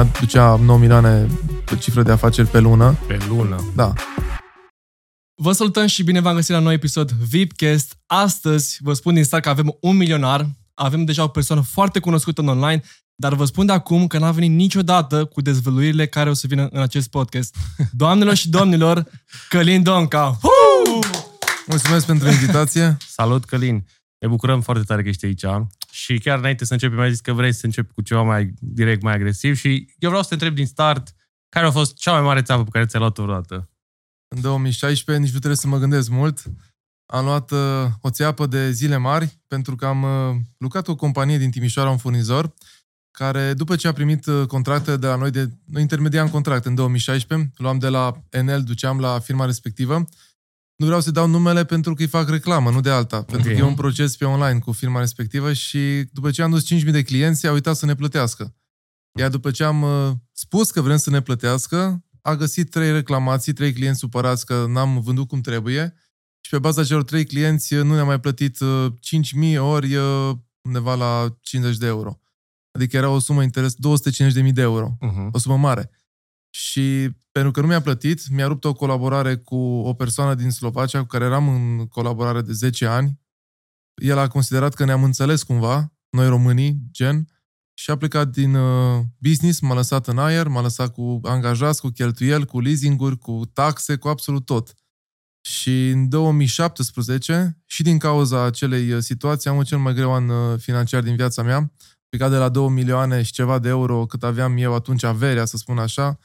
aducea 0.00 0.56
9 0.56 0.78
milioane 0.78 1.26
de 1.64 1.76
cifră 1.76 2.02
de 2.02 2.10
afaceri 2.12 2.48
pe 2.48 2.58
lună. 2.58 2.96
Pe 3.06 3.18
lună. 3.28 3.64
Da. 3.74 3.92
Vă 5.34 5.52
salutăm 5.52 5.86
și 5.86 6.02
bine 6.02 6.20
v-am 6.20 6.34
găsit 6.34 6.54
la 6.54 6.58
noi 6.58 6.74
episod 6.74 7.10
VIPcast. 7.10 7.96
Astăzi 8.06 8.78
vă 8.80 8.92
spun 8.92 9.14
din 9.14 9.24
start 9.24 9.42
că 9.42 9.48
avem 9.48 9.76
un 9.80 9.96
milionar, 9.96 10.46
avem 10.74 11.04
deja 11.04 11.22
o 11.22 11.28
persoană 11.28 11.62
foarte 11.62 11.98
cunoscută 11.98 12.40
în 12.40 12.48
online, 12.48 12.82
dar 13.14 13.34
vă 13.34 13.44
spun 13.44 13.66
de 13.66 13.72
acum 13.72 14.06
că 14.06 14.18
n-a 14.18 14.30
venit 14.30 14.50
niciodată 14.50 15.24
cu 15.24 15.40
dezvăluirile 15.40 16.06
care 16.06 16.30
o 16.30 16.32
să 16.34 16.46
vină 16.46 16.68
în 16.70 16.80
acest 16.80 17.10
podcast. 17.10 17.56
Doamnelor 17.92 18.34
și 18.34 18.48
domnilor, 18.48 19.10
Călin 19.48 19.82
Donca! 19.82 20.38
Huu! 20.40 20.98
Mulțumesc 21.66 22.06
pentru 22.06 22.28
invitație. 22.28 22.96
Salut, 23.08 23.44
Călin! 23.44 23.86
Ne 24.18 24.28
bucurăm 24.28 24.60
foarte 24.60 24.84
tare 24.84 25.02
că 25.02 25.08
ești 25.08 25.24
aici 25.24 25.44
și 25.90 26.18
chiar 26.18 26.38
înainte 26.38 26.64
să 26.64 26.72
începem, 26.72 26.98
ai 26.98 27.10
zis 27.10 27.20
că 27.20 27.32
vrei 27.32 27.52
să 27.52 27.66
începi 27.66 27.92
cu 27.92 28.02
ceva 28.02 28.22
mai 28.22 28.52
direct, 28.60 29.02
mai 29.02 29.14
agresiv 29.14 29.56
și 29.56 29.94
eu 29.98 30.08
vreau 30.08 30.22
să 30.22 30.28
te 30.28 30.34
întreb 30.34 30.54
din 30.54 30.66
start 30.66 31.14
care 31.48 31.66
a 31.66 31.70
fost 31.70 31.96
cea 31.96 32.12
mai 32.12 32.20
mare 32.20 32.42
țeapă 32.42 32.64
pe 32.64 32.70
care 32.70 32.86
ți-ai 32.86 33.00
luat-o 33.00 33.22
vreodată? 33.22 33.70
În 34.34 34.40
2016, 34.40 35.24
nici 35.24 35.32
nu 35.32 35.38
trebuie 35.38 35.60
să 35.60 35.66
mă 35.66 35.78
gândesc 35.78 36.08
mult, 36.08 36.42
am 37.06 37.24
luat 37.24 37.50
uh, 37.50 37.86
o 38.00 38.10
țeapă 38.10 38.46
de 38.46 38.70
zile 38.70 38.96
mari 38.96 39.38
pentru 39.46 39.76
că 39.76 39.86
am 39.86 40.02
uh, 40.02 40.36
lucrat 40.58 40.84
cu 40.84 40.90
o 40.90 40.96
companie 40.96 41.38
din 41.38 41.50
Timișoara, 41.50 41.90
un 41.90 41.96
furnizor, 41.96 42.54
care 43.10 43.54
după 43.54 43.76
ce 43.76 43.88
a 43.88 43.92
primit 43.92 44.26
uh, 44.26 44.46
contracte 44.46 44.96
de 44.96 45.06
la 45.06 45.16
noi, 45.16 45.30
de, 45.30 45.50
noi 45.64 45.82
intermediam 45.82 46.28
contract 46.28 46.64
în 46.64 46.74
2016, 46.74 47.50
luam 47.56 47.78
de 47.78 47.88
la 47.88 48.22
Enel, 48.30 48.62
duceam 48.62 49.00
la 49.00 49.18
firma 49.18 49.44
respectivă, 49.44 50.04
nu 50.80 50.86
vreau 50.86 51.00
să 51.00 51.10
dau 51.10 51.26
numele 51.26 51.64
pentru 51.64 51.94
că 51.94 52.02
îi 52.02 52.08
fac 52.08 52.28
reclamă, 52.28 52.70
nu 52.70 52.80
de 52.80 52.90
alta. 52.90 53.16
Okay. 53.16 53.34
Pentru 53.34 53.52
că 53.52 53.58
e 53.58 53.62
un 53.62 53.74
proces 53.74 54.16
pe 54.16 54.24
online 54.24 54.58
cu 54.58 54.72
firma 54.72 55.00
respectivă 55.00 55.52
și 55.52 56.08
după 56.12 56.30
ce 56.30 56.42
am 56.42 56.50
dus 56.50 56.74
5.000 56.74 56.90
de 56.90 57.02
clienți, 57.02 57.46
au 57.46 57.54
uitat 57.54 57.76
să 57.76 57.86
ne 57.86 57.94
plătească. 57.94 58.56
Iar 59.18 59.30
după 59.30 59.50
ce 59.50 59.64
am 59.64 59.82
uh, 59.82 60.12
spus 60.32 60.70
că 60.70 60.80
vrem 60.80 60.96
să 60.96 61.10
ne 61.10 61.20
plătească, 61.20 62.04
a 62.22 62.34
găsit 62.34 62.70
trei 62.70 62.92
reclamații, 62.92 63.52
trei 63.52 63.72
clienți 63.72 63.98
supărați 63.98 64.46
că 64.46 64.64
n-am 64.68 65.00
vândut 65.00 65.28
cum 65.28 65.40
trebuie 65.40 65.94
și 66.40 66.50
pe 66.50 66.58
baza 66.58 66.84
celor 66.84 67.04
trei 67.04 67.24
clienți 67.24 67.74
uh, 67.74 67.84
nu 67.84 67.94
ne-a 67.94 68.04
mai 68.04 68.20
plătit 68.20 68.56
5.000 68.56 69.58
uh, 69.58 69.58
ori 69.58 69.96
undeva 70.62 70.94
la 70.94 71.36
50 71.40 71.76
de 71.76 71.86
euro. 71.86 72.20
Adică 72.72 72.96
era 72.96 73.08
o 73.08 73.18
sumă 73.18 73.42
interes, 73.42 73.74
250.000 73.74 74.52
de 74.52 74.60
euro. 74.60 74.96
Uh-huh. 74.96 75.30
O 75.32 75.38
sumă 75.38 75.56
mare. 75.56 75.90
Și 76.50 77.10
pentru 77.32 77.50
că 77.50 77.60
nu 77.60 77.66
mi-a 77.66 77.80
plătit, 77.80 78.28
mi-a 78.28 78.46
rupt 78.46 78.64
o 78.64 78.72
colaborare 78.72 79.36
cu 79.36 79.56
o 79.56 79.94
persoană 79.94 80.34
din 80.34 80.50
Slovacia 80.50 81.00
cu 81.00 81.06
care 81.06 81.24
eram 81.24 81.48
în 81.48 81.86
colaborare 81.86 82.40
de 82.40 82.52
10 82.52 82.86
ani. 82.86 83.20
El 84.02 84.18
a 84.18 84.28
considerat 84.28 84.74
că 84.74 84.84
ne-am 84.84 85.04
înțeles 85.04 85.42
cumva, 85.42 85.92
noi 86.10 86.28
românii, 86.28 86.80
gen, 86.90 87.28
și 87.74 87.90
a 87.90 87.96
plecat 87.96 88.28
din 88.28 88.54
uh, 88.54 89.00
business, 89.18 89.60
m-a 89.60 89.74
lăsat 89.74 90.06
în 90.06 90.18
aer, 90.18 90.48
m-a 90.48 90.60
lăsat 90.60 90.92
cu 90.92 91.20
angajați, 91.22 91.80
cu 91.80 91.88
cheltuieli, 91.88 92.46
cu 92.46 92.60
leasinguri, 92.60 93.18
cu 93.18 93.42
taxe, 93.52 93.96
cu 93.96 94.08
absolut 94.08 94.44
tot. 94.44 94.74
Și 95.40 95.88
în 95.88 96.08
2017, 96.08 97.58
și 97.66 97.82
din 97.82 97.98
cauza 97.98 98.44
acelei 98.44 98.92
uh, 98.92 99.02
situații, 99.02 99.50
am 99.50 99.62
cel 99.62 99.78
mai 99.78 99.94
greu 99.94 100.12
an 100.12 100.28
uh, 100.28 100.58
financiar 100.58 101.02
din 101.02 101.16
viața 101.16 101.42
mea, 101.42 101.72
plecat 102.08 102.30
de 102.30 102.36
la 102.36 102.48
2 102.48 102.68
milioane 102.68 103.22
și 103.22 103.32
ceva 103.32 103.58
de 103.58 103.68
euro 103.68 104.06
cât 104.06 104.22
aveam 104.22 104.56
eu 104.56 104.74
atunci 104.74 105.02
averea, 105.02 105.44
să 105.44 105.56
spun 105.56 105.78
așa, 105.78 106.18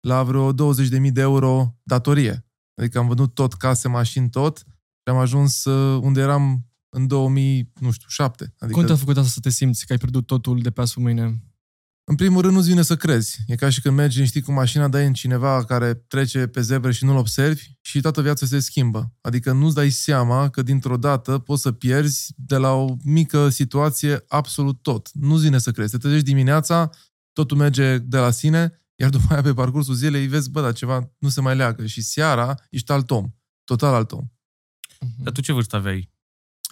la 0.00 0.22
vreo 0.22 0.52
20.000 0.52 1.12
de 1.12 1.20
euro 1.20 1.76
datorie. 1.82 2.46
Adică 2.74 2.98
am 2.98 3.06
vândut 3.06 3.34
tot 3.34 3.54
case, 3.54 3.88
mașini, 3.88 4.30
tot 4.30 4.58
și 4.58 5.14
am 5.14 5.16
ajuns 5.16 5.64
uh, 5.64 6.00
unde 6.02 6.20
eram 6.20 6.66
în 6.88 7.06
2007. 7.06 8.54
Adică... 8.58 8.78
Cum 8.78 8.86
te-a 8.86 8.96
făcut 8.96 9.16
asta 9.16 9.30
să 9.30 9.40
te 9.40 9.50
simți 9.50 9.86
că 9.86 9.92
ai 9.92 9.98
pierdut 9.98 10.26
totul 10.26 10.60
de 10.60 10.70
pe 10.70 10.80
azi 10.80 10.98
mâine? 10.98 11.42
În 12.04 12.14
primul 12.14 12.42
rând 12.42 12.54
nu-ți 12.54 12.68
vine 12.68 12.82
să 12.82 12.96
crezi. 12.96 13.38
E 13.46 13.54
ca 13.54 13.68
și 13.68 13.80
când 13.80 13.96
mergi, 13.96 14.24
știi, 14.24 14.40
cu 14.40 14.52
mașina, 14.52 14.88
dai 14.88 15.06
în 15.06 15.12
cineva 15.12 15.64
care 15.64 15.94
trece 15.94 16.46
pe 16.46 16.60
zebră 16.60 16.90
și 16.90 17.04
nu-l 17.04 17.16
observi 17.16 17.70
și 17.80 18.00
toată 18.00 18.22
viața 18.22 18.46
se 18.46 18.58
schimbă. 18.58 19.12
Adică 19.20 19.52
nu-ți 19.52 19.74
dai 19.74 19.90
seama 19.90 20.48
că 20.48 20.62
dintr-o 20.62 20.96
dată 20.96 21.38
poți 21.38 21.62
să 21.62 21.72
pierzi 21.72 22.34
de 22.36 22.56
la 22.56 22.72
o 22.72 22.96
mică 23.04 23.48
situație 23.48 24.24
absolut 24.28 24.82
tot. 24.82 25.10
Nu-ți 25.12 25.42
vine 25.42 25.58
să 25.58 25.70
crezi. 25.70 25.90
Te 25.90 25.98
trezești 25.98 26.26
dimineața, 26.26 26.90
totul 27.32 27.56
merge 27.56 27.98
de 27.98 28.18
la 28.18 28.30
sine 28.30 28.77
iar 29.00 29.10
după 29.10 29.32
aia, 29.32 29.42
pe 29.42 29.52
parcursul 29.54 29.94
zilei, 29.94 30.26
vezi, 30.26 30.50
bă, 30.50 30.60
dar 30.60 30.72
ceva 30.72 31.10
nu 31.18 31.28
se 31.28 31.40
mai 31.40 31.56
leagă. 31.56 31.86
Și 31.86 32.00
seara 32.00 32.54
ești 32.70 32.92
alt 32.92 33.10
om. 33.10 33.30
Total 33.64 33.94
alt 33.94 34.12
om. 34.12 34.24
Mhm. 35.00 35.22
Dar 35.22 35.32
tu 35.32 35.40
ce 35.40 35.52
vârstă 35.52 35.76
aveai 35.76 36.10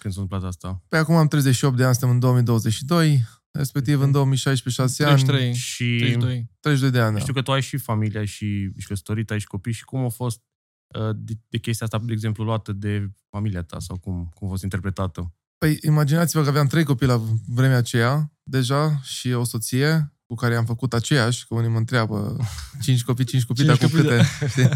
când 0.01 0.13
s-a 0.13 0.21
întâmplat 0.21 0.49
asta? 0.49 0.83
Păi 0.87 0.99
acum 0.99 1.15
am 1.15 1.27
38 1.27 1.77
de 1.77 1.83
ani, 1.83 1.95
suntem 1.95 2.09
în 2.09 2.19
2022, 2.19 3.23
respectiv 3.51 4.01
în 4.01 4.11
2016, 4.11 4.81
6 4.81 5.03
ani. 5.03 5.23
33 5.23 5.53
și 5.53 5.97
32. 5.97 6.51
32 6.59 6.91
de 6.91 7.05
ani, 7.05 7.15
da. 7.15 7.19
Știu 7.19 7.33
că 7.33 7.41
tu 7.41 7.51
ai 7.51 7.61
și 7.61 7.77
familia 7.77 8.25
și 8.25 8.71
ești 8.75 8.89
căsătorit, 8.89 9.31
ai 9.31 9.39
și 9.39 9.47
copii 9.47 9.71
și 9.73 9.83
cum 9.83 10.05
a 10.05 10.09
fost 10.09 10.41
uh, 10.99 11.15
de, 11.15 11.33
de 11.47 11.57
chestia 11.57 11.85
asta, 11.85 12.05
de 12.05 12.11
exemplu, 12.11 12.43
luată 12.43 12.71
de 12.71 13.11
familia 13.29 13.63
ta 13.63 13.79
sau 13.79 13.97
cum, 13.97 14.31
cum 14.33 14.47
a 14.47 14.49
fost 14.49 14.63
interpretată? 14.63 15.33
Păi 15.57 15.77
imaginați-vă 15.81 16.43
că 16.43 16.49
aveam 16.49 16.67
trei 16.67 16.83
copii 16.83 17.07
la 17.07 17.21
vremea 17.45 17.77
aceea, 17.77 18.33
deja, 18.43 18.99
și 19.01 19.31
o 19.31 19.43
soție, 19.43 20.16
cu 20.27 20.35
care 20.35 20.55
am 20.55 20.65
făcut 20.65 20.93
aceeași, 20.93 21.47
că 21.47 21.53
unii 21.53 21.69
mă 21.69 21.77
întreabă, 21.77 22.37
cinci 22.81 23.03
copii, 23.03 23.25
cinci 23.25 23.45
copii, 23.45 23.65
dar 23.65 23.77
cu 23.77 23.87
câte? 23.87 24.21
Da. 24.55 24.69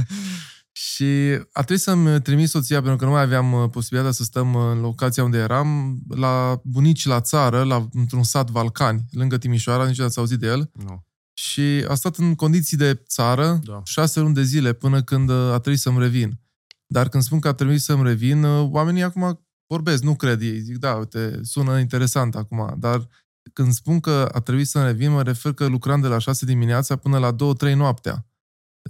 Și 0.74 1.04
a 1.52 1.62
trebuit 1.62 1.80
să-mi 1.80 2.22
trimit 2.22 2.50
soția, 2.50 2.80
pentru 2.80 2.98
că 2.98 3.06
nu 3.06 3.12
mai 3.12 3.22
aveam 3.22 3.54
uh, 3.54 3.70
posibilitatea 3.70 4.16
să 4.16 4.24
stăm 4.24 4.56
în 4.56 4.80
locația 4.80 5.24
unde 5.24 5.38
eram, 5.38 6.00
la 6.10 6.62
bunici 6.64 7.06
la 7.06 7.22
țară, 7.22 7.64
la, 7.64 7.88
într-un 7.94 8.24
sat 8.24 8.50
Valcani, 8.50 9.06
lângă 9.12 9.38
Timișoara, 9.38 9.88
nici 9.88 10.00
ați 10.00 10.20
auzit 10.20 10.40
de 10.40 10.48
el. 10.48 10.72
No. 10.86 11.04
Și 11.34 11.86
a 11.88 11.94
stat 11.94 12.16
în 12.16 12.36
condiții 12.36 12.78
de 12.78 12.94
țară 12.94 13.60
da. 13.64 13.82
șase 13.84 14.20
luni 14.20 14.34
de 14.34 14.44
zile 14.44 14.74
până 14.74 15.04
când 15.04 15.30
uh, 15.30 15.36
a 15.36 15.60
trebuit 15.60 15.80
să-mi 15.80 16.00
revin. 16.00 16.40
Dar 16.88 17.10
când 17.10 17.24
spun 17.24 17.40
că 17.40 17.48
a 17.48 17.54
trebuit 17.54 17.82
să-mi 17.82 18.04
revin, 18.04 18.44
uh, 18.44 18.70
oamenii 18.72 19.04
acum 19.04 19.46
vorbesc, 19.68 20.04
nu 20.04 20.16
cred 20.16 20.42
ei. 20.42 20.60
Zic, 20.60 20.78
da, 20.78 20.94
uite, 20.94 21.40
sună 21.42 21.80
interesant 21.80 22.36
acum, 22.36 22.76
dar 22.78 23.08
când 23.54 23.74
spun 23.74 24.00
că 24.00 24.30
a 24.32 24.40
trebuit 24.40 24.68
să 24.68 24.84
revin, 24.84 25.12
mă 25.12 25.22
refer 25.22 25.54
că 25.54 25.66
lucram 25.66 26.02
de 26.02 26.08
la 26.08 26.18
6 26.18 26.46
dimineața 26.46 26.96
până 26.96 27.18
la 27.18 27.36
2-3 27.72 27.74
noaptea. 27.76 28.26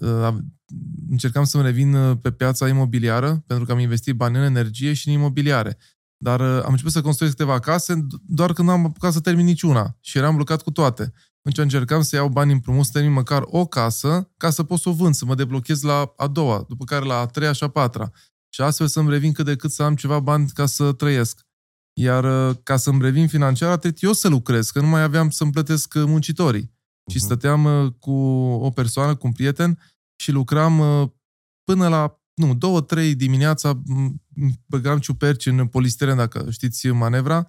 Uh, 0.02 0.36
încercam 1.10 1.44
să-mi 1.44 1.64
revin 1.64 1.94
uh, 1.94 2.18
pe 2.22 2.32
piața 2.32 2.68
imobiliară, 2.68 3.44
pentru 3.48 3.66
că 3.66 3.72
am 3.72 3.80
investit 3.80 4.16
bani 4.16 4.38
în 4.38 4.44
energie 4.44 4.94
și 4.94 5.08
în 5.08 5.14
imobiliare. 5.14 5.78
Dar 6.18 6.40
uh, 6.40 6.64
am 6.64 6.72
început 6.72 6.92
să 6.92 7.02
construiesc 7.02 7.38
câteva 7.38 7.60
case 7.60 8.08
doar 8.26 8.54
când 8.54 8.70
am 8.70 8.86
apucat 8.86 9.14
să 9.14 9.20
termin 9.20 9.46
niciuna 9.46 9.98
și 10.00 10.18
eram 10.18 10.36
blocat 10.36 10.62
cu 10.62 10.72
toate. 10.72 11.14
Atunci 11.38 11.58
încercam 11.58 12.02
să 12.02 12.16
iau 12.16 12.30
bani 12.30 12.52
împrumut, 12.52 12.86
să 12.86 12.92
termin 12.92 13.12
măcar 13.12 13.42
o 13.46 13.66
casă, 13.66 14.32
ca 14.38 14.50
să 14.50 14.64
pot 14.64 14.80
să 14.80 14.90
o 14.90 14.94
vând, 14.94 15.14
să 15.14 15.26
mă 15.26 15.36
deblochez 15.36 15.82
la 15.82 16.14
a 16.18 16.28
doua, 16.28 16.66
după 16.68 16.84
care 16.84 17.06
la 17.06 17.18
a 17.18 17.26
treia 17.26 17.52
și 17.52 17.64
a 17.64 17.68
patra. 17.68 18.12
Și 18.50 18.62
astfel 18.62 18.88
să-mi 18.88 19.10
revin 19.10 19.32
cât 19.32 19.46
de 19.46 19.56
cât 19.56 19.72
să 19.72 19.84
am 19.84 19.96
ceva 19.96 20.20
bani 20.20 20.50
ca 20.50 20.66
să 20.66 20.92
trăiesc. 20.92 21.46
Iar 21.94 22.50
uh, 22.50 22.56
ca 22.64 22.78
să-mi 22.78 23.02
revin 23.02 23.28
financiar, 23.28 23.72
atât 23.72 24.02
eu 24.02 24.14
să 24.14 24.28
lucrez, 24.28 24.70
că 24.70 24.82
nu 24.82 24.88
mai 24.88 25.02
aveam 25.02 25.30
să-mi 25.30 25.52
plătesc 25.52 25.94
uh, 25.96 26.04
muncitorii. 26.06 26.66
Uh-huh. 26.66 27.12
Și 27.12 27.18
mhm. 27.18 27.26
stăteam 27.26 27.66
uh, 27.66 27.92
cu 28.00 28.12
o 28.62 28.70
persoană, 28.70 29.16
cu 29.16 29.28
un 29.28 29.34
prieten 29.34 29.80
și 30.16 30.32
lucram 30.32 30.82
până 31.64 31.88
la, 31.88 32.20
nu, 32.34 32.56
două, 32.56 32.82
trei 32.82 33.16
dimineața, 33.16 33.82
băgam 34.66 35.00
ciuperci 35.00 35.46
în 35.46 35.68
polistiren, 35.68 36.16
dacă 36.16 36.48
știți 36.50 36.88
manevra, 36.88 37.48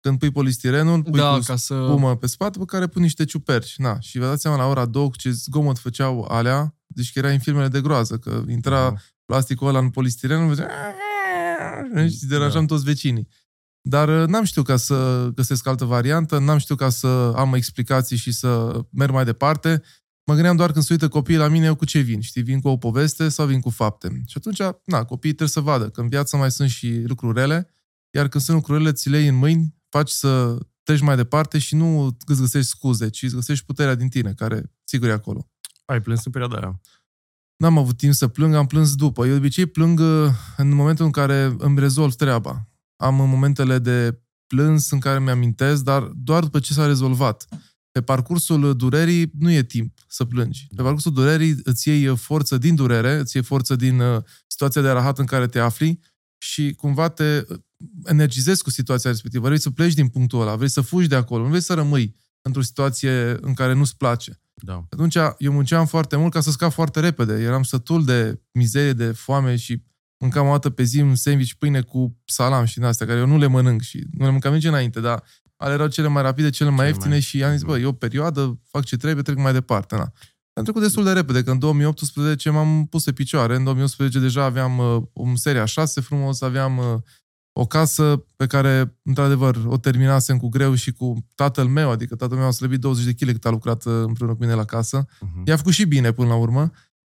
când 0.00 0.18
pui 0.18 0.30
polistirenul, 0.30 1.02
pui 1.02 1.18
da, 1.18 1.34
cu 1.36 1.44
ca 1.44 1.56
să... 1.56 1.74
spumă 1.74 2.16
pe 2.16 2.26
spate, 2.26 2.58
pe 2.58 2.64
care 2.64 2.86
pui 2.86 3.02
niște 3.02 3.24
ciuperci. 3.24 3.76
Na, 3.76 4.00
și 4.00 4.18
vă 4.18 4.24
dați 4.24 4.42
seama 4.42 4.56
la 4.56 4.66
ora 4.66 4.86
două 4.86 5.10
ce 5.16 5.30
zgomot 5.30 5.78
făceau 5.78 6.22
alea, 6.22 6.74
deci 6.86 7.12
că 7.12 7.18
era 7.18 7.30
în 7.30 7.38
filmele 7.38 7.68
de 7.68 7.80
groază, 7.80 8.18
că 8.18 8.42
intra 8.48 8.94
uh-huh. 8.94 9.14
plasticul 9.24 9.68
ăla 9.68 9.78
în 9.78 9.90
polistiren, 9.90 10.54
și 12.08 12.26
deranjam 12.26 12.66
da. 12.66 12.74
toți 12.74 12.84
vecinii. 12.84 13.28
Dar 13.88 14.22
uh, 14.22 14.28
n-am 14.28 14.44
știut 14.44 14.66
ca 14.66 14.76
să 14.76 15.28
găsesc 15.34 15.66
altă 15.66 15.84
variantă, 15.84 16.38
n-am 16.38 16.58
știut 16.58 16.78
ca 16.78 16.88
să 16.88 17.32
am 17.36 17.54
explicații 17.54 18.16
și 18.16 18.32
să 18.32 18.80
merg 18.90 19.12
mai 19.12 19.24
departe. 19.24 19.82
Mă 20.24 20.34
gândeam 20.34 20.56
doar 20.56 20.72
când 20.72 20.84
se 20.84 20.92
uită 20.92 21.08
copiii 21.08 21.38
la 21.38 21.48
mine, 21.48 21.66
eu 21.66 21.74
cu 21.74 21.84
ce 21.84 21.98
vin? 21.98 22.20
Știi, 22.20 22.42
vin 22.42 22.60
cu 22.60 22.68
o 22.68 22.76
poveste 22.76 23.28
sau 23.28 23.46
vin 23.46 23.60
cu 23.60 23.70
fapte? 23.70 24.22
Și 24.26 24.34
atunci, 24.36 24.58
na, 24.84 25.04
copiii 25.04 25.34
trebuie 25.34 25.48
să 25.48 25.60
vadă 25.60 25.88
că 25.88 26.00
în 26.00 26.08
viață 26.08 26.36
mai 26.36 26.50
sunt 26.50 26.68
și 26.68 27.02
lucruri 27.06 27.38
rele, 27.38 27.68
iar 28.10 28.28
când 28.28 28.44
sunt 28.44 28.56
lucrurile, 28.56 28.92
ți 28.92 29.08
le 29.08 29.18
iei 29.18 29.28
în 29.28 29.34
mâini, 29.34 29.74
faci 29.88 30.10
să 30.10 30.58
treci 30.82 31.00
mai 31.00 31.16
departe 31.16 31.58
și 31.58 31.74
nu 31.74 32.16
îți 32.26 32.40
găsești 32.40 32.68
scuze, 32.68 33.08
ci 33.08 33.22
îți 33.22 33.34
găsești 33.34 33.64
puterea 33.64 33.94
din 33.94 34.08
tine, 34.08 34.32
care 34.32 34.72
sigur 34.84 35.08
e 35.08 35.12
acolo. 35.12 35.50
Ai 35.84 36.00
plâns 36.00 36.24
în 36.24 36.32
perioada 36.32 36.56
aia? 36.56 36.80
N-am 37.56 37.78
avut 37.78 37.96
timp 37.96 38.12
să 38.12 38.28
plâng, 38.28 38.54
am 38.54 38.66
plâns 38.66 38.94
după. 38.94 39.24
Eu 39.24 39.30
de 39.30 39.36
obicei 39.36 39.66
plâng 39.66 40.00
uh, 40.00 40.30
în 40.56 40.74
momentul 40.74 41.04
în 41.04 41.10
care 41.10 41.54
îmi 41.58 41.78
rezolv 41.78 42.14
treaba 42.14 42.65
am 42.96 43.14
momentele 43.14 43.78
de 43.78 44.20
plâns 44.46 44.90
în 44.90 44.98
care 44.98 45.20
mi-amintesc, 45.20 45.82
dar 45.82 46.02
doar 46.02 46.42
după 46.42 46.58
ce 46.58 46.72
s-a 46.72 46.86
rezolvat. 46.86 47.46
Pe 47.90 48.02
parcursul 48.02 48.76
durerii 48.76 49.30
nu 49.38 49.50
e 49.50 49.62
timp 49.62 49.98
să 50.08 50.24
plângi. 50.24 50.66
Pe 50.76 50.82
parcursul 50.82 51.12
durerii 51.12 51.56
îți 51.62 51.88
iei 51.88 52.16
forță 52.16 52.58
din 52.58 52.74
durere, 52.74 53.18
îți 53.18 53.36
iei 53.36 53.44
forță 53.44 53.76
din 53.76 54.00
uh, 54.00 54.22
situația 54.46 54.82
de 54.82 54.90
rahat 54.90 55.18
în 55.18 55.26
care 55.26 55.46
te 55.46 55.58
afli 55.58 56.00
și 56.38 56.72
cumva 56.72 57.08
te 57.08 57.44
uh, 57.48 57.58
energizezi 58.04 58.62
cu 58.62 58.70
situația 58.70 59.10
respectivă. 59.10 59.46
Vrei 59.46 59.60
să 59.60 59.70
pleci 59.70 59.94
din 59.94 60.08
punctul 60.08 60.40
ăla, 60.40 60.56
vrei 60.56 60.68
să 60.68 60.80
fugi 60.80 61.08
de 61.08 61.14
acolo, 61.14 61.42
nu 61.42 61.48
vrei 61.48 61.60
să 61.60 61.74
rămâi 61.74 62.16
într-o 62.42 62.62
situație 62.62 63.36
în 63.40 63.54
care 63.54 63.72
nu-ți 63.72 63.96
place. 63.96 64.40
Da. 64.54 64.86
Atunci 64.90 65.16
eu 65.38 65.52
munceam 65.52 65.86
foarte 65.86 66.16
mult 66.16 66.32
ca 66.32 66.40
să 66.40 66.50
scap 66.50 66.72
foarte 66.72 67.00
repede. 67.00 67.42
Eram 67.42 67.62
sătul 67.62 68.04
de 68.04 68.40
mizerie, 68.52 68.92
de 68.92 69.12
foame 69.12 69.56
și 69.56 69.82
mâncam 70.18 70.46
o 70.46 70.50
dată 70.50 70.70
pe 70.70 70.82
zi 70.82 71.00
un 71.00 71.14
sandwich 71.14 71.52
pâine 71.58 71.80
cu 71.80 72.16
salam 72.24 72.64
și 72.64 72.74
din 72.74 72.84
astea, 72.84 73.06
care 73.06 73.18
eu 73.18 73.26
nu 73.26 73.38
le 73.38 73.46
mănânc 73.46 73.80
și 73.80 74.06
nu 74.10 74.24
le 74.24 74.30
mâncam 74.30 74.52
nici 74.52 74.64
înainte, 74.64 75.00
dar 75.00 75.22
ale 75.56 75.72
erau 75.72 75.86
cele 75.86 76.08
mai 76.08 76.22
rapide, 76.22 76.50
cele 76.50 76.70
mai 76.70 76.86
ieftine 76.86 77.08
mai... 77.08 77.20
și 77.20 77.44
am 77.44 77.52
zis, 77.52 77.62
bă, 77.62 77.78
e 77.78 77.86
o 77.86 77.92
perioadă, 77.92 78.58
fac 78.70 78.84
ce 78.84 78.96
trebuie, 78.96 79.22
trec 79.22 79.36
mai 79.36 79.52
departe. 79.52 79.96
Na. 79.96 80.12
Am 80.52 80.62
trecut 80.62 80.82
destul 80.82 81.04
de 81.04 81.12
repede, 81.12 81.42
că 81.42 81.50
în 81.50 81.58
2018 81.58 82.50
m-am 82.50 82.86
pus 82.86 83.04
pe 83.04 83.12
picioare. 83.12 83.56
În 83.56 83.64
2018 83.64 84.18
deja 84.18 84.44
aveam 84.44 84.78
uh, 84.78 85.02
un 85.12 85.36
seria 85.36 85.64
6 85.64 86.00
frumos, 86.00 86.40
aveam 86.40 86.78
uh, 86.78 86.84
o 87.52 87.66
casă 87.66 88.24
pe 88.36 88.46
care, 88.46 88.98
într-adevăr, 89.02 89.56
o 89.66 89.76
terminasem 89.76 90.38
cu 90.38 90.48
greu 90.48 90.74
și 90.74 90.92
cu 90.92 91.26
tatăl 91.34 91.66
meu, 91.66 91.90
adică 91.90 92.16
tatăl 92.16 92.36
meu 92.36 92.46
a 92.46 92.50
slăbit 92.50 92.80
20 92.80 93.04
de 93.04 93.12
kg 93.12 93.32
cât 93.32 93.46
a 93.46 93.50
lucrat 93.50 93.84
uh, 93.84 93.92
împreună 94.06 94.34
cu 94.34 94.42
mine 94.42 94.54
la 94.54 94.64
casă. 94.64 95.04
Uh-huh. 95.04 95.44
I-a 95.44 95.56
făcut 95.56 95.72
și 95.72 95.84
bine 95.84 96.12
până 96.12 96.28
la 96.28 96.34
urmă, 96.34 96.70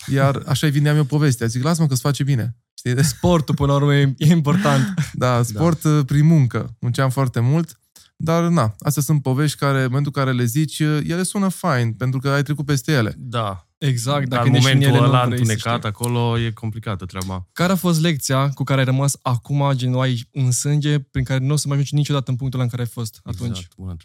iar 0.06 0.42
așa-i 0.46 0.70
vindeam 0.70 0.96
eu 0.96 1.04
povestea. 1.04 1.46
Zic, 1.46 1.62
lasă-mă 1.62 1.88
că-ți 1.88 2.00
face 2.00 2.22
bine. 2.22 2.56
Știi? 2.74 3.04
Sportul, 3.14 3.54
până 3.54 3.72
la 3.72 3.78
urmă, 3.78 3.94
e 3.94 4.14
important. 4.16 4.94
Da, 5.12 5.42
sport 5.42 5.82
da. 5.82 6.04
prin 6.04 6.26
muncă. 6.26 6.76
Munceam 6.80 7.10
foarte 7.10 7.40
mult. 7.40 7.80
Dar, 8.16 8.42
na, 8.42 8.74
astea 8.78 9.02
sunt 9.02 9.22
povești 9.22 9.58
care, 9.58 9.78
în 9.78 9.86
momentul 9.88 10.12
în 10.14 10.22
care 10.22 10.36
le 10.36 10.44
zici, 10.44 10.78
ele 10.78 11.22
sună 11.22 11.48
fain, 11.48 11.92
pentru 11.92 12.20
că 12.20 12.28
ai 12.28 12.42
trecut 12.42 12.64
peste 12.64 12.92
ele. 12.92 13.14
Da. 13.18 13.66
Exact. 13.78 14.28
Dacă 14.28 14.48
Dar 14.48 14.54
în 14.54 14.60
momentul 14.62 14.88
ele, 14.88 15.06
ăla 15.06 15.22
întunecat, 15.22 15.84
acolo 15.84 16.38
e 16.38 16.50
complicată 16.50 17.04
treaba. 17.04 17.48
Care 17.52 17.72
a 17.72 17.76
fost 17.76 18.00
lecția 18.00 18.48
cu 18.48 18.64
care 18.64 18.78
ai 18.78 18.84
rămas 18.84 19.18
acum, 19.22 19.70
gen, 19.72 19.94
ai 19.94 20.28
în 20.32 20.50
sânge, 20.50 20.98
prin 20.98 21.24
care 21.24 21.44
nu 21.44 21.52
o 21.52 21.56
să 21.56 21.68
mai 21.68 21.76
ajungi 21.76 21.94
niciodată 21.94 22.30
în 22.30 22.36
punctul 22.36 22.60
în 22.60 22.68
care 22.68 22.82
ai 22.82 22.88
fost 22.88 23.20
atunci? 23.22 23.48
Exact, 23.48 23.74
bună 23.76 23.96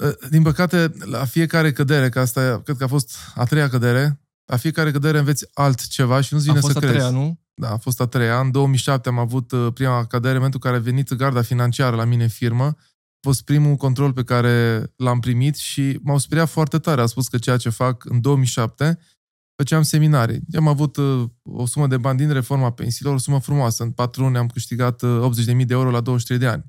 ă, 0.00 0.14
Din 0.30 0.42
păcate, 0.42 0.92
la 0.98 1.24
fiecare 1.24 1.72
cădere, 1.72 2.08
că 2.08 2.20
asta 2.20 2.60
cred 2.64 2.76
că 2.76 2.84
a 2.84 2.88
fost 2.88 3.16
a 3.34 3.44
treia 3.44 3.68
cădere, 3.68 4.20
la 4.44 4.56
fiecare 4.56 4.90
cădere 4.90 5.18
înveți 5.18 5.46
altceva 5.52 6.20
și 6.20 6.32
nu-ți 6.32 6.44
vine 6.44 6.58
a 6.58 6.60
fost 6.60 6.72
să 6.72 6.78
a 6.78 6.80
crezi. 6.80 6.96
treia, 6.96 7.10
nu? 7.10 7.40
Da, 7.54 7.70
a 7.70 7.76
fost 7.76 8.00
a 8.00 8.06
treia. 8.06 8.40
În 8.40 8.50
2007 8.50 9.08
am 9.08 9.18
avut 9.18 9.52
ă, 9.52 9.70
prima 9.70 10.04
cădere, 10.04 10.32
în 10.32 10.36
momentul 10.36 10.60
în 10.62 10.70
care 10.70 10.82
a 10.82 10.84
venit 10.84 11.14
garda 11.14 11.42
financiară 11.42 11.96
la 11.96 12.04
mine 12.04 12.22
în 12.22 12.28
firmă 12.28 12.76
fost 13.24 13.42
primul 13.42 13.76
control 13.76 14.12
pe 14.12 14.22
care 14.22 14.82
l-am 14.96 15.20
primit 15.20 15.56
și 15.56 15.98
m-au 16.02 16.18
speriat 16.18 16.48
foarte 16.48 16.78
tare. 16.78 17.00
A 17.00 17.06
spus 17.06 17.28
că 17.28 17.38
ceea 17.38 17.56
ce 17.56 17.68
fac 17.68 18.04
în 18.04 18.20
2007 18.20 18.98
făceam 19.56 19.82
seminarii. 19.82 20.40
Am 20.56 20.68
avut 20.68 20.96
uh, 20.96 21.24
o 21.42 21.66
sumă 21.66 21.86
de 21.86 21.96
bani 21.96 22.18
din 22.18 22.32
reforma 22.32 22.72
pensiilor, 22.72 23.14
o 23.14 23.18
sumă 23.18 23.40
frumoasă. 23.40 23.82
În 23.82 23.90
patru 23.90 24.22
luni 24.22 24.36
am 24.36 24.46
câștigat 24.46 25.02
uh, 25.02 25.30
80.000 25.56 25.66
de 25.66 25.74
euro 25.74 25.90
la 25.90 26.00
23 26.00 26.38
de 26.38 26.46
ani. 26.46 26.64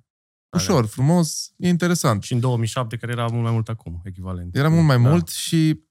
Ușor, 0.55 0.85
frumos, 0.85 1.53
e 1.57 1.67
interesant. 1.67 2.23
Și 2.23 2.33
în 2.33 2.39
2007, 2.39 2.97
care 2.97 3.11
era 3.11 3.27
mult 3.27 3.43
mai 3.43 3.51
mult 3.51 3.69
acum, 3.69 4.01
echivalent. 4.03 4.55
Era 4.55 4.69
mult 4.69 4.85
mai 4.85 5.01
da. 5.01 5.09
mult 5.09 5.27
și 5.27 5.83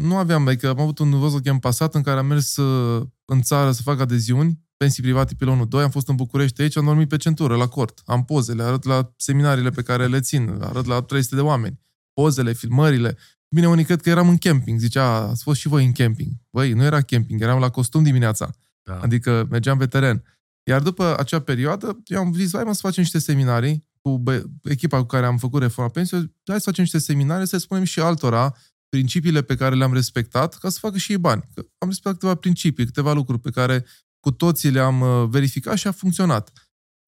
nu 0.00 0.16
aveam, 0.16 0.46
adică 0.46 0.68
am 0.68 0.80
avut 0.80 0.98
un 0.98 1.10
Volkswagen 1.10 1.58
pasat 1.58 1.94
în 1.94 2.02
care 2.02 2.18
am 2.18 2.26
mers 2.26 2.56
uh, 2.56 3.06
în 3.24 3.42
țară 3.42 3.72
să 3.72 3.82
fac 3.82 4.00
adeziuni 4.00 4.66
pensii 4.78 5.02
private 5.02 5.34
pilonul 5.34 5.68
2, 5.68 5.82
am 5.82 5.90
fost 5.90 6.08
în 6.08 6.16
București 6.16 6.62
aici, 6.62 6.76
am 6.76 6.84
dormit 6.84 7.08
pe 7.08 7.16
centură, 7.16 7.56
la 7.56 7.66
cort. 7.66 8.02
Am 8.04 8.24
pozele, 8.24 8.62
arăt 8.62 8.84
la 8.84 9.12
seminariile 9.16 9.70
pe 9.70 9.82
care 9.82 10.06
le 10.06 10.20
țin, 10.20 10.58
arăt 10.60 10.86
la 10.86 11.02
300 11.02 11.34
de 11.34 11.40
oameni. 11.40 11.80
Pozele, 12.12 12.52
filmările. 12.52 13.16
Bine, 13.48 13.68
unii 13.68 13.84
cred 13.84 14.00
că 14.00 14.08
eram 14.08 14.28
în 14.28 14.36
camping. 14.36 14.78
Zicea, 14.78 15.14
ați 15.14 15.42
fost 15.42 15.60
și 15.60 15.68
voi 15.68 15.84
în 15.84 15.92
camping. 15.92 16.30
Băi, 16.50 16.72
nu 16.72 16.82
era 16.82 17.00
camping, 17.00 17.42
eram 17.42 17.60
la 17.60 17.68
costum 17.68 18.02
dimineața. 18.02 18.50
Da. 18.82 18.98
Adică 18.98 19.46
mergeam 19.50 19.78
pe 19.78 19.86
teren. 19.86 20.24
Iar 20.62 20.82
după 20.82 21.18
acea 21.18 21.38
perioadă, 21.38 22.02
eu 22.04 22.18
am 22.20 22.34
zis, 22.34 22.54
hai 22.54 22.64
mă 22.64 22.72
să 22.72 22.80
facem 22.82 23.02
niște 23.02 23.18
seminarii 23.18 23.86
cu 24.00 24.18
bă, 24.18 24.44
echipa 24.62 24.98
cu 24.98 25.06
care 25.06 25.26
am 25.26 25.36
făcut 25.36 25.62
reforma 25.62 25.88
pensiei, 25.88 26.34
hai 26.44 26.56
să 26.56 26.62
facem 26.64 26.82
niște 26.82 26.98
seminarii, 26.98 27.46
să 27.46 27.58
spunem 27.58 27.84
și 27.84 28.00
altora 28.00 28.54
principiile 28.88 29.42
pe 29.42 29.54
care 29.54 29.74
le-am 29.74 29.92
respectat, 29.92 30.58
ca 30.58 30.68
să 30.68 30.78
facă 30.78 30.98
și 30.98 31.12
ei 31.12 31.18
bani. 31.18 31.42
Că 31.54 31.66
am 31.78 31.88
respectat 31.88 32.12
câteva 32.12 32.34
principii, 32.34 32.84
câteva 32.84 33.12
lucruri 33.12 33.40
pe 33.40 33.50
care 33.50 33.84
cu 34.20 34.30
toții 34.30 34.70
le-am 34.70 35.00
uh, 35.00 35.28
verificat 35.28 35.76
și 35.76 35.86
a 35.86 35.92
funcționat. 35.92 36.52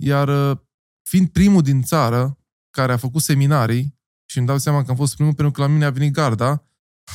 Iar 0.03 0.51
uh, 0.51 0.59
fiind 1.03 1.29
primul 1.29 1.63
din 1.63 1.83
țară 1.83 2.39
care 2.71 2.93
a 2.93 2.97
făcut 2.97 3.23
seminarii, 3.23 3.99
și 4.31 4.39
îmi 4.39 4.47
dau 4.47 4.59
seama 4.59 4.85
că 4.85 4.91
am 4.91 4.97
fost 4.97 5.15
primul 5.15 5.35
pentru 5.35 5.53
că 5.53 5.61
la 5.61 5.67
mine 5.67 5.85
a 5.85 5.91
venit 5.91 6.13
garda 6.13 6.65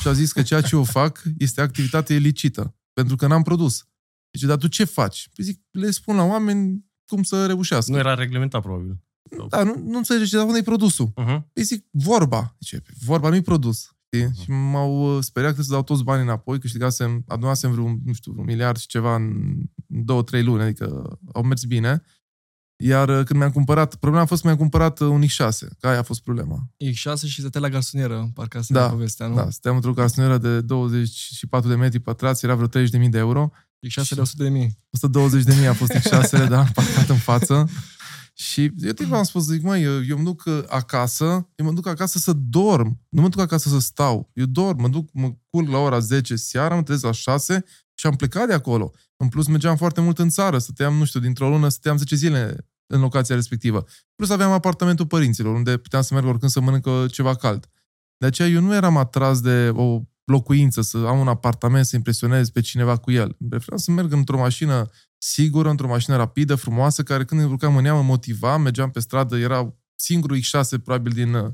și 0.00 0.08
a 0.08 0.12
zis 0.12 0.32
că 0.32 0.42
ceea 0.42 0.60
ce 0.60 0.74
eu 0.74 0.84
fac 0.84 1.22
este 1.38 1.60
activitate 1.60 2.14
ilicită, 2.14 2.76
pentru 2.92 3.16
că 3.16 3.26
n-am 3.26 3.42
produs. 3.42 3.88
Deci, 4.30 4.42
dar 4.42 4.56
tu 4.56 4.66
ce 4.66 4.84
faci? 4.84 5.28
Păi 5.34 5.44
zic, 5.44 5.62
le 5.70 5.90
spun 5.90 6.16
la 6.16 6.22
oameni 6.22 6.84
cum 7.06 7.22
să 7.22 7.46
reușească. 7.46 7.92
Nu 7.92 7.98
era 7.98 8.14
reglementat, 8.14 8.62
probabil. 8.62 9.00
Da, 9.48 9.62
nu, 9.62 9.78
nu 9.78 9.96
înțelegi, 9.96 10.32
dar 10.32 10.46
unde 10.46 10.58
e 10.58 10.62
produsul? 10.62 11.12
Uh-huh. 11.12 11.52
Păi 11.52 11.62
zic, 11.62 11.86
vorba. 11.90 12.56
Deci, 12.58 12.82
vorba 13.04 13.28
nu-i 13.28 13.42
produs. 13.42 13.95
Știi? 14.06 14.28
Uh-huh. 14.28 14.42
Și 14.42 14.50
m-au 14.50 15.16
uh, 15.16 15.22
speriat 15.22 15.54
că 15.54 15.62
să 15.62 15.72
dau 15.72 15.82
toți 15.82 16.02
banii 16.02 16.24
înapoi, 16.24 16.58
câștigasem, 16.58 17.24
adunasem 17.26 17.70
vreun, 17.70 17.98
nu 18.04 18.12
știu, 18.12 18.34
un 18.36 18.44
miliard 18.44 18.78
și 18.78 18.86
ceva 18.86 19.14
în 19.14 19.56
două, 19.86 20.22
trei 20.22 20.42
luni, 20.42 20.62
adică 20.62 21.18
au 21.32 21.42
mers 21.42 21.64
bine. 21.64 22.02
Iar 22.78 23.08
uh, 23.08 23.24
când 23.24 23.38
mi-am 23.38 23.50
cumpărat, 23.50 23.94
problema 23.94 24.24
a 24.24 24.26
fost 24.26 24.40
că 24.40 24.46
mi-am 24.46 24.58
cumpărat 24.58 25.00
uh, 25.00 25.08
un 25.08 25.22
X6, 25.22 25.58
că 25.80 25.88
aia 25.88 25.98
a 25.98 26.02
fost 26.02 26.22
problema. 26.22 26.70
X6 26.84 27.26
și 27.26 27.40
stătea 27.40 27.60
la 27.60 27.68
garsonieră, 27.68 28.30
parcă 28.34 28.58
asta 28.58 28.74
da, 28.74 28.88
povestea, 28.88 29.26
nu? 29.26 29.34
Da, 29.34 29.50
stăteam 29.50 29.74
într-o 29.74 29.92
garsonieră 29.92 30.38
de 30.38 30.60
24 30.60 31.68
de 31.68 31.74
metri 31.74 31.98
pătrați, 31.98 32.44
era 32.44 32.54
vreo 32.54 32.82
30.000 32.84 33.08
de 33.08 33.18
euro. 33.18 33.50
X6 33.88 34.08
de 34.08 34.20
100 34.20 34.42
de 34.42 34.48
mii. 34.48 34.78
120 34.90 35.44
de 35.44 35.54
mii 35.58 35.66
a 35.66 35.72
fost 35.72 35.92
X6, 35.92 36.48
da, 36.48 36.64
parcat 36.74 37.08
în 37.08 37.16
față. 37.16 37.68
Și 38.38 38.72
eu 38.76 38.92
timp 38.92 39.12
am 39.12 39.22
spus, 39.22 39.44
zic, 39.44 39.62
măi, 39.62 39.82
eu, 39.82 40.04
eu 40.04 40.16
mă 40.16 40.22
duc 40.22 40.42
uh, 40.46 40.62
acasă, 40.68 41.24
eu 41.54 41.66
mă 41.66 41.72
duc 41.72 41.86
acasă 41.86 42.18
să 42.18 42.32
dorm, 42.32 43.00
nu 43.08 43.20
mă 43.22 43.28
duc 43.28 43.40
acasă 43.40 43.68
să 43.68 43.78
stau. 43.78 44.30
Eu 44.34 44.44
dorm, 44.44 44.80
mă 44.80 44.88
duc, 44.88 45.08
mă 45.12 45.34
culc 45.50 45.68
la 45.68 45.78
ora 45.78 45.98
10 45.98 46.36
seara, 46.36 46.74
mă 46.74 46.82
trezesc 46.82 47.04
la 47.04 47.12
6 47.12 47.64
și 47.94 48.06
am 48.06 48.16
plecat 48.16 48.46
de 48.46 48.52
acolo. 48.52 48.92
În 49.16 49.28
plus, 49.28 49.46
mergeam 49.46 49.76
foarte 49.76 50.00
mult 50.00 50.18
în 50.18 50.28
țară, 50.28 50.58
stăteam, 50.58 50.94
nu 50.94 51.04
știu, 51.04 51.20
dintr-o 51.20 51.48
lună, 51.48 51.68
stăteam 51.68 51.96
10 51.96 52.16
zile 52.16 52.68
în 52.86 53.00
locația 53.00 53.34
respectivă. 53.34 53.84
Plus 54.14 54.30
aveam 54.30 54.50
apartamentul 54.50 55.06
părinților, 55.06 55.54
unde 55.54 55.76
puteam 55.76 56.02
să 56.02 56.14
merg 56.14 56.26
oricând 56.26 56.50
să 56.50 56.60
mănânc 56.60 57.10
ceva 57.10 57.34
cald. 57.34 57.70
De 58.16 58.26
aceea 58.26 58.48
eu 58.48 58.60
nu 58.60 58.74
eram 58.74 58.96
atras 58.96 59.40
de 59.40 59.70
o 59.74 60.00
locuință, 60.26 60.80
să 60.80 60.96
am 60.96 61.18
un 61.18 61.28
apartament, 61.28 61.86
să 61.86 61.96
impresionez 61.96 62.50
pe 62.50 62.60
cineva 62.60 62.96
cu 62.96 63.10
el. 63.10 63.36
Preferam 63.48 63.78
să 63.78 63.90
merg 63.90 64.12
într-o 64.12 64.38
mașină 64.38 64.90
sigură, 65.18 65.70
într-o 65.70 65.88
mașină 65.88 66.16
rapidă, 66.16 66.54
frumoasă, 66.54 67.02
care 67.02 67.24
când 67.24 67.40
îmi 67.40 67.50
urcam 67.50 67.76
în 67.76 67.84
ea 67.84 67.94
mă 67.94 68.02
motiva, 68.02 68.56
mergeam 68.56 68.90
pe 68.90 69.00
stradă, 69.00 69.36
era 69.36 69.74
singurul 69.94 70.36
X6 70.36 70.68
probabil 70.84 71.12
din 71.12 71.34
uh, 71.34 71.52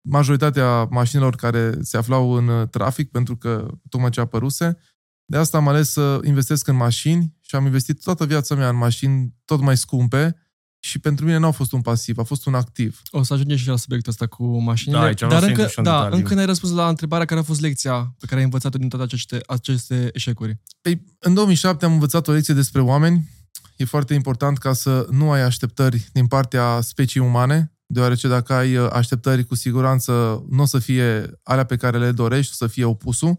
majoritatea 0.00 0.84
mașinilor 0.84 1.34
care 1.34 1.74
se 1.80 1.96
aflau 1.96 2.30
în 2.30 2.48
uh, 2.48 2.68
trafic, 2.68 3.10
pentru 3.10 3.36
că 3.36 3.68
tocmai 3.88 4.10
ce 4.10 4.20
apăruse. 4.20 4.78
De 5.24 5.36
asta 5.36 5.56
am 5.56 5.68
ales 5.68 5.90
să 5.90 6.20
investesc 6.24 6.66
în 6.66 6.76
mașini 6.76 7.36
și 7.40 7.54
am 7.54 7.64
investit 7.64 8.02
toată 8.02 8.26
viața 8.26 8.54
mea 8.54 8.68
în 8.68 8.76
mașini 8.76 9.34
tot 9.44 9.60
mai 9.60 9.76
scumpe, 9.76 10.36
și 10.80 10.98
pentru 10.98 11.24
mine 11.24 11.36
nu 11.36 11.46
a 11.46 11.50
fost 11.50 11.72
un 11.72 11.80
pasiv, 11.80 12.18
a 12.18 12.22
fost 12.22 12.46
un 12.46 12.54
activ. 12.54 13.02
O 13.10 13.22
să 13.22 13.32
ajungem 13.32 13.56
și 13.56 13.68
la 13.68 13.76
subiectul 13.76 14.10
ăsta 14.12 14.26
cu 14.26 14.60
mașinile. 14.60 15.00
Da, 15.00 15.06
aici 15.06 15.20
Dar 15.20 15.42
încă, 15.42 15.70
da, 15.82 16.08
încă 16.10 16.34
n-ai 16.34 16.46
răspuns 16.46 16.72
la 16.72 16.88
întrebarea 16.88 17.26
care 17.26 17.40
a 17.40 17.42
fost 17.42 17.60
lecția 17.60 18.14
pe 18.18 18.26
care 18.26 18.38
ai 18.38 18.44
învățat-o 18.44 18.78
din 18.78 18.88
toate 18.88 19.04
aceste, 19.04 19.40
aceste 19.46 20.10
eșecuri. 20.12 20.58
Ei, 20.82 21.02
în 21.18 21.34
2007 21.34 21.84
am 21.84 21.92
învățat 21.92 22.28
o 22.28 22.32
lecție 22.32 22.54
despre 22.54 22.80
oameni. 22.80 23.28
E 23.76 23.84
foarte 23.84 24.14
important 24.14 24.58
ca 24.58 24.72
să 24.72 25.06
nu 25.10 25.30
ai 25.30 25.42
așteptări 25.42 26.08
din 26.12 26.26
partea 26.26 26.80
speciei 26.80 27.26
umane, 27.26 27.72
deoarece 27.86 28.28
dacă 28.28 28.52
ai 28.52 28.74
așteptări, 28.74 29.44
cu 29.44 29.54
siguranță 29.54 30.44
nu 30.50 30.62
o 30.62 30.64
să 30.64 30.78
fie 30.78 31.30
alea 31.42 31.64
pe 31.64 31.76
care 31.76 31.98
le 31.98 32.12
dorești, 32.12 32.52
o 32.52 32.64
să 32.64 32.72
fie 32.72 32.84
opusul. 32.84 33.38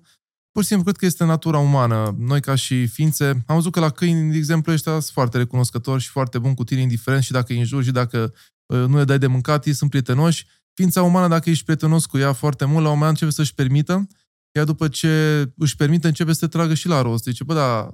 Pur 0.52 0.62
și 0.62 0.68
simplu 0.68 0.86
cred 0.86 0.98
că 0.98 1.06
este 1.06 1.24
natura 1.24 1.58
umană. 1.58 2.16
Noi 2.18 2.42
ca 2.42 2.56
și 2.56 2.88
ființe, 2.88 3.26
am 3.26 3.56
văzut 3.56 3.72
că 3.72 3.80
la 3.80 3.90
câini, 3.90 4.32
de 4.32 4.38
exemplu, 4.38 4.72
ăștia 4.72 4.92
sunt 4.92 5.06
foarte 5.14 5.38
recunoscători 5.38 6.02
și 6.02 6.10
foarte 6.10 6.40
buni 6.40 6.56
cu 6.56 6.64
tine, 6.64 6.82
indiferent 6.82 7.24
și 7.24 7.32
dacă 7.32 7.54
îi 7.54 7.60
înjuri 7.60 7.86
și 7.86 7.92
dacă 7.92 8.34
uh, 8.66 8.86
nu 8.88 8.98
le 8.98 9.04
dai 9.04 9.20
de 9.20 9.28
mâncat, 9.28 9.66
ei 9.66 9.74
sunt 9.74 9.90
prietenoși. 9.90 10.46
Ființa 10.74 11.04
umană, 11.04 11.28
dacă 11.28 11.50
ești 11.50 11.64
prietenos 11.64 12.06
cu 12.06 12.18
ea 12.18 12.34
foarte 12.34 12.66
mult, 12.66 12.84
la 12.84 12.92
un 12.92 12.98
moment 12.98 13.02
dat 13.02 13.10
începe 13.10 13.32
să-și 13.32 13.54
permită, 13.54 14.08
iar 14.52 14.66
după 14.66 14.88
ce 14.88 15.46
își 15.58 15.76
permite, 15.76 16.08
începe 16.08 16.34
să 16.34 16.40
te 16.40 16.48
tragă 16.48 16.74
și 16.74 16.88
la 16.88 17.02
rost. 17.02 17.24
Zice, 17.24 17.44
bă, 17.44 17.54
da, 17.54 17.90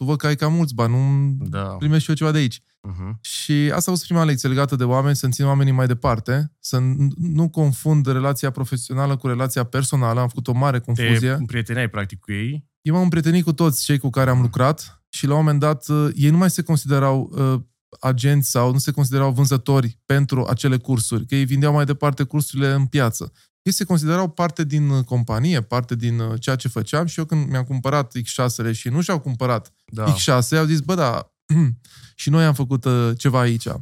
tu 0.00 0.06
văd 0.06 0.18
că 0.18 0.26
ai 0.26 0.36
cam 0.36 0.52
mulți 0.52 0.74
bani, 0.74 0.92
nu 0.92 1.36
da. 1.46 1.62
primești 1.62 2.02
și 2.02 2.10
eu 2.10 2.16
ceva 2.16 2.30
de 2.30 2.38
aici. 2.38 2.60
Uh-huh. 2.60 3.20
Și 3.20 3.52
asta 3.52 3.90
a 3.90 3.94
fost 3.94 4.04
prima 4.04 4.24
lecție 4.24 4.48
legată 4.48 4.76
de 4.76 4.84
oameni, 4.84 5.16
să 5.16 5.28
țin 5.28 5.44
oamenii 5.44 5.72
mai 5.72 5.86
departe, 5.86 6.52
să 6.60 6.78
nu 7.16 7.48
confund 7.48 8.06
relația 8.06 8.50
profesională 8.50 9.16
cu 9.16 9.26
relația 9.26 9.64
personală. 9.64 10.20
Am 10.20 10.28
făcut 10.28 10.48
o 10.48 10.52
mare 10.52 10.78
confuzie. 10.78 11.18
Te 11.18 11.36
împrieteneai 11.38 11.88
practic 11.88 12.20
cu 12.20 12.32
ei? 12.32 12.66
Eu 12.82 12.94
m-am 12.94 13.02
împrietenit 13.02 13.44
cu 13.44 13.52
toți 13.52 13.84
cei 13.84 13.98
cu 13.98 14.10
care 14.10 14.30
am 14.30 14.40
lucrat 14.40 15.02
și 15.08 15.26
la 15.26 15.32
un 15.32 15.38
moment 15.38 15.60
dat 15.60 15.88
uh, 15.88 16.08
ei 16.14 16.30
nu 16.30 16.36
mai 16.36 16.50
se 16.50 16.62
considerau 16.62 17.30
uh, 17.32 17.60
agenți 18.00 18.50
sau 18.50 18.72
nu 18.72 18.78
se 18.78 18.90
considerau 18.90 19.32
vânzători 19.32 19.98
pentru 20.04 20.44
acele 20.44 20.76
cursuri, 20.76 21.26
că 21.26 21.34
ei 21.34 21.44
vindeau 21.44 21.72
mai 21.72 21.84
departe 21.84 22.22
cursurile 22.22 22.72
în 22.72 22.86
piață. 22.86 23.32
Ei 23.62 23.72
se 23.72 23.84
considerau 23.84 24.28
parte 24.28 24.64
din 24.64 24.88
uh, 24.88 25.04
companie, 25.04 25.60
parte 25.60 25.94
din 25.94 26.18
uh, 26.18 26.40
ceea 26.40 26.56
ce 26.56 26.68
făceam 26.68 27.06
și 27.06 27.18
eu 27.18 27.24
când 27.24 27.50
mi-am 27.50 27.64
cumpărat 27.64 28.12
X6-le 28.18 28.72
și 28.72 28.88
nu 28.88 29.00
și-au 29.00 29.20
cumpărat 29.20 29.72
da. 29.84 30.14
X6, 30.14 30.56
au 30.58 30.64
zis, 30.64 30.80
bă, 30.80 30.94
da, 30.94 31.32
și 32.14 32.30
noi 32.30 32.44
am 32.44 32.54
făcut 32.54 32.84
uh, 32.84 33.10
ceva 33.16 33.40
aici. 33.40 33.68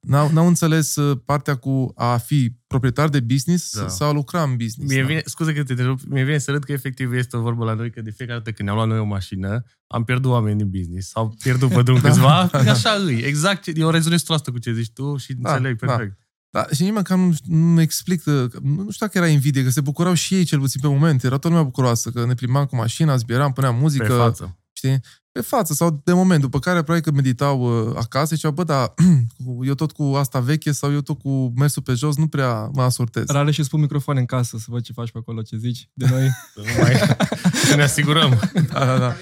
N-au, 0.00 0.30
n-au 0.30 0.46
înțeles 0.46 0.96
uh, 0.96 1.18
partea 1.24 1.54
cu 1.54 1.92
a 1.94 2.16
fi 2.16 2.56
proprietar 2.66 3.08
de 3.08 3.20
business 3.20 3.76
da. 3.76 3.88
sau 3.88 4.08
a 4.08 4.12
lucra 4.12 4.42
în 4.42 4.56
business. 4.56 4.92
Mie 4.92 5.00
da? 5.00 5.06
vine, 5.06 5.22
scuze 5.24 5.52
că 5.52 5.62
te 5.62 5.72
întrerup, 5.72 6.00
mie 6.08 6.24
vine 6.24 6.38
să 6.38 6.50
râd 6.50 6.64
că 6.64 6.72
efectiv 6.72 7.12
este 7.12 7.36
o 7.36 7.40
vorbă 7.40 7.64
la 7.64 7.74
noi 7.74 7.90
că 7.90 8.00
de 8.00 8.10
fiecare 8.10 8.38
dată 8.38 8.50
când 8.50 8.68
ne-am 8.68 8.76
luat 8.76 8.88
noi 8.88 8.98
o 8.98 9.04
mașină, 9.04 9.64
am 9.86 10.04
pierdut 10.04 10.30
oameni 10.30 10.56
din 10.56 10.70
business 10.70 11.08
sau 11.08 11.34
pierdut 11.42 11.72
pe 11.72 11.82
drum 11.82 12.00
da. 12.02 12.08
câțiva. 12.08 12.48
da. 12.52 12.58
Așa 12.58 12.90
îi, 12.90 13.18
exact. 13.18 13.76
Eu 13.76 13.90
rezonez 13.90 14.24
asta 14.26 14.50
cu 14.52 14.58
ce 14.58 14.72
zici 14.72 14.92
tu 14.92 15.16
și 15.16 15.34
da, 15.34 15.54
înțeleg 15.54 15.78
da. 15.78 15.86
perfect. 15.86 16.16
Da, 16.18 16.21
și 16.72 16.82
nimeni 16.82 17.04
că 17.04 17.14
nu, 17.14 17.34
nu 17.44 17.80
explic, 17.80 18.24
nu 18.62 18.90
știu 18.90 19.06
dacă 19.06 19.18
era 19.18 19.26
invidie, 19.26 19.64
că 19.64 19.70
se 19.70 19.80
bucurau 19.80 20.14
și 20.14 20.34
ei 20.34 20.44
cel 20.44 20.58
puțin 20.58 20.80
pe 20.80 20.86
moment. 20.86 21.22
Era 21.22 21.30
toată 21.30 21.48
lumea 21.48 21.62
bucuroasă, 21.62 22.10
că 22.10 22.26
ne 22.26 22.34
plimbam 22.34 22.64
cu 22.64 22.76
mașina, 22.76 23.16
zbieram, 23.16 23.52
puneam 23.52 23.76
muzică. 23.76 24.04
Pe 24.06 24.12
față. 24.12 24.56
Știi? 24.72 25.00
Pe 25.32 25.40
față 25.40 25.74
sau 25.74 26.00
de 26.04 26.12
moment, 26.12 26.40
după 26.40 26.58
care 26.58 26.82
probabil 26.82 27.02
că 27.02 27.10
meditau 27.10 27.86
uh, 27.88 27.96
acasă 27.96 28.28
și 28.28 28.34
ziceau, 28.34 28.52
bă, 28.52 28.64
dar 28.64 28.94
eu 29.68 29.74
tot 29.74 29.92
cu 29.92 30.02
asta 30.02 30.40
veche 30.40 30.72
sau 30.72 30.92
eu 30.92 31.00
tot 31.00 31.18
cu 31.18 31.52
mersul 31.56 31.82
pe 31.82 31.94
jos 31.94 32.16
nu 32.16 32.26
prea 32.26 32.70
mă 32.72 32.82
asortez. 32.82 33.26
Rare 33.26 33.50
și 33.50 33.62
spun 33.62 33.80
microfon 33.80 34.16
în 34.16 34.24
casă 34.24 34.56
să 34.58 34.64
văd 34.68 34.82
ce 34.82 34.92
faci 34.92 35.10
pe 35.10 35.18
acolo, 35.18 35.42
ce 35.42 35.56
zici 35.56 35.88
de 35.92 36.06
noi. 36.10 36.28
să, 36.54 36.60
nu 36.60 36.82
mai, 36.82 37.18
să 37.64 37.76
ne 37.76 37.82
asigurăm. 37.82 38.40
da, 38.72 38.84
da, 38.84 38.98
da. 38.98 39.16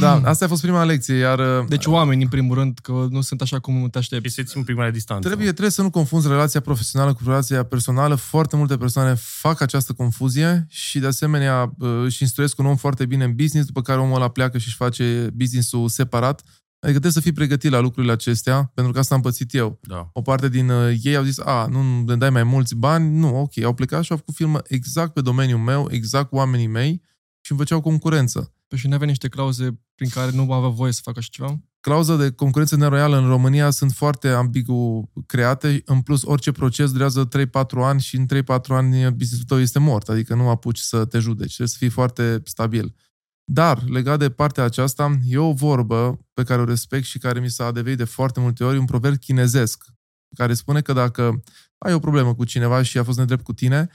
Da, 0.00 0.20
asta 0.24 0.44
a 0.44 0.48
fost 0.48 0.62
prima 0.62 0.84
lecție, 0.84 1.14
iar... 1.14 1.38
Uh, 1.38 1.66
deci 1.68 1.86
oameni, 1.86 2.22
în 2.22 2.28
primul 2.28 2.54
rând, 2.56 2.78
că 2.78 3.06
nu 3.10 3.20
sunt 3.20 3.40
așa 3.40 3.58
cum 3.58 3.88
te 3.90 3.98
aștepți. 3.98 4.28
Și 4.28 4.34
să 4.34 4.42
țin 4.42 4.62
prima 4.64 4.90
distanță. 4.90 5.26
Trebuie, 5.26 5.50
trebuie 5.50 5.70
să 5.70 5.82
nu 5.82 5.90
confunzi 5.90 6.28
relația 6.28 6.60
profesională 6.60 7.12
cu 7.12 7.20
relația 7.24 7.62
personală. 7.62 8.14
Foarte 8.14 8.56
multe 8.56 8.76
persoane 8.76 9.14
fac 9.14 9.60
această 9.60 9.92
confuzie 9.92 10.66
și, 10.68 10.98
de 10.98 11.06
asemenea, 11.06 11.72
uh, 11.78 12.02
își 12.04 12.22
instruiesc 12.22 12.58
un 12.58 12.66
om 12.66 12.76
foarte 12.76 13.06
bine 13.06 13.24
în 13.24 13.34
business, 13.34 13.66
după 13.66 13.82
care 13.82 14.00
omul 14.00 14.14
ăla 14.14 14.28
pleacă 14.28 14.58
și 14.58 14.66
își 14.66 14.76
face 14.76 15.30
business-ul 15.34 15.88
separat. 15.88 16.42
Adică 16.78 16.98
trebuie 17.00 17.12
să 17.12 17.20
fii 17.20 17.32
pregătit 17.32 17.70
la 17.70 17.80
lucrurile 17.80 18.12
acestea, 18.12 18.70
pentru 18.74 18.92
că 18.92 18.98
asta 18.98 19.14
am 19.14 19.20
pățit 19.20 19.54
eu. 19.54 19.78
Da. 19.82 20.10
O 20.12 20.22
parte 20.22 20.48
din 20.48 20.68
uh, 20.68 20.94
ei 21.02 21.16
au 21.16 21.24
zis, 21.24 21.38
a, 21.38 21.66
nu 21.70 22.02
ne 22.06 22.16
dai 22.16 22.30
mai 22.30 22.42
mulți 22.42 22.74
bani? 22.74 23.18
Nu, 23.18 23.40
ok. 23.40 23.58
Au 23.64 23.74
plecat 23.74 24.02
și 24.02 24.12
au 24.12 24.16
făcut 24.16 24.34
filmă 24.34 24.60
exact 24.68 25.12
pe 25.12 25.20
domeniul 25.20 25.58
meu, 25.58 25.88
exact 25.90 26.28
cu 26.28 26.36
oamenii 26.36 26.66
mei 26.66 27.02
și 27.40 27.50
îmi 27.50 27.60
făceau 27.60 27.80
concurență. 27.80 28.54
Păi 28.68 28.78
și 28.78 28.88
nu 28.88 28.94
avea 28.94 29.06
niște 29.06 29.28
clauze 29.28 29.80
prin 29.96 30.08
care 30.08 30.30
nu 30.30 30.52
avea 30.52 30.68
voie 30.68 30.92
să 30.92 31.00
facă 31.02 31.18
așa 31.18 31.28
ceva? 31.30 31.60
Clauza 31.80 32.16
de 32.16 32.30
concurență 32.30 32.76
neroială 32.76 33.16
în 33.16 33.26
România 33.26 33.70
sunt 33.70 33.92
foarte 33.92 34.28
ambigu 34.28 35.10
create. 35.26 35.82
În 35.84 36.00
plus, 36.00 36.22
orice 36.22 36.52
proces 36.52 36.92
durează 36.92 37.28
3-4 37.28 37.48
ani 37.74 38.00
și 38.00 38.16
în 38.16 38.26
3-4 38.26 38.46
ani 38.68 39.10
businessul 39.10 39.46
tău 39.46 39.60
este 39.60 39.78
mort, 39.78 40.08
adică 40.08 40.34
nu 40.34 40.48
apuci 40.48 40.78
să 40.78 41.04
te 41.04 41.18
judeci. 41.18 41.54
Trebuie 41.54 41.68
să 41.68 41.76
fii 41.78 41.88
foarte 41.88 42.40
stabil. 42.44 42.94
Dar, 43.44 43.82
legat 43.88 44.18
de 44.18 44.30
partea 44.30 44.64
aceasta, 44.64 45.18
e 45.24 45.38
o 45.38 45.52
vorbă 45.52 46.18
pe 46.34 46.42
care 46.42 46.60
o 46.60 46.64
respect 46.64 47.04
și 47.04 47.18
care 47.18 47.40
mi 47.40 47.50
s-a 47.50 47.72
devenit 47.72 47.98
de 47.98 48.04
foarte 48.04 48.40
multe 48.40 48.64
ori, 48.64 48.78
un 48.78 48.84
proverb 48.84 49.16
chinezesc, 49.16 49.84
care 50.36 50.54
spune 50.54 50.80
că 50.80 50.92
dacă 50.92 51.42
ai 51.78 51.94
o 51.94 51.98
problemă 51.98 52.34
cu 52.34 52.44
cineva 52.44 52.82
și 52.82 52.98
a 52.98 53.04
fost 53.04 53.18
nedrept 53.18 53.44
cu 53.44 53.52
tine, 53.52 53.88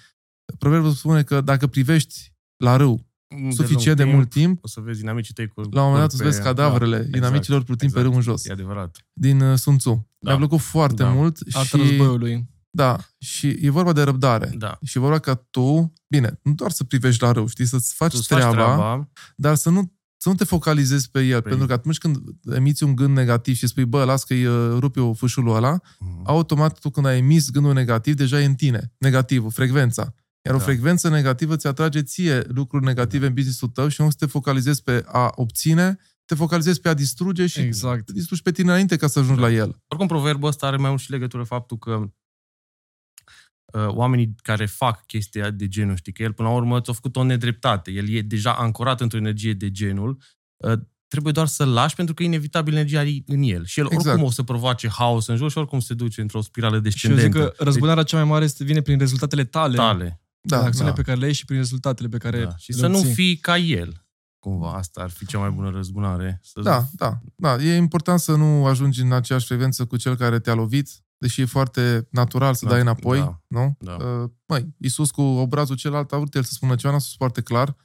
proverbul 0.58 0.91
spune 0.91 1.24
că 1.24 1.41
dacă 1.41 1.67
privești 1.67 2.34
la 2.58 2.75
râu 2.75 2.96
de 2.96 3.11
suficient 3.50 3.97
de 3.97 4.03
timp, 4.03 4.15
mult 4.15 4.29
timp, 4.29 4.63
o 4.63 4.67
să 4.67 4.79
vezi 4.79 5.00
dinamicii 5.00 5.33
tăi 5.33 5.47
cu... 5.47 5.61
La 5.61 5.81
un 5.81 5.91
moment 5.91 6.00
dat 6.00 6.11
să 6.11 6.23
vezi 6.23 6.41
cadavrele 6.41 6.97
da, 6.97 7.03
dinamicilor 7.03 7.59
exact, 7.59 7.65
plutind 7.65 7.91
exact, 7.91 8.05
pe 8.05 8.09
râu 8.09 8.13
în 8.13 8.21
jos. 8.21 8.45
E 8.45 8.51
adevărat. 8.51 8.97
Din 9.13 9.41
uh, 9.41 9.57
Sun 9.57 9.77
Tzu. 9.77 10.07
Da. 10.19 10.29
Mi-a 10.29 10.38
plăcut 10.38 10.59
foarte 10.59 11.03
da. 11.03 11.09
mult. 11.09 11.38
Arta 11.51 11.77
și... 11.77 11.83
războiului. 11.83 12.50
Da, 12.69 12.97
și 13.17 13.57
e 13.61 13.69
vorba 13.69 13.93
de 13.93 14.01
răbdare. 14.01 14.51
Da. 14.57 14.77
Și 14.83 14.97
e 14.97 15.01
vorba 15.01 15.19
ca 15.19 15.33
tu, 15.50 15.93
bine, 16.07 16.39
nu 16.41 16.53
doar 16.53 16.71
să 16.71 16.83
privești 16.83 17.23
la 17.23 17.31
rău, 17.31 17.47
știi, 17.47 17.65
să-ți 17.65 17.93
faci, 17.93 18.25
treaba, 18.27 18.45
faci 18.45 18.53
treaba, 18.53 19.09
dar 19.35 19.55
să 19.55 19.69
nu, 19.69 19.93
să 20.17 20.29
nu 20.29 20.35
te 20.35 20.43
focalizezi 20.43 21.11
pe 21.11 21.21
el, 21.21 21.41
pe 21.41 21.50
pentru 21.50 21.67
că 21.67 21.73
atunci 21.73 21.97
când 21.97 22.17
emiți 22.53 22.83
un 22.83 22.95
gând 22.95 23.15
negativ 23.15 23.55
și 23.55 23.67
spui, 23.67 23.85
bă, 23.85 24.03
las 24.03 24.23
că-i 24.23 24.45
uh, 24.45 24.77
rupe 24.79 25.00
o 25.00 25.13
fâșulul 25.13 25.55
ăla, 25.55 25.79
mm. 26.00 26.21
automat 26.25 26.79
tu 26.79 26.89
când 26.89 27.05
ai 27.05 27.17
emis 27.17 27.50
gândul 27.50 27.73
negativ, 27.73 28.15
deja 28.15 28.41
e 28.41 28.45
în 28.45 28.55
tine, 28.55 28.93
negativul, 28.97 29.51
frecvența. 29.51 30.13
Iar 30.45 30.55
da. 30.55 30.62
o 30.62 30.65
frecvență 30.65 31.10
negativă 31.10 31.55
ți 31.55 31.67
atrage 31.67 32.01
ție 32.01 32.43
lucruri 32.48 32.86
negative 32.86 33.25
în 33.25 33.33
businessul 33.33 33.67
tău 33.67 33.88
și 33.88 34.01
nu 34.01 34.10
să 34.10 34.15
te 34.19 34.25
focalizezi 34.25 34.83
pe 34.83 35.03
a 35.07 35.31
obține, 35.36 35.98
te 36.25 36.36
focalizezi 36.36 36.81
pe 36.81 36.89
a 36.89 36.93
distruge 36.93 37.48
și 37.48 37.60
exact. 37.60 38.05
te 38.05 38.12
distrugi 38.12 38.41
pe 38.41 38.51
tine 38.51 38.69
înainte 38.69 38.95
ca 38.95 39.07
să 39.07 39.19
ajungi 39.19 39.41
da. 39.41 39.48
la 39.48 39.53
el. 39.53 39.81
Oricum, 39.88 40.07
proverbul 40.07 40.48
ăsta 40.48 40.67
are 40.67 40.77
mai 40.77 40.89
mult 40.89 41.01
și 41.01 41.12
legătură 41.12 41.43
faptul 41.43 41.77
că 41.77 41.91
uh, 41.91 43.88
oamenii 43.88 44.36
care 44.43 44.65
fac 44.65 45.05
chestia 45.05 45.50
de 45.50 45.67
genul, 45.67 45.95
știi, 45.95 46.13
că 46.13 46.24
el 46.24 46.33
până 46.33 46.48
la 46.48 46.55
urmă 46.55 46.81
ți-a 46.81 46.93
făcut 46.93 47.15
o 47.15 47.24
nedreptate, 47.24 47.91
el 47.91 48.10
e 48.10 48.21
deja 48.21 48.53
ancorat 48.53 49.01
într-o 49.01 49.17
energie 49.17 49.53
de 49.53 49.71
genul, 49.71 50.21
uh, 50.57 50.79
trebuie 51.07 51.33
doar 51.33 51.48
să-l 51.48 51.69
lași 51.69 51.95
pentru 51.95 52.13
că 52.13 52.24
e 52.24 52.25
inevitabil 52.25 52.74
energia 52.74 53.01
în 53.25 53.41
el. 53.41 53.65
Și 53.65 53.79
el 53.79 53.86
exact. 53.86 54.05
oricum 54.05 54.24
o 54.24 54.31
să 54.31 54.43
provoace 54.43 54.89
haos 54.89 55.27
în 55.27 55.36
jur 55.36 55.51
și 55.51 55.57
oricum 55.57 55.79
se 55.79 55.93
duce 55.93 56.21
într-o 56.21 56.41
spirală 56.41 56.79
descendentă. 56.79 57.29
Și 57.29 57.38
eu 57.38 57.43
zic 57.43 57.55
că 57.55 57.63
răzbunarea 57.63 58.03
cea 58.03 58.17
mai 58.17 58.25
mare 58.25 58.43
este, 58.43 58.63
vine 58.63 58.81
prin 58.81 58.98
rezultatele 58.98 59.43
tale. 59.43 59.75
Tale 59.75 60.20
da, 60.41 60.55
prin 60.55 60.67
acțiunile 60.67 60.95
da. 60.95 61.01
pe 61.01 61.07
care 61.07 61.19
le 61.19 61.25
ai 61.25 61.33
și 61.33 61.45
prin 61.45 61.57
rezultatele 61.57 62.07
pe 62.07 62.17
care 62.17 62.43
da. 62.43 62.55
Și 62.57 62.74
să 62.74 62.88
nu 62.88 63.01
fii 63.01 63.38
ca 63.38 63.57
el. 63.57 64.05
Cumva, 64.39 64.74
asta 64.74 65.01
ar 65.01 65.10
fi 65.10 65.25
cea 65.25 65.39
mai 65.39 65.50
bună 65.50 65.69
răzbunare. 65.69 66.39
Să 66.43 66.62
da, 66.62 66.86
da, 66.91 67.19
da. 67.36 67.55
E 67.55 67.75
important 67.75 68.19
să 68.19 68.36
nu 68.36 68.65
ajungi 68.65 69.01
în 69.01 69.12
aceeași 69.12 69.45
frecvență 69.45 69.86
cu 69.86 69.98
cel 69.98 70.15
care 70.15 70.39
te-a 70.39 70.53
lovit, 70.53 70.89
deși 71.17 71.41
e 71.41 71.45
foarte 71.45 72.07
natural 72.12 72.53
să 72.53 72.65
da, 72.65 72.71
dai 72.71 72.81
înapoi, 72.81 73.19
da, 73.19 73.41
nu? 73.48 73.75
Da. 73.79 73.93
Uh, 73.93 74.29
măi, 74.45 74.75
Iisus 74.77 75.12
cu 75.12 75.21
obrazul 75.21 75.75
celălalt 75.75 76.12
a 76.12 76.17
vrut 76.17 76.36
el 76.36 76.43
să 76.43 76.51
spună 76.53 76.75
ceva, 76.75 76.93
n-a 76.93 77.00
spus 77.00 77.15
foarte 77.15 77.41
clar, 77.41 77.75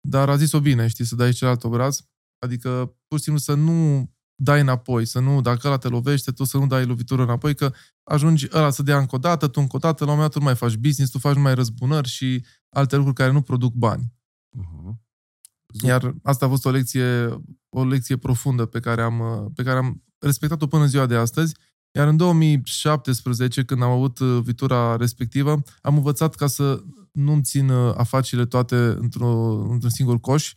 dar 0.00 0.28
a 0.28 0.36
zis-o 0.36 0.60
bine, 0.60 0.86
știi, 0.86 1.04
să 1.04 1.14
dai 1.14 1.32
celălalt 1.32 1.64
obraz. 1.64 2.00
Adică, 2.38 2.96
pur 3.06 3.18
și 3.18 3.24
simplu, 3.24 3.42
să 3.42 3.54
nu 3.54 4.10
dai 4.36 4.60
înapoi, 4.60 5.04
să 5.04 5.20
nu, 5.20 5.40
dacă 5.40 5.66
ăla 5.66 5.78
te 5.78 5.88
lovește, 5.88 6.30
tu 6.30 6.44
să 6.44 6.58
nu 6.58 6.66
dai 6.66 6.86
lovitură 6.86 7.22
înapoi, 7.22 7.54
că 7.54 7.72
ajungi 8.02 8.46
ăla 8.52 8.70
să 8.70 8.82
dea 8.82 8.98
încă 8.98 9.14
o 9.14 9.18
dată, 9.18 9.48
tu 9.48 9.60
încă 9.60 9.76
o 9.76 9.78
dată, 9.78 10.04
la 10.04 10.10
un 10.10 10.16
moment 10.16 10.32
dat 10.32 10.32
tu 10.32 10.38
nu 10.38 10.44
mai 10.44 10.68
faci 10.68 10.80
business, 10.80 11.12
tu 11.12 11.18
faci 11.18 11.34
numai 11.34 11.54
răzbunări 11.54 12.08
și 12.08 12.44
alte 12.68 12.96
lucruri 12.96 13.16
care 13.16 13.32
nu 13.32 13.42
produc 13.42 13.72
bani. 13.72 14.12
Uh-huh. 14.58 15.04
Iar 15.82 16.14
asta 16.22 16.44
a 16.46 16.48
fost 16.48 16.64
o 16.64 16.70
lecție, 16.70 17.40
o 17.68 17.84
lecție 17.84 18.16
profundă 18.16 18.66
pe 18.66 18.80
care 18.80 19.02
am, 19.02 19.50
pe 19.54 19.62
care 19.62 19.78
am 19.78 20.02
respectat-o 20.18 20.66
până 20.66 20.82
în 20.82 20.88
ziua 20.88 21.06
de 21.06 21.14
astăzi. 21.14 21.54
Iar 21.96 22.08
în 22.08 22.16
2017, 22.16 23.64
când 23.64 23.82
am 23.82 23.90
avut 23.90 24.18
uh, 24.18 24.40
vitura 24.42 24.96
respectivă, 24.96 25.62
am 25.80 25.96
învățat 25.96 26.34
ca 26.34 26.46
să 26.46 26.82
nu-mi 27.12 27.42
țin 27.42 27.68
uh, 27.68 27.94
afacerile 27.96 28.46
toate 28.46 28.76
într-o, 28.76 29.60
într-un 29.70 29.90
singur 29.90 30.20
coș, 30.20 30.54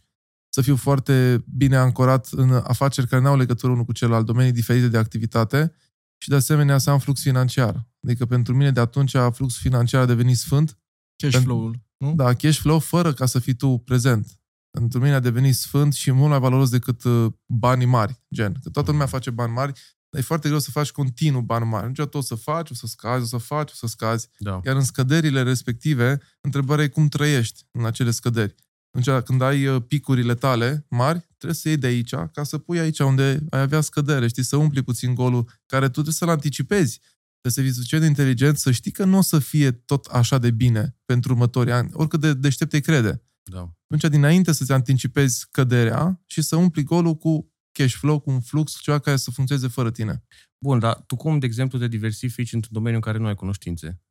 să 0.49 0.61
fiu 0.61 0.75
foarte 0.75 1.43
bine 1.47 1.75
ancorat 1.75 2.27
în 2.31 2.51
afaceri 2.51 3.07
care 3.07 3.21
nu 3.21 3.27
au 3.27 3.37
legătură 3.37 3.71
unul 3.71 3.83
cu 3.83 3.91
celălalt, 3.91 4.25
domenii 4.25 4.51
diferite 4.51 4.87
de 4.87 4.97
activitate 4.97 5.73
și 6.17 6.29
de 6.29 6.35
asemenea 6.35 6.77
să 6.77 6.89
am 6.89 6.99
flux 6.99 7.21
financiar. 7.21 7.87
Adică 8.03 8.25
pentru 8.25 8.55
mine 8.55 8.71
de 8.71 8.79
atunci 8.79 9.11
fluxul 9.11 9.61
financiar 9.61 10.01
a 10.01 10.05
devenit 10.05 10.37
sfânt. 10.37 10.77
Cash 11.15 11.37
flow-ul, 11.37 11.83
nu? 11.97 12.13
Da, 12.15 12.33
cash 12.33 12.57
flow 12.57 12.79
fără 12.79 13.13
ca 13.13 13.25
să 13.25 13.39
fii 13.39 13.53
tu 13.53 13.77
prezent. 13.77 14.39
Pentru 14.71 14.99
mine 14.99 15.13
a 15.13 15.19
devenit 15.19 15.55
sfânt 15.55 15.93
și 15.93 16.11
mult 16.11 16.29
mai 16.29 16.39
valoros 16.39 16.69
decât 16.69 17.03
uh, 17.03 17.31
banii 17.45 17.85
mari, 17.85 18.23
gen. 18.33 18.53
Că 18.63 18.69
toată 18.69 18.91
lumea 18.91 19.05
face 19.05 19.29
bani 19.29 19.51
mari, 19.51 19.71
dar 20.09 20.21
e 20.21 20.23
foarte 20.23 20.47
greu 20.47 20.59
să 20.59 20.71
faci 20.71 20.91
continuu 20.91 21.41
bani 21.41 21.65
mari. 21.65 21.87
Niciodată 21.87 22.17
o 22.17 22.21
să 22.21 22.35
faci, 22.35 22.69
o 22.69 22.73
să 22.73 22.87
scazi, 22.87 23.23
o 23.23 23.25
să 23.25 23.37
faci, 23.37 23.71
o 23.71 23.73
să 23.73 23.87
scazi. 23.87 24.29
Da. 24.37 24.59
Iar 24.63 24.75
în 24.75 24.83
scăderile 24.83 25.43
respective, 25.43 26.21
întrebarea 26.41 26.83
e 26.83 26.87
cum 26.87 27.07
trăiești 27.07 27.65
în 27.71 27.85
acele 27.85 28.11
scăderi. 28.11 28.55
Atunci, 28.91 29.23
când 29.23 29.41
ai 29.41 29.67
uh, 29.67 29.83
picurile 29.87 30.35
tale 30.35 30.85
mari, 30.89 31.19
trebuie 31.19 31.53
să 31.53 31.67
iei 31.67 31.77
de 31.77 31.87
aici 31.87 32.15
ca 32.31 32.43
să 32.43 32.57
pui 32.57 32.79
aici 32.79 32.99
unde 32.99 33.39
ai 33.49 33.61
avea 33.61 33.81
scădere, 33.81 34.27
știi, 34.27 34.43
să 34.43 34.55
umpli 34.55 34.81
puțin 34.81 35.13
golul 35.13 35.49
care 35.65 35.85
tu 35.85 35.91
trebuie 35.91 36.13
să-l 36.13 36.29
anticipezi. 36.29 36.99
Trebuie 37.41 37.51
să 37.51 37.61
fii 37.61 37.71
suficient 37.71 38.03
de 38.03 38.09
inteligent, 38.09 38.57
să 38.57 38.71
știi 38.71 38.91
că 38.91 39.05
nu 39.05 39.17
o 39.17 39.21
să 39.21 39.39
fie 39.39 39.71
tot 39.71 40.05
așa 40.05 40.37
de 40.37 40.51
bine 40.51 40.97
pentru 41.05 41.31
următorii 41.31 41.73
ani, 41.73 41.89
oricât 41.93 42.19
de 42.19 42.33
deștept 42.33 42.71
te 42.71 42.79
crede. 42.79 43.23
Da. 43.43 43.73
Atunci, 43.87 44.11
dinainte 44.11 44.51
să-ți 44.51 44.71
anticipezi 44.71 45.47
căderea 45.51 46.21
și 46.25 46.41
să 46.41 46.55
umpli 46.55 46.83
golul 46.83 47.15
cu 47.15 47.53
cash 47.71 47.93
flow, 47.93 48.19
cu 48.19 48.29
un 48.29 48.41
flux, 48.41 48.79
ceva 48.81 48.99
care 48.99 49.17
să 49.17 49.31
funcționeze 49.31 49.67
fără 49.67 49.91
tine. 49.91 50.23
Bun, 50.65 50.79
dar 50.79 51.03
tu 51.07 51.15
cum, 51.15 51.39
de 51.39 51.45
exemplu, 51.45 51.79
te 51.79 51.87
diversifici 51.87 52.53
într-un 52.53 52.73
domeniu 52.73 52.97
în 52.97 53.03
care 53.03 53.17
nu 53.17 53.27
ai 53.27 53.35
cunoștințe? 53.35 54.01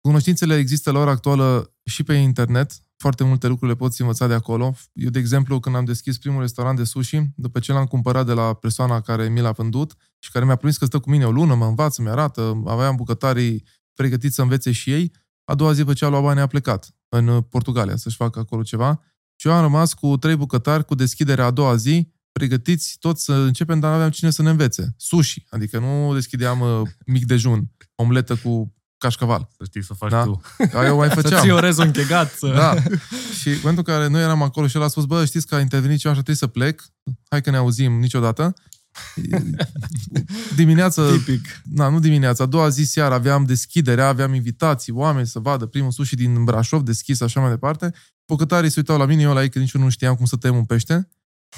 Cunoștințele 0.00 0.56
există 0.56 0.90
la 0.90 0.98
ora 0.98 1.10
actuală 1.10 1.74
și 1.84 2.02
pe 2.02 2.14
internet, 2.14 2.72
foarte 3.02 3.24
multe 3.24 3.46
lucruri 3.46 3.70
le 3.70 3.76
poți 3.76 4.00
învăța 4.00 4.26
de 4.26 4.34
acolo. 4.34 4.74
Eu, 4.92 5.10
de 5.10 5.18
exemplu, 5.18 5.60
când 5.60 5.76
am 5.76 5.84
deschis 5.84 6.18
primul 6.18 6.40
restaurant 6.40 6.76
de 6.76 6.84
sushi, 6.84 7.20
după 7.36 7.58
ce 7.58 7.72
l-am 7.72 7.84
cumpărat 7.84 8.26
de 8.26 8.32
la 8.32 8.54
persoana 8.54 9.00
care 9.00 9.28
mi 9.28 9.40
l-a 9.40 9.52
vândut 9.52 9.94
și 10.18 10.30
care 10.30 10.44
mi-a 10.44 10.56
promis 10.56 10.76
că 10.76 10.84
stă 10.84 10.98
cu 10.98 11.10
mine 11.10 11.24
o 11.24 11.30
lună, 11.30 11.54
mă 11.54 11.66
învață, 11.66 12.02
mi-arată, 12.02 12.62
aveam 12.66 12.96
bucătarii 12.96 13.64
pregătiți 13.94 14.34
să 14.34 14.42
învețe 14.42 14.72
și 14.72 14.92
ei, 14.92 15.12
a 15.44 15.54
doua 15.54 15.72
zi 15.72 15.84
pe 15.84 15.92
ce 15.92 16.04
a 16.04 16.08
luat 16.08 16.22
bani 16.22 16.40
a 16.40 16.46
plecat 16.46 16.94
în 17.08 17.40
Portugalia 17.40 17.96
să-și 17.96 18.16
facă 18.16 18.38
acolo 18.38 18.62
ceva 18.62 19.00
și 19.36 19.48
eu 19.48 19.54
am 19.54 19.62
rămas 19.62 19.94
cu 19.94 20.16
trei 20.16 20.36
bucătari 20.36 20.84
cu 20.84 20.94
deschiderea 20.94 21.44
a 21.44 21.50
doua 21.50 21.76
zi, 21.76 22.12
pregătiți 22.32 22.96
toți 22.98 23.24
să 23.24 23.32
începem, 23.32 23.80
dar 23.80 23.88
nu 23.88 23.94
aveam 23.94 24.10
cine 24.10 24.30
să 24.30 24.42
ne 24.42 24.50
învețe. 24.50 24.94
Sushi, 24.96 25.44
adică 25.48 25.78
nu 25.78 26.14
deschideam 26.14 26.60
uh, 26.60 26.88
mic 27.06 27.26
dejun, 27.26 27.70
omletă 27.94 28.36
cu 28.36 28.74
cașcaval. 29.02 29.48
Să 29.56 29.64
știi 29.64 29.84
să 29.84 29.94
faci 29.94 30.10
da? 30.10 30.22
tu. 30.22 30.40
Da, 30.72 30.86
eu 30.86 30.96
mai 30.96 31.08
făceam. 31.18 31.32
Să 31.32 31.40
ții 31.40 31.50
orezul 31.50 31.84
închegat. 31.84 32.32
Să... 32.32 32.46
Da. 32.46 32.74
Și 33.40 33.48
în 33.48 33.58
momentul 33.62 33.84
în 33.86 33.94
care 33.94 34.08
noi 34.08 34.22
eram 34.22 34.42
acolo 34.42 34.66
și 34.66 34.76
el 34.76 34.82
a 34.82 34.88
spus, 34.88 35.04
bă, 35.04 35.24
știți 35.24 35.46
că 35.46 35.54
a 35.54 35.60
intervenit 35.60 35.98
ceva 35.98 36.14
și 36.14 36.22
trebuie 36.22 36.36
să 36.36 36.46
plec, 36.46 36.84
hai 37.28 37.40
că 37.40 37.50
ne 37.50 37.56
auzim 37.56 37.98
niciodată. 37.98 38.54
dimineața, 40.56 41.10
Tipic. 41.10 41.62
Na, 41.64 41.88
nu 41.88 41.98
dimineața, 41.98 42.44
a 42.44 42.46
doua 42.46 42.68
zi 42.68 42.82
seara 42.82 43.14
aveam 43.14 43.44
deschiderea, 43.44 44.08
aveam 44.08 44.34
invitații, 44.34 44.92
oameni 44.92 45.26
să 45.26 45.38
vadă 45.38 45.66
primul 45.66 45.90
sushi 45.90 46.14
din 46.14 46.44
Brașov 46.44 46.82
deschis, 46.82 47.20
așa 47.20 47.40
mai 47.40 47.50
departe. 47.50 47.92
Bucătarii 48.26 48.70
se 48.70 48.78
uitau 48.78 48.98
la 48.98 49.04
mine, 49.04 49.22
eu 49.22 49.32
la 49.32 49.42
ei, 49.42 49.48
că 49.48 49.58
nici 49.58 49.72
eu 49.72 49.80
nu 49.80 49.88
știam 49.88 50.14
cum 50.14 50.24
să 50.24 50.36
tăiem 50.36 50.56
un 50.56 50.64
pește. 50.64 51.08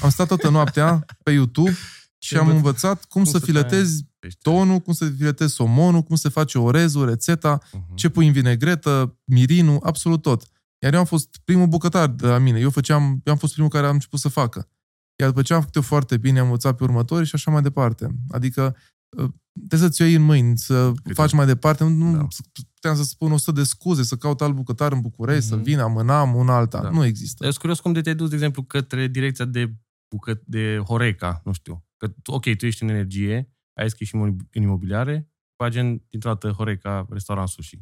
Am 0.03 0.11
stat 0.11 0.27
toată 0.27 0.49
noaptea 0.49 1.05
pe 1.23 1.31
YouTube 1.31 1.77
și 2.25 2.37
am 2.37 2.49
învățat 2.49 3.05
cum, 3.05 3.23
cum 3.23 3.33
să 3.33 3.39
filetezi 3.39 4.05
tonul, 4.33 4.79
cum 4.79 4.93
să 4.93 5.11
filetezi 5.11 5.55
somonul, 5.55 6.03
cum 6.03 6.17
se 6.17 6.29
face 6.29 6.59
orezul, 6.59 7.09
rețeta, 7.09 7.59
uh-huh. 7.59 7.95
ce 7.95 8.09
pui 8.09 8.27
în 8.27 8.33
vinegretă, 8.33 9.19
mirinul, 9.25 9.79
absolut 9.83 10.23
tot. 10.23 10.43
Iar 10.79 10.93
eu 10.93 10.99
am 10.99 11.05
fost 11.05 11.41
primul 11.45 11.67
bucătar 11.67 12.09
de 12.09 12.27
la 12.27 12.39
mine. 12.39 12.59
Eu 12.59 12.71
făceam, 12.71 13.21
eu 13.25 13.33
am 13.33 13.39
fost 13.39 13.53
primul 13.53 13.71
care 13.71 13.87
am 13.87 13.93
început 13.93 14.19
să 14.19 14.29
facă. 14.29 14.69
Iar 15.17 15.29
după 15.29 15.43
ce 15.43 15.55
am 15.55 15.61
făcut 15.61 15.75
eu 15.75 15.83
foarte 15.83 16.17
bine, 16.17 16.39
am 16.39 16.45
învățat 16.45 16.77
pe 16.77 16.85
următorii 16.85 17.27
și 17.27 17.35
așa 17.35 17.51
mai 17.51 17.63
departe. 17.63 18.15
Adică 18.29 18.77
uh, 19.17 19.31
trebuie 19.69 19.89
să-ți 19.89 20.03
o 20.03 20.05
iei 20.05 20.15
în 20.15 20.23
mâini, 20.23 20.59
să 20.59 20.93
Câte? 20.95 21.13
faci 21.13 21.33
mai 21.33 21.47
departe. 21.47 21.85
Nu 21.85 22.13
da. 22.13 22.27
puteam 22.53 22.97
să 22.97 23.03
spun 23.03 23.33
100 23.33 23.53
de 23.53 23.63
scuze, 23.63 24.03
să 24.03 24.17
caut 24.17 24.41
alt 24.41 24.55
bucătar 24.55 24.93
în 24.93 25.01
București, 25.01 25.45
mm-hmm. 25.45 25.49
să 25.49 25.55
mhm. 25.55 25.65
vină, 25.65 25.83
amânam 25.83 26.35
una 26.35 26.57
alta. 26.57 26.83
Da. 26.83 26.91
Nu 26.91 27.05
există. 27.05 27.45
Eu 27.45 27.51
sunt 27.51 27.61
curios 27.61 27.81
cum 27.81 27.93
de 27.93 28.01
te-ai 28.01 28.15
dus, 28.15 28.29
de 28.29 28.35
exemplu, 28.35 28.63
către 28.63 29.07
direcția 29.07 29.45
de, 29.45 29.75
bucă, 30.15 30.41
de 30.45 30.83
Horeca, 30.87 31.41
nu 31.45 31.53
știu. 31.53 31.85
Că, 31.97 32.15
ok, 32.25 32.55
tu 32.57 32.67
ești 32.67 32.83
în 32.83 32.89
energie, 32.89 33.55
ai 33.75 33.91
scris 33.91 34.09
și 34.09 34.15
în 34.15 34.63
imobiliare, 34.63 35.31
pagen 35.57 36.03
dintr-o 36.11 36.31
dată 36.31 36.51
Horeca, 36.51 37.07
restaurant 37.11 37.49
sushi. 37.49 37.79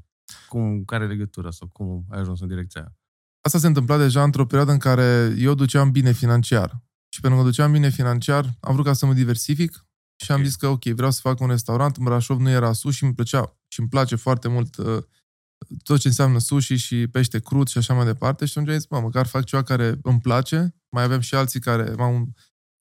Cum, 0.49 0.85
care 0.85 1.07
legătură 1.07 1.51
sau 1.51 1.69
cum 1.69 2.05
ai 2.09 2.21
ajuns 2.21 2.41
în 2.41 2.49
direcția 2.49 2.81
aia? 2.81 2.97
Asta 3.45 3.59
se 3.59 3.67
întâmpla 3.67 3.97
deja 3.99 4.23
într-o 4.23 4.47
perioadă 4.47 4.73
în 4.73 4.79
care 4.79 5.35
eu 5.39 5.55
duceam 5.55 5.91
bine 5.91 6.13
financiar. 6.13 6.83
Și 7.15 7.21
pentru 7.21 7.39
că 7.39 7.45
duceam 7.45 7.73
bine 7.73 7.89
financiar, 7.89 8.57
am 8.61 8.73
vrut 8.73 8.87
ca 8.87 8.93
să 8.93 9.07
mă 9.07 9.13
diversific 9.13 9.87
și 10.23 10.31
am 10.31 10.37
okay. 10.37 10.49
zis 10.49 10.57
că 10.57 10.67
ok, 10.67 10.85
vreau 10.85 11.11
să 11.11 11.21
fac 11.21 11.41
un 11.41 11.49
restaurant. 11.49 11.97
În 11.97 12.05
Brașov 12.05 12.41
nu 12.41 12.51
era 12.51 12.73
sushi, 12.73 13.05
îmi 13.05 13.15
plăcea 13.15 13.57
și 13.69 13.81
îmi 13.81 13.89
place 13.89 14.17
foarte 14.17 14.49
mult 14.49 14.77
uh, 14.77 15.03
tot 15.83 16.01
ce 16.01 16.09
înseamnă 16.09 16.39
sushi 16.39 16.75
și 16.75 17.07
pește 17.07 17.41
crud 17.41 17.69
și 17.69 17.79
așa 17.79 17.95
mai 17.95 18.05
departe. 18.05 18.45
Și 18.45 18.59
atunci 18.59 18.73
am 18.73 18.79
zis, 18.79 18.89
mă, 18.89 19.01
măcar 19.01 19.27
fac 19.27 19.45
ceva 19.45 19.63
care 19.63 19.99
îmi 20.03 20.21
place. 20.21 20.75
Mai 20.89 21.03
avem 21.03 21.21
și 21.21 21.35
alții 21.35 21.61
care 21.61 21.95
m-au 21.97 22.33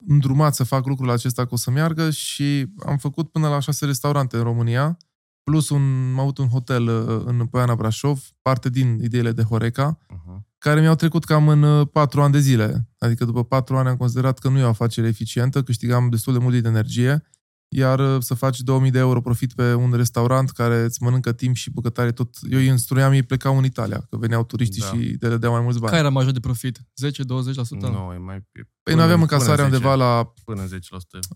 îndrumat 0.07 0.55
să 0.55 0.63
fac 0.63 0.85
lucrul 0.85 1.09
acesta 1.09 1.45
că 1.45 1.53
o 1.53 1.57
să 1.57 1.71
meargă 1.71 2.09
și 2.09 2.67
am 2.85 2.97
făcut 2.97 3.29
până 3.29 3.47
la 3.49 3.59
șase 3.59 3.85
restaurante 3.85 4.37
în 4.37 4.43
România, 4.43 4.97
plus 5.43 5.69
un, 5.69 5.81
am 6.11 6.19
avut 6.19 6.37
un 6.37 6.47
hotel 6.47 6.87
uh, 6.87 7.21
în 7.25 7.45
Poiana 7.45 7.75
Brașov, 7.75 8.27
parte 8.41 8.69
din 8.69 8.99
ideile 9.01 9.31
de 9.31 9.43
Horeca, 9.43 9.97
uh-huh. 9.97 10.39
care 10.57 10.79
mi-au 10.79 10.95
trecut 10.95 11.23
cam 11.23 11.47
în 11.47 11.63
uh, 11.63 11.87
patru 11.91 12.21
ani 12.21 12.31
de 12.31 12.39
zile. 12.39 12.89
Adică 12.97 13.25
după 13.25 13.43
patru 13.43 13.77
ani 13.77 13.87
am 13.87 13.97
considerat 13.97 14.39
că 14.39 14.49
nu 14.49 14.59
e 14.59 14.63
o 14.63 14.67
afacere 14.67 15.07
eficientă, 15.07 15.63
câștigam 15.63 16.09
destul 16.09 16.33
de 16.33 16.39
mult 16.39 16.53
din 16.53 16.65
energie, 16.65 17.23
iar 17.73 17.99
uh, 17.99 18.21
să 18.21 18.33
faci 18.33 18.59
2000 18.59 18.91
de 18.91 18.99
euro 18.99 19.21
profit 19.21 19.53
pe 19.53 19.73
un 19.73 19.93
restaurant 19.93 20.49
care 20.49 20.83
îți 20.83 21.03
mănâncă 21.03 21.33
timp 21.33 21.55
și 21.55 21.71
bucătare 21.71 22.11
tot... 22.11 22.37
Eu 22.49 22.57
îi 22.57 22.67
instruiam, 22.67 23.11
ei 23.11 23.23
plecau 23.23 23.57
în 23.57 23.63
Italia, 23.63 24.05
că 24.09 24.17
veneau 24.17 24.43
turiștii 24.43 24.81
da. 24.81 24.87
și 24.87 24.97
le 24.97 25.27
dădeau 25.29 25.51
mai 25.51 25.61
mulți 25.61 25.79
bani. 25.79 25.91
Care 25.91 26.03
era 26.03 26.13
major 26.13 26.31
de 26.31 26.39
profit? 26.39 26.77
10-20%? 26.77 26.83
Nu, 27.79 28.11
e 28.13 28.17
mai... 28.17 28.47
Păi 28.83 28.95
noi 28.95 29.03
aveam 29.03 29.21
încasarea 29.21 29.65
undeva 29.65 29.95
la... 29.95 30.33
Până 30.45 30.67
10%. 30.67 30.69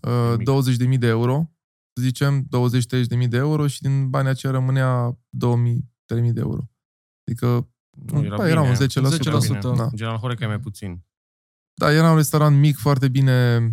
Uh, 0.02 0.92
20.000 0.92 0.98
de 0.98 1.06
euro, 1.06 1.50
să 1.92 2.02
zicem, 2.02 2.48
20-30.000 3.22 3.28
de 3.28 3.36
euro 3.36 3.66
și 3.66 3.80
din 3.80 4.10
banii 4.10 4.30
aceia 4.30 4.52
rămânea 4.52 5.18
2.000-3.000 6.16 6.32
de 6.32 6.40
euro. 6.40 6.70
Adică 7.26 7.68
nu, 8.12 8.24
era, 8.24 8.36
bă, 8.36 8.48
era 8.48 8.62
un 8.62 8.74
10%. 8.74 8.76
10%, 8.76 8.78
10% 9.58 9.60
da. 9.76 9.88
General 9.94 10.18
Horeca 10.18 10.44
e 10.44 10.48
mai 10.48 10.60
puțin. 10.60 11.04
Da, 11.74 11.92
era 11.92 12.10
un 12.10 12.16
restaurant 12.16 12.58
mic, 12.58 12.76
foarte 12.76 13.08
bine 13.08 13.70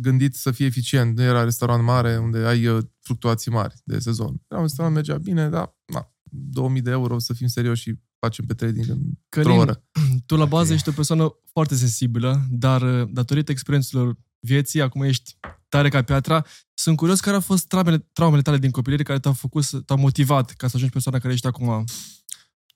gândit 0.00 0.34
să 0.34 0.50
fie 0.50 0.66
eficient. 0.66 1.16
Nu 1.16 1.22
era 1.22 1.44
restaurant 1.44 1.84
mare 1.84 2.16
unde 2.16 2.38
ai 2.38 2.66
uh, 2.66 2.84
fluctuații 3.00 3.50
mari 3.50 3.74
de 3.84 3.98
sezon. 3.98 4.42
Era 4.48 4.60
un 4.60 4.66
restaurant, 4.66 4.94
mergea 4.94 5.18
bine, 5.18 5.48
dar 5.48 5.76
na, 5.92 6.12
2000 6.22 6.82
de 6.82 6.90
euro, 6.90 7.18
să 7.18 7.32
fim 7.32 7.46
serioși 7.46 7.82
și 7.82 7.94
facem 8.18 8.44
pe 8.44 8.54
trading 8.54 8.88
în 8.88 9.00
Călin, 9.28 9.58
oră. 9.58 9.84
tu 10.26 10.36
la 10.36 10.44
bază 10.44 10.72
ești 10.72 10.88
o 10.88 10.92
persoană 10.92 11.34
foarte 11.52 11.74
sensibilă, 11.74 12.46
dar 12.50 12.82
uh, 12.82 13.08
datorită 13.12 13.50
experiențelor 13.50 14.16
vieții, 14.40 14.80
acum 14.80 15.02
ești 15.02 15.36
tare 15.68 15.88
ca 15.88 16.02
piatra. 16.02 16.44
Sunt 16.74 16.96
curios 16.96 17.20
care 17.20 17.34
au 17.34 17.40
fost 17.40 17.66
traumele, 17.66 18.08
traumele 18.12 18.42
tale 18.42 18.58
din 18.58 18.70
copilărie 18.70 19.04
care 19.04 19.18
te-au 19.18 19.34
făcut, 19.34 19.84
te-au 19.84 19.98
motivat 19.98 20.50
ca 20.50 20.66
să 20.66 20.72
ajungi 20.74 20.92
persoana 20.92 21.18
care 21.18 21.32
ești 21.32 21.46
acum. 21.46 21.84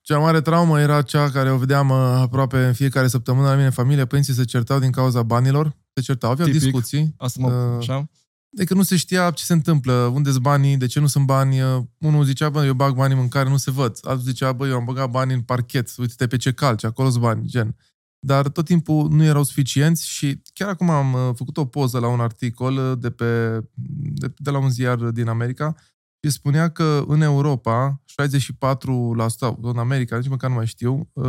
Cea 0.01 0.19
mare 0.19 0.41
traumă 0.41 0.81
era 0.81 1.03
cea 1.03 1.31
care 1.31 1.51
o 1.51 1.57
vedeam 1.57 1.89
uh, 1.89 1.97
aproape 1.97 2.67
în 2.67 2.73
fiecare 2.73 3.09
săptămână 3.09 3.47
la 3.47 3.53
mine 3.53 3.65
în 3.65 3.71
familie. 3.71 4.07
Părinții 4.07 4.35
se 4.35 4.45
certau 4.45 4.79
din 4.79 4.91
cauza 4.91 5.23
banilor 5.23 5.77
se 5.99 6.05
certau, 6.05 6.31
aveau 6.31 6.49
Tipic. 6.49 6.63
discuții. 6.63 7.15
Asta 7.17 7.41
mă, 7.41 7.53
uh, 7.53 7.77
așa? 7.79 8.11
De 8.51 8.65
că 8.65 8.75
nu 8.75 8.83
se 8.83 8.97
știa 8.97 9.31
ce 9.31 9.45
se 9.45 9.53
întâmplă, 9.53 9.93
unde 9.93 10.31
sunt 10.31 10.43
banii, 10.43 10.77
de 10.77 10.87
ce 10.87 11.01
nu 11.01 11.07
sunt 11.07 11.27
bani. 11.27 11.63
Uh, 11.63 11.83
unul 11.99 12.25
zicea, 12.25 12.49
bă, 12.49 12.65
eu 12.65 12.75
bag 12.75 12.95
banii 12.95 13.15
în 13.15 13.21
mâncare, 13.21 13.49
nu 13.49 13.57
se 13.57 13.71
văd. 13.71 13.99
Altul 14.03 14.25
zicea, 14.25 14.53
bă, 14.53 14.67
eu 14.67 14.77
am 14.77 14.85
băgat 14.85 15.11
bani 15.11 15.33
în 15.33 15.41
parchet, 15.41 15.95
uite-te 15.97 16.27
pe 16.27 16.37
ce 16.37 16.53
calci, 16.53 16.85
acolo 16.85 17.11
sunt 17.11 17.23
bani, 17.23 17.47
gen. 17.47 17.77
Dar 18.19 18.49
tot 18.49 18.65
timpul 18.65 19.11
nu 19.11 19.25
erau 19.25 19.43
suficienți 19.43 20.09
și 20.09 20.43
chiar 20.53 20.69
acum 20.69 20.91
am 20.91 21.13
uh, 21.13 21.31
făcut 21.35 21.57
o 21.57 21.65
poză 21.65 21.99
la 21.99 22.09
un 22.09 22.21
articol 22.21 22.77
uh, 22.77 22.99
de, 22.99 23.11
pe, 23.11 23.61
de, 24.15 24.33
de 24.37 24.51
la 24.51 24.59
un 24.59 24.71
ziar 24.71 24.97
din 24.97 25.29
America 25.29 25.77
și 26.23 26.31
spunea 26.31 26.69
că 26.71 27.05
în 27.07 27.21
Europa, 27.21 28.03
64%, 28.23 29.57
în 29.61 29.79
America, 29.79 30.17
nici 30.17 30.29
măcar 30.29 30.51
nu 30.51 30.57
mai 30.57 30.67
știu, 30.67 31.11
64% 31.13 31.21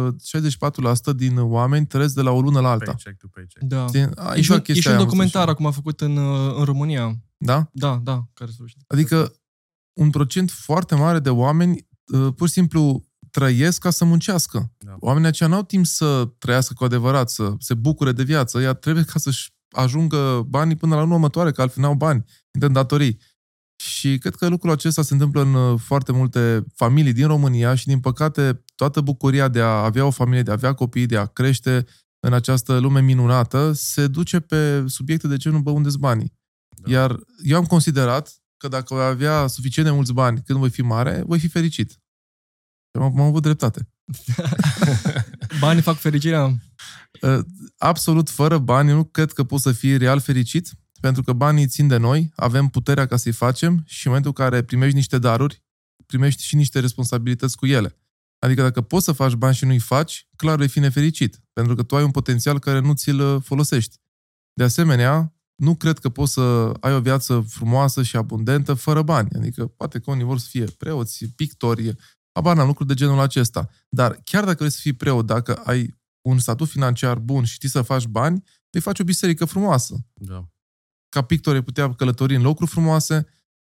uh, 1.06 1.16
din 1.16 1.38
oameni 1.38 1.86
trăiesc 1.86 2.16
de 2.16 2.22
la 2.22 2.32
o 2.32 2.42
lună 2.42 2.60
la 2.60 2.70
alta. 2.70 2.86
Paycheck 2.86 3.18
to 3.18 3.28
paycheck. 3.28 3.66
Da. 3.66 3.86
E, 4.36 4.42
și, 4.42 4.62
e 4.66 4.74
și 4.74 4.88
un 4.88 4.98
documentar 4.98 5.48
acum 5.48 5.72
făcut 5.72 6.02
în, 6.02 6.18
uh, 6.18 6.56
în 6.58 6.64
România. 6.64 7.18
Da? 7.38 7.70
Da, 7.72 8.00
da. 8.04 8.28
Care 8.34 8.52
adică 8.88 9.34
un 9.94 10.10
procent 10.10 10.52
foarte 10.52 10.96
mare 10.96 11.20
de 11.20 11.30
oameni 11.30 11.88
uh, 12.14 12.34
pur 12.36 12.48
și 12.48 12.54
simplu 12.54 13.04
trăiesc 13.32 13.82
ca 13.82 13.90
să 13.90 14.06
muncească. 14.06 14.72
Da. 14.78 14.96
Oamenii 15.00 15.28
aceia 15.28 15.50
n-au 15.50 15.64
timp 15.64 15.86
să 15.86 16.30
trăiască 16.38 16.74
cu 16.74 16.84
adevărat, 16.84 17.30
să 17.30 17.54
se 17.60 17.74
bucure 17.74 18.12
de 18.12 18.24
viață. 18.24 18.60
Ea 18.60 18.74
trebuie 18.74 19.04
ca 19.04 19.20
să-și 19.20 19.54
ajungă 19.72 20.46
banii 20.48 20.76
până 20.76 20.96
la 20.96 21.02
luna 21.02 21.14
următoare, 21.14 21.52
că 21.52 21.62
altfel 21.62 21.84
n-au 21.84 21.94
bani, 21.94 22.24
în 22.52 22.74
datorii. 22.74 23.20
Și 23.82 24.18
cred 24.18 24.36
că 24.36 24.48
lucrul 24.48 24.72
acesta 24.72 25.02
se 25.02 25.14
întâmplă 25.14 25.42
în 25.42 25.54
uh, 25.54 25.80
foarte 25.80 26.12
multe 26.12 26.66
familii 26.76 27.14
din 27.14 27.28
România 27.28 27.76
și, 27.76 27.86
din 27.86 28.00
păcate, 28.00 28.64
toată 28.76 29.02
bucuria 29.02 29.48
de 29.48 29.62
a 29.62 29.84
avea 29.84 30.06
o 30.06 30.10
familie, 30.10 30.44
de 30.44 30.50
a 30.50 30.54
avea 30.54 30.74
copii, 30.74 31.06
de 31.06 31.18
a 31.18 31.26
crește 31.26 31.86
în 32.20 32.34
această 32.34 32.78
lume 32.78 33.02
minunată, 33.02 33.72
se 33.72 34.08
duce 34.08 34.40
pe 34.40 34.84
subiecte 34.88 35.28
de 35.28 35.38
genul, 35.38 35.62
bă, 35.62 35.70
unde 35.70 35.90
banii? 36.00 36.34
Da. 36.70 36.92
Iar 36.92 37.20
eu 37.44 37.58
am 37.58 37.66
considerat 37.66 38.42
că 38.58 38.68
dacă 38.68 38.94
voi 38.94 39.04
avea 39.04 39.48
suficient 39.48 39.88
de 39.88 39.96
mulți 39.96 40.14
bani 40.14 40.42
când 40.46 40.60
voi 40.60 40.70
fi 40.70 40.82
mare, 40.82 41.24
voi 41.26 41.40
fi 41.40 41.48
fericit. 41.48 41.92
Și 41.92 43.02
am, 43.02 43.04
am 43.04 43.20
avut 43.20 43.42
dreptate. 43.42 43.90
Banii 45.60 45.82
fac 45.82 45.98
fericirea? 45.98 46.56
Uh, 47.22 47.40
absolut, 47.78 48.30
fără 48.30 48.58
bani, 48.58 48.92
nu 48.92 49.04
cred 49.04 49.32
că 49.32 49.44
poți 49.44 49.64
să 49.64 49.72
fii 49.72 49.98
real 49.98 50.20
fericit 50.20 50.72
pentru 51.00 51.24
că 51.24 51.34
banii 51.34 51.68
țin 51.68 51.88
de 51.88 51.98
noi, 51.98 52.32
avem 52.36 52.68
puterea 52.68 53.06
ca 53.06 53.18
să-i 53.18 53.32
facem 53.32 53.84
și 53.86 54.08
în 54.08 54.12
momentul 54.12 54.34
în 54.38 54.46
care 54.46 54.64
primești 54.64 54.96
niște 54.96 55.18
daruri, 55.18 55.64
primești 56.06 56.44
și 56.44 56.56
niște 56.56 56.80
responsabilități 56.80 57.58
cu 57.58 57.66
ele. 57.66 57.98
Adică 58.40 58.62
dacă 58.62 58.82
poți 58.82 59.06
să 59.06 59.12
faci 59.12 59.34
bani 59.34 59.56
și 59.56 59.66
nu-i 59.66 59.80
faci, 59.80 60.28
clar 60.36 60.58
vei 60.58 60.68
fi 60.68 60.80
nefericit, 60.80 61.40
pentru 61.54 61.76
că 61.76 61.84
tu 61.84 61.96
ai 61.96 62.04
un 62.04 62.12
potențial 62.12 62.60
care 62.60 62.80
nu 62.80 62.94
ți-l 62.94 63.20
uh, 63.20 63.42
folosești. 63.44 63.98
De 64.54 64.64
asemenea, 64.64 65.34
nu 65.56 65.76
cred 65.76 66.00
că 66.00 66.10
poți 66.10 66.34
să 66.34 66.72
ai 66.80 66.94
o 66.94 67.00
viață 67.00 67.46
frumoasă 67.48 68.04
și 68.04 68.16
abundentă 68.16 68.74
fără 68.74 69.02
bani. 69.02 69.30
Adică 69.36 69.68
poate 69.68 70.00
că 70.00 70.12
unii 70.12 70.24
vor 70.24 70.38
să 70.38 70.48
fie 70.50 70.64
preoți, 70.64 71.26
pictori, 71.26 71.96
abar 72.32 72.56
n-am 72.56 72.68
lucruri 72.68 72.88
de 72.88 72.94
genul 72.94 73.20
acesta. 73.20 73.70
Dar 73.90 74.20
chiar 74.24 74.44
dacă 74.44 74.58
vrei 74.58 74.72
să 74.72 74.80
fii 74.82 74.94
preot, 74.94 75.26
dacă 75.26 75.56
ai 75.56 75.98
un 76.22 76.40
statut 76.40 76.68
financiar 76.68 77.18
bun 77.18 77.44
și 77.44 77.54
știi 77.54 77.70
să 77.70 77.82
faci 77.82 78.06
bani, 78.06 78.44
vei 78.70 78.82
face 78.82 79.02
o 79.02 79.06
biserică 79.06 79.46
frumoasă. 79.46 79.96
Da 80.14 80.50
ca 81.10 81.22
pictore 81.22 81.62
putea 81.62 81.94
călători 81.94 82.36
în 82.36 82.42
locuri 82.42 82.70
frumoase 82.70 83.28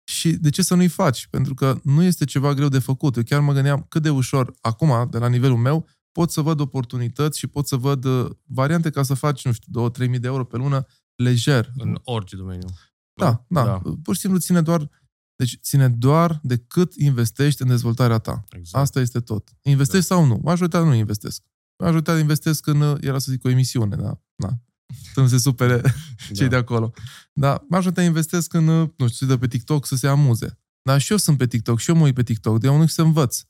și 0.04 0.32
de 0.32 0.50
ce 0.50 0.62
să 0.62 0.76
nu-i 0.76 0.88
faci? 0.88 1.28
Pentru 1.28 1.54
că 1.54 1.80
nu 1.84 2.04
este 2.04 2.26
ceva 2.26 2.54
greu 2.54 2.68
de 2.68 2.80
făcut. 2.80 3.16
Eu 3.16 3.24
chiar 3.24 3.40
mă 3.40 3.54
gândeam 3.54 3.86
cât 3.90 4.02
de 4.02 4.10
ușor, 4.10 4.54
acum, 4.62 5.08
de 5.10 5.18
la 5.18 5.28
nivelul 5.28 5.58
meu, 5.58 5.88
pot 6.12 6.32
să 6.32 6.42
văd 6.42 6.60
oportunități 6.60 7.40
și 7.40 7.48
pot 7.48 7.68
să 7.68 7.76
văd 7.76 8.04
uh, 8.04 8.30
variante 8.44 8.90
ca 8.90 9.04
să 9.04 9.14
faci, 9.14 9.46
nu 9.46 9.52
știu, 9.52 9.90
2-3 9.90 10.10
mii 10.10 10.20
de 10.20 10.28
euro 10.28 10.46
pe 10.46 10.58
lună, 10.58 10.86
lejer. 11.16 11.72
În 11.78 12.00
orice 12.04 12.36
domeniu. 12.36 12.68
Da, 13.14 13.46
da, 13.48 13.64
da. 13.64 13.82
Pur 14.04 14.14
și 14.16 14.22
simplu 14.22 14.40
ține 14.40 14.62
doar 14.62 14.90
deci 15.36 15.60
ține 15.62 15.90
doar 15.90 16.40
de 16.44 16.58
cât 16.58 16.94
investești 16.96 17.62
în 17.62 17.68
dezvoltarea 17.68 18.18
ta. 18.18 18.44
Exact. 18.50 18.84
Asta 18.84 19.00
este 19.00 19.20
tot. 19.20 19.50
Investești 19.62 20.08
da. 20.08 20.16
sau 20.16 20.26
nu? 20.26 20.40
Majoritatea 20.44 20.88
nu 20.88 20.94
investesc. 20.94 21.44
Majoritatea 21.84 22.22
investesc 22.22 22.68
în, 22.68 22.82
uh, 22.82 22.98
era 23.02 23.20
să 23.20 23.32
zic, 23.32 23.44
o 23.44 23.50
emisiune, 23.50 23.96
da. 23.96 24.20
da 24.36 24.50
să 25.14 25.20
nu 25.20 25.28
se 25.28 25.38
supere 25.38 25.82
cei 26.36 26.48
da. 26.48 26.48
de 26.48 26.56
acolo. 26.56 26.94
Dar 27.34 27.64
majoritatea 27.70 28.10
investesc 28.10 28.54
în, 28.54 28.66
nu 28.98 29.08
știu, 29.08 29.28
de 29.28 29.38
pe 29.38 29.48
TikTok 29.48 29.86
să 29.86 29.96
se 29.96 30.08
amuze. 30.08 30.60
Dar 30.82 31.02
și 31.02 31.12
eu 31.12 31.18
sunt 31.18 31.38
pe 31.38 31.48
TikTok, 31.48 31.80
și 31.80 31.90
eu 31.90 31.96
mă 31.96 32.04
uit 32.04 32.16
pe 32.16 32.24
TikTok, 32.24 32.60
de 32.60 32.70
unul 32.70 32.88
să 32.88 33.02
învăț. 33.02 33.42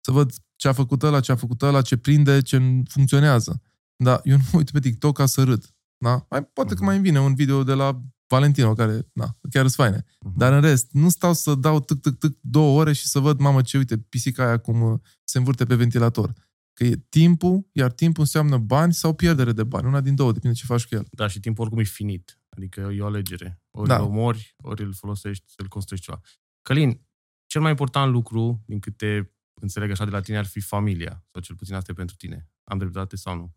Să 0.00 0.10
văd 0.10 0.32
ce 0.56 0.68
a 0.68 0.72
făcut 0.72 1.02
ăla, 1.02 1.20
ce 1.20 1.32
a 1.32 1.36
făcut 1.36 1.62
ăla, 1.62 1.82
ce 1.82 1.96
prinde, 1.96 2.42
ce 2.42 2.82
funcționează. 2.88 3.62
Dar 3.96 4.20
eu 4.24 4.36
nu 4.36 4.42
mă 4.52 4.58
uit 4.58 4.70
pe 4.70 4.80
TikTok 4.80 5.16
ca 5.16 5.26
să 5.26 5.42
râd. 5.42 5.74
Da? 6.04 6.26
Mai, 6.30 6.42
poate 6.44 6.74
uh-huh. 6.74 6.76
că 6.76 6.82
mhm. 6.82 6.84
mai 6.84 6.94
îmi 6.94 7.04
vine 7.04 7.20
un 7.20 7.34
video 7.34 7.62
de 7.62 7.72
la 7.72 8.02
Valentino, 8.26 8.74
care, 8.74 9.08
na, 9.12 9.38
chiar 9.50 9.68
sunt 9.68 9.72
faine. 9.72 10.04
Uh-huh. 10.04 10.36
Dar 10.36 10.52
în 10.52 10.60
rest, 10.60 10.88
nu 10.90 11.08
stau 11.08 11.32
să 11.34 11.54
dau 11.54 11.80
tic 11.80 12.00
tic 12.00 12.18
tic 12.18 12.38
două 12.40 12.80
ore 12.80 12.92
și 12.92 13.06
să 13.06 13.18
văd, 13.18 13.38
mamă, 13.38 13.62
ce, 13.62 13.76
uite, 13.76 13.98
pisica 13.98 14.46
aia 14.46 14.58
cum 14.58 14.82
uh, 14.82 14.98
se 15.24 15.38
învârte 15.38 15.64
pe 15.64 15.74
ventilator. 15.74 16.32
Că 16.80 16.86
e 16.86 16.96
timpul, 17.08 17.68
iar 17.72 17.92
timpul 17.92 18.22
înseamnă 18.22 18.58
bani 18.58 18.92
sau 18.92 19.14
pierdere 19.14 19.52
de 19.52 19.64
bani. 19.64 19.86
Una 19.86 20.00
din 20.00 20.14
două, 20.14 20.32
depinde 20.32 20.56
ce 20.56 20.64
faci 20.64 20.86
cu 20.86 20.94
el. 20.94 21.06
Da, 21.10 21.26
și 21.26 21.40
timpul 21.40 21.62
oricum 21.64 21.80
e 21.80 21.84
finit. 21.84 22.40
Adică 22.48 22.80
e 22.80 23.00
o 23.00 23.06
alegere. 23.06 23.62
Ori 23.70 23.88
da. 23.88 23.96
îl 23.96 24.02
omori, 24.02 24.54
ori 24.56 24.82
îl 24.82 24.94
folosești 24.94 25.44
să-l 25.46 25.68
construiești 25.68 26.06
ceva. 26.06 26.20
Călin, 26.62 27.00
cel 27.46 27.60
mai 27.60 27.70
important 27.70 28.12
lucru, 28.12 28.62
din 28.66 28.80
câte 28.80 29.32
înțeleg 29.60 29.90
așa 29.90 30.04
de 30.04 30.10
la 30.10 30.20
tine, 30.20 30.38
ar 30.38 30.46
fi 30.46 30.60
familia. 30.60 31.24
Sau 31.32 31.42
cel 31.42 31.56
puțin 31.56 31.74
asta 31.74 31.90
e 31.90 31.94
pentru 31.94 32.16
tine. 32.16 32.48
Am 32.64 32.78
dreptate 32.78 33.16
sau 33.16 33.36
nu? 33.36 33.52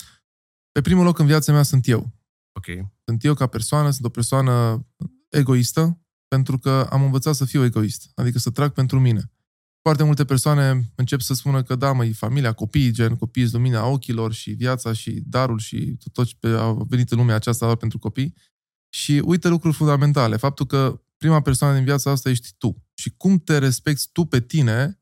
Pe 0.72 0.82
primul 0.82 1.04
loc 1.04 1.20
în 1.20 1.26
viața 1.26 1.52
mea 1.52 1.64
sunt 1.64 1.88
eu. 1.88 2.14
Ok. 2.52 2.66
Sunt 3.06 3.24
eu 3.24 3.34
ca 3.34 3.48
persoană, 3.48 3.90
sunt 3.90 4.06
o 4.06 4.10
persoană 4.10 4.86
egoistă, 5.30 6.02
pentru 6.28 6.60
că 6.60 6.88
am 6.90 7.04
învățat 7.04 7.36
să 7.36 7.46
fiu 7.46 7.64
egoist. 7.64 8.12
Adică 8.16 8.40
să 8.40 8.52
trag 8.52 8.72
pentru 8.72 9.00
mine. 9.00 9.33
Foarte 9.84 10.04
multe 10.04 10.26
persoane 10.26 10.92
încep 10.96 11.20
să 11.20 11.34
spună 11.34 11.64
că 11.64 11.76
da, 11.76 11.92
măi, 11.92 12.14
familia, 12.14 12.54
copiii, 12.54 12.92
gen 12.92 13.16
copiii 13.16 13.48
sunt 13.48 13.62
lumina 13.62 13.86
ochilor 13.86 14.34
și 14.34 14.52
viața 14.52 14.94
și 14.94 15.22
darul 15.26 15.60
și 15.60 15.98
tot 16.14 16.26
ce 16.26 16.48
a 16.48 16.72
venit 16.72 17.12
în 17.12 17.18
lumea 17.18 17.36
aceasta 17.36 17.66
doar 17.66 17.78
pentru 17.78 18.00
copii. 18.00 18.34
Și 18.90 19.22
uite 19.26 19.48
lucruri 19.48 19.76
fundamentale. 19.76 20.36
Faptul 20.36 20.66
că 20.66 21.02
prima 21.18 21.42
persoană 21.42 21.76
din 21.76 21.84
viața 21.84 22.12
asta 22.12 22.30
ești 22.30 22.54
tu. 22.58 22.84
Și 22.94 23.14
cum 23.18 23.38
te 23.38 23.58
respecti 23.58 24.10
tu 24.12 24.26
pe 24.26 24.42
tine, 24.42 25.02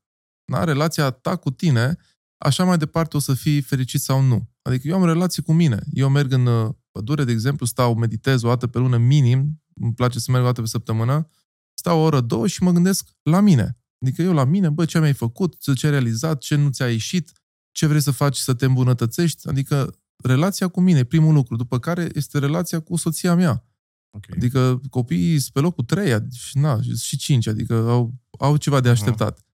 da, 0.52 0.64
relația 0.64 1.10
ta 1.10 1.36
cu 1.36 1.52
tine, 1.52 1.98
așa 2.38 2.64
mai 2.64 2.78
departe 2.78 3.18
o 3.18 3.20
să 3.20 3.34
fii 3.34 3.62
fericit 3.62 4.02
sau 4.02 4.22
nu. 4.22 4.50
Adică 4.62 4.88
eu 4.88 4.96
am 4.96 5.06
relație 5.06 5.44
cu 5.44 5.54
mine. 5.54 5.80
Eu 5.94 6.10
merg 6.10 6.32
în 6.32 6.46
uh, 6.46 6.70
pădure, 6.92 7.24
de 7.24 7.32
exemplu, 7.32 7.66
stau, 7.66 7.96
meditez 7.96 8.44
o 8.44 8.48
dată 8.48 8.68
pe 8.68 8.78
lună 8.78 8.98
minim, 8.98 9.62
îmi 9.74 9.94
place 9.94 10.20
să 10.20 10.32
merg 10.32 10.44
o 10.44 10.48
dată 10.48 10.62
pe 10.62 10.68
săptămână, 10.68 11.30
stau 11.74 12.00
o 12.00 12.02
oră, 12.02 12.22
două 12.22 12.48
și 12.48 12.64
mă 12.64 12.72
gândesc 12.72 13.10
la 13.22 13.40
mine. 13.40 13.81
Adică 14.02 14.22
eu 14.22 14.34
la 14.34 14.44
mine, 14.44 14.70
bă, 14.70 14.86
ce 14.86 15.00
mi-ai 15.00 15.14
făcut, 15.14 15.76
ce 15.76 15.86
ai 15.86 15.92
realizat, 15.92 16.40
ce 16.40 16.56
nu 16.56 16.70
ți-a 16.70 16.90
ieșit, 16.90 17.32
ce 17.72 17.86
vrei 17.86 18.02
să 18.02 18.12
faci 18.12 18.38
să 18.38 18.54
te 18.54 18.66
îmbunătățești. 18.66 19.48
Adică 19.48 19.96
relația 20.24 20.68
cu 20.68 20.82
mine, 20.82 21.04
primul 21.04 21.34
lucru. 21.34 21.56
După 21.56 21.80
care 21.80 22.10
este 22.14 22.40
relația 22.40 22.80
cu 22.80 22.96
soția 22.96 23.36
mea. 23.36 23.66
Okay. 24.18 24.38
Adică 24.38 24.82
copiii 24.90 25.40
sunt 25.40 25.54
pe 25.54 25.60
locul 25.60 25.84
3 25.84 26.28
și, 26.32 26.58
na, 26.58 26.80
și 26.98 27.18
5, 27.18 27.48
adică 27.48 27.74
au, 27.74 28.14
au 28.40 28.58
ceva 28.58 28.80
de 28.80 28.90
așteptat. 28.90 29.40
Uh-huh. 29.40 29.46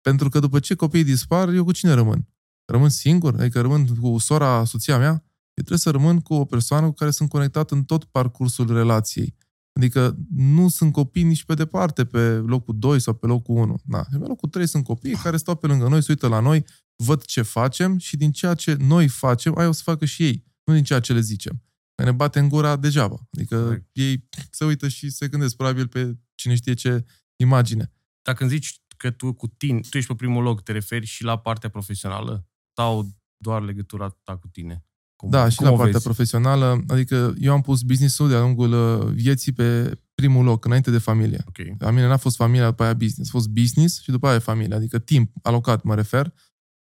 Pentru 0.00 0.28
că 0.28 0.38
după 0.38 0.58
ce 0.58 0.74
copiii 0.74 1.04
dispar, 1.04 1.48
eu 1.48 1.64
cu 1.64 1.72
cine 1.72 1.92
rămân? 1.92 2.28
Rămân 2.64 2.88
singur? 2.88 3.34
Adică 3.34 3.60
rămân 3.60 3.86
cu 3.86 4.18
sora, 4.18 4.64
soția 4.64 4.98
mea? 4.98 5.10
Eu 5.10 5.64
trebuie 5.64 5.78
să 5.78 5.90
rămân 5.90 6.20
cu 6.20 6.34
o 6.34 6.44
persoană 6.44 6.86
cu 6.86 6.92
care 6.92 7.10
sunt 7.10 7.28
conectat 7.28 7.70
în 7.70 7.84
tot 7.84 8.04
parcursul 8.04 8.72
relației. 8.72 9.36
Adică 9.76 10.16
nu 10.34 10.68
sunt 10.68 10.92
copii 10.92 11.22
nici 11.22 11.44
pe 11.44 11.54
departe 11.54 12.04
pe 12.04 12.28
locul 12.28 12.78
2 12.78 13.00
sau 13.00 13.14
pe 13.14 13.26
locul 13.26 13.56
1. 13.56 13.76
Da. 13.84 14.04
Pe 14.10 14.16
locul 14.16 14.48
3 14.48 14.66
sunt 14.66 14.84
copii 14.84 15.14
care 15.14 15.36
stau 15.36 15.54
pe 15.56 15.66
lângă 15.66 15.88
noi, 15.88 16.02
se 16.02 16.06
uită 16.10 16.28
la 16.28 16.40
noi, 16.40 16.64
văd 16.96 17.24
ce 17.24 17.42
facem 17.42 17.98
și 17.98 18.16
din 18.16 18.32
ceea 18.32 18.54
ce 18.54 18.74
noi 18.74 19.08
facem, 19.08 19.58
ai 19.58 19.66
o 19.66 19.72
să 19.72 19.82
facă 19.84 20.04
și 20.04 20.24
ei, 20.24 20.44
nu 20.64 20.74
din 20.74 20.84
ceea 20.84 21.00
ce 21.00 21.12
le 21.12 21.20
zicem. 21.20 21.62
Că 21.94 22.04
ne 22.04 22.12
bate 22.12 22.38
în 22.38 22.48
gura 22.48 22.76
degeaba. 22.76 23.28
Adică 23.32 23.62
Correct. 23.62 23.88
ei 23.92 24.28
se 24.50 24.64
uită 24.64 24.88
și 24.88 25.10
se 25.10 25.28
gândesc 25.28 25.56
probabil 25.56 25.88
pe 25.88 26.18
cine 26.34 26.54
știe 26.54 26.74
ce 26.74 27.04
imagine. 27.36 27.92
Dacă 28.22 28.42
îmi 28.42 28.52
zici 28.52 28.80
că 28.96 29.10
tu 29.10 29.32
cu 29.32 29.46
tine, 29.46 29.80
tu 29.90 29.96
ești 29.96 30.10
pe 30.10 30.16
primul 30.16 30.42
loc, 30.42 30.62
te 30.62 30.72
referi 30.72 31.06
și 31.06 31.24
la 31.24 31.38
partea 31.38 31.68
profesională 31.68 32.48
sau 32.76 33.08
doar 33.36 33.62
legătura 33.62 34.08
ta 34.22 34.36
cu 34.36 34.48
tine? 34.48 34.85
Cum, 35.16 35.30
da, 35.30 35.48
și 35.48 35.56
cum 35.56 35.66
la 35.66 35.72
partea 35.72 35.90
vezi? 35.90 36.04
profesională. 36.04 36.84
Adică 36.88 37.34
eu 37.38 37.52
am 37.52 37.60
pus 37.60 37.82
business-ul 37.82 38.28
de-a 38.28 38.40
lungul 38.40 38.72
uh, 38.72 39.06
vieții 39.12 39.52
pe 39.52 39.98
primul 40.14 40.44
loc, 40.44 40.64
înainte 40.64 40.90
de 40.90 40.98
familie. 40.98 41.44
Okay. 41.48 41.74
La 41.78 41.90
mine 41.90 42.06
n-a 42.06 42.16
fost 42.16 42.36
familia, 42.36 42.68
după 42.68 42.82
aia 42.82 42.94
business. 42.94 43.28
A 43.28 43.32
fost 43.32 43.48
business 43.48 44.00
și 44.02 44.10
după 44.10 44.28
aia 44.28 44.38
familie. 44.38 44.76
Adică 44.76 44.98
timp 44.98 45.30
alocat, 45.42 45.82
mă 45.82 45.94
refer. 45.94 46.32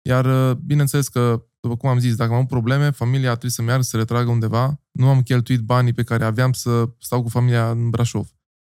Iar, 0.01 0.25
uh, 0.25 0.57
bineînțeles 0.57 1.07
că, 1.07 1.45
după 1.59 1.77
cum 1.77 1.89
am 1.89 1.99
zis, 1.99 2.15
dacă 2.15 2.29
am 2.29 2.35
avut 2.35 2.49
probleme, 2.49 2.89
familia 2.89 3.29
a 3.29 3.31
trebuit 3.31 3.53
să 3.53 3.61
meargă, 3.61 3.83
să 3.83 3.89
se 3.89 3.97
retragă 3.97 4.29
undeva. 4.29 4.81
Nu 4.91 5.07
am 5.07 5.21
cheltuit 5.21 5.59
banii 5.59 5.93
pe 5.93 6.03
care 6.03 6.23
aveam 6.23 6.51
să 6.51 6.89
stau 6.99 7.21
cu 7.21 7.29
familia 7.29 7.69
în 7.69 7.89
Brașov. 7.89 8.29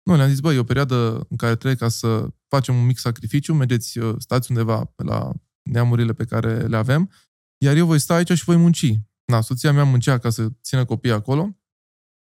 Nu, 0.02 0.16
le-am 0.16 0.28
zis, 0.28 0.40
băi, 0.40 0.56
e 0.56 0.58
o 0.58 0.64
perioadă 0.64 1.26
în 1.28 1.36
care 1.36 1.54
trebuie 1.54 1.74
ca 1.74 1.88
să 1.88 2.28
facem 2.48 2.74
un 2.76 2.86
mic 2.86 2.98
sacrificiu, 2.98 3.54
mergeți, 3.54 3.98
uh, 3.98 4.14
stați 4.18 4.50
undeva 4.50 4.84
pe 4.96 5.02
la 5.02 5.32
neamurile 5.62 6.12
pe 6.12 6.24
care 6.24 6.66
le 6.66 6.76
avem, 6.76 7.10
iar 7.58 7.76
eu 7.76 7.86
voi 7.86 7.98
sta 7.98 8.14
aici 8.14 8.32
și 8.32 8.44
voi 8.44 8.56
munci. 8.56 8.98
Na, 9.32 9.40
soția 9.40 9.72
mea 9.72 9.84
muncea 9.84 10.18
ca 10.18 10.30
să 10.30 10.48
țină 10.62 10.84
copiii 10.84 11.14
acolo, 11.14 11.56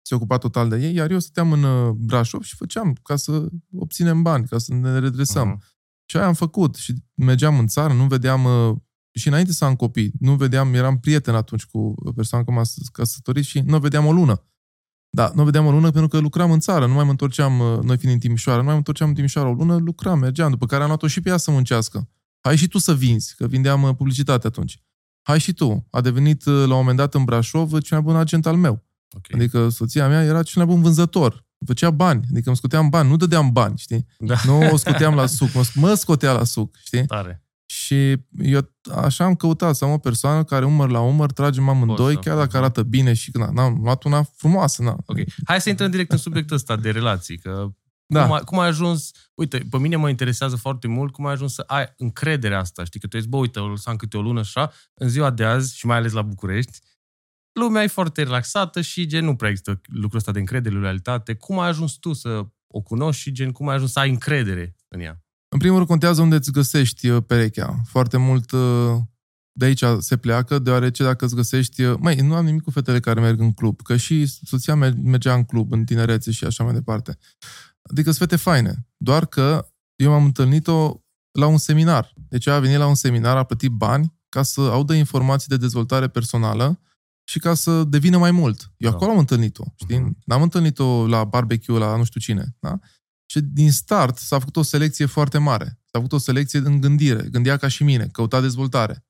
se 0.01 0.15
ocupa 0.15 0.37
total 0.37 0.69
de 0.69 0.77
ei, 0.77 0.93
iar 0.93 1.11
eu 1.11 1.19
stăteam 1.19 1.51
în 1.51 1.63
uh, 1.63 1.89
Brașov 1.89 2.41
și 2.41 2.55
făceam 2.55 2.93
ca 3.03 3.15
să 3.15 3.47
obținem 3.75 4.21
bani, 4.21 4.47
ca 4.47 4.57
să 4.57 4.73
ne 4.73 4.99
redresăm. 4.99 5.57
Uh-huh. 5.57 5.71
Și 6.05 6.17
aia 6.17 6.25
am 6.25 6.33
făcut 6.33 6.75
și 6.75 6.93
mergeam 7.13 7.59
în 7.59 7.67
țară, 7.67 7.93
nu 7.93 8.07
vedeam, 8.07 8.43
uh, 8.43 8.75
și 9.13 9.27
înainte 9.27 9.53
să 9.53 9.65
am 9.65 9.75
copii, 9.75 10.11
nu 10.19 10.35
vedeam, 10.35 10.73
eram 10.73 10.99
prieten 10.99 11.35
atunci 11.35 11.65
cu 11.65 11.93
persoana 12.15 12.45
care 12.45 12.57
m-a 12.57 12.63
căsătorit 12.91 13.43
și 13.43 13.59
nu 13.59 13.79
vedeam 13.79 14.05
o 14.05 14.11
lună. 14.11 14.47
Da, 15.09 15.31
nu 15.35 15.43
vedeam 15.43 15.65
o 15.65 15.71
lună 15.71 15.91
pentru 15.91 16.07
că 16.07 16.17
lucram 16.17 16.51
în 16.51 16.59
țară, 16.59 16.85
nu 16.85 16.93
mai 16.93 17.03
mă 17.03 17.09
întorceam, 17.09 17.59
uh, 17.59 17.79
noi 17.79 17.97
fiind 17.97 18.13
în 18.13 18.19
Timișoara, 18.19 18.57
nu 18.57 18.63
mai 18.63 18.73
mă 18.73 18.79
întorceam 18.79 19.09
în 19.09 19.15
Timișoara 19.15 19.49
o 19.49 19.53
lună, 19.53 19.75
lucram, 19.75 20.19
mergeam, 20.19 20.49
după 20.49 20.65
care 20.65 20.81
am 20.81 20.87
luat-o 20.87 21.07
și 21.07 21.21
pe 21.21 21.29
ea 21.29 21.37
să 21.37 21.51
muncească. 21.51 22.09
Hai 22.39 22.57
și 22.57 22.67
tu 22.67 22.77
să 22.77 22.95
vinzi, 22.95 23.35
că 23.35 23.47
vindeam 23.47 23.95
publicitate 23.95 24.47
atunci 24.47 24.83
hai 25.23 25.39
și 25.39 25.53
tu. 25.53 25.87
A 25.89 26.01
devenit 26.01 26.45
uh, 26.45 26.53
la 26.53 26.73
un 26.73 26.79
moment 26.79 26.97
dat 26.97 27.13
în 27.13 27.23
Brașov 27.23 27.79
cel 27.79 27.97
mai 27.97 28.01
bun 28.01 28.15
agent 28.15 28.45
al 28.45 28.55
meu. 28.55 28.83
Okay. 29.15 29.39
Adică 29.39 29.69
soția 29.69 30.07
mea 30.07 30.23
era 30.23 30.43
cel 30.43 30.65
mai 30.65 30.73
bun 30.73 30.83
vânzător. 30.83 31.45
Făcea 31.65 31.89
bani. 31.89 32.23
Adică 32.29 32.47
îmi 32.47 32.57
scoteam 32.57 32.89
bani, 32.89 33.09
nu 33.09 33.15
dădeam 33.15 33.51
bani, 33.51 33.77
știi? 33.77 34.07
Da. 34.17 34.35
Nu 34.45 34.69
o 34.71 34.77
scoteam 34.77 35.15
la 35.15 35.25
suc, 35.25 35.53
mă, 35.53 35.63
mă 35.73 35.93
scotea 35.93 36.31
la 36.31 36.43
suc, 36.43 36.75
știi? 36.83 37.05
Tare. 37.05 37.43
Și 37.65 38.17
eu 38.37 38.69
așa 38.95 39.23
am 39.23 39.35
căutat 39.35 39.75
să 39.75 39.85
am 39.85 39.91
o 39.91 39.97
persoană 39.97 40.43
care 40.43 40.65
umăr 40.65 40.89
la 40.89 40.99
umăr, 40.99 41.31
tragem 41.31 41.69
amândoi, 41.69 42.15
chiar 42.15 42.37
dacă 42.37 42.57
arată 42.57 42.83
bine 42.83 43.13
și 43.13 43.31
na, 43.33 43.63
am 43.63 43.79
luat 43.83 44.03
una 44.03 44.23
frumoasă. 44.35 44.83
Na. 44.83 44.97
Ok. 45.05 45.17
Hai 45.45 45.61
să 45.61 45.69
intrăm 45.69 45.91
direct 45.91 46.11
în 46.11 46.17
subiectul 46.17 46.55
ăsta 46.55 46.75
de 46.75 46.91
relații, 46.91 47.37
că 47.37 47.69
da. 48.05 48.23
Cum, 48.23 48.33
ai, 48.33 48.41
cum 48.45 48.59
ai 48.59 48.67
ajuns, 48.67 49.11
uite, 49.33 49.65
pe 49.69 49.77
mine 49.77 49.95
mă 49.95 50.09
interesează 50.09 50.55
foarte 50.55 50.87
mult 50.87 51.11
cum 51.11 51.25
ai 51.25 51.33
ajuns 51.33 51.53
să 51.53 51.63
ai 51.67 51.93
încrederea 51.97 52.59
asta, 52.59 52.83
știi, 52.83 52.99
că 52.99 53.07
tu 53.07 53.17
ești, 53.17 53.29
bă, 53.29 53.37
uite, 53.37 53.59
o 53.59 53.67
lăsam 53.67 53.95
câte 53.95 54.17
o 54.17 54.21
lună 54.21 54.39
așa, 54.39 54.71
în 54.93 55.09
ziua 55.09 55.29
de 55.29 55.43
azi, 55.43 55.77
și 55.77 55.85
mai 55.85 55.97
ales 55.97 56.11
la 56.11 56.21
București, 56.21 56.79
lumea 57.53 57.83
e 57.83 57.87
foarte 57.87 58.23
relaxată 58.23 58.81
și 58.81 59.05
gen 59.05 59.25
nu 59.25 59.35
prea 59.35 59.49
există 59.49 59.81
lucrul 59.85 60.17
ăsta 60.17 60.31
de 60.31 60.39
încredere, 60.39 60.75
loialitate. 60.75 61.33
Cum 61.33 61.59
ai 61.59 61.67
ajuns 61.67 61.93
tu 61.93 62.13
să 62.13 62.45
o 62.67 62.81
cunoști 62.81 63.21
și 63.21 63.31
gen 63.31 63.51
cum 63.51 63.67
ai 63.67 63.75
ajuns 63.75 63.91
să 63.91 63.99
ai 63.99 64.09
încredere 64.09 64.75
în 64.87 64.99
ea? 64.99 65.23
În 65.47 65.59
primul 65.59 65.75
rând 65.75 65.89
contează 65.89 66.21
unde 66.21 66.35
îți 66.35 66.51
găsești 66.51 67.09
uh, 67.09 67.23
perechea. 67.27 67.81
Foarte 67.89 68.17
mult 68.17 68.51
uh, 68.51 68.95
de 69.51 69.65
aici 69.65 69.83
se 69.99 70.17
pleacă, 70.17 70.59
deoarece 70.59 71.03
dacă 71.03 71.25
îți 71.25 71.35
găsești... 71.35 71.83
Uh, 71.83 71.97
mai 71.99 72.15
nu 72.15 72.35
am 72.35 72.45
nimic 72.45 72.61
cu 72.61 72.71
fetele 72.71 72.99
care 72.99 73.19
merg 73.19 73.39
în 73.39 73.53
club, 73.53 73.81
că 73.81 73.97
și 73.97 74.25
soția 74.25 74.75
mergea 74.75 75.33
în 75.33 75.43
club, 75.43 75.71
în 75.71 75.85
tinerețe 75.85 76.31
și 76.31 76.45
așa 76.45 76.63
mai 76.63 76.73
departe. 76.73 77.17
Adică 77.89 78.11
sunt 78.11 78.29
fete 78.29 78.41
faine. 78.41 78.87
Doar 78.97 79.25
că 79.25 79.67
eu 79.95 80.11
m-am 80.11 80.23
întâlnit-o 80.23 81.01
la 81.31 81.47
un 81.47 81.57
seminar. 81.57 82.13
Deci 82.15 82.47
a 82.47 82.59
venit 82.59 82.77
la 82.77 82.87
un 82.87 82.95
seminar, 82.95 83.37
a 83.37 83.43
plătit 83.43 83.71
bani 83.71 84.13
ca 84.29 84.43
să 84.43 84.61
audă 84.61 84.93
informații 84.93 85.47
de 85.47 85.57
dezvoltare 85.57 86.07
personală 86.07 86.79
și 87.23 87.39
ca 87.39 87.53
să 87.53 87.83
devină 87.83 88.17
mai 88.17 88.31
mult. 88.31 88.71
Eu 88.77 88.89
da. 88.89 88.95
acolo 88.95 89.11
am 89.11 89.17
întâlnit-o, 89.17 89.63
știi? 89.75 89.99
Uh-huh. 89.99 90.23
N-am 90.25 90.41
întâlnit-o 90.41 91.07
la 91.07 91.23
barbecue, 91.23 91.77
la 91.77 91.95
nu 91.95 92.03
știu 92.03 92.19
cine, 92.19 92.55
da? 92.59 92.79
Și 93.25 93.41
din 93.41 93.71
start 93.71 94.17
s-a 94.17 94.39
făcut 94.39 94.55
o 94.55 94.61
selecție 94.61 95.05
foarte 95.05 95.37
mare. 95.37 95.65
S-a 95.65 95.99
făcut 95.99 96.11
o 96.11 96.17
selecție 96.17 96.59
în 96.59 96.81
gândire, 96.81 97.27
gândea 97.31 97.57
ca 97.57 97.67
și 97.67 97.83
mine, 97.83 98.07
căuta 98.07 98.41
dezvoltare. 98.41 99.05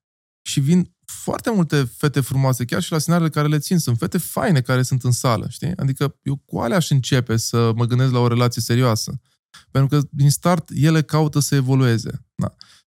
Și 0.45 0.59
vin 0.59 0.95
foarte 1.05 1.51
multe 1.51 1.83
fete 1.83 2.19
frumoase, 2.19 2.65
chiar 2.65 2.81
și 2.81 2.91
la 2.91 2.97
seminarele 2.97 3.33
care 3.33 3.47
le 3.47 3.59
țin. 3.59 3.77
Sunt 3.77 3.97
fete 3.97 4.17
faine 4.17 4.61
care 4.61 4.81
sunt 4.81 5.03
în 5.03 5.11
sală, 5.11 5.47
știi? 5.49 5.73
Adică 5.75 6.15
eu 6.21 6.35
cu 6.35 6.59
alea 6.59 6.77
aș 6.77 6.89
începe 6.89 7.37
să 7.37 7.71
mă 7.75 7.85
gândesc 7.85 8.11
la 8.11 8.19
o 8.19 8.27
relație 8.27 8.61
serioasă. 8.61 9.21
Pentru 9.71 9.99
că 9.99 10.07
din 10.11 10.29
start 10.29 10.69
ele 10.73 11.01
caută 11.01 11.39
să 11.39 11.55
evolueze. 11.55 12.25
Da. 12.35 12.55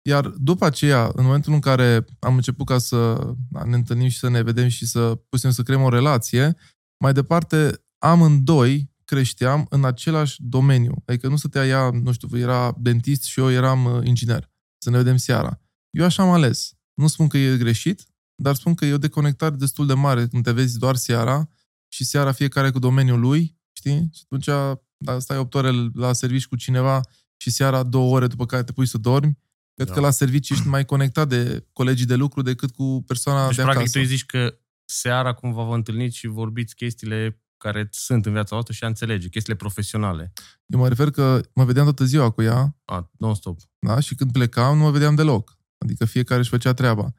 Iar 0.08 0.26
după 0.26 0.64
aceea, 0.64 1.10
în 1.14 1.24
momentul 1.24 1.52
în 1.52 1.60
care 1.60 2.04
am 2.18 2.34
început 2.34 2.66
ca 2.66 2.78
să 2.78 3.30
da, 3.50 3.64
ne 3.64 3.74
întâlnim 3.74 4.08
și 4.08 4.18
să 4.18 4.28
ne 4.28 4.42
vedem 4.42 4.68
și 4.68 4.86
să 4.86 5.14
putem 5.28 5.50
să 5.50 5.62
creăm 5.62 5.82
o 5.82 5.88
relație, 5.88 6.56
mai 7.02 7.12
departe, 7.12 7.84
amândoi 7.98 8.92
creșteam 9.04 9.66
în 9.70 9.84
același 9.84 10.36
domeniu. 10.42 11.02
Adică 11.06 11.28
nu 11.28 11.36
stătea 11.36 11.66
ea, 11.66 11.90
nu 11.90 12.12
știu, 12.12 12.38
era 12.38 12.74
dentist 12.78 13.22
și 13.22 13.40
eu 13.40 13.50
eram 13.50 13.84
uh, 13.84 14.06
inginer. 14.06 14.50
Să 14.78 14.90
ne 14.90 14.96
vedem 14.96 15.16
seara. 15.16 15.60
Eu 15.90 16.04
așa 16.04 16.22
am 16.22 16.30
ales. 16.30 16.72
Nu 16.94 17.06
spun 17.06 17.28
că 17.28 17.36
e 17.36 17.56
greșit, 17.56 18.04
dar 18.34 18.54
spun 18.54 18.74
că 18.74 18.84
e 18.84 18.92
o 18.92 18.98
deconectare 18.98 19.54
destul 19.54 19.86
de 19.86 19.94
mare 19.94 20.26
când 20.26 20.44
te 20.44 20.52
vezi 20.52 20.78
doar 20.78 20.96
seara 20.96 21.48
și 21.88 22.04
seara 22.04 22.32
fiecare 22.32 22.70
cu 22.70 22.78
domeniul 22.78 23.20
lui, 23.20 23.58
știi? 23.72 24.10
Și 24.12 24.22
atunci 24.24 24.48
da, 24.96 25.18
stai 25.18 25.38
8 25.38 25.54
ore 25.54 25.70
la 25.94 26.12
serviciu 26.12 26.48
cu 26.48 26.56
cineva 26.56 27.00
și 27.36 27.50
seara 27.50 27.82
două 27.82 28.14
ore 28.14 28.26
după 28.26 28.46
care 28.46 28.62
te 28.62 28.72
pui 28.72 28.86
să 28.86 28.98
dormi, 28.98 29.38
cred 29.74 29.86
da. 29.86 29.92
că 29.92 30.00
la 30.00 30.10
serviciu 30.10 30.54
ești 30.54 30.66
mai 30.66 30.84
conectat 30.84 31.28
de 31.28 31.66
colegii 31.72 32.06
de 32.06 32.14
lucru 32.14 32.42
decât 32.42 32.70
cu 32.70 33.04
persoana 33.06 33.46
deci, 33.46 33.56
de 33.56 33.62
practic, 33.62 33.80
acasă. 33.80 33.98
tu 33.98 34.04
zici 34.04 34.26
că 34.26 34.58
seara 34.84 35.32
cumva 35.32 35.62
vă 35.62 35.74
întâlniți 35.74 36.16
și 36.16 36.26
vorbiți 36.26 36.74
chestiile 36.74 37.38
care 37.56 37.88
sunt 37.90 38.26
în 38.26 38.32
viața 38.32 38.48
voastră 38.50 38.74
și 38.74 38.84
a 38.84 38.86
înțelege, 38.86 39.28
chestiile 39.28 39.58
profesionale. 39.58 40.32
Eu 40.66 40.78
mă 40.78 40.88
refer 40.88 41.10
că 41.10 41.40
mă 41.54 41.64
vedeam 41.64 41.84
toată 41.84 42.04
ziua 42.04 42.30
cu 42.30 42.42
ea. 42.42 42.76
A, 42.84 43.10
non-stop. 43.18 43.60
Da? 43.78 44.00
Și 44.00 44.14
când 44.14 44.32
plecam, 44.32 44.76
nu 44.76 44.82
mă 44.82 44.90
vedeam 44.90 45.14
deloc. 45.14 45.58
Adică 45.84 46.04
fiecare 46.04 46.40
își 46.40 46.50
făcea 46.50 46.72
treaba. 46.72 47.14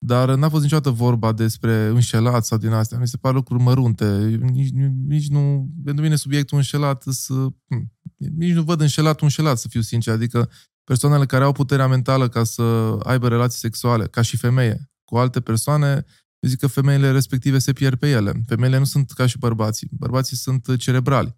Dar 0.00 0.34
n-a 0.34 0.48
fost 0.48 0.62
niciodată 0.62 0.90
vorba 0.90 1.32
despre 1.32 1.86
înșelat 1.86 2.44
sau 2.44 2.58
din 2.58 2.72
astea. 2.72 2.98
Mi 2.98 3.08
se 3.08 3.16
par 3.16 3.32
lucruri 3.32 3.62
mărunte. 3.62 4.38
Nici, 4.52 4.70
nici 5.06 5.28
nu... 5.28 5.70
Pentru 5.84 6.02
mine 6.02 6.16
subiectul 6.16 6.56
înșelat 6.56 7.02
să... 7.02 7.34
Hm, 7.68 7.92
nici 8.16 8.54
nu 8.54 8.62
văd 8.62 8.80
înșelat 8.80 9.20
înșelat, 9.20 9.58
să 9.58 9.68
fiu 9.68 9.80
sincer. 9.80 10.14
Adică 10.14 10.50
persoanele 10.84 11.26
care 11.26 11.44
au 11.44 11.52
puterea 11.52 11.86
mentală 11.86 12.28
ca 12.28 12.44
să 12.44 12.62
aibă 13.02 13.28
relații 13.28 13.58
sexuale, 13.58 14.06
ca 14.06 14.22
și 14.22 14.36
femeie, 14.36 14.90
cu 15.04 15.16
alte 15.16 15.40
persoane, 15.40 16.04
eu 16.38 16.50
zic 16.50 16.58
că 16.58 16.66
femeile 16.66 17.10
respective 17.10 17.58
se 17.58 17.72
pierd 17.72 17.98
pe 17.98 18.10
ele. 18.10 18.42
Femeile 18.46 18.78
nu 18.78 18.84
sunt 18.84 19.10
ca 19.10 19.26
și 19.26 19.38
bărbații. 19.38 19.88
Bărbații 19.90 20.36
sunt 20.36 20.76
cerebrali. 20.76 21.36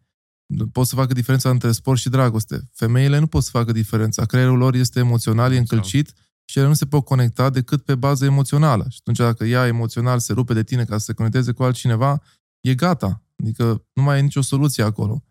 Pot 0.73 0.87
să 0.87 0.95
facă 0.95 1.13
diferența 1.13 1.51
între 1.51 1.73
sport 1.73 1.99
și 1.99 2.09
dragoste. 2.09 2.61
Femeile 2.73 3.19
nu 3.19 3.27
pot 3.27 3.43
să 3.43 3.51
facă 3.53 3.73
diferența. 3.73 4.25
Creierul 4.25 4.59
lor 4.59 4.75
este 4.75 4.99
emoțional, 4.99 5.53
e 5.53 5.59
încălcit 5.59 6.13
și 6.51 6.59
ele 6.59 6.67
nu 6.69 6.75
se 6.75 6.87
pot 6.87 7.05
conecta 7.05 7.51
decât 7.51 7.83
pe 7.83 7.95
bază 7.95 8.25
emoțională. 8.25 8.87
Și 8.89 8.99
atunci 9.01 9.17
dacă 9.17 9.45
ea 9.45 9.67
emoțional 9.67 10.19
se 10.19 10.33
rupe 10.33 10.55
de 10.55 10.63
tine 10.63 10.85
ca 10.85 10.99
să 10.99 11.05
se 11.05 11.13
conecteze 11.13 11.53
cu 11.53 11.63
altcineva, 11.63 12.23
e 12.61 12.75
gata. 12.75 13.23
Adică 13.37 13.87
nu 13.93 14.03
mai 14.03 14.19
e 14.19 14.23
nicio 14.23 14.41
soluție 14.41 14.83
acolo. 14.83 15.25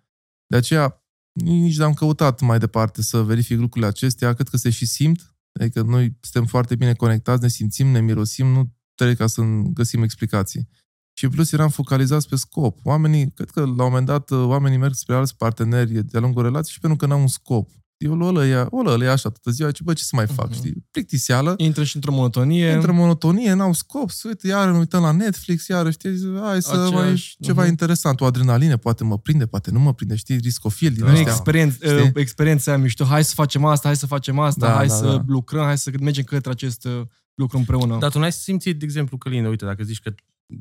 De 0.48 0.56
aceea, 0.56 1.04
nici 1.32 1.78
n-am 1.78 1.94
căutat 1.94 2.42
mai 2.42 2.60
departe 2.60 3.02
să 3.02 3.22
verific 3.22 3.60
lucrurile 3.60 3.90
acestea, 3.90 4.34
cât 4.34 4.48
că 4.48 4.58
se 4.58 4.70
și 4.70 4.86
simt. 4.86 5.36
Adică 5.60 5.82
noi 5.82 6.18
suntem 6.22 6.46
foarte 6.46 6.76
bine 6.76 6.94
conectați, 6.94 7.42
ne 7.42 7.48
simțim, 7.48 7.88
ne 7.88 8.02
mirosim, 8.02 8.48
nu 8.48 8.74
trebuie 8.96 9.16
ca 9.16 9.28
să 9.28 9.42
găsim 9.74 10.04
explicații. 10.04 10.70
Și 11.18 11.26
în 11.26 11.32
plus 11.32 11.52
eram 11.52 11.70
focalizați 11.70 12.28
pe 12.30 12.36
scop. 12.36 12.80
Oamenii, 12.84 13.32
cred 13.32 13.50
că 13.50 13.60
la 13.60 13.66
un 13.66 13.76
moment 13.76 14.06
dat, 14.06 14.32
oamenii 14.32 14.78
merg 14.78 14.94
spre 14.94 15.16
alți 15.16 15.38
parteneri 15.38 16.04
de-a 16.04 16.20
lungul 16.20 16.44
relației 16.44 16.74
și 16.74 16.80
pentru 16.80 16.98
că 16.98 17.06
n-au 17.06 17.22
un 17.22 17.28
scop 17.28 17.70
eu 18.00 18.22
o 18.22 18.32
lăia, 18.32 18.68
o 18.70 18.82
lăia 18.82 19.12
așa 19.12 19.30
toată 19.30 19.52
ziua, 19.52 19.72
ce, 19.72 19.84
bă, 19.84 19.94
ce 19.94 20.04
să 20.04 20.16
mai 20.16 20.28
fac, 20.28 20.50
uh-huh. 20.50 20.56
știi? 20.56 20.86
Plictiseală. 20.92 21.54
Intră 21.58 21.84
și 21.84 21.96
într-o 21.96 22.12
monotonie. 22.12 22.72
Intră 22.72 22.92
în 22.92 22.98
monotonie, 22.98 23.54
n-au 23.54 23.74
scop, 23.74 24.10
să 24.10 24.28
uite, 24.28 24.48
iar 24.48 24.70
ne 24.70 24.78
uităm 24.78 25.02
la 25.02 25.12
Netflix, 25.12 25.68
iar 25.68 25.92
știi, 25.92 26.12
hai 26.42 26.62
să 26.62 26.72
Aceeași, 26.72 26.94
mai 26.94 27.46
ceva 27.48 27.66
uh-huh. 27.66 27.68
interesant, 27.68 28.22
o 28.22 28.26
adrenalină, 28.26 28.78
poate 28.78 29.04
mă 29.04 29.18
prinde, 29.18 29.46
poate 29.46 29.72
nu 29.72 29.80
mă 29.80 29.94
prinde, 29.94 30.16
știi, 30.16 30.38
riscofil 30.38 30.92
din 30.92 31.04
da. 31.04 31.12
astea. 31.12 31.32
Experienț, 31.32 31.74
știi? 31.74 32.12
experiența 32.16 32.78
mișto, 32.78 33.04
hai 33.04 33.24
să 33.24 33.34
facem 33.34 33.66
asta, 33.66 33.88
hai 33.88 33.98
să 33.98 34.06
facem 34.06 34.40
asta, 34.40 34.68
da, 34.68 34.74
hai 34.74 34.88
da, 34.88 34.94
să 34.94 35.06
da. 35.06 35.24
lucrăm, 35.28 35.64
hai 35.64 35.78
să 35.78 35.92
mergem 36.00 36.24
către 36.24 36.52
acest 36.52 36.86
uh, 36.86 37.02
lucru 37.34 37.58
împreună. 37.58 37.98
Dar 37.98 38.12
tu 38.12 38.20
n-ai 38.20 38.32
simțit, 38.32 38.80
de 38.80 38.86
exemplu, 38.86 39.18
Călin, 39.18 39.46
uite, 39.46 39.66
dacă 39.66 39.84
zici 39.84 40.00
că 40.00 40.14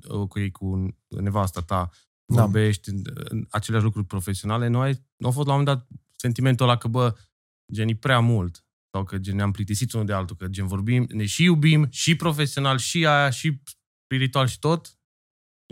uh, 0.09 0.29
cu 0.29 0.38
ei, 0.38 0.51
cu 0.51 0.96
nevasta 1.09 1.61
ta, 1.61 1.90
da. 2.24 2.40
vorbești 2.40 2.90
da. 2.92 3.12
aceleași 3.51 3.85
lucruri 3.85 4.07
profesionale, 4.07 4.68
nu, 4.68 4.81
ai, 4.81 5.05
nu 5.16 5.29
a 5.29 5.31
fost 5.31 5.46
la 5.46 5.55
un 5.55 5.59
moment 5.59 5.79
dat 5.79 5.98
sentimentul 6.20 6.68
ăla 6.68 6.76
că, 6.76 6.88
bă, 6.88 7.16
gen, 7.72 7.88
e 7.88 7.94
prea 7.94 8.20
mult. 8.20 8.64
Sau 8.94 9.04
că 9.04 9.18
gen, 9.18 9.37
ne-am 9.37 9.50
plictisit 9.50 9.92
unul 9.92 10.07
de 10.07 10.12
altul, 10.12 10.37
că 10.37 10.46
gen 10.46 10.66
vorbim, 10.66 11.07
ne 11.11 11.26
și 11.26 11.42
iubim, 11.42 11.87
și 11.90 12.16
profesional, 12.16 12.78
și 12.78 13.07
aia, 13.07 13.31
și 13.31 13.62
spiritual 14.04 14.46
și 14.46 14.59
tot. 14.59 14.98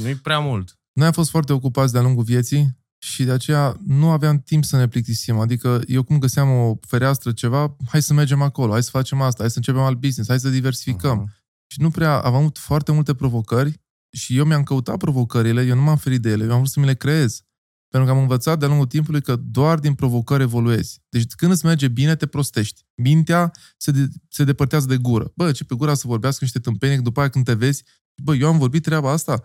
Nu 0.02 0.08
e 0.08 0.16
prea 0.16 0.38
mult. 0.38 0.78
Noi 0.92 1.06
am 1.06 1.12
fost 1.12 1.30
foarte 1.30 1.52
ocupați 1.52 1.92
de-a 1.92 2.02
lungul 2.02 2.24
vieții 2.24 2.78
și 2.98 3.24
de 3.24 3.30
aceea 3.30 3.76
nu 3.86 4.10
aveam 4.10 4.40
timp 4.40 4.64
să 4.64 4.76
ne 4.76 4.88
plictisim. 4.88 5.38
Adică 5.38 5.80
eu 5.86 6.02
cum 6.02 6.18
găseam 6.18 6.50
o 6.50 6.78
fereastră, 6.80 7.32
ceva, 7.32 7.76
hai 7.88 8.02
să 8.02 8.14
mergem 8.14 8.42
acolo, 8.42 8.72
hai 8.72 8.82
să 8.82 8.90
facem 8.90 9.20
asta, 9.20 9.40
hai 9.40 9.50
să 9.50 9.56
începem 9.56 9.80
alt 9.80 9.98
business, 9.98 10.28
hai 10.28 10.40
să 10.40 10.48
diversificăm. 10.48 11.28
Uh-huh. 11.28 11.44
Și 11.66 11.80
nu 11.80 11.90
prea, 11.90 12.20
am 12.20 12.34
avut 12.34 12.58
foarte 12.58 12.92
multe 12.92 13.14
provocări 13.14 13.80
și 14.16 14.36
eu 14.36 14.44
mi-am 14.44 14.62
căutat 14.62 14.96
provocările, 14.96 15.62
eu 15.62 15.74
nu 15.74 15.82
m-am 15.82 15.96
ferit 15.96 16.22
de 16.22 16.30
ele, 16.30 16.44
eu 16.44 16.50
am 16.50 16.56
vrut 16.56 16.70
să 16.70 16.80
mi 16.80 16.86
le 16.86 16.94
creez. 16.94 17.45
Pentru 17.96 18.14
că 18.14 18.20
am 18.20 18.24
învățat 18.26 18.58
de-a 18.58 18.68
lungul 18.68 18.86
timpului 18.86 19.22
că 19.22 19.36
doar 19.36 19.78
din 19.78 19.94
provocări 19.94 20.42
evoluezi. 20.42 21.02
Deci 21.08 21.34
când 21.34 21.52
îți 21.52 21.64
merge 21.64 21.88
bine, 21.88 22.16
te 22.16 22.26
prostești. 22.26 22.84
Mintea 22.94 23.52
se, 23.76 23.90
de, 23.90 24.08
se 24.28 24.44
depărtează 24.44 24.86
de 24.86 24.96
gură. 24.96 25.32
Bă, 25.34 25.52
ce 25.52 25.64
pe 25.64 25.74
gura 25.74 25.94
să 25.94 26.06
vorbească 26.06 26.38
niște 26.44 26.58
tâmpeni, 26.58 27.02
după 27.02 27.20
aia 27.20 27.28
când 27.28 27.44
te 27.44 27.54
vezi, 27.54 27.84
bă, 28.22 28.34
eu 28.34 28.48
am 28.48 28.58
vorbit 28.58 28.82
treaba 28.82 29.10
asta. 29.10 29.42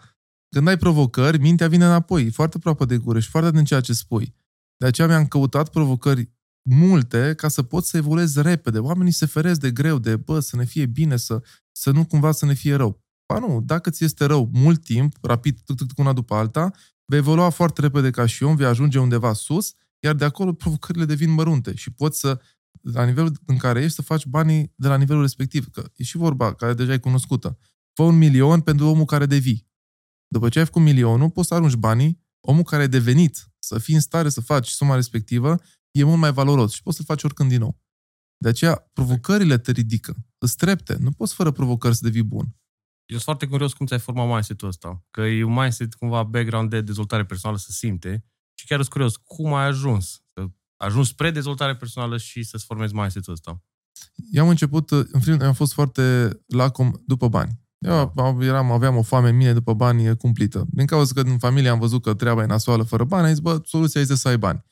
Când 0.50 0.68
ai 0.68 0.78
provocări, 0.78 1.38
mintea 1.38 1.68
vine 1.68 1.86
înapoi, 1.86 2.32
foarte 2.32 2.58
aproape 2.58 2.86
de 2.86 2.98
gură 2.98 3.20
și 3.20 3.30
foarte 3.30 3.52
din 3.52 3.64
ceea 3.64 3.80
ce 3.80 3.94
spui. 3.94 4.36
De 4.78 4.86
aceea 4.86 5.08
mi-am 5.08 5.28
căutat 5.28 5.70
provocări 5.70 6.32
multe 6.70 7.34
ca 7.36 7.48
să 7.48 7.64
pot 7.64 7.86
să 7.86 7.98
evoluez 7.98 8.36
repede. 8.36 8.80
Oamenii 8.80 9.12
se 9.12 9.26
feresc 9.26 9.60
de 9.60 9.72
greu, 9.72 10.00
de 10.00 10.16
bă, 10.16 10.40
să 10.40 10.56
ne 10.56 10.66
fie 10.66 10.86
bine, 10.86 11.18
să, 11.18 11.42
să 11.72 11.92
nu 11.92 12.06
cumva 12.06 12.32
să 12.32 12.46
ne 12.46 12.54
fie 12.54 12.76
rău. 12.76 13.04
Ba 13.34 13.40
nu, 13.40 13.62
dacă 13.66 13.90
ți 13.90 14.04
este 14.04 14.26
rău 14.26 14.50
mult 14.54 14.84
timp, 14.84 15.18
rapid, 15.22 15.60
tuc, 15.66 15.76
tuc, 15.76 15.88
tuc, 15.88 15.98
una 15.98 16.14
după 16.14 16.36
alta, 16.36 16.72
vei 17.12 17.20
evolua 17.20 17.50
foarte 17.50 17.82
repede 17.82 18.10
ca 18.10 18.26
și 18.26 18.44
om, 18.44 18.56
vei 18.56 18.66
ajunge 18.66 19.00
undeva 19.00 19.34
sus, 19.34 19.74
iar 20.00 20.16
de 20.16 20.26
acolo 20.26 20.54
provocările 20.54 21.06
devin 21.06 21.32
mărunte 21.32 21.76
și 21.76 21.92
poți 21.92 22.20
să, 22.20 22.40
la 22.82 23.06
nivelul 23.06 23.32
în 23.46 23.58
care 23.58 23.80
ești, 23.80 23.96
să 23.96 24.02
faci 24.02 24.26
banii 24.26 24.74
de 24.76 24.88
la 24.88 24.98
nivelul 24.98 25.22
respectiv. 25.22 25.70
Că 25.70 25.90
e 25.96 26.04
și 26.04 26.18
vorba, 26.18 26.54
care 26.54 26.74
deja 26.74 26.94
e 26.94 26.98
cunoscută. 26.98 27.58
Fă 27.94 28.04
un 28.04 28.18
milion 28.18 28.62
pentru 28.62 28.88
omul 28.88 29.06
care 29.06 29.26
devii. 29.26 29.70
După 30.28 30.50
ce 30.50 30.60
ai 30.60 30.66
făcut 30.66 30.82
milionul, 30.82 31.30
poți 31.30 31.48
să 31.48 31.54
arunci 31.54 31.74
banii, 31.76 32.22
omul 32.40 32.64
care 32.64 32.84
a 32.84 32.88
devenit, 32.88 33.52
să 33.60 33.80
fii 33.80 33.94
în 33.94 34.02
stare 34.02 34.30
să 34.30 34.42
faci 34.42 34.68
suma 34.68 34.96
respectivă, 34.96 35.58
e 35.92 36.04
mult 36.04 36.20
mai 36.20 36.32
valoros 36.32 36.72
și 36.72 36.82
poți 36.82 36.96
să-l 36.96 37.06
faci 37.06 37.24
oricând 37.24 37.50
din 37.50 37.60
nou. 37.60 37.80
De 38.38 38.48
aceea, 38.50 38.90
provocările 38.94 39.58
te 39.58 39.72
ridică, 39.72 40.16
îți 40.38 40.56
trepte. 40.56 40.98
Nu 41.00 41.12
poți 41.12 41.34
fără 41.34 41.52
provocări 41.52 41.96
să 41.96 42.04
devii 42.04 42.24
bun. 42.24 42.56
Eu 43.12 43.18
sunt 43.18 43.38
foarte 43.38 43.48
curios 43.48 43.74
cum 43.74 43.86
ți-ai 43.86 44.00
format 44.00 44.28
mindset-ul 44.28 44.68
ăsta. 44.68 45.04
Că 45.12 45.22
e 45.22 45.44
un 45.44 45.54
mindset 45.54 45.94
cumva 45.94 46.24
background 46.24 46.70
de 46.70 46.82
dezvoltare 46.82 47.26
personală 47.26 47.60
să 47.60 47.72
simte. 47.72 48.26
Și 48.54 48.66
chiar 48.66 48.78
sunt 48.78 48.92
curios 48.92 49.16
cum 49.16 49.54
ai 49.54 49.66
ajuns. 49.66 50.22
Să 50.34 50.46
ajungi 50.78 51.10
spre 51.10 51.32
dezvoltare 51.32 51.76
personală 51.76 52.18
și 52.18 52.44
să-ți 52.44 52.66
formezi 52.66 52.94
mindset-ul 52.94 53.34
ăsta. 53.34 53.64
Eu 54.32 54.44
am 54.44 54.50
început, 54.50 54.92
în 54.92 55.20
primul 55.20 55.44
am 55.44 55.54
fost 55.54 55.74
foarte 55.74 56.30
lacom 56.48 56.92
după 57.06 57.28
bani. 57.28 57.60
Eu 57.78 58.38
eram, 58.42 58.72
aveam 58.72 58.96
o 58.96 59.02
foame 59.02 59.30
în 59.30 59.36
mine 59.36 59.54
după 59.54 59.74
bani 59.74 60.18
cumplită. 60.18 60.66
Din 60.70 60.86
cauza 60.86 61.14
că 61.14 61.22
în 61.22 61.38
familie 61.38 61.70
am 61.70 61.80
văzut 61.80 62.02
că 62.02 62.14
treaba 62.14 62.42
e 62.42 62.46
nasoală 62.46 62.84
fără 62.84 63.04
bani, 63.04 63.26
am 63.26 63.32
zis, 63.32 63.40
bă, 63.40 63.62
soluția 63.66 64.02
este 64.02 64.16
să 64.16 64.28
ai 64.28 64.38
bani. 64.38 64.64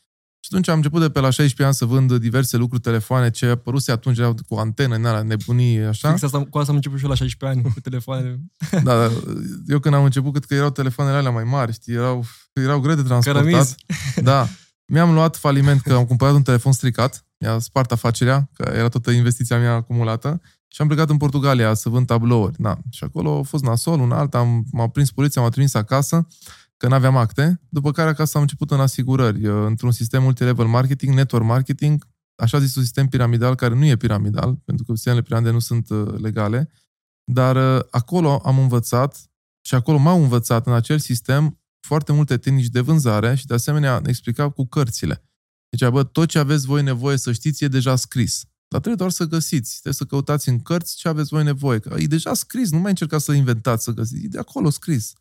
Și 0.49 0.55
atunci 0.55 0.73
am 0.73 0.77
început 0.77 1.01
de 1.01 1.09
pe 1.09 1.19
la 1.19 1.29
16 1.29 1.63
ani 1.63 1.73
să 1.73 1.85
vând 1.85 2.19
diverse 2.19 2.57
lucruri, 2.57 2.81
telefoane, 2.81 3.29
ce 3.29 3.45
apăruse 3.45 3.91
atunci 3.91 4.17
erau 4.17 4.35
cu 4.47 4.55
antenă, 4.55 4.95
în 4.95 5.05
alea, 5.05 5.21
nebunii, 5.21 5.77
așa. 5.77 6.09
Fix 6.09 6.21
asta, 6.21 6.45
cu 6.45 6.57
asta 6.57 6.69
am 6.69 6.75
început 6.75 6.97
și 6.97 7.03
eu 7.03 7.09
la 7.09 7.15
16 7.15 7.59
ani, 7.59 7.73
cu 7.73 7.79
telefoane. 7.79 8.39
da, 8.83 9.07
da, 9.07 9.11
eu 9.67 9.79
când 9.79 9.95
am 9.95 10.03
început, 10.03 10.31
cred 10.31 10.45
că 10.45 10.53
erau 10.53 10.69
telefoanele 10.69 11.17
alea 11.17 11.31
mai 11.31 11.43
mari, 11.43 11.73
știi, 11.73 11.93
erau, 11.93 12.25
erau 12.53 12.79
greu 12.79 12.95
de 12.95 13.03
transportat. 13.03 13.43
Cărămiz. 13.43 13.75
Da. 14.31 14.47
Mi-am 14.85 15.13
luat 15.13 15.35
faliment 15.35 15.81
că 15.81 15.93
am 15.93 16.05
cumpărat 16.05 16.33
un 16.33 16.41
telefon 16.41 16.71
stricat, 16.71 17.25
mi-a 17.37 17.59
spart 17.59 17.91
afacerea, 17.91 18.49
că 18.53 18.71
era 18.75 18.87
toată 18.87 19.11
investiția 19.11 19.57
mea 19.57 19.73
acumulată, 19.73 20.41
și 20.67 20.81
am 20.81 20.87
plecat 20.87 21.09
în 21.09 21.17
Portugalia 21.17 21.73
să 21.73 21.89
vând 21.89 22.05
tablouri. 22.05 22.55
Da. 22.57 22.77
Și 22.89 23.03
acolo 23.03 23.39
a 23.39 23.41
fost 23.43 23.63
nasol, 23.63 23.99
un 23.99 24.11
alt, 24.11 24.35
am, 24.35 24.65
m-a 24.71 24.87
prins 24.87 25.11
poliția, 25.11 25.41
m-a 25.41 25.49
trimis 25.49 25.73
acasă 25.73 26.27
că 26.79 26.87
nu 26.87 26.93
aveam 26.93 27.17
acte, 27.17 27.61
după 27.69 27.91
care 27.91 28.09
acasă 28.09 28.31
am 28.35 28.41
început 28.41 28.71
în 28.71 28.79
asigurări, 28.79 29.45
într-un 29.45 29.91
sistem 29.91 30.23
multilevel 30.23 30.65
marketing, 30.65 31.15
network 31.15 31.45
marketing, 31.45 32.07
așa 32.35 32.59
zis 32.59 32.75
un 32.75 32.83
sistem 32.83 33.07
piramidal 33.07 33.55
care 33.55 33.75
nu 33.75 33.85
e 33.85 33.95
piramidal, 33.95 34.55
pentru 34.65 34.85
că 34.85 34.93
sistemele 34.93 35.21
piramide 35.21 35.51
nu 35.51 35.59
sunt 35.59 35.89
uh, 35.89 36.13
legale, 36.17 36.71
dar 37.23 37.77
uh, 37.77 37.85
acolo 37.91 38.41
am 38.45 38.59
învățat 38.59 39.29
și 39.61 39.75
acolo 39.75 39.97
m-au 39.97 40.21
învățat 40.21 40.67
în 40.67 40.73
acel 40.73 40.99
sistem 40.99 41.59
foarte 41.87 42.11
multe 42.11 42.37
tehnici 42.37 42.67
de 42.67 42.79
vânzare 42.79 43.35
și 43.35 43.45
de 43.45 43.53
asemenea 43.53 44.01
explica 44.05 44.49
cu 44.49 44.65
cărțile. 44.65 45.23
Deci, 45.69 45.89
bă, 45.89 46.03
tot 46.03 46.29
ce 46.29 46.39
aveți 46.39 46.65
voi 46.65 46.83
nevoie 46.83 47.17
să 47.17 47.31
știți 47.31 47.63
e 47.63 47.67
deja 47.67 47.95
scris. 47.95 48.43
Dar 48.67 48.79
trebuie 48.79 48.95
doar 48.95 49.11
să 49.11 49.25
găsiți, 49.25 49.71
trebuie 49.71 49.93
să 49.93 50.03
căutați 50.03 50.49
în 50.49 50.59
cărți 50.59 50.95
ce 50.95 51.07
aveți 51.07 51.29
voi 51.29 51.43
nevoie. 51.43 51.79
Că 51.79 51.95
e 51.97 52.05
deja 52.05 52.33
scris, 52.33 52.71
nu 52.71 52.79
mai 52.79 52.89
încercați 52.89 53.25
să 53.25 53.31
inventați, 53.31 53.83
să 53.83 53.91
găsiți. 53.91 54.25
E 54.25 54.27
de 54.27 54.39
acolo 54.39 54.69
scris. 54.69 55.13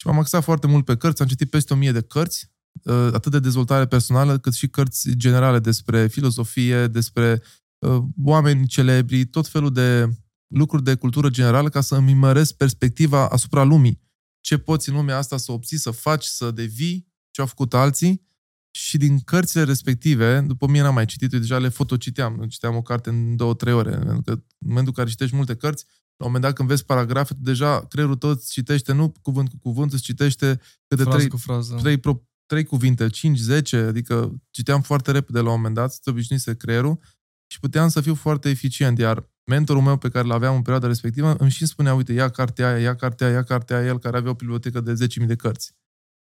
Și 0.00 0.06
m-am 0.06 0.18
axat 0.18 0.42
foarte 0.42 0.66
mult 0.66 0.84
pe 0.84 0.96
cărți, 0.96 1.22
am 1.22 1.28
citit 1.28 1.50
peste 1.50 1.72
o 1.72 1.76
mie 1.76 1.92
de 1.92 2.00
cărți, 2.00 2.50
uh, 2.82 3.10
atât 3.12 3.32
de 3.32 3.40
dezvoltare 3.40 3.86
personală, 3.86 4.38
cât 4.38 4.54
și 4.54 4.68
cărți 4.68 5.10
generale 5.10 5.58
despre 5.58 6.06
filozofie, 6.06 6.86
despre 6.86 7.42
uh, 7.78 8.02
oameni 8.24 8.66
celebri, 8.66 9.24
tot 9.24 9.46
felul 9.46 9.72
de 9.72 10.08
lucruri 10.46 10.82
de 10.82 10.94
cultură 10.94 11.28
generală 11.28 11.68
ca 11.68 11.80
să 11.80 11.94
îmi 11.94 12.14
măresc 12.14 12.54
perspectiva 12.54 13.28
asupra 13.28 13.62
lumii. 13.62 14.00
Ce 14.40 14.58
poți 14.58 14.88
în 14.88 14.94
lumea 14.94 15.16
asta 15.16 15.36
să 15.36 15.52
obții, 15.52 15.78
să 15.78 15.90
faci, 15.90 16.24
să 16.24 16.50
devii, 16.50 17.08
ce 17.30 17.40
au 17.40 17.46
făcut 17.46 17.74
alții 17.74 18.26
și 18.70 18.96
din 18.98 19.18
cărțile 19.18 19.62
respective, 19.62 20.40
după 20.40 20.66
mine 20.66 20.82
n-am 20.82 20.94
mai 20.94 21.04
citit, 21.04 21.32
eu 21.32 21.38
deja 21.38 21.58
le 21.58 21.68
fotociteam, 21.68 22.46
citeam 22.48 22.76
o 22.76 22.82
carte 22.82 23.08
în 23.10 23.36
două, 23.36 23.54
trei 23.54 23.72
ore, 23.72 23.90
pentru 23.90 24.22
că 24.22 24.30
în 24.30 24.42
momentul 24.58 24.86
în 24.86 24.92
care 24.92 25.08
citești 25.08 25.36
multe 25.36 25.54
cărți, 25.54 25.86
la 26.18 26.26
un 26.26 26.32
moment 26.32 26.42
dat 26.42 26.52
când 26.54 26.68
vezi 26.68 26.84
paragrafe, 26.84 27.34
deja 27.38 27.86
creierul 27.86 28.16
tău 28.16 28.30
îți 28.30 28.52
citește 28.52 28.92
nu 28.92 29.12
cuvânt 29.22 29.48
cu 29.48 29.58
cuvânt, 29.58 29.92
îți 29.92 30.02
citește 30.02 30.60
câte 30.86 31.02
frază 31.02 31.16
trei, 31.16 31.28
cu 31.28 31.36
frază. 31.36 31.74
trei 31.74 31.98
pro, 31.98 32.22
trei 32.46 32.64
cuvinte, 32.64 33.08
5, 33.08 33.38
10, 33.38 33.76
adică 33.76 34.42
citeam 34.50 34.82
foarte 34.82 35.10
repede 35.10 35.40
la 35.40 35.48
un 35.48 35.56
moment 35.56 35.74
dat, 35.74 35.92
să 35.92 36.00
obișnuise 36.10 36.56
creierul 36.56 36.98
și 37.46 37.60
puteam 37.60 37.88
să 37.88 38.00
fiu 38.00 38.14
foarte 38.14 38.48
eficient, 38.48 38.98
iar 38.98 39.30
mentorul 39.50 39.82
meu 39.82 39.96
pe 39.96 40.08
care 40.08 40.26
l-aveam 40.26 40.54
în 40.54 40.62
perioada 40.62 40.86
respectivă 40.86 41.34
îmi 41.38 41.50
și 41.50 41.66
spunea, 41.66 41.94
uite, 41.94 42.12
ia 42.12 42.28
cartea 42.28 42.68
aia, 42.68 42.78
ia 42.78 42.94
cartea 42.96 43.26
aia, 43.26 43.36
ia 43.36 43.42
cartea 43.42 43.76
aia, 43.76 43.86
el 43.86 43.98
care 43.98 44.16
avea 44.16 44.30
o 44.30 44.34
bibliotecă 44.34 44.80
de 44.80 45.06
10.000 45.20 45.26
de 45.26 45.36
cărți. 45.36 45.76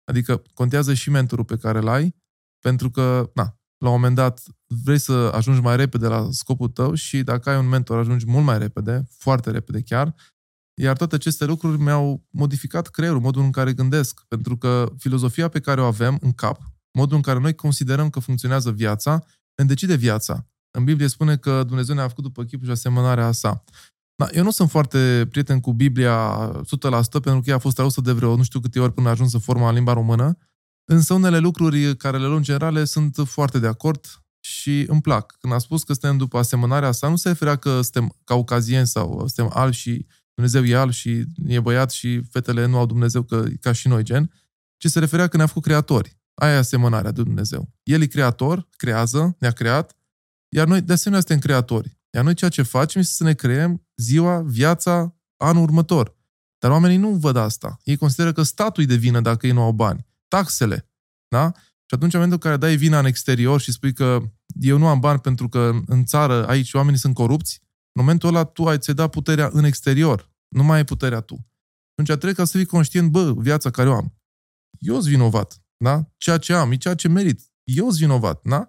Adică 0.03 0.41
contează 0.53 0.93
și 0.93 1.09
mentorul 1.09 1.45
pe 1.45 1.57
care 1.57 1.79
l-ai, 1.79 2.15
pentru 2.59 2.89
că, 2.89 3.31
na, 3.33 3.59
la 3.77 3.89
un 3.89 3.95
moment 3.95 4.15
dat 4.15 4.43
vrei 4.83 4.97
să 4.97 5.31
ajungi 5.33 5.61
mai 5.61 5.75
repede 5.75 6.07
la 6.07 6.27
scopul 6.31 6.67
tău 6.67 6.93
și 6.93 7.23
dacă 7.23 7.49
ai 7.49 7.57
un 7.57 7.67
mentor 7.67 7.97
ajungi 7.97 8.25
mult 8.25 8.45
mai 8.45 8.57
repede, 8.57 9.07
foarte 9.17 9.51
repede 9.51 9.81
chiar, 9.81 10.15
iar 10.81 10.97
toate 10.97 11.15
aceste 11.15 11.45
lucruri 11.45 11.79
mi-au 11.79 12.23
modificat 12.29 12.87
creierul, 12.87 13.19
modul 13.19 13.41
în 13.41 13.51
care 13.51 13.73
gândesc, 13.73 14.25
pentru 14.27 14.57
că 14.57 14.93
filozofia 14.97 15.47
pe 15.47 15.59
care 15.59 15.81
o 15.81 15.85
avem 15.85 16.17
în 16.21 16.31
cap, 16.31 16.61
modul 16.97 17.15
în 17.15 17.21
care 17.21 17.39
noi 17.39 17.55
considerăm 17.55 18.09
că 18.09 18.19
funcționează 18.19 18.71
viața, 18.71 19.23
ne 19.55 19.65
decide 19.65 19.95
viața. 19.95 20.47
În 20.77 20.83
Biblie 20.83 21.07
spune 21.07 21.37
că 21.37 21.63
Dumnezeu 21.63 21.95
ne-a 21.95 22.07
făcut 22.07 22.23
după 22.23 22.43
chipul 22.43 22.65
și 22.65 22.71
asemănarea 22.71 23.31
sa. 23.31 23.63
Da, 24.15 24.27
eu 24.31 24.43
nu 24.43 24.51
sunt 24.51 24.69
foarte 24.69 25.27
prieten 25.29 25.59
cu 25.59 25.73
Biblia 25.73 26.51
100% 26.51 26.63
pentru 27.21 27.41
că 27.41 27.49
ea 27.49 27.55
a 27.55 27.59
fost 27.59 27.75
tradusă 27.75 28.01
de 28.01 28.11
vreo 28.11 28.35
nu 28.35 28.43
știu 28.43 28.59
câte 28.59 28.79
ori 28.79 28.93
până 28.93 29.07
a 29.07 29.11
ajuns 29.11 29.33
în 29.33 29.39
forma 29.39 29.67
în 29.67 29.73
limba 29.73 29.93
română, 29.93 30.37
însă 30.85 31.13
unele 31.13 31.37
lucruri 31.37 31.97
care 31.97 32.17
le 32.17 32.27
luăm 32.27 32.41
generale 32.41 32.83
sunt 32.83 33.15
foarte 33.25 33.59
de 33.59 33.67
acord 33.67 34.05
și 34.39 34.85
îmi 34.87 35.01
plac. 35.01 35.35
Când 35.39 35.53
a 35.53 35.57
spus 35.57 35.83
că 35.83 35.93
suntem 35.93 36.17
după 36.17 36.37
asemănarea 36.37 36.91
sa, 36.91 37.07
nu 37.07 37.15
se 37.15 37.27
referea 37.27 37.55
că 37.55 37.81
suntem 37.81 38.15
caucazieni 38.23 38.87
sau 38.87 39.27
suntem 39.27 39.49
albi 39.53 39.75
și 39.75 40.05
Dumnezeu 40.33 40.65
e 40.65 40.75
alb 40.75 40.91
și 40.91 41.23
e 41.45 41.59
băiat 41.59 41.91
și 41.91 42.21
fetele 42.31 42.65
nu 42.65 42.77
au 42.77 42.85
Dumnezeu 42.85 43.23
că, 43.23 43.45
ca 43.61 43.71
și 43.71 43.87
noi, 43.87 44.03
gen, 44.03 44.31
ci 44.77 44.85
se 44.85 44.99
referea 44.99 45.27
că 45.27 45.37
ne-a 45.37 45.45
făcut 45.45 45.63
creatori. 45.63 46.17
Aia 46.33 46.53
e 46.53 46.57
asemănarea 46.57 47.11
de 47.11 47.23
Dumnezeu. 47.23 47.73
El 47.83 48.01
e 48.01 48.05
creator, 48.05 48.67
creează, 48.75 49.35
ne-a 49.39 49.51
creat, 49.51 49.95
iar 50.49 50.67
noi 50.67 50.81
de 50.81 50.93
asemenea 50.93 51.23
suntem 51.25 51.43
creatori. 51.43 51.97
Iar 52.13 52.23
noi 52.23 52.33
ceea 52.33 52.49
ce 52.49 52.61
facem 52.61 53.01
este 53.01 53.13
să 53.13 53.23
ne 53.23 53.33
creăm 53.33 53.85
ziua, 53.95 54.41
viața, 54.41 55.15
anul 55.37 55.63
următor. 55.63 56.15
Dar 56.59 56.71
oamenii 56.71 56.97
nu 56.97 57.09
văd 57.09 57.35
asta. 57.35 57.77
Ei 57.83 57.97
consideră 57.97 58.31
că 58.31 58.41
statul 58.41 58.81
îi 58.81 58.87
de 58.87 58.95
vină 58.95 59.21
dacă 59.21 59.47
ei 59.47 59.53
nu 59.53 59.61
au 59.61 59.71
bani. 59.71 60.05
Taxele. 60.35 60.89
Da? 61.27 61.51
Și 61.87 61.95
atunci, 61.95 62.13
în 62.13 62.19
momentul 62.19 62.39
în 62.43 62.49
care 62.49 62.57
dai 62.57 62.75
vina 62.75 62.99
în 62.99 63.05
exterior 63.05 63.61
și 63.61 63.71
spui 63.71 63.93
că 63.93 64.21
eu 64.59 64.77
nu 64.77 64.87
am 64.87 64.99
bani 64.99 65.19
pentru 65.19 65.49
că 65.49 65.79
în 65.85 66.05
țară 66.05 66.47
aici 66.47 66.73
oamenii 66.73 66.99
sunt 66.99 67.13
corupți, 67.13 67.59
în 67.61 68.01
momentul 68.01 68.29
ăla 68.29 68.43
tu 68.43 68.67
ai 68.67 68.79
ți 68.79 68.93
dat 68.93 69.09
puterea 69.09 69.49
în 69.53 69.63
exterior. 69.63 70.31
Nu 70.47 70.63
mai 70.63 70.77
ai 70.77 70.83
puterea 70.83 71.19
tu. 71.19 71.47
Atunci 71.91 72.07
trebuie 72.07 72.33
ca 72.33 72.43
să 72.43 72.57
fii 72.57 72.65
conștient, 72.65 73.11
bă, 73.11 73.33
viața 73.37 73.69
care 73.69 73.89
o 73.89 73.93
am. 73.93 74.17
Eu 74.79 74.93
sunt 74.93 75.07
vinovat, 75.07 75.63
da? 75.77 76.11
Ceea 76.17 76.37
ce 76.37 76.53
am, 76.53 76.71
e 76.71 76.75
ceea 76.75 76.95
ce 76.95 77.07
merit. 77.07 77.41
Eu 77.63 77.85
sunt 77.85 77.99
vinovat, 77.99 78.41
da? 78.43 78.67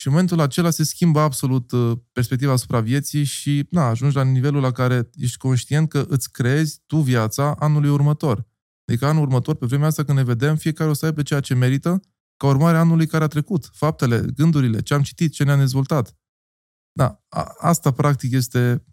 Și 0.00 0.06
în 0.06 0.12
momentul 0.12 0.40
acela 0.40 0.70
se 0.70 0.84
schimbă 0.84 1.20
absolut 1.20 1.70
uh, 1.70 1.98
perspectiva 2.12 2.52
asupra 2.52 2.80
vieții 2.80 3.24
și 3.24 3.66
na, 3.70 3.88
ajungi 3.88 4.16
la 4.16 4.22
nivelul 4.22 4.60
la 4.60 4.70
care 4.70 5.10
ești 5.14 5.36
conștient 5.36 5.88
că 5.88 6.06
îți 6.08 6.32
creezi 6.32 6.80
tu 6.86 6.96
viața 6.96 7.54
anului 7.58 7.90
următor. 7.90 8.46
Adică 8.86 9.06
anul 9.06 9.22
următor, 9.22 9.54
pe 9.54 9.66
vremea 9.66 9.86
asta 9.86 10.04
când 10.04 10.18
ne 10.18 10.24
vedem, 10.24 10.56
fiecare 10.56 10.90
o 10.90 10.92
să 10.92 11.06
aibă 11.06 11.22
ceea 11.22 11.40
ce 11.40 11.54
merită 11.54 12.00
ca 12.36 12.46
urmare 12.46 12.76
a 12.76 12.80
anului 12.80 13.06
care 13.06 13.24
a 13.24 13.28
trecut. 13.28 13.70
Faptele, 13.72 14.24
gândurile, 14.34 14.82
ce 14.82 14.94
am 14.94 15.02
citit, 15.02 15.32
ce 15.32 15.44
ne-am 15.44 15.58
dezvoltat. 15.58 16.16
Da, 16.92 17.24
a, 17.28 17.54
asta 17.58 17.90
practic 17.90 18.32
este 18.32 18.84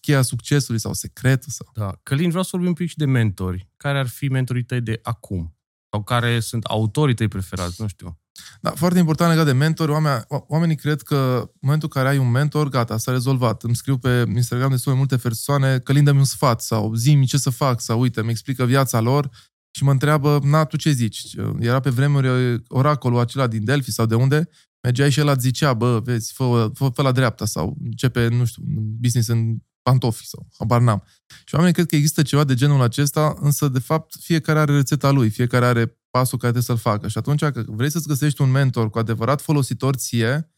cheia 0.00 0.22
succesului 0.22 0.80
sau 0.80 0.92
secretul. 0.92 1.52
Sau... 1.52 1.70
Da. 1.74 2.00
Călin, 2.02 2.28
vreau 2.28 2.42
să 2.42 2.48
vorbim 2.52 2.68
un 2.68 2.74
pic 2.74 2.88
și 2.88 2.96
de 2.96 3.04
mentori. 3.04 3.70
Care 3.76 3.98
ar 3.98 4.06
fi 4.06 4.28
mentorii 4.28 4.64
tăi 4.64 4.80
de 4.80 5.00
acum? 5.02 5.56
Sau 5.90 6.02
care 6.02 6.40
sunt 6.40 6.64
autorii 6.64 7.14
tăi 7.14 7.28
preferați? 7.28 7.80
Nu 7.82 7.88
știu. 7.88 8.20
Da, 8.60 8.70
foarte 8.70 8.98
important 8.98 9.30
legat 9.30 9.46
de 9.46 9.52
mentori. 9.52 9.90
Oamenii, 9.90 10.24
oamenii 10.28 10.76
cred 10.76 11.02
că 11.02 11.40
în 11.42 11.58
momentul 11.60 11.90
în 11.94 12.02
care 12.02 12.14
ai 12.14 12.18
un 12.18 12.30
mentor, 12.30 12.68
gata, 12.68 12.98
s-a 12.98 13.12
rezolvat. 13.12 13.62
Îmi 13.62 13.76
scriu 13.76 13.98
pe 13.98 14.24
Instagram 14.34 14.70
destul 14.70 14.92
de 14.92 14.98
multe 14.98 15.16
persoane 15.16 15.78
că 15.78 15.92
dă-mi 15.92 16.18
un 16.18 16.24
sfat 16.24 16.60
sau 16.60 16.94
zi 16.94 17.24
ce 17.24 17.36
să 17.36 17.50
fac 17.50 17.80
sau 17.80 18.00
uite, 18.00 18.22
mi 18.22 18.30
explică 18.30 18.64
viața 18.64 19.00
lor 19.00 19.30
și 19.70 19.84
mă 19.84 19.90
întreabă, 19.90 20.40
na, 20.42 20.64
tu 20.64 20.76
ce 20.76 20.90
zici? 20.90 21.22
Era 21.58 21.80
pe 21.80 21.90
vremuri 21.90 22.62
oracolul 22.68 23.18
acela 23.18 23.46
din 23.46 23.64
Delphi 23.64 23.90
sau 23.90 24.06
de 24.06 24.14
unde 24.14 24.48
mergeai 24.82 25.10
și 25.10 25.18
el 25.18 25.28
îți 25.28 25.40
zicea, 25.40 25.74
bă, 25.74 26.00
vezi, 26.04 26.32
fă, 26.32 26.70
fă, 26.74 26.88
fă 26.94 27.02
la 27.02 27.12
dreapta 27.12 27.44
sau 27.44 27.76
începe, 27.84 28.28
nu 28.28 28.44
știu, 28.44 28.62
business 29.00 29.28
în 29.28 29.56
pantofi 29.82 30.26
sau 30.26 30.48
habar 30.58 30.80
n-am. 30.80 31.02
Și 31.44 31.54
oamenii 31.54 31.74
cred 31.74 31.86
că 31.86 31.96
există 31.96 32.22
ceva 32.22 32.44
de 32.44 32.54
genul 32.54 32.82
acesta, 32.82 33.36
însă, 33.40 33.68
de 33.68 33.78
fapt, 33.78 34.14
fiecare 34.20 34.58
are 34.58 34.74
rețeta 34.74 35.10
lui, 35.10 35.30
fiecare 35.30 35.64
are 35.64 35.97
pasul 36.10 36.38
care 36.38 36.52
trebuie 36.52 36.76
să-l 36.76 36.92
facă. 36.92 37.08
Și 37.08 37.18
atunci, 37.18 37.40
că 37.40 37.64
vrei 37.66 37.90
să-ți 37.90 38.08
găsești 38.08 38.42
un 38.42 38.50
mentor 38.50 38.90
cu 38.90 38.98
adevărat 38.98 39.40
folositor 39.40 39.94
ție, 39.94 40.50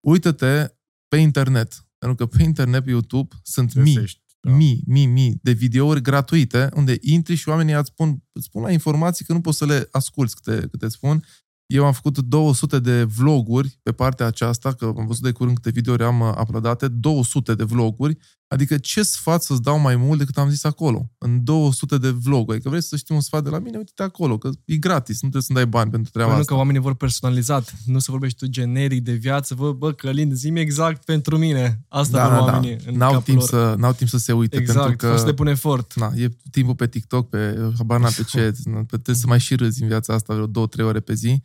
uită-te 0.00 0.74
pe 1.08 1.16
internet. 1.16 1.86
Pentru 1.98 2.26
că 2.26 2.36
pe 2.36 2.42
internet, 2.42 2.84
pe 2.84 2.90
YouTube, 2.90 3.34
sunt 3.42 3.72
Găsești, 3.74 4.20
mii, 4.40 4.40
da. 4.40 4.50
mii, 4.50 4.82
mii, 4.86 5.06
mii 5.06 5.38
de 5.42 5.52
videouri 5.52 6.00
gratuite, 6.00 6.68
unde 6.74 6.96
intri 7.00 7.34
și 7.34 7.48
oamenii 7.48 7.74
îți 7.74 7.88
spun, 7.88 8.22
îți 8.32 8.44
spun 8.44 8.62
la 8.62 8.70
informații 8.70 9.24
că 9.24 9.32
nu 9.32 9.40
poți 9.40 9.58
să 9.58 9.66
le 9.66 9.88
asculți 9.90 10.34
câte, 10.34 10.66
câte 10.70 10.88
spun 10.88 11.24
eu 11.66 11.84
am 11.84 11.92
făcut 11.92 12.18
200 12.18 12.78
de 12.78 13.04
vloguri 13.04 13.78
pe 13.82 13.92
partea 13.92 14.26
aceasta, 14.26 14.72
că 14.72 14.92
am 14.96 15.06
văzut 15.06 15.22
de 15.22 15.32
curând 15.32 15.56
câte 15.56 15.70
videouri 15.70 16.02
am 16.02 16.20
uh, 16.20 16.34
uploadate, 16.40 16.88
200 16.88 17.54
de 17.54 17.64
vloguri, 17.64 18.18
adică 18.48 18.78
ce 18.78 19.02
sfat 19.02 19.42
să-ți 19.42 19.62
dau 19.62 19.78
mai 19.78 19.96
mult 19.96 20.18
decât 20.18 20.38
am 20.38 20.48
zis 20.48 20.64
acolo, 20.64 21.10
în 21.18 21.44
200 21.44 21.98
de 21.98 22.10
vloguri. 22.10 22.54
Adică 22.54 22.68
vrei 22.68 22.82
să 22.82 22.96
știi 22.96 23.14
un 23.14 23.20
sfat 23.20 23.42
de 23.42 23.50
la 23.50 23.58
mine, 23.58 23.76
uite-te 23.76 24.02
acolo, 24.02 24.38
că 24.38 24.50
e 24.64 24.76
gratis, 24.76 25.14
nu 25.14 25.28
trebuie 25.28 25.42
să-mi 25.42 25.58
dai 25.58 25.66
bani 25.66 25.90
pentru 25.90 26.10
treaba 26.10 26.30
păi 26.30 26.40
asta. 26.40 26.52
Nu 26.52 26.56
că 26.56 26.62
oamenii 26.62 26.86
vor 26.86 26.94
personalizat, 26.94 27.74
nu 27.84 27.98
să 27.98 28.10
vorbești 28.10 28.38
tu 28.38 28.46
generic 28.46 29.02
de 29.02 29.12
viață, 29.12 29.54
vă, 29.54 29.72
bă, 29.72 29.92
Călin, 29.92 30.34
zi 30.34 30.48
exact 30.54 31.04
pentru 31.04 31.38
mine. 31.38 31.84
Asta 31.88 32.16
da, 32.16 32.28
vor 32.28 32.46
da, 32.46 32.52
oamenii 32.52 32.76
da. 32.76 32.90
în 32.90 32.96
n-au 32.96 33.20
timp, 33.20 33.38
lor. 33.38 33.48
să, 33.48 33.74
n-au 33.78 33.92
timp 33.92 34.10
să 34.10 34.18
se 34.18 34.32
uite, 34.32 34.56
exact, 34.56 34.86
pentru 34.86 35.08
că... 35.08 35.16
să 35.16 35.24
depune 35.24 35.50
efort. 35.50 35.94
Na, 35.94 36.12
e 36.16 36.28
timpul 36.50 36.74
pe 36.74 36.86
TikTok, 36.86 37.28
pe 37.28 37.70
habar 37.76 38.00
pe 38.00 38.22
ce, 38.22 38.52
trebuie 38.88 39.16
să 39.16 39.26
mai 39.26 39.40
și 39.40 39.54
râzi 39.54 39.82
în 39.82 39.88
viața 39.88 40.14
asta 40.14 40.34
vreo 40.34 40.46
două, 40.46 40.66
trei 40.66 40.86
ore 40.86 41.00
pe 41.00 41.14
zi. 41.14 41.42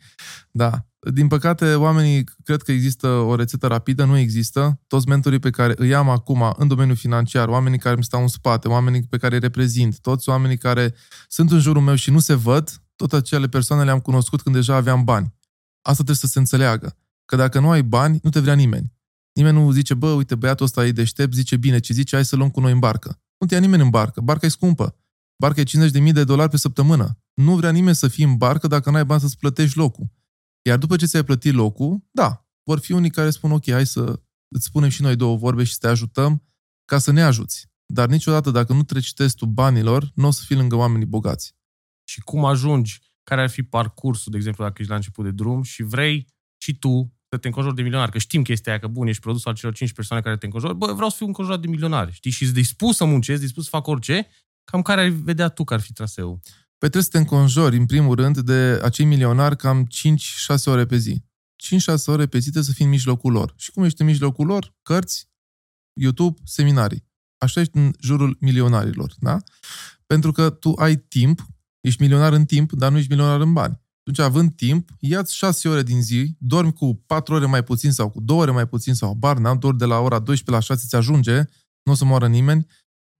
Da, 0.50 0.86
din 1.12 1.28
păcate, 1.28 1.74
oamenii 1.74 2.24
cred 2.44 2.62
că 2.62 2.72
există 2.72 3.08
o 3.08 3.34
rețetă 3.34 3.66
rapidă, 3.66 4.04
nu 4.04 4.16
există. 4.16 4.80
Toți 4.86 5.08
mentorii 5.08 5.38
pe 5.38 5.50
care 5.50 5.74
îi 5.76 5.94
am 5.94 6.08
acum 6.08 6.54
în 6.56 6.68
domeniul 6.68 6.96
financiar, 6.96 7.48
oamenii 7.48 7.78
care 7.78 7.94
îmi 7.94 8.04
stau 8.04 8.20
în 8.20 8.28
spate, 8.28 8.68
oamenii 8.68 9.02
pe 9.02 9.16
care 9.16 9.34
îi 9.34 9.40
reprezint, 9.40 10.00
toți 10.00 10.28
oamenii 10.28 10.58
care 10.58 10.94
sunt 11.28 11.50
în 11.50 11.60
jurul 11.60 11.82
meu 11.82 11.94
și 11.94 12.10
nu 12.10 12.18
se 12.18 12.34
văd, 12.34 12.82
tot 12.96 13.12
acele 13.12 13.48
persoane 13.48 13.84
le-am 13.84 14.00
cunoscut 14.00 14.42
când 14.42 14.54
deja 14.54 14.74
aveam 14.74 15.04
bani. 15.04 15.34
Asta 15.82 15.94
trebuie 15.94 16.16
să 16.16 16.26
se 16.26 16.38
înțeleagă. 16.38 16.96
Că 17.24 17.36
dacă 17.36 17.60
nu 17.60 17.70
ai 17.70 17.82
bani, 17.82 18.20
nu 18.22 18.30
te 18.30 18.40
vrea 18.40 18.54
nimeni. 18.54 18.92
Nimeni 19.32 19.58
nu 19.58 19.70
zice, 19.70 19.94
bă, 19.94 20.10
uite, 20.10 20.34
băiatul 20.34 20.64
ăsta 20.64 20.86
e 20.86 20.92
deștept, 20.92 21.32
zice 21.32 21.56
bine, 21.56 21.78
ce 21.78 21.92
zice, 21.92 22.14
hai 22.14 22.24
să 22.24 22.36
luăm 22.36 22.50
cu 22.50 22.60
noi 22.60 22.72
în 22.72 22.78
barcă. 22.78 23.20
Nu 23.38 23.46
te 23.46 23.54
ia 23.54 23.60
nimeni 23.60 23.82
în 23.82 23.90
barcă, 23.90 24.20
barca 24.20 24.46
e 24.46 24.48
scumpă. 24.48 24.96
Barca 25.42 25.60
e 25.60 25.64
50.000 25.64 26.12
de 26.12 26.24
dolari 26.24 26.50
pe 26.50 26.56
săptămână. 26.56 27.18
Nu 27.34 27.56
vrea 27.56 27.70
nimeni 27.70 27.94
să 27.94 28.08
fii 28.08 28.24
în 28.24 28.36
barcă 28.36 28.66
dacă 28.66 28.90
n-ai 28.90 29.04
bani 29.04 29.20
să-ți 29.20 29.38
plătești 29.38 29.78
locul. 29.78 30.06
Iar 30.62 30.78
după 30.78 30.96
ce 30.96 31.06
ți-ai 31.06 31.24
plătit 31.24 31.54
locul, 31.54 32.04
da, 32.10 32.46
vor 32.62 32.78
fi 32.78 32.92
unii 32.92 33.10
care 33.10 33.30
spun, 33.30 33.50
ok, 33.50 33.70
hai 33.70 33.86
să 33.86 34.22
îți 34.48 34.64
spunem 34.64 34.88
și 34.88 35.02
noi 35.02 35.16
două 35.16 35.36
vorbe 35.36 35.64
și 35.64 35.72
să 35.72 35.78
te 35.80 35.88
ajutăm 35.88 36.42
ca 36.84 36.98
să 36.98 37.10
ne 37.10 37.22
ajuți. 37.22 37.70
Dar 37.86 38.08
niciodată, 38.08 38.50
dacă 38.50 38.72
nu 38.72 38.82
treci 38.82 39.14
testul 39.14 39.48
banilor, 39.48 40.10
nu 40.14 40.26
o 40.26 40.30
să 40.30 40.42
fii 40.46 40.56
lângă 40.56 40.76
oamenii 40.76 41.06
bogați. 41.06 41.56
Și 42.08 42.20
cum 42.20 42.44
ajungi? 42.44 43.00
Care 43.22 43.42
ar 43.42 43.50
fi 43.50 43.62
parcursul, 43.62 44.32
de 44.32 44.36
exemplu, 44.36 44.64
dacă 44.64 44.76
ești 44.78 44.90
la 44.90 44.96
început 44.96 45.24
de 45.24 45.30
drum 45.30 45.62
și 45.62 45.82
vrei 45.82 46.26
și 46.56 46.78
tu 46.78 47.14
să 47.28 47.38
te 47.38 47.46
înconjori 47.46 47.74
de 47.74 47.82
milionari, 47.82 48.10
că 48.10 48.18
știm 48.18 48.42
chestia 48.42 48.72
aia, 48.72 48.80
că 48.80 48.86
bun, 48.86 49.06
ești 49.06 49.22
produsul 49.22 49.50
al 49.50 49.56
celor 49.56 49.74
5 49.74 49.92
persoane 49.92 50.22
care 50.22 50.36
te 50.36 50.46
înconjori, 50.46 50.76
bă, 50.76 50.92
vreau 50.92 51.08
să 51.08 51.16
fiu 51.16 51.26
înconjurat 51.26 51.60
de 51.60 51.66
milionari, 51.66 52.12
știi, 52.12 52.30
și 52.30 52.46
dispus 52.46 52.96
să 52.96 53.04
muncesc, 53.04 53.40
dispus 53.40 53.64
să 53.64 53.70
fac 53.70 53.86
orice, 53.86 54.28
cam 54.64 54.82
care 54.82 55.00
ai 55.00 55.10
vedea 55.10 55.48
tu 55.48 55.64
că 55.64 55.74
ar 55.74 55.80
fi 55.80 55.92
traseul? 55.92 56.38
Păi 56.78 56.90
trebuie 56.90 57.02
să 57.02 57.08
te 57.08 57.18
înconjori, 57.18 57.76
în 57.76 57.86
primul 57.86 58.14
rând, 58.14 58.38
de 58.38 58.80
acei 58.82 59.04
milionari 59.04 59.56
cam 59.56 59.86
5-6 59.86 60.64
ore 60.64 60.86
pe 60.86 60.96
zi. 60.96 61.24
5-6 61.92 62.04
ore 62.06 62.26
pe 62.26 62.38
zi 62.38 62.42
trebuie 62.42 62.62
să 62.62 62.72
fii 62.72 62.84
în 62.84 62.90
mijlocul 62.90 63.32
lor. 63.32 63.54
Și 63.56 63.70
cum 63.70 63.84
ești 63.84 64.00
în 64.00 64.06
mijlocul 64.06 64.46
lor? 64.46 64.74
Cărți, 64.82 65.28
YouTube, 66.00 66.40
seminarii. 66.44 67.04
Așa 67.38 67.60
ești 67.60 67.76
în 67.76 67.92
jurul 68.00 68.36
milionarilor, 68.40 69.14
da? 69.18 69.38
Pentru 70.06 70.32
că 70.32 70.50
tu 70.50 70.72
ai 70.72 70.96
timp, 70.96 71.46
ești 71.80 72.02
milionar 72.02 72.32
în 72.32 72.44
timp, 72.44 72.72
dar 72.72 72.90
nu 72.90 72.98
ești 72.98 73.10
milionar 73.10 73.40
în 73.40 73.52
bani. 73.52 73.80
Atunci, 73.98 74.18
având 74.18 74.54
timp, 74.54 74.90
ia-ți 74.98 75.34
6 75.34 75.68
ore 75.68 75.82
din 75.82 76.02
zi, 76.02 76.36
dormi 76.38 76.72
cu 76.72 76.94
4 77.06 77.34
ore 77.34 77.46
mai 77.46 77.64
puțin 77.64 77.92
sau 77.92 78.10
cu 78.10 78.20
2 78.20 78.36
ore 78.36 78.50
mai 78.50 78.66
puțin 78.66 78.94
sau 78.94 79.14
bar, 79.14 79.38
n-am, 79.38 79.58
doar 79.58 79.74
de 79.74 79.84
la 79.84 79.98
ora 79.98 80.18
12 80.18 80.50
la 80.50 80.74
6 80.74 80.86
ți 80.86 80.96
ajunge, 80.96 81.44
nu 81.82 81.92
o 81.92 81.94
să 81.94 82.04
moară 82.04 82.28
nimeni, 82.28 82.66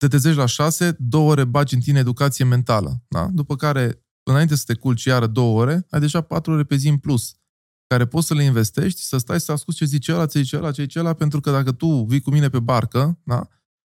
te 0.02 0.08
trezești 0.08 0.38
la 0.38 0.46
șase, 0.46 0.96
două 0.98 1.30
ore 1.30 1.44
bagi 1.44 1.74
în 1.74 1.80
tine 1.80 1.98
educație 1.98 2.44
mentală. 2.44 3.02
Da? 3.08 3.28
După 3.32 3.56
care, 3.56 4.04
înainte 4.22 4.54
să 4.54 4.62
te 4.66 4.74
culci 4.74 5.04
iară 5.04 5.26
două 5.26 5.60
ore, 5.60 5.86
ai 5.90 6.00
deja 6.00 6.20
patru 6.20 6.52
ore 6.52 6.64
pe 6.64 6.76
zi 6.76 6.88
în 6.88 6.96
plus, 6.96 7.34
care 7.86 8.06
poți 8.06 8.26
să 8.26 8.34
le 8.34 8.44
investești, 8.44 9.00
să 9.00 9.18
stai 9.18 9.40
să 9.40 9.52
asculti 9.52 9.78
ce 9.78 9.84
zice 9.84 10.12
ăla, 10.12 10.26
ce 10.26 10.40
zice 10.40 10.56
ăla, 10.56 10.70
ce 10.70 10.82
zice 10.82 10.98
ăla, 10.98 11.12
pentru 11.12 11.40
că 11.40 11.50
dacă 11.50 11.72
tu 11.72 12.04
vii 12.08 12.20
cu 12.20 12.30
mine 12.30 12.48
pe 12.48 12.60
barcă, 12.60 13.18
da? 13.24 13.48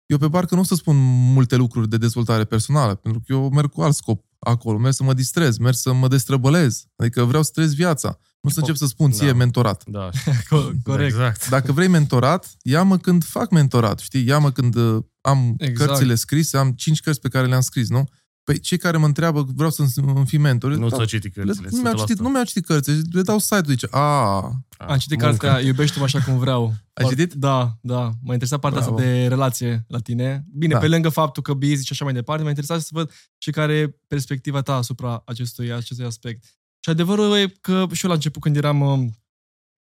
eu 0.06 0.18
pe 0.18 0.28
barcă 0.28 0.54
nu 0.54 0.60
o 0.60 0.64
să 0.64 0.74
spun 0.74 0.96
multe 1.32 1.56
lucruri 1.56 1.88
de 1.88 1.96
dezvoltare 1.96 2.44
personală, 2.44 2.94
pentru 2.94 3.20
că 3.20 3.32
eu 3.32 3.50
merg 3.50 3.70
cu 3.70 3.82
alt 3.82 3.94
scop 3.94 4.24
acolo, 4.38 4.78
merg 4.78 4.94
să 4.94 5.02
mă 5.02 5.14
distrez, 5.14 5.58
merg 5.58 5.74
să 5.74 5.92
mă 5.92 6.08
destrăbălez. 6.08 6.84
Adică 6.96 7.24
vreau 7.24 7.42
să 7.42 7.50
trăiesc 7.52 7.74
viața. 7.74 8.18
Nu 8.40 8.50
să 8.50 8.58
încep 8.60 8.76
să 8.76 8.86
spun 8.86 9.10
ție 9.10 9.26
da. 9.26 9.34
mentorat. 9.34 9.82
Da, 9.86 10.10
corect. 10.82 11.12
Exact. 11.12 11.48
Dacă 11.56 11.72
vrei 11.72 11.88
mentorat, 11.88 12.50
ia-mă 12.62 12.98
când 12.98 13.24
fac 13.24 13.50
mentorat, 13.50 13.98
știi? 13.98 14.26
Ia-mă 14.26 14.50
când 14.50 14.74
uh, 14.74 15.02
am 15.20 15.54
exact. 15.58 15.88
cărțile 15.88 16.14
scrise, 16.14 16.56
am 16.56 16.70
cinci 16.70 17.00
cărți 17.00 17.20
pe 17.20 17.28
care 17.28 17.46
le-am 17.46 17.60
scris, 17.60 17.88
nu? 17.88 18.08
Păi 18.44 18.58
cei 18.58 18.78
care 18.78 18.96
mă 18.96 19.06
întreabă, 19.06 19.46
vreau 19.54 19.70
să 19.70 19.84
îmi 19.94 20.26
fi 20.26 20.36
mentor. 20.36 20.74
Nu 20.74 20.88
ți-au 20.88 21.04
citit 21.04 21.34
cărțile. 21.34 21.68
Nu 21.70 21.80
mi-au 21.80 21.96
citit, 21.96 22.18
nu 22.18 22.28
mi-au 22.28 22.44
citit 22.44 22.66
cărțile. 22.66 23.00
Le 23.10 23.22
dau 23.22 23.38
site-ul, 23.38 23.64
zice, 23.66 23.86
a, 23.90 24.34
Am 24.78 24.98
citit 24.98 25.18
cartea 25.18 25.60
Iubește-mă 25.60 26.04
așa 26.04 26.20
cum 26.20 26.38
vreau. 26.38 26.74
Ai 26.92 27.08
citit? 27.08 27.32
Da, 27.32 27.78
da. 27.80 28.00
M-a 28.00 28.32
interesat 28.32 28.60
partea 28.60 28.80
Bravo. 28.80 28.96
asta 28.96 29.06
de 29.06 29.26
relație 29.26 29.84
la 29.88 29.98
tine. 29.98 30.44
Bine, 30.52 30.72
da. 30.72 30.78
pe 30.78 30.88
lângă 30.88 31.08
faptul 31.08 31.42
că 31.42 31.52
busy 31.54 31.84
și 31.84 31.92
așa 31.92 32.04
mai 32.04 32.12
departe, 32.12 32.42
m-a 32.42 32.48
interesat 32.48 32.80
să 32.80 32.88
văd 32.92 33.10
și 33.38 33.50
care 33.50 33.74
e 33.74 33.98
perspectiva 34.06 34.60
ta 34.60 34.74
asupra 34.74 35.22
acestui, 35.26 35.72
acestui 35.72 36.04
aspect. 36.04 36.44
Și 36.84 36.90
adevărul 36.90 37.36
e 37.36 37.48
că 37.48 37.86
și 37.92 38.04
eu 38.04 38.10
la 38.10 38.16
început 38.16 38.42
când 38.42 38.56
eram, 38.56 38.80
um, 38.80 39.10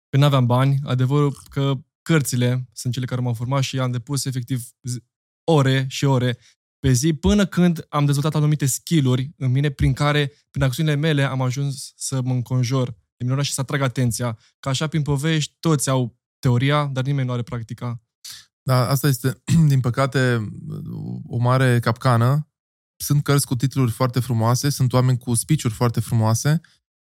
când 0.10 0.24
aveam 0.24 0.46
bani, 0.46 0.80
adevărul 0.84 1.38
că 1.50 1.74
cărțile 2.02 2.70
sunt 2.74 2.94
cele 2.94 3.06
care 3.06 3.22
m-au 3.22 3.34
format 3.34 3.62
și 3.62 3.80
am 3.80 3.92
depus 3.92 4.26
efectiv 4.26 4.64
ore 5.44 5.86
și 5.90 6.06
ore 6.06 6.38
pe 6.80 6.92
zi, 6.92 7.14
până 7.14 7.46
când 7.46 7.86
am 7.90 8.06
dezvoltat 8.06 8.36
anumite 8.36 8.66
skill-uri 8.66 9.34
în 9.38 9.52
mine, 9.52 9.70
prin 9.70 9.94
care, 9.94 10.32
prin 10.50 10.64
acțiunile 10.64 10.96
mele, 10.96 11.24
am 11.24 11.42
ajuns 11.42 11.94
să 11.96 12.22
mă 12.22 12.34
înconjor 12.34 12.90
de 12.90 13.24
minunat 13.24 13.46
și 13.46 13.54
să 13.54 13.62
atrag 13.62 13.82
atenția. 13.82 14.38
Ca 14.60 14.70
așa, 14.70 14.88
prin 14.88 15.02
povești, 15.02 15.56
toți 15.60 15.90
au 15.90 16.20
teoria, 16.40 16.86
dar 16.86 17.04
nimeni 17.04 17.28
nu 17.28 17.34
are 17.34 17.42
practica. 17.42 18.02
Da, 18.62 18.90
asta 18.90 19.08
este, 19.08 19.44
din 19.72 19.80
păcate, 19.80 20.52
o 21.28 21.38
mare 21.38 21.80
capcană. 21.80 22.48
Sunt 22.96 23.24
cărți 23.24 23.46
cu 23.46 23.56
titluri 23.56 23.92
foarte 23.92 24.20
frumoase, 24.20 24.70
sunt 24.70 24.94
oameni 24.94 25.18
cu 25.18 25.34
speech 25.34 25.66
foarte 25.70 26.00
frumoase 26.00 26.62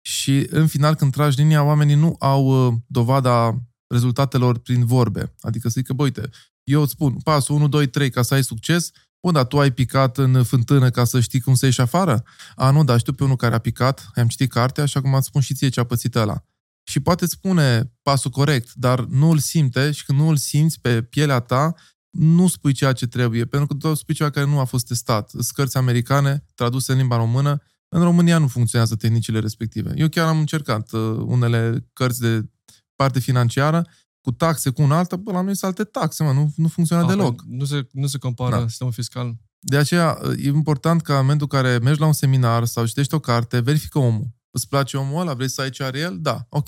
și, 0.09 0.47
în 0.49 0.67
final, 0.67 0.95
când 0.95 1.11
tragi 1.11 1.37
linia, 1.37 1.63
oamenii 1.63 1.95
nu 1.95 2.15
au 2.19 2.67
uh, 2.67 2.73
dovada 2.87 3.57
rezultatelor 3.87 4.57
prin 4.57 4.85
vorbe. 4.85 5.35
Adică 5.41 5.69
să 5.69 5.79
zică, 5.79 5.93
bă, 5.93 6.03
uite, 6.03 6.29
eu 6.63 6.81
îți 6.81 6.91
spun 6.91 7.13
pasul 7.23 7.55
1, 7.55 7.67
2, 7.67 7.87
3 7.87 8.09
ca 8.09 8.21
să 8.21 8.33
ai 8.33 8.43
succes, 8.43 8.91
Bun, 9.21 9.33
dar 9.33 9.45
tu 9.45 9.59
ai 9.59 9.71
picat 9.71 10.17
în 10.17 10.43
fântână 10.43 10.89
ca 10.89 11.03
să 11.03 11.19
știi 11.19 11.39
cum 11.39 11.53
să 11.53 11.65
ieși 11.65 11.81
afară? 11.81 12.23
A, 12.55 12.71
nu, 12.71 12.83
dar 12.83 12.99
știu 12.99 13.13
pe 13.13 13.23
unul 13.23 13.35
care 13.35 13.55
a 13.55 13.59
picat, 13.59 14.09
am 14.15 14.27
citit 14.27 14.51
cartea, 14.51 14.83
așa 14.83 15.01
cum 15.01 15.15
ați 15.15 15.27
spun 15.27 15.41
și 15.41 15.53
ție 15.53 15.69
ce 15.69 15.79
a 15.79 15.83
pățit 15.83 16.15
ăla. 16.15 16.43
Și 16.83 16.99
poate 16.99 17.25
spune 17.25 17.93
pasul 18.01 18.31
corect, 18.31 18.73
dar 18.73 18.99
nu 18.99 19.29
îl 19.29 19.37
simte 19.37 19.91
și 19.91 20.05
când 20.05 20.19
nu 20.19 20.27
îl 20.27 20.37
simți 20.37 20.79
pe 20.79 21.01
pielea 21.01 21.39
ta, 21.39 21.73
nu 22.09 22.47
spui 22.47 22.73
ceea 22.73 22.93
ce 22.93 23.07
trebuie, 23.07 23.45
pentru 23.45 23.67
că 23.67 23.87
tu 23.87 23.93
spui 23.93 24.13
ceva 24.13 24.29
care 24.29 24.45
nu 24.45 24.59
a 24.59 24.63
fost 24.63 24.87
testat. 24.87 25.31
Scărți 25.39 25.77
americane, 25.77 26.45
traduse 26.55 26.91
în 26.91 26.97
limba 26.97 27.17
română, 27.17 27.61
în 27.89 28.01
România 28.01 28.37
nu 28.37 28.47
funcționează 28.47 28.95
tehnicile 28.95 29.39
respective. 29.39 29.93
Eu 29.95 30.07
chiar 30.07 30.27
am 30.27 30.39
încercat 30.39 30.91
uh, 30.91 30.99
unele 31.25 31.87
cărți 31.93 32.19
de 32.19 32.49
parte 32.95 33.19
financiară 33.19 33.85
cu 34.21 34.31
taxe, 34.31 34.69
cu 34.69 34.81
un 34.81 34.91
altă, 34.91 35.15
bă, 35.15 35.31
la 35.31 35.41
noi 35.41 35.55
sunt 35.55 35.71
alte 35.71 35.83
taxe, 35.83 36.23
mă, 36.23 36.31
nu, 36.31 36.53
nu 36.55 36.67
funcționează 36.67 37.11
ah, 37.11 37.17
deloc. 37.17 37.43
Nu 37.47 37.65
se, 37.65 37.87
nu 37.91 38.07
se 38.07 38.17
compară 38.17 38.55
da. 38.55 38.67
sistemul 38.67 38.93
fiscal. 38.93 39.35
De 39.59 39.77
aceea 39.77 40.17
e 40.37 40.47
important 40.47 41.01
ca 41.01 41.13
în 41.13 41.21
momentul 41.21 41.47
în 41.51 41.61
care 41.61 41.77
mergi 41.77 41.99
la 41.99 42.05
un 42.05 42.13
seminar 42.13 42.65
sau 42.65 42.85
citești 42.85 43.13
o 43.13 43.19
carte, 43.19 43.59
verifică 43.59 43.99
omul. 43.99 44.27
Îți 44.51 44.67
place 44.67 44.97
omul 44.97 45.21
ăla? 45.21 45.33
Vrei 45.33 45.49
să 45.49 45.61
ai 45.61 45.69
ce 45.69 45.83
are 45.83 45.99
el? 45.99 46.17
Da, 46.19 46.45
ok. 46.49 46.67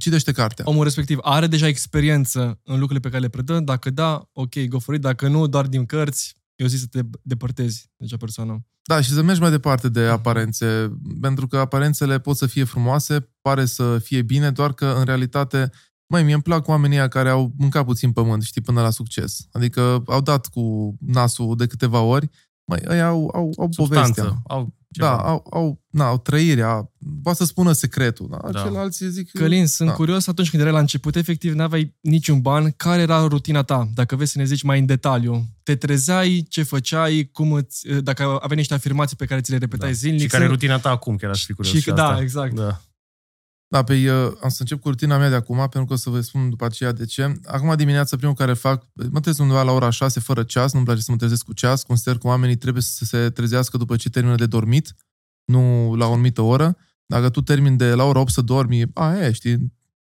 Citește 0.00 0.32
cartea. 0.32 0.64
Omul 0.68 0.84
respectiv 0.84 1.18
are 1.22 1.46
deja 1.46 1.66
experiență 1.66 2.60
în 2.64 2.78
lucrurile 2.78 3.00
pe 3.00 3.08
care 3.08 3.20
le 3.20 3.28
predă? 3.28 3.60
Dacă 3.60 3.90
da, 3.90 4.28
ok, 4.32 4.64
go 4.68 4.78
for 4.78 4.94
it. 4.94 5.00
Dacă 5.00 5.28
nu, 5.28 5.46
doar 5.46 5.66
din 5.66 5.86
cărți, 5.86 6.34
eu 6.58 6.66
zic 6.66 6.78
să 6.78 6.86
te 6.90 7.00
depărtezi 7.22 7.90
de 7.96 8.04
acea 8.04 8.16
persoană. 8.16 8.66
Da, 8.82 9.00
și 9.00 9.10
să 9.10 9.22
mergi 9.22 9.40
mai 9.40 9.50
departe 9.50 9.88
de 9.88 10.00
aparențe, 10.00 10.98
pentru 11.20 11.46
că 11.46 11.58
aparențele 11.58 12.18
pot 12.20 12.36
să 12.36 12.46
fie 12.46 12.64
frumoase, 12.64 13.30
pare 13.40 13.64
să 13.64 13.98
fie 13.98 14.22
bine, 14.22 14.50
doar 14.50 14.72
că 14.72 14.94
în 14.98 15.04
realitate 15.04 15.70
mai 16.06 16.22
mie 16.22 16.34
îmi 16.34 16.42
plac 16.42 16.68
oamenii 16.68 17.08
care 17.08 17.28
au 17.28 17.52
mâncat 17.56 17.84
puțin 17.84 18.12
pământ, 18.12 18.42
știi, 18.42 18.60
până 18.60 18.80
la 18.80 18.90
succes. 18.90 19.48
Adică 19.52 20.02
au 20.06 20.20
dat 20.20 20.46
cu 20.46 20.96
nasul 21.00 21.56
de 21.56 21.66
câteva 21.66 22.00
ori, 22.00 22.30
mai 22.68 22.80
ei 22.90 23.02
au, 23.02 23.30
au, 23.34 23.52
au 23.56 23.68
povestea. 23.76 24.42
Au 24.46 24.76
ceva. 24.90 25.06
Da, 25.06 25.16
au, 25.16 25.46
au, 25.50 25.80
na, 25.90 26.06
au 26.06 26.18
trăirea, 26.18 26.90
poate 27.22 27.38
să 27.38 27.44
spună 27.44 27.72
secretul. 27.72 28.28
Da? 28.30 28.50
da. 28.50 28.60
Ceilalți 28.60 29.04
zic... 29.08 29.30
Călin, 29.30 29.66
sunt 29.66 29.88
da. 29.88 29.94
curios 29.94 30.26
atunci 30.26 30.50
când 30.50 30.62
erai 30.62 30.74
la 30.74 30.78
început, 30.78 31.16
efectiv, 31.16 31.52
n-aveai 31.52 31.96
niciun 32.00 32.40
ban. 32.40 32.70
Care 32.76 33.02
era 33.02 33.26
rutina 33.26 33.62
ta? 33.62 33.88
Dacă 33.94 34.16
vezi 34.16 34.32
să 34.32 34.38
ne 34.38 34.44
zici 34.44 34.62
mai 34.62 34.78
în 34.78 34.86
detaliu. 34.86 35.46
Te 35.62 35.74
trezeai, 35.76 36.46
ce 36.48 36.62
făceai, 36.62 37.30
cum 37.32 37.52
îți, 37.52 37.88
dacă 37.88 38.22
aveai 38.22 38.56
niște 38.56 38.74
afirmații 38.74 39.16
pe 39.16 39.24
care 39.24 39.40
ți 39.40 39.50
le 39.50 39.58
repetai 39.58 39.88
da. 39.88 39.94
zilnic. 39.94 40.20
Și 40.20 40.26
care 40.26 40.44
e 40.44 40.46
rutina 40.46 40.78
ta 40.78 40.90
acum, 40.90 41.16
chiar 41.16 41.30
aș 41.30 41.44
fi 41.44 41.52
curios 41.52 41.74
și, 41.74 41.80
și 41.80 41.90
Da, 41.90 42.08
asta. 42.08 42.22
exact. 42.22 42.54
Da. 42.54 42.80
Da, 43.70 43.82
pe 43.82 43.92
păi, 43.92 44.08
uh, 44.08 44.32
am 44.42 44.48
să 44.48 44.56
încep 44.60 44.80
cu 44.80 44.88
rutina 44.88 45.18
mea 45.18 45.28
de 45.28 45.34
acum, 45.34 45.56
pentru 45.56 45.84
că 45.84 45.92
o 45.92 45.96
să 45.96 46.10
vă 46.10 46.20
spun 46.20 46.50
după 46.50 46.64
aceea 46.64 46.92
de 46.92 47.04
ce. 47.04 47.40
Acum 47.44 47.76
dimineața, 47.76 48.16
primul 48.16 48.34
care 48.34 48.52
fac, 48.52 48.86
mă 48.92 49.20
trezesc 49.20 49.40
undeva 49.40 49.62
la 49.62 49.72
ora 49.72 49.90
6 49.90 50.20
fără 50.20 50.42
ceas, 50.42 50.72
nu-mi 50.72 50.84
place 50.84 51.00
să 51.00 51.10
mă 51.10 51.16
trezesc 51.16 51.44
cu 51.44 51.52
ceas, 51.52 51.82
consider 51.82 52.18
că 52.18 52.26
oamenii 52.26 52.56
trebuie 52.56 52.82
să 52.82 53.04
se 53.04 53.30
trezească 53.30 53.76
după 53.76 53.96
ce 53.96 54.10
termină 54.10 54.34
de 54.34 54.46
dormit, 54.46 54.94
nu 55.44 55.94
la 55.94 56.06
o 56.06 56.12
anumită 56.12 56.42
oră. 56.42 56.76
Dacă 57.06 57.30
tu 57.30 57.40
termin 57.40 57.76
de 57.76 57.94
la 57.94 58.04
ora 58.04 58.18
8 58.18 58.32
să 58.32 58.40
dormi, 58.40 58.84
a, 58.94 59.16
e, 59.16 59.32
știi, 59.32 59.56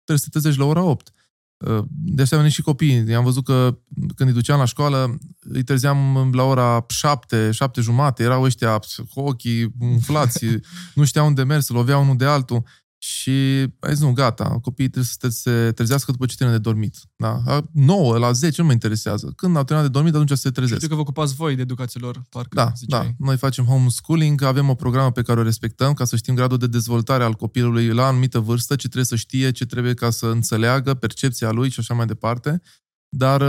trebuie 0.04 0.18
să 0.18 0.24
te 0.24 0.30
trezești 0.30 0.60
la 0.60 0.66
ora 0.66 0.84
8. 0.84 1.12
Uh, 1.58 1.84
de 1.90 2.22
așa 2.22 2.48
și 2.48 2.62
copiii. 2.62 3.16
Am 3.16 3.24
văzut 3.24 3.46
că 3.46 3.78
când 4.16 4.30
îi 4.30 4.36
duceam 4.36 4.60
la 4.60 4.66
școală, 4.66 5.18
îi 5.40 5.64
trezeam 5.64 6.32
la 6.34 6.44
ora 6.44 6.86
7, 6.88 7.52
7 7.52 7.82
jumate, 7.82 8.24
erau 8.24 8.44
ăștia 8.44 8.80
cu 9.14 9.20
ochii 9.20 9.74
umflați, 9.80 10.46
nu 10.96 11.04
știau 11.04 11.26
unde 11.26 11.44
mers, 11.44 11.66
se 11.66 11.74
loveau 11.74 12.02
unul 12.02 12.18
de 12.18 12.26
altul. 12.26 12.64
Și 13.04 13.30
ai 13.80 13.94
zis, 13.94 14.00
nu, 14.00 14.12
gata, 14.12 14.44
copiii 14.62 14.90
trebuie 14.90 15.12
să 15.20 15.30
se 15.30 15.72
trezească 15.72 16.12
după 16.12 16.26
ce 16.26 16.36
termină 16.36 16.58
de 16.58 16.64
dormit. 16.70 16.96
Da? 17.16 17.62
9, 17.72 18.18
la 18.18 18.32
10 18.32 18.62
nu 18.62 18.68
mă 18.68 18.74
interesează. 18.74 19.34
Când 19.36 19.56
au 19.58 19.64
terminat 19.64 19.92
de 19.92 19.98
dormit, 19.98 20.14
atunci 20.14 20.38
se 20.38 20.50
trezesc. 20.52 20.76
Știu 20.76 20.88
că 20.90 20.96
vă 20.96 21.02
ocupați 21.02 21.36
voi 21.36 21.56
de 21.56 21.62
educația 21.62 22.00
lor, 22.04 22.22
parcă 22.30 22.56
Da, 22.56 22.72
ziceai. 22.76 23.06
da. 23.06 23.26
Noi 23.26 23.38
facem 23.38 23.66
homeschooling, 23.66 24.42
avem 24.42 24.70
o 24.70 24.76
programă 24.76 25.12
pe 25.12 25.22
care 25.22 25.40
o 25.40 25.44
respectăm 25.44 25.94
ca 25.94 26.06
să 26.06 26.16
știm 26.16 26.36
gradul 26.36 26.58
de 26.58 26.68
dezvoltare 26.68 27.24
al 27.24 27.34
copilului 27.34 27.88
la 27.88 28.06
anumită 28.08 28.40
vârstă, 28.40 28.76
ce 28.76 28.86
trebuie 28.88 29.06
să 29.06 29.16
știe, 29.16 29.52
ce 29.52 29.66
trebuie 29.66 29.94
ca 29.94 30.10
să 30.10 30.26
înțeleagă, 30.26 30.94
percepția 30.94 31.52
lui 31.52 31.70
și 31.70 31.80
așa 31.80 31.94
mai 31.94 32.06
departe. 32.06 32.62
Dar 33.10 33.42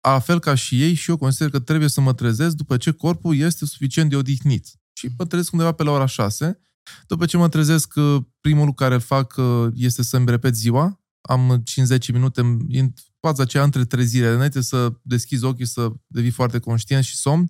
a 0.00 0.18
fel 0.18 0.38
ca 0.38 0.54
și 0.54 0.82
ei, 0.82 0.94
și 0.94 1.10
eu 1.10 1.16
consider 1.16 1.50
că 1.50 1.58
trebuie 1.58 1.88
să 1.88 2.00
mă 2.00 2.12
trezesc 2.14 2.54
după 2.56 2.76
ce 2.76 2.90
corpul 2.90 3.36
este 3.36 3.66
suficient 3.66 4.10
de 4.10 4.16
odihnit. 4.16 4.66
Și 4.92 5.08
mă 5.18 5.24
trezesc 5.26 5.52
undeva 5.52 5.72
pe 5.72 5.82
la 5.82 5.90
ora 5.90 6.06
6, 6.06 6.60
după 7.06 7.26
ce 7.26 7.36
mă 7.36 7.48
trezesc, 7.48 7.92
uh, 7.96 8.22
primul 8.40 8.64
lucru 8.66 8.84
care 8.84 8.98
fac 8.98 9.34
uh, 9.36 9.68
este 9.74 10.02
să-mi 10.02 10.26
repet 10.26 10.56
ziua. 10.56 11.00
Am 11.20 11.62
5-10 11.98 12.12
minute 12.12 12.40
în 12.40 12.92
faza 13.20 13.42
aceea 13.42 13.62
între 13.62 13.84
trezire, 13.84 14.28
înainte 14.28 14.60
să 14.60 14.92
deschizi 15.02 15.44
ochii, 15.44 15.66
să 15.66 15.92
devii 16.06 16.30
foarte 16.30 16.58
conștient 16.58 17.04
și 17.04 17.16
somn. 17.16 17.46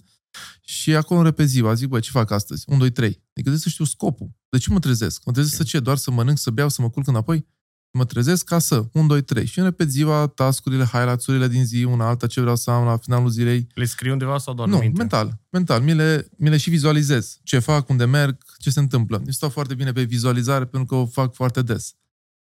Și 0.60 0.94
acolo 0.94 1.20
îmi 1.20 1.28
repet 1.28 1.48
ziua. 1.48 1.74
Zic, 1.74 1.88
băi, 1.88 2.00
ce 2.00 2.10
fac 2.10 2.30
astăzi? 2.30 2.64
1, 2.66 2.78
2, 2.78 2.90
3. 2.90 3.08
Adică 3.08 3.22
trebuie 3.32 3.58
să 3.58 3.68
știu 3.68 3.84
scopul. 3.84 4.30
De 4.48 4.58
ce 4.58 4.70
mă 4.70 4.78
trezesc? 4.78 5.24
Mă 5.24 5.32
trezesc 5.32 5.54
okay. 5.54 5.66
să 5.66 5.76
ce? 5.76 5.82
Doar 5.82 5.96
să 5.96 6.10
mănânc, 6.10 6.38
să 6.38 6.50
beau, 6.50 6.68
să 6.68 6.82
mă 6.82 6.90
culc 6.90 7.06
înapoi? 7.06 7.46
Mă 7.92 8.04
trezesc 8.04 8.44
ca 8.44 8.58
să, 8.58 8.88
1, 8.92 9.06
2, 9.06 9.22
3. 9.22 9.46
Și 9.46 9.58
îmi 9.58 9.68
repet 9.68 9.90
ziua, 9.90 10.26
tascurile, 10.26 10.84
highlights-urile 10.84 11.48
din 11.48 11.64
zi, 11.64 11.84
una 11.84 12.08
alta, 12.08 12.26
ce 12.26 12.40
vreau 12.40 12.56
să 12.56 12.70
am 12.70 12.84
la 12.84 12.96
finalul 12.96 13.28
zilei. 13.28 13.66
Le 13.74 13.84
scrii 13.84 14.12
undeva 14.12 14.38
sau 14.38 14.54
doar 14.54 14.68
Nu, 14.68 14.78
minte? 14.78 14.98
mental. 14.98 15.40
Mental. 15.50 15.82
Mi 15.82 15.94
le, 15.94 16.28
mi 16.36 16.48
le 16.48 16.56
și 16.56 16.70
vizualizez. 16.70 17.38
Ce 17.42 17.58
fac, 17.58 17.88
unde 17.88 18.04
merg, 18.04 18.36
ce 18.58 18.70
se 18.70 18.80
întâmplă. 18.80 19.22
Eu 19.24 19.32
stau 19.32 19.48
foarte 19.48 19.74
bine 19.74 19.92
pe 19.92 20.02
vizualizare 20.02 20.64
pentru 20.64 20.88
că 20.88 20.94
o 20.94 21.06
fac 21.06 21.34
foarte 21.34 21.62
des. 21.62 21.94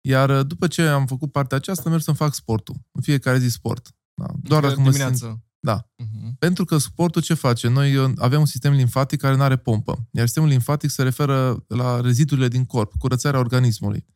Iar 0.00 0.30
uh, 0.30 0.46
după 0.46 0.66
ce 0.66 0.82
am 0.82 1.06
făcut 1.06 1.32
partea 1.32 1.56
aceasta, 1.56 1.90
merg 1.90 2.02
să-mi 2.02 2.16
fac 2.16 2.34
sportul. 2.34 2.74
În 2.92 3.02
fiecare 3.02 3.38
zi 3.38 3.48
sport. 3.48 3.94
Da. 4.14 4.26
Doar 4.42 4.62
dacă 4.62 4.74
dimineață. 4.74 5.24
mă 5.24 5.30
simt... 5.30 5.42
Da. 5.60 5.80
Uh-huh. 5.82 6.38
Pentru 6.38 6.64
că 6.64 6.76
sportul 6.76 7.22
ce 7.22 7.34
face? 7.34 7.68
Noi 7.68 7.96
uh, 7.96 8.10
avem 8.16 8.40
un 8.40 8.46
sistem 8.46 8.72
limfatic 8.72 9.20
care 9.20 9.36
nu 9.36 9.42
are 9.42 9.56
pompă. 9.56 10.08
Iar 10.10 10.24
sistemul 10.24 10.48
limfatic 10.48 10.90
se 10.90 11.02
referă 11.02 11.64
la 11.68 12.00
rezidurile 12.00 12.48
din 12.48 12.64
corp, 12.64 12.92
curățarea 12.98 13.38
organismului. 13.40 14.06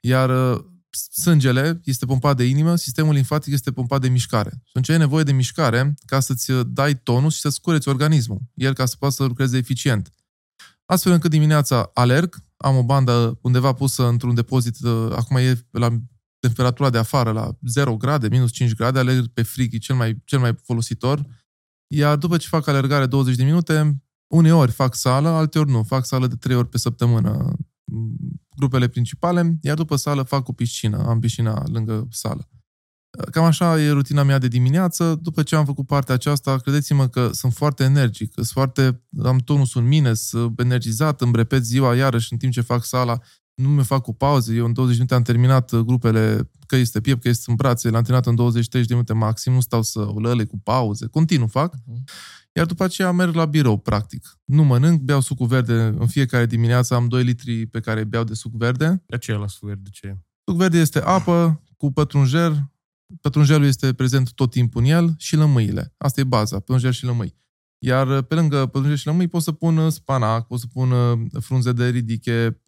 Iar 0.00 0.54
uh, 0.54 0.64
sângele 1.10 1.80
este 1.84 2.06
pompat 2.06 2.36
de 2.36 2.44
inimă, 2.44 2.76
sistemul 2.76 3.14
limfatic 3.14 3.52
este 3.52 3.72
pompat 3.72 4.00
de 4.00 4.08
mișcare. 4.08 4.50
Și 4.50 4.68
atunci 4.68 4.88
ai 4.88 4.98
nevoie 4.98 5.24
de 5.24 5.32
mișcare 5.32 5.94
ca 6.06 6.20
să-ți 6.20 6.52
dai 6.66 6.94
tonus 6.94 7.34
și 7.34 7.40
să-ți 7.40 7.60
cureți 7.60 7.88
organismul, 7.88 8.40
el 8.54 8.74
ca 8.74 8.86
să 8.86 8.96
poată 8.98 9.14
să 9.14 9.24
lucreze 9.24 9.56
eficient. 9.56 10.10
Astfel 10.84 11.12
încât 11.12 11.30
dimineața 11.30 11.90
alerg, 11.94 12.36
am 12.56 12.76
o 12.76 12.82
bandă 12.82 13.38
undeva 13.42 13.72
pusă 13.72 14.06
într-un 14.06 14.34
depozit, 14.34 14.76
uh, 14.80 15.12
acum 15.12 15.36
e 15.36 15.66
la 15.70 15.98
temperatura 16.38 16.90
de 16.90 16.98
afară, 16.98 17.32
la 17.32 17.58
0 17.66 17.96
grade, 17.96 18.28
minus 18.28 18.50
5 18.50 18.74
grade, 18.74 18.98
alerg 18.98 19.26
pe 19.26 19.42
frig, 19.42 19.74
e 19.74 19.78
cel 19.78 19.96
mai, 19.96 20.22
cel 20.24 20.38
mai 20.38 20.54
folositor. 20.62 21.26
Iar 21.86 22.16
după 22.16 22.36
ce 22.36 22.48
fac 22.48 22.66
alergare 22.66 23.06
20 23.06 23.36
de 23.36 23.44
minute, 23.44 24.02
uneori 24.26 24.70
fac 24.70 24.94
sală, 24.94 25.28
alteori 25.28 25.70
nu. 25.70 25.82
Fac 25.82 26.04
sală 26.04 26.26
de 26.26 26.34
3 26.36 26.56
ori 26.56 26.68
pe 26.68 26.78
săptămână 26.78 27.56
grupele 28.56 28.88
principale, 28.88 29.58
iar 29.60 29.76
după 29.76 29.96
sală 29.96 30.22
fac 30.22 30.48
o 30.48 30.52
piscină, 30.52 31.04
am 31.08 31.20
piscina 31.20 31.62
lângă 31.72 32.08
sală. 32.10 32.48
Cam 33.30 33.44
așa 33.44 33.80
e 33.80 33.90
rutina 33.90 34.22
mea 34.22 34.38
de 34.38 34.48
dimineață. 34.48 35.18
După 35.22 35.42
ce 35.42 35.56
am 35.56 35.64
făcut 35.64 35.86
partea 35.86 36.14
aceasta, 36.14 36.56
credeți-mă 36.56 37.08
că 37.08 37.30
sunt 37.32 37.52
foarte 37.52 37.84
energic, 37.84 38.32
sunt 38.34 38.46
foarte, 38.46 39.02
am 39.24 39.38
tonusul 39.38 39.82
în 39.82 39.88
mine, 39.88 40.14
sunt 40.14 40.60
energizat, 40.60 41.20
îmi 41.20 41.36
repet 41.36 41.64
ziua 41.64 41.94
iarăși 41.94 42.32
în 42.32 42.38
timp 42.38 42.52
ce 42.52 42.60
fac 42.60 42.84
sala, 42.84 43.20
nu 43.54 43.68
mi 43.68 43.84
fac 43.84 44.06
o 44.06 44.12
pauză. 44.12 44.52
Eu 44.52 44.64
în 44.64 44.72
20 44.72 44.94
minute 44.94 45.14
am 45.14 45.22
terminat 45.22 45.74
grupele, 45.74 46.50
că 46.66 46.76
este 46.76 47.00
piept, 47.00 47.22
că 47.22 47.28
este 47.28 47.44
în 47.46 47.54
brațe, 47.56 47.90
l-am 47.90 48.02
terminat 48.02 48.26
în 48.26 48.62
20-30 48.62 48.70
de 48.70 48.84
minute 48.88 49.12
maxim, 49.12 49.52
nu 49.52 49.60
stau 49.60 49.82
să 49.82 49.98
o 49.98 50.20
lăle 50.20 50.44
cu 50.44 50.58
pauze, 50.58 51.06
continuu 51.06 51.46
fac. 51.46 51.74
Uh-huh. 51.74 52.42
Iar 52.56 52.66
după 52.66 52.84
aceea 52.84 53.12
merg 53.12 53.34
la 53.34 53.44
birou, 53.44 53.78
practic. 53.78 54.38
Nu 54.44 54.64
mănânc, 54.64 55.00
beau 55.00 55.20
sucul 55.20 55.46
verde 55.46 55.74
în 55.74 56.06
fiecare 56.06 56.46
dimineață, 56.46 56.94
am 56.94 57.08
2 57.08 57.22
litri 57.24 57.66
pe 57.66 57.80
care 57.80 58.04
beau 58.04 58.24
de 58.24 58.34
suc 58.34 58.52
verde. 58.52 59.02
De 59.06 59.18
ce 59.18 59.32
la 59.32 59.46
suc 59.46 59.68
verde? 59.68 59.90
Ce 59.90 60.18
Suc 60.44 60.56
verde 60.56 60.78
este 60.78 61.00
apă 61.00 61.62
cu 61.76 61.92
pătrunjel, 61.92 62.72
pătrunjelul 63.20 63.66
este 63.66 63.92
prezent 63.92 64.32
tot 64.32 64.50
timpul 64.50 64.82
în 64.82 64.88
el 64.88 65.14
și 65.18 65.36
lămâile. 65.36 65.94
Asta 65.96 66.20
e 66.20 66.24
baza, 66.24 66.56
pătrunjel 66.56 66.92
și 66.92 67.04
lămâi. 67.04 67.36
Iar 67.78 68.22
pe 68.22 68.34
lângă 68.34 68.66
pătrunjel 68.66 68.96
și 68.96 69.06
lămâi 69.06 69.28
pot 69.28 69.42
să 69.42 69.52
pun 69.52 69.90
spanac, 69.90 70.46
pot 70.46 70.58
să 70.58 70.66
pun 70.66 70.92
frunze 71.40 71.72
de 71.72 71.88
ridiche, 71.88 72.62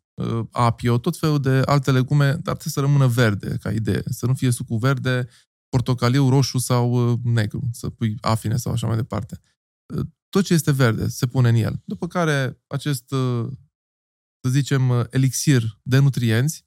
apio, 0.50 0.98
tot 0.98 1.16
felul 1.16 1.40
de 1.40 1.62
alte 1.64 1.90
legume, 1.90 2.26
dar 2.26 2.56
trebuie 2.56 2.72
să 2.72 2.80
rămână 2.80 3.06
verde 3.06 3.56
ca 3.60 3.70
idee. 3.70 4.02
Să 4.04 4.26
nu 4.26 4.34
fie 4.34 4.50
sucul 4.50 4.78
verde, 4.78 5.28
portocaliu, 5.68 6.28
roșu 6.28 6.58
sau 6.58 7.20
negru, 7.24 7.68
să 7.72 7.90
pui 7.90 8.16
afine 8.20 8.56
sau 8.56 8.72
așa 8.72 8.86
mai 8.86 8.96
departe 8.96 9.40
tot 10.28 10.44
ce 10.44 10.54
este 10.54 10.72
verde 10.72 11.08
se 11.08 11.26
pune 11.26 11.48
în 11.48 11.54
el. 11.54 11.82
După 11.84 12.06
care 12.06 12.62
acest, 12.66 13.10
uh, 13.10 13.48
să 14.40 14.50
zicem, 14.50 14.88
uh, 14.88 15.04
elixir 15.10 15.80
de 15.82 15.98
nutrienți 15.98 16.66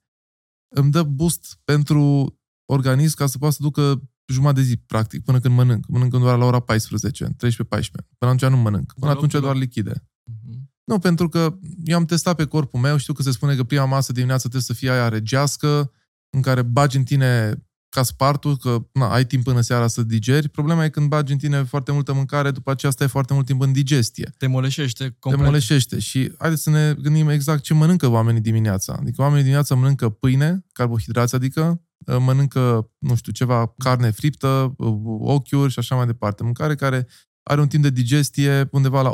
îmi 0.75 0.91
dă 0.91 1.03
boost 1.03 1.59
pentru 1.63 2.33
organism 2.65 3.15
ca 3.15 3.25
să 3.25 3.37
poată 3.37 3.55
să 3.55 3.61
ducă 3.61 4.09
jumătate 4.27 4.59
de 4.59 4.65
zi, 4.65 4.77
practic, 4.77 5.23
până 5.23 5.39
când 5.39 5.55
mănânc. 5.55 5.87
Mănânc 5.87 6.11
doar 6.11 6.37
la 6.37 6.45
ora 6.45 6.59
14, 6.59 7.25
13-14. 7.25 8.07
Până 8.17 8.31
atunci 8.31 8.51
nu 8.51 8.57
mănânc. 8.57 8.93
Până 8.93 9.11
atunci 9.11 9.31
doar 9.31 9.55
lichide. 9.55 9.93
Uh-huh. 9.93 10.59
Nu, 10.83 10.99
pentru 10.99 11.29
că 11.29 11.57
eu 11.83 11.97
am 11.97 12.05
testat 12.05 12.35
pe 12.35 12.45
corpul 12.45 12.79
meu, 12.79 12.97
știu 12.97 13.13
că 13.13 13.21
se 13.21 13.31
spune 13.31 13.55
că 13.55 13.63
prima 13.63 13.85
masă 13.85 14.11
dimineața 14.11 14.41
trebuie 14.41 14.61
să 14.61 14.73
fie 14.73 14.89
aia 14.89 15.09
regească, 15.09 15.91
în 16.29 16.41
care 16.41 16.61
bagi 16.61 16.97
în 16.97 17.03
tine 17.03 17.63
ca 17.89 18.03
spartul, 18.03 18.57
că 18.57 18.85
na, 18.93 19.11
ai 19.11 19.25
timp 19.25 19.43
până 19.43 19.61
seara 19.61 19.87
să 19.87 20.03
digeri. 20.03 20.49
Problema 20.49 20.83
e 20.83 20.89
când 20.89 21.07
bagi 21.07 21.31
în 21.31 21.37
tine 21.37 21.63
foarte 21.63 21.91
multă 21.91 22.13
mâncare, 22.13 22.51
după 22.51 22.71
aceea 22.71 22.91
stai 22.91 23.07
foarte 23.07 23.33
mult 23.33 23.45
timp 23.45 23.61
în 23.61 23.71
digestie. 23.71 24.33
Te 24.37 24.47
moleșește 24.47 25.15
complet. 25.19 25.43
Te 25.43 25.49
moleșește 25.49 25.99
și 25.99 26.31
haideți 26.37 26.63
să 26.63 26.69
ne 26.69 26.93
gândim 27.01 27.29
exact 27.29 27.61
ce 27.61 27.73
mănâncă 27.73 28.07
oamenii 28.07 28.41
dimineața. 28.41 28.97
Adică 28.99 29.21
oamenii 29.21 29.41
dimineața 29.41 29.75
mănâncă 29.75 30.09
pâine, 30.09 30.65
carbohidrați, 30.71 31.35
adică 31.35 31.81
ă, 32.07 32.19
mănâncă, 32.19 32.89
nu 32.97 33.15
știu, 33.15 33.31
ceva 33.31 33.73
carne 33.77 34.11
friptă, 34.11 34.75
ă, 34.79 34.85
ochiuri 35.19 35.71
și 35.71 35.79
așa 35.79 35.95
mai 35.95 36.05
departe. 36.05 36.43
Mâncare 36.43 36.75
care 36.75 37.07
are 37.43 37.61
un 37.61 37.67
timp 37.67 37.83
de 37.83 37.89
digestie 37.89 38.67
undeva 38.71 39.01
la 39.01 39.13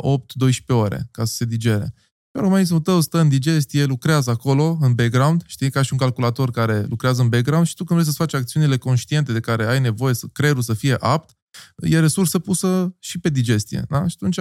ore 0.66 1.08
ca 1.10 1.24
să 1.24 1.34
se 1.34 1.44
digere. 1.44 1.94
Organismul 2.44 2.80
tău 2.80 3.00
stă 3.00 3.18
în 3.18 3.28
digestie, 3.28 3.84
lucrează 3.84 4.30
acolo, 4.30 4.78
în 4.80 4.94
background, 4.94 5.42
știi, 5.46 5.70
ca 5.70 5.82
și 5.82 5.92
un 5.92 5.98
calculator 5.98 6.50
care 6.50 6.84
lucrează 6.88 7.22
în 7.22 7.28
background 7.28 7.66
și 7.66 7.74
tu 7.74 7.84
când 7.84 8.00
vrei 8.00 8.12
să 8.12 8.18
faci 8.18 8.34
acțiunile 8.34 8.76
conștiente 8.76 9.32
de 9.32 9.40
care 9.40 9.66
ai 9.66 9.80
nevoie, 9.80 10.14
să 10.14 10.26
creierul 10.26 10.62
să 10.62 10.74
fie 10.74 10.94
apt, 10.94 11.36
e 11.76 12.00
resursă 12.00 12.38
pusă 12.38 12.96
și 12.98 13.18
pe 13.18 13.28
digestie. 13.28 13.84
Da? 13.88 14.06
Și 14.06 14.16
atunci 14.20 14.40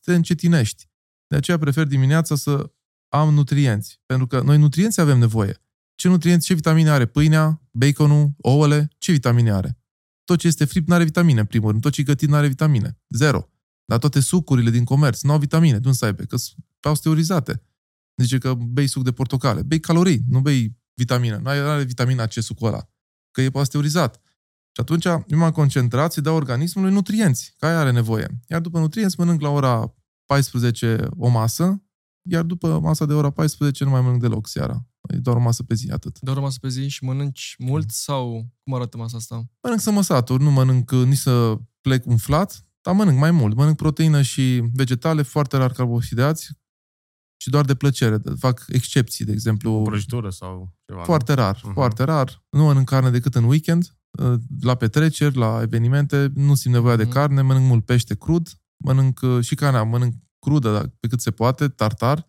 te 0.00 0.14
încetinești. 0.14 0.88
De 1.26 1.36
aceea 1.36 1.58
prefer 1.58 1.86
dimineața 1.86 2.34
să 2.34 2.72
am 3.08 3.34
nutrienți. 3.34 4.00
Pentru 4.06 4.26
că 4.26 4.40
noi 4.40 4.58
nutrienți 4.58 5.00
avem 5.00 5.18
nevoie. 5.18 5.56
Ce 5.94 6.08
nutrienți, 6.08 6.46
ce 6.46 6.54
vitamine 6.54 6.90
are 6.90 7.06
pâinea, 7.06 7.62
baconul, 7.70 8.34
ouăle, 8.38 8.88
ce 8.98 9.12
vitamine 9.12 9.52
are? 9.52 9.78
Tot 10.24 10.38
ce 10.38 10.46
este 10.46 10.64
fript 10.64 10.88
nu 10.88 10.94
are 10.94 11.04
vitamine, 11.04 11.40
în 11.40 11.46
primul 11.46 11.70
rând. 11.70 11.82
Tot 11.82 11.92
ce 11.92 12.00
e 12.00 12.04
gătit 12.04 12.28
nu 12.28 12.34
are 12.34 12.46
vitamine. 12.46 12.98
Zero. 13.08 13.48
Dar 13.84 13.98
toate 13.98 14.20
sucurile 14.20 14.70
din 14.70 14.84
comerț 14.84 15.22
nu 15.22 15.32
au 15.32 15.38
vitamine. 15.38 15.78
De 15.78 15.86
unde 15.86 15.96
să 15.96 16.04
aibă? 16.04 16.22
Că 16.22 16.36
pasteurizate. 16.88 17.62
Zice 18.16 18.38
că 18.38 18.54
bei 18.54 18.86
suc 18.86 19.04
de 19.04 19.12
portocale. 19.12 19.62
Bei 19.62 19.80
calorii, 19.80 20.24
nu 20.28 20.40
bei 20.40 20.76
vitamine. 20.94 21.38
Nu 21.38 21.48
are 21.48 21.84
vitamina 21.84 22.26
C 22.26 22.32
sucul 22.32 22.66
ăla. 22.66 22.88
Că 23.30 23.40
e 23.40 23.50
pasteurizat. 23.50 24.20
Și 24.74 24.80
atunci 24.80 25.04
eu 25.04 25.38
m-am 25.38 25.50
concentrat 25.50 26.12
să 26.12 26.20
dau 26.20 26.34
organismului 26.34 26.92
nutrienți, 26.92 27.54
care 27.56 27.74
are 27.74 27.90
nevoie. 27.90 28.40
Iar 28.48 28.60
după 28.60 28.78
nutrienți 28.78 29.18
mănânc 29.18 29.40
la 29.40 29.48
ora 29.48 29.94
14 30.26 31.08
o 31.16 31.28
masă, 31.28 31.82
iar 32.30 32.42
după 32.42 32.80
masa 32.80 33.06
de 33.06 33.12
ora 33.12 33.30
14 33.30 33.84
nu 33.84 33.90
mai 33.90 34.00
mănânc 34.00 34.20
deloc 34.20 34.48
seara. 34.48 34.86
E 35.08 35.16
doar 35.16 35.36
o 35.36 35.40
masă 35.40 35.62
pe 35.62 35.74
zi, 35.74 35.90
atât. 35.90 36.18
Doar 36.20 36.36
o 36.36 36.40
masă 36.40 36.58
pe 36.60 36.68
zi 36.68 36.88
și 36.88 37.04
mănânci 37.04 37.54
mult 37.58 37.90
sau 37.90 38.52
cum 38.62 38.74
arată 38.74 38.96
masa 38.96 39.16
asta? 39.16 39.44
Mănânc 39.62 39.80
să 39.80 39.90
mă 39.90 40.02
satur, 40.02 40.40
nu 40.40 40.50
mănânc 40.50 40.90
nici 40.90 41.16
să 41.16 41.58
plec 41.80 42.06
umflat, 42.06 42.66
dar 42.80 42.94
mănânc 42.94 43.18
mai 43.18 43.30
mult. 43.30 43.56
Mănânc 43.56 43.76
proteină 43.76 44.22
și 44.22 44.62
vegetale, 44.72 45.22
foarte 45.22 45.56
rar 45.56 45.72
carbohidrați, 45.72 46.50
și 47.42 47.50
doar 47.50 47.64
de 47.64 47.74
plăcere. 47.74 48.18
Fac 48.38 48.64
excepții, 48.68 49.24
de 49.24 49.32
exemplu. 49.32 49.72
O 49.72 49.82
prăjitură 49.82 50.30
sau 50.30 50.72
ceva. 50.86 51.02
Foarte 51.02 51.32
rar, 51.32 51.56
uh-huh. 51.56 51.72
foarte 51.72 52.02
rar. 52.02 52.42
Nu 52.50 52.64
mănânc 52.64 52.88
carne 52.88 53.10
decât 53.10 53.34
în 53.34 53.44
weekend, 53.44 53.96
uh, 54.10 54.34
la 54.60 54.74
petreceri, 54.74 55.36
la 55.36 55.58
evenimente, 55.62 56.32
nu 56.34 56.54
simt 56.54 56.74
nevoia 56.74 56.94
uh-huh. 56.94 56.98
de 56.98 57.02
mhm. 57.02 57.12
carne, 57.12 57.42
mănânc 57.42 57.66
mult 57.66 57.84
pește 57.84 58.14
crud, 58.14 58.48
mănânc 58.76 59.20
uh, 59.22 59.44
și 59.44 59.54
carnea, 59.54 59.82
mănânc 59.82 60.14
crudă 60.38 60.94
pe 61.00 61.08
cât 61.08 61.20
se 61.20 61.30
poate, 61.30 61.68
tartar. 61.68 62.28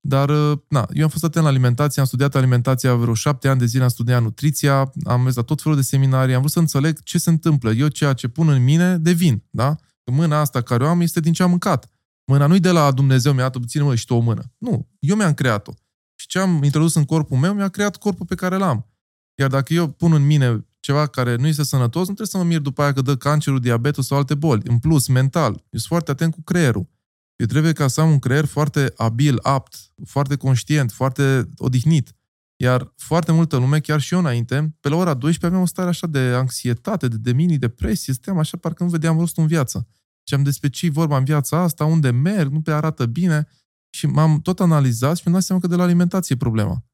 Dar, 0.00 0.28
uh, 0.28 0.58
na, 0.68 0.88
eu 0.92 1.04
am 1.04 1.10
fost 1.10 1.24
atent 1.24 1.44
la 1.44 1.50
alimentație, 1.50 2.00
am 2.00 2.06
studiat 2.06 2.34
alimentația 2.34 2.94
vreo 2.94 3.14
șapte 3.14 3.48
ani 3.48 3.58
de 3.58 3.66
zile, 3.66 3.82
am 3.82 3.88
studiat 3.88 4.22
nutriția, 4.22 4.92
am 5.04 5.20
mers 5.20 5.34
la 5.34 5.42
tot 5.42 5.62
felul 5.62 5.76
de 5.76 5.84
seminarii, 5.84 6.34
am 6.34 6.40
vrut 6.40 6.52
să 6.52 6.58
înțeleg 6.58 7.02
ce 7.02 7.18
se 7.18 7.30
întâmplă. 7.30 7.70
Eu 7.70 7.88
ceea 7.88 8.12
ce 8.12 8.28
pun 8.28 8.48
în 8.48 8.64
mine 8.64 8.98
devin, 8.98 9.42
da? 9.50 9.76
Mâna 10.12 10.40
asta 10.40 10.60
care 10.60 10.84
o 10.84 10.88
am 10.88 11.00
este 11.00 11.20
din 11.20 11.32
ce 11.32 11.42
am 11.42 11.50
mâncat. 11.50 11.91
Mâna 12.24 12.46
nu-i 12.46 12.60
de 12.60 12.70
la 12.70 12.90
Dumnezeu, 12.90 13.32
mi-a 13.32 13.48
dat 13.48 13.62
ține 13.66 13.82
mă 13.82 13.94
și 13.94 14.06
tu 14.06 14.14
o 14.14 14.18
mână. 14.18 14.42
Nu, 14.58 14.88
eu 14.98 15.16
mi-am 15.16 15.34
creat-o. 15.34 15.72
Și 16.14 16.26
ce 16.26 16.38
am 16.38 16.62
introdus 16.62 16.94
în 16.94 17.04
corpul 17.04 17.38
meu, 17.38 17.54
mi-a 17.54 17.68
creat 17.68 17.96
corpul 17.96 18.26
pe 18.26 18.34
care 18.34 18.56
l-am. 18.56 18.86
Iar 19.34 19.48
dacă 19.48 19.74
eu 19.74 19.88
pun 19.88 20.12
în 20.12 20.26
mine 20.26 20.66
ceva 20.80 21.06
care 21.06 21.36
nu 21.36 21.46
este 21.46 21.62
sănătos, 21.62 22.08
nu 22.08 22.14
trebuie 22.14 22.26
să 22.26 22.36
mă 22.36 22.44
mir 22.44 22.60
după 22.60 22.82
aia 22.82 22.92
că 22.92 23.00
dă 23.00 23.16
cancerul, 23.16 23.60
diabetul 23.60 24.02
sau 24.02 24.18
alte 24.18 24.34
boli. 24.34 24.62
În 24.64 24.78
plus, 24.78 25.08
mental, 25.08 25.50
eu 25.50 25.58
sunt 25.68 25.82
foarte 25.82 26.10
atent 26.10 26.34
cu 26.34 26.42
creierul. 26.42 26.88
Eu 27.36 27.46
trebuie 27.46 27.72
ca 27.72 27.88
să 27.88 28.00
am 28.00 28.10
un 28.10 28.18
creier 28.18 28.44
foarte 28.44 28.92
abil, 28.96 29.38
apt, 29.42 29.92
foarte 30.04 30.36
conștient, 30.36 30.92
foarte 30.92 31.48
odihnit. 31.56 32.12
Iar 32.56 32.92
foarte 32.96 33.32
multă 33.32 33.56
lume, 33.56 33.80
chiar 33.80 34.00
și 34.00 34.14
eu 34.14 34.20
înainte, 34.20 34.74
pe 34.80 34.88
la 34.88 34.96
ora 34.96 35.14
12 35.14 35.46
aveam 35.46 35.62
o 35.62 35.66
stare 35.66 35.88
așa 35.88 36.06
de 36.06 36.18
anxietate, 36.18 37.08
de, 37.08 37.16
de 37.16 37.32
mini-depresie, 37.32 38.12
stăteam 38.12 38.38
așa 38.38 38.56
parcă 38.56 38.84
nu 38.84 38.90
vedeam 38.90 39.18
rostul 39.18 39.42
în 39.42 39.48
viață. 39.48 39.88
Și 40.28 40.34
am 40.34 40.42
despre 40.42 40.68
ce 40.68 40.90
vorba 40.90 41.16
în 41.16 41.24
viața 41.24 41.58
asta, 41.58 41.84
unde 41.84 42.10
merg, 42.10 42.52
nu 42.52 42.60
pe 42.62 42.72
arată 42.72 43.06
bine. 43.06 43.48
Și 43.94 44.06
m-am 44.06 44.40
tot 44.40 44.60
analizat 44.60 45.16
și 45.16 45.22
mi-am 45.24 45.36
dat 45.36 45.46
seama 45.46 45.60
că 45.60 45.66
de 45.66 45.74
la 45.74 45.82
alimentație 45.82 46.34
e 46.34 46.38
problema. 46.38 46.84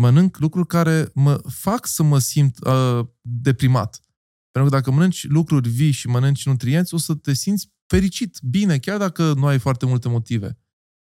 Mănânc 0.00 0.38
lucruri 0.38 0.66
care 0.66 1.10
mă 1.14 1.40
fac 1.48 1.86
să 1.86 2.02
mă 2.02 2.18
simt 2.18 2.64
uh, 2.64 3.06
deprimat. 3.20 4.00
Pentru 4.50 4.70
că 4.70 4.76
dacă 4.76 4.90
mănânci 4.90 5.26
lucruri 5.28 5.68
vii 5.68 5.90
și 5.90 6.06
mănânci 6.08 6.46
nutrienți, 6.46 6.94
o 6.94 6.96
să 6.96 7.14
te 7.14 7.32
simți 7.32 7.72
fericit, 7.86 8.38
bine, 8.42 8.78
chiar 8.78 8.98
dacă 8.98 9.32
nu 9.32 9.46
ai 9.46 9.58
foarte 9.58 9.86
multe 9.86 10.08
motive. 10.08 10.58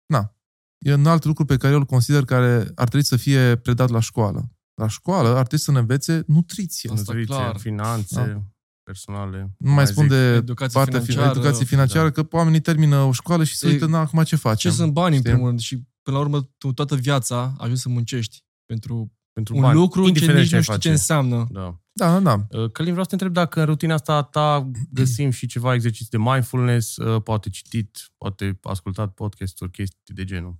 Na, 0.06 0.36
e 0.78 0.94
un 0.94 1.06
alt 1.06 1.24
lucru 1.24 1.46
pe 1.46 1.58
care 1.58 1.74
eu 1.74 1.80
îl 1.80 1.86
consider 1.86 2.26
care 2.26 2.72
ar 2.76 2.88
trebui 2.88 3.06
să 3.06 3.16
fie 3.16 3.56
predat 3.56 3.90
la 3.90 4.00
școală. 4.00 4.52
La 4.74 4.88
școală 4.88 5.28
ar 5.28 5.48
trebui 5.48 5.66
să 5.66 5.72
ne 5.72 5.80
învețe 5.80 6.24
nutriție. 6.28 6.90
Nutriție, 6.90 7.34
Asta, 7.34 7.44
clar. 7.44 7.60
finanțe. 7.60 8.16
Da 8.16 8.44
personale. 8.90 9.56
Nu 9.58 9.72
mai 9.72 9.88
spun 9.88 10.08
de 10.08 10.16
educație 10.16 10.80
partea 10.80 11.00
financiară, 11.00 11.40
educație 11.40 11.66
financiară, 11.66 12.10
da. 12.10 12.22
că 12.22 12.36
oamenii 12.36 12.60
termină 12.60 12.96
o 12.96 13.12
școală 13.12 13.44
și 13.44 13.56
se 13.56 13.68
uită, 13.68 13.86
na, 13.86 14.00
acum 14.00 14.24
ce 14.24 14.36
facem? 14.36 14.72
Ce 14.72 14.78
sunt 14.78 14.92
bani, 14.94 15.16
în 15.16 15.22
primul 15.22 15.48
rând, 15.48 15.60
și 15.60 15.76
până 16.02 16.18
la 16.18 16.24
urmă, 16.24 16.42
tu 16.58 16.74
toată 16.74 16.96
viața 16.96 17.56
ajungi 17.58 17.82
să 17.82 17.90
muncești 17.90 18.44
pentru, 18.66 19.14
pentru 19.34 19.56
un 19.56 19.62
bani, 19.62 19.74
lucru 19.74 20.04
ce 20.04 20.10
nici 20.10 20.48
ce 20.48 20.56
nu 20.56 20.62
știu 20.62 20.78
ce 20.78 20.90
înseamnă. 20.90 21.48
Da. 21.50 21.80
Da, 21.92 22.20
da, 22.20 22.20
da. 22.20 22.60
Uh, 22.60 22.72
Călin, 22.72 22.92
vreau 22.92 23.08
să 23.08 23.16
te 23.16 23.24
întreb 23.24 23.34
dacă 23.34 23.60
în 23.60 23.66
rutina 23.66 23.94
asta 23.94 24.24
ta 24.24 24.70
găsim 25.00 25.30
și 25.30 25.46
ceva 25.48 25.74
exerciții 25.74 26.10
de 26.10 26.18
mindfulness, 26.18 26.96
uh, 26.96 27.22
poate 27.22 27.50
citit, 27.50 28.12
poate 28.18 28.60
ascultat 28.62 29.14
podcast-uri, 29.14 29.72
chestii 29.72 30.14
de 30.14 30.24
genul. 30.24 30.58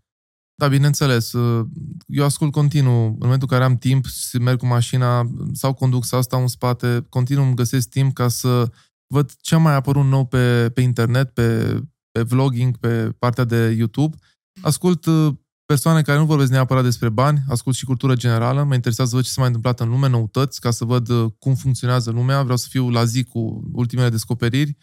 Da, 0.60 0.68
bineînțeles. 0.68 1.32
Uh, 1.32 1.66
eu 2.08 2.24
ascult 2.24 2.52
continuu. 2.52 3.06
În 3.06 3.16
momentul 3.20 3.48
în 3.52 3.58
care 3.58 3.64
am 3.64 3.78
timp, 3.78 4.06
să 4.06 4.40
merg 4.40 4.58
cu 4.58 4.66
mașina 4.66 5.30
sau 5.54 5.74
conduc 5.74 6.06
sau 6.06 6.22
stau 6.22 6.42
în 6.42 6.48
spate, 6.48 7.06
continuu 7.10 7.46
îmi 7.46 7.56
găsesc 7.56 7.90
timp 7.90 8.14
ca 8.14 8.28
să 8.28 8.72
văd 9.08 9.32
ce 9.42 9.56
a 9.56 9.58
mai 9.58 9.76
apărut 9.76 10.06
nou 10.06 10.26
pe, 10.26 10.70
pe 10.74 10.82
internet, 10.82 11.30
pe, 11.30 11.80
pe 12.12 12.22
vlogging, 12.22 12.78
pe 12.78 13.10
partea 13.20 13.44
de 13.44 13.76
YouTube. 13.78 14.18
Ascult 14.62 15.06
uh, 15.06 15.34
persoane 15.66 16.02
care 16.02 16.18
nu 16.18 16.26
vorbesc 16.26 16.52
neapărat 16.52 16.84
despre 16.84 17.10
bani, 17.10 17.44
ascult 17.48 17.76
și 17.76 17.86
cultură 17.86 18.16
generală, 18.16 18.64
mă 18.64 18.74
interesează 18.74 19.10
să 19.10 19.16
văd 19.16 19.26
ce 19.26 19.32
s-a 19.32 19.42
mai 19.42 19.48
întâmplat 19.48 19.80
în 19.80 19.90
lume, 19.90 20.10
noutăți, 20.10 20.60
ca 20.60 20.72
să 20.72 20.86
văd 20.86 21.10
uh, 21.10 21.32
cum 21.38 21.56
funcționează 21.56 22.12
lumea, 22.12 22.42
vreau 22.42 22.58
să 22.58 22.68
fiu 22.70 22.90
la 22.90 23.06
zi 23.06 23.24
cu 23.24 23.70
ultimele 23.72 24.10
descoperiri. 24.10 24.78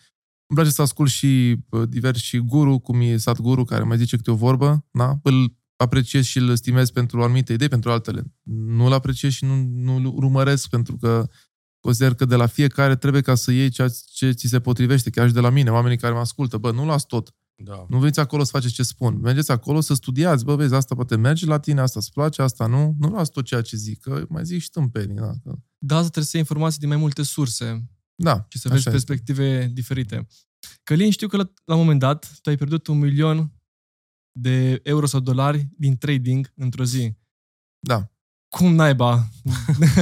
Îmi 0.49 0.59
place 0.59 0.71
să 0.71 0.83
ascult 0.83 1.11
și 1.11 1.57
diversi 1.89 2.39
guru, 2.39 2.79
cum 2.79 3.01
e 3.01 3.17
Sadhguru, 3.17 3.65
care 3.65 3.83
mai 3.83 3.97
zice 3.97 4.17
câte 4.17 4.31
o 4.31 4.35
vorbă, 4.35 4.85
da? 4.91 5.19
Îl 5.23 5.57
apreciez 5.77 6.25
și 6.25 6.39
îl 6.39 6.57
stimez 6.57 6.91
pentru 6.91 7.23
anumite 7.23 7.53
idei, 7.53 7.69
pentru 7.69 7.91
altele. 7.91 8.23
Nu-l 8.43 8.93
apreciez 8.93 9.33
și 9.33 9.45
nu, 9.45 9.57
nu-l 9.57 10.07
urmăresc 10.07 10.69
pentru 10.69 10.97
că 10.97 11.29
Consider 11.87 12.15
că 12.15 12.25
de 12.25 12.37
la 12.37 12.47
fiecare 12.47 12.97
trebuie 12.97 13.23
ca 13.23 13.35
să 13.35 13.53
iei 13.53 13.69
ceea 13.69 13.89
ce 14.13 14.31
ți 14.31 14.47
se 14.47 14.61
potrivește, 14.61 15.11
chiar 15.11 15.27
și 15.27 15.35
de 15.35 15.41
la 15.41 15.51
mine, 15.51 15.71
oamenii 15.71 15.97
care 15.99 16.13
mă 16.13 16.19
ascultă. 16.19 16.59
Bă, 16.59 16.71
nu 16.73 16.87
las 16.87 17.07
tot. 17.07 17.35
Da. 17.55 17.87
Nu 17.89 17.99
veniți 17.99 18.21
acolo 18.21 18.45
să 18.45 18.51
faceți 18.51 18.75
ce 18.75 18.83
spun. 18.83 19.19
Mergeți 19.21 19.51
acolo 19.51 19.81
să 19.81 19.95
studiați. 19.95 20.45
Bă, 20.45 20.55
vezi, 20.55 20.75
asta 20.75 20.95
poate 20.95 21.17
merge 21.17 21.47
la 21.47 21.59
tine, 21.59 21.81
asta 21.81 21.99
îți 21.99 22.13
place, 22.13 22.43
asta 22.43 22.67
nu. 22.67 22.95
Nu 22.99 23.09
las 23.09 23.29
tot 23.29 23.45
ceea 23.45 23.61
ce 23.61 23.77
zic, 23.77 24.01
că 24.01 24.25
mai 24.29 24.45
zic 24.45 24.61
și 24.61 24.71
tâmpenii. 24.71 25.15
Da, 25.15 25.33
da 25.79 25.95
asta 25.95 26.09
trebuie 26.09 26.25
să 26.25 26.31
iei 26.37 26.45
informații 26.49 26.79
din 26.81 26.89
mai 26.89 26.97
multe 26.97 27.23
surse. 27.23 27.91
Da, 28.15 28.47
Și 28.49 28.59
să 28.59 28.69
vezi 28.69 28.91
perspective 28.91 29.45
este. 29.45 29.71
diferite. 29.75 30.27
Călin, 30.83 31.11
știu 31.11 31.29
că 31.29 31.37
la, 31.37 31.53
la 31.65 31.75
un 31.75 31.81
moment 31.81 32.01
dat 32.01 32.39
tu 32.43 32.51
ai 32.51 32.57
pierdut 32.57 32.87
un 32.87 32.99
milion 32.99 33.53
de 34.39 34.81
euro 34.83 35.07
sau 35.07 35.21
dolari 35.21 35.69
din 35.77 35.97
trading 35.97 36.53
într-o 36.55 36.85
zi. 36.85 37.15
Da. 37.79 38.11
Cum 38.49 38.75
naiba? 38.75 39.29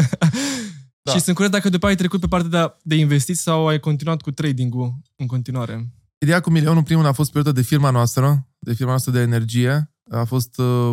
da. 1.02 1.12
Și 1.12 1.20
sunt 1.20 1.34
curios 1.34 1.52
dacă 1.54 1.68
după 1.68 1.86
ai 1.86 1.94
trecut 1.94 2.20
pe 2.20 2.26
partea 2.26 2.48
de, 2.48 2.74
de 2.82 2.94
investiții 2.94 3.42
sau 3.42 3.66
ai 3.66 3.80
continuat 3.80 4.20
cu 4.20 4.30
trading-ul 4.30 4.94
în 5.16 5.26
continuare. 5.26 5.92
Ideea 6.18 6.40
cu 6.40 6.50
milionul 6.50 6.82
primul 6.82 7.06
a 7.06 7.12
fost 7.12 7.32
perioada 7.32 7.60
de 7.60 7.66
firma 7.66 7.90
noastră, 7.90 8.48
de 8.58 8.72
firma 8.74 8.90
noastră 8.90 9.12
de 9.12 9.20
energie. 9.20 9.94
A 10.10 10.24
fost 10.24 10.58
uh, 10.58 10.92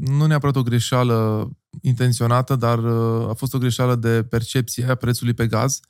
nu 0.00 0.26
neapărat 0.26 0.56
o 0.56 0.62
greșeală 0.62 1.50
intenționată, 1.80 2.56
dar 2.56 2.78
uh, 2.78 3.28
a 3.28 3.32
fost 3.32 3.54
o 3.54 3.58
greșeală 3.58 3.94
de 3.94 4.22
percepție 4.22 4.84
a 4.84 4.94
prețului 4.94 5.34
pe 5.34 5.46
gaz. 5.46 5.80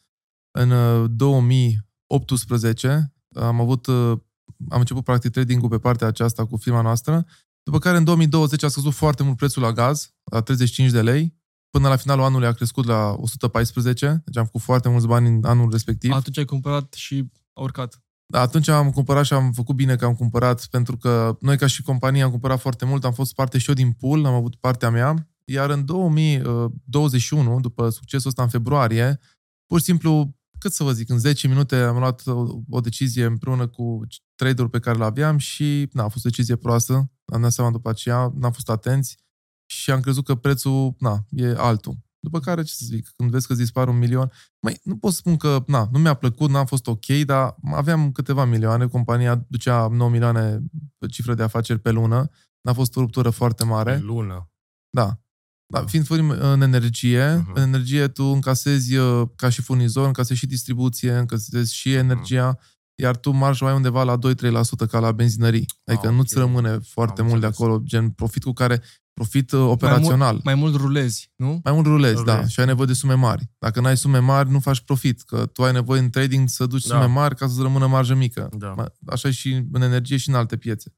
În 0.59 0.73
2018 1.17 3.13
uh, 3.29 3.43
am 3.43 3.61
avut 3.61 3.87
am 4.69 4.79
început 4.79 5.05
practic 5.05 5.31
trading-ul 5.31 5.69
pe 5.69 5.79
partea 5.79 6.07
aceasta 6.07 6.47
cu 6.47 6.57
firma 6.57 6.81
noastră, 6.81 7.27
după 7.63 7.79
care 7.79 7.97
în 7.97 8.05
2020 8.05 8.63
a 8.63 8.69
scăzut 8.69 8.93
foarte 8.93 9.23
mult 9.23 9.37
prețul 9.37 9.63
la 9.63 9.73
gaz, 9.73 10.15
la 10.31 10.41
35 10.41 10.91
de 10.91 11.03
lei, 11.03 11.35
până 11.71 11.89
la 11.89 11.97
finalul 11.97 12.25
anului 12.25 12.47
a 12.47 12.53
crescut 12.53 12.85
la 12.85 13.15
114, 13.19 14.23
deci 14.25 14.37
am 14.37 14.45
făcut 14.45 14.61
foarte 14.61 14.89
mulți 14.89 15.07
bani 15.07 15.29
în 15.29 15.45
anul 15.45 15.71
respectiv. 15.71 16.13
Atunci 16.13 16.39
ai 16.39 16.45
cumpărat 16.45 16.93
și 16.93 17.31
a 17.53 17.61
urcat. 17.61 18.01
Da, 18.33 18.41
atunci 18.41 18.69
am 18.69 18.91
cumpărat 18.91 19.25
și 19.25 19.33
am 19.33 19.53
făcut 19.53 19.75
bine 19.75 19.97
că 19.97 20.05
am 20.05 20.15
cumpărat, 20.15 20.67
pentru 20.67 20.97
că 20.97 21.37
noi 21.41 21.57
ca 21.57 21.67
și 21.67 21.83
companie 21.83 22.23
am 22.23 22.31
cumpărat 22.31 22.61
foarte 22.61 22.85
mult, 22.85 23.05
am 23.05 23.13
fost 23.13 23.35
parte 23.35 23.59
și 23.59 23.69
eu 23.69 23.75
din 23.75 23.93
pool, 23.93 24.25
am 24.25 24.35
avut 24.35 24.55
partea 24.55 24.91
mea, 24.91 25.29
iar 25.45 25.71
în 25.71 25.85
2021, 25.85 27.61
după 27.61 27.89
succesul 27.89 28.29
ăsta 28.29 28.43
în 28.43 28.49
februarie, 28.49 29.21
pur 29.67 29.79
și 29.79 29.85
simplu 29.85 30.36
cât 30.59 30.73
să 30.73 30.85
vă 30.85 30.93
zic, 30.93 31.09
în 31.09 31.19
10 31.19 31.49
minute 31.49 31.77
am 31.77 31.99
luat 31.99 32.27
o, 32.27 32.61
o 32.71 32.81
decizie 32.81 33.25
împreună 33.25 33.67
cu 33.67 34.01
traderul 34.35 34.69
pe 34.69 34.79
care 34.79 34.99
l-aveam 34.99 35.39
și 35.39 35.89
na, 35.93 36.03
a 36.03 36.09
fost 36.09 36.25
o 36.25 36.29
decizie 36.29 36.57
proastă. 36.57 37.11
Am 37.25 37.41
dat 37.41 37.53
seama 37.53 37.71
după 37.71 37.89
aceea, 37.89 38.33
n-am 38.35 38.53
fost 38.53 38.71
atenți 38.71 39.17
și 39.67 39.91
am 39.91 40.01
crezut 40.01 40.25
că 40.25 40.35
prețul 40.35 40.95
na, 40.99 41.25
e 41.31 41.55
altul. 41.57 42.05
După 42.19 42.41
care, 42.41 42.63
ce 42.63 42.73
să 42.73 42.85
zic, 42.85 43.09
când 43.17 43.31
vezi 43.31 43.47
că 43.47 43.53
îți 43.53 43.61
dispar 43.61 43.89
un 43.89 43.99
milion, 43.99 44.33
mai 44.61 44.81
nu 44.83 44.97
pot 44.97 45.13
spun 45.13 45.37
că 45.37 45.65
na, 45.67 45.89
nu 45.93 45.99
mi-a 45.99 46.15
plăcut, 46.15 46.51
n-a 46.51 46.65
fost 46.65 46.87
ok, 46.87 47.07
dar 47.07 47.57
aveam 47.73 48.13
câteva 48.13 48.45
milioane, 48.45 48.87
compania 48.87 49.45
ducea 49.49 49.89
9 49.89 50.11
milioane 50.11 50.63
cifră 51.11 51.35
de 51.35 51.43
afaceri 51.43 51.79
pe 51.79 51.91
lună, 51.91 52.31
n-a 52.61 52.73
fost 52.73 52.97
o 52.97 53.01
ruptură 53.01 53.31
foarte 53.31 53.65
mare. 53.65 53.93
Pe 53.93 54.01
lună? 54.01 54.51
Da. 54.91 55.21
Da, 55.69 55.85
fiind 55.85 56.07
în 56.39 56.61
energie, 56.61 57.39
uh-huh. 57.39 57.53
în 57.55 57.63
energie 57.63 58.09
tu 58.09 58.25
încasezi 58.25 58.97
uh, 58.97 59.29
ca 59.37 59.49
și 59.49 59.63
furnizor, 59.63 60.07
încasezi 60.07 60.39
și 60.39 60.47
distribuție, 60.47 61.13
încasezi 61.13 61.75
și 61.75 61.89
mhm. 61.89 61.99
energia, 61.99 62.57
uh-huh. 62.57 62.95
iar 62.95 63.17
tu 63.17 63.31
marja 63.31 63.65
mai 63.65 63.75
undeva 63.75 64.03
la 64.03 64.19
2-3% 64.19 64.89
ca 64.91 64.99
la 64.99 65.13
benzinării. 65.13 65.67
Adică 65.85 66.07
ah, 66.07 66.15
nu-ți 66.15 66.39
okay. 66.39 66.49
rămâne 66.49 66.79
foarte 66.79 67.21
Am 67.21 67.27
mult 67.27 67.43
înțeles. 67.43 67.57
de 67.57 67.63
acolo, 67.65 67.81
gen 67.85 68.11
profit 68.11 68.43
cu 68.43 68.53
care 68.53 68.83
profit 69.13 69.53
uh, 69.53 69.61
operațional. 69.61 70.19
Mai 70.19 70.31
mult, 70.33 70.45
mai 70.45 70.55
mult 70.55 70.75
rulezi, 70.75 71.33
nu? 71.37 71.61
Mai 71.65 71.73
mult 71.73 71.87
rulezi, 71.87 72.17
rulezi, 72.17 72.41
da. 72.41 72.47
Și 72.47 72.61
ai 72.61 72.67
nevoie 72.67 72.87
de 72.87 72.93
sume 72.93 73.15
mari. 73.15 73.51
Dacă 73.59 73.81
nu 73.81 73.87
ai 73.87 73.97
sume 73.97 74.19
mari, 74.19 74.51
nu 74.51 74.61
faci 74.61 74.81
profit. 74.81 75.23
Că 75.23 75.47
tu 75.47 75.65
ai 75.65 75.73
nevoie 75.73 76.01
în 76.01 76.11
trading 76.11 76.49
să 76.49 76.67
duci 76.67 76.87
da. 76.87 76.95
sume 76.95 77.13
mari 77.13 77.37
ca 77.37 77.47
să-ți 77.47 77.61
rămână 77.61 77.87
marjă 77.87 78.15
mică. 78.15 78.49
Da. 78.53 78.75
Așa 79.07 79.29
e 79.29 79.31
și 79.31 79.67
în 79.73 79.83
energie 79.83 80.17
și 80.17 80.29
în 80.29 80.35
alte 80.35 80.57
piețe. 80.57 80.95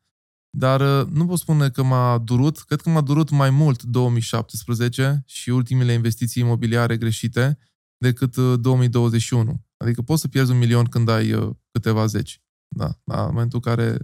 Dar 0.51 0.81
uh, 0.81 1.09
nu 1.13 1.27
pot 1.27 1.39
spune 1.39 1.71
că 1.71 1.83
m-a 1.83 2.19
durut, 2.19 2.59
cred 2.59 2.81
că 2.81 2.91
m-a 2.91 3.01
durut 3.01 3.31
mai 3.31 3.51
mult 3.51 3.83
2017 3.83 5.23
și 5.27 5.51
ultimele 5.51 5.93
investiții 5.93 6.43
imobiliare 6.43 6.97
greșite 6.97 7.59
decât 7.97 8.37
2021. 8.37 9.51
Uh, 9.51 9.57
adică 9.77 10.03
poți 10.03 10.21
să 10.21 10.29
pierzi 10.29 10.51
un 10.51 10.59
milion 10.59 10.85
când 10.85 11.09
ai 11.09 11.33
uh, 11.33 11.51
câteva 11.71 12.07
zeci. 12.07 12.43
Da, 12.69 13.01
la 13.05 13.27
momentul 13.27 13.61
care... 13.61 13.97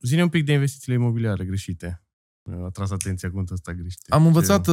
Zine 0.00 0.22
un 0.22 0.28
pic 0.28 0.44
de 0.44 0.52
investițiile 0.52 0.98
imobiliare 0.98 1.44
greșite. 1.44 2.04
A 2.64 2.68
tras 2.68 2.90
atenția 2.90 3.28
cuvântul 3.28 3.54
ăsta 3.54 3.74
greșit. 3.74 4.00
Am 4.08 4.26
învățat 4.26 4.64
Ce... 4.64 4.70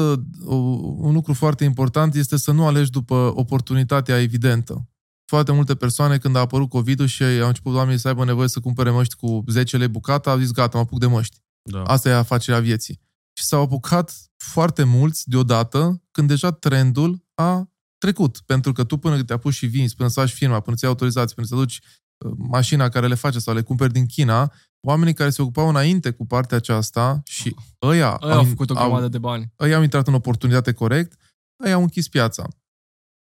un 0.47 1.13
lucru 1.13 1.33
foarte 1.33 1.63
important, 1.63 2.15
este 2.15 2.37
să 2.37 2.51
nu 2.51 2.65
alegi 2.65 2.89
după 2.89 3.15
oportunitatea 3.35 4.21
evidentă 4.21 4.89
foarte 5.29 5.51
multe 5.51 5.75
persoane, 5.75 6.17
când 6.17 6.35
a 6.35 6.39
apărut 6.39 6.69
COVID-ul 6.69 7.05
și 7.05 7.23
au 7.23 7.47
început 7.47 7.75
oamenii 7.75 7.99
să 7.99 8.07
aibă 8.07 8.25
nevoie 8.25 8.47
să 8.47 8.59
cumpere 8.59 8.89
măști 8.89 9.15
cu 9.15 9.43
10 9.47 9.77
lei 9.77 9.87
bucata, 9.87 10.31
au 10.31 10.37
zis 10.37 10.51
gata, 10.51 10.77
mă 10.77 10.83
apuc 10.83 10.99
de 10.99 11.05
măști. 11.05 11.37
Da. 11.61 11.83
Asta 11.83 12.09
e 12.09 12.13
afacerea 12.13 12.59
vieții. 12.59 12.99
Și 13.33 13.45
s-au 13.45 13.61
apucat 13.61 14.13
foarte 14.37 14.83
mulți 14.83 15.29
deodată 15.29 16.01
când 16.11 16.27
deja 16.27 16.51
trendul 16.51 17.25
a 17.33 17.69
trecut. 17.97 18.41
Pentru 18.45 18.71
că 18.71 18.83
tu 18.83 18.97
până 18.97 19.23
te 19.23 19.33
apuci 19.33 19.53
și 19.53 19.65
vinzi, 19.65 19.95
până 19.95 20.09
să 20.09 20.19
faci 20.19 20.31
firma, 20.31 20.59
până 20.59 20.75
să 20.75 20.85
iei 20.85 20.93
autorizații, 20.93 21.35
până 21.35 21.47
să 21.47 21.55
duci 21.55 21.79
uh, 22.25 22.31
mașina 22.37 22.89
care 22.89 23.07
le 23.07 23.15
face 23.15 23.39
sau 23.39 23.53
le 23.53 23.61
cumperi 23.61 23.93
din 23.93 24.05
China, 24.05 24.53
oamenii 24.81 25.13
care 25.13 25.29
se 25.29 25.41
ocupau 25.41 25.69
înainte 25.69 26.11
cu 26.11 26.25
partea 26.25 26.57
aceasta 26.57 27.21
și 27.25 27.55
ăia, 27.81 28.17
ăia 28.21 28.33
au, 28.33 28.39
au 28.39 28.45
făcut 28.45 28.69
o 28.69 28.73
grămadă 28.73 29.07
de 29.07 29.17
bani. 29.17 29.53
Ăia 29.59 29.75
au 29.75 29.81
intrat 29.81 30.07
în 30.07 30.13
oportunitate 30.13 30.73
corect, 30.73 31.19
ăia 31.63 31.73
au 31.73 31.81
închis 31.81 32.07
piața. 32.07 32.47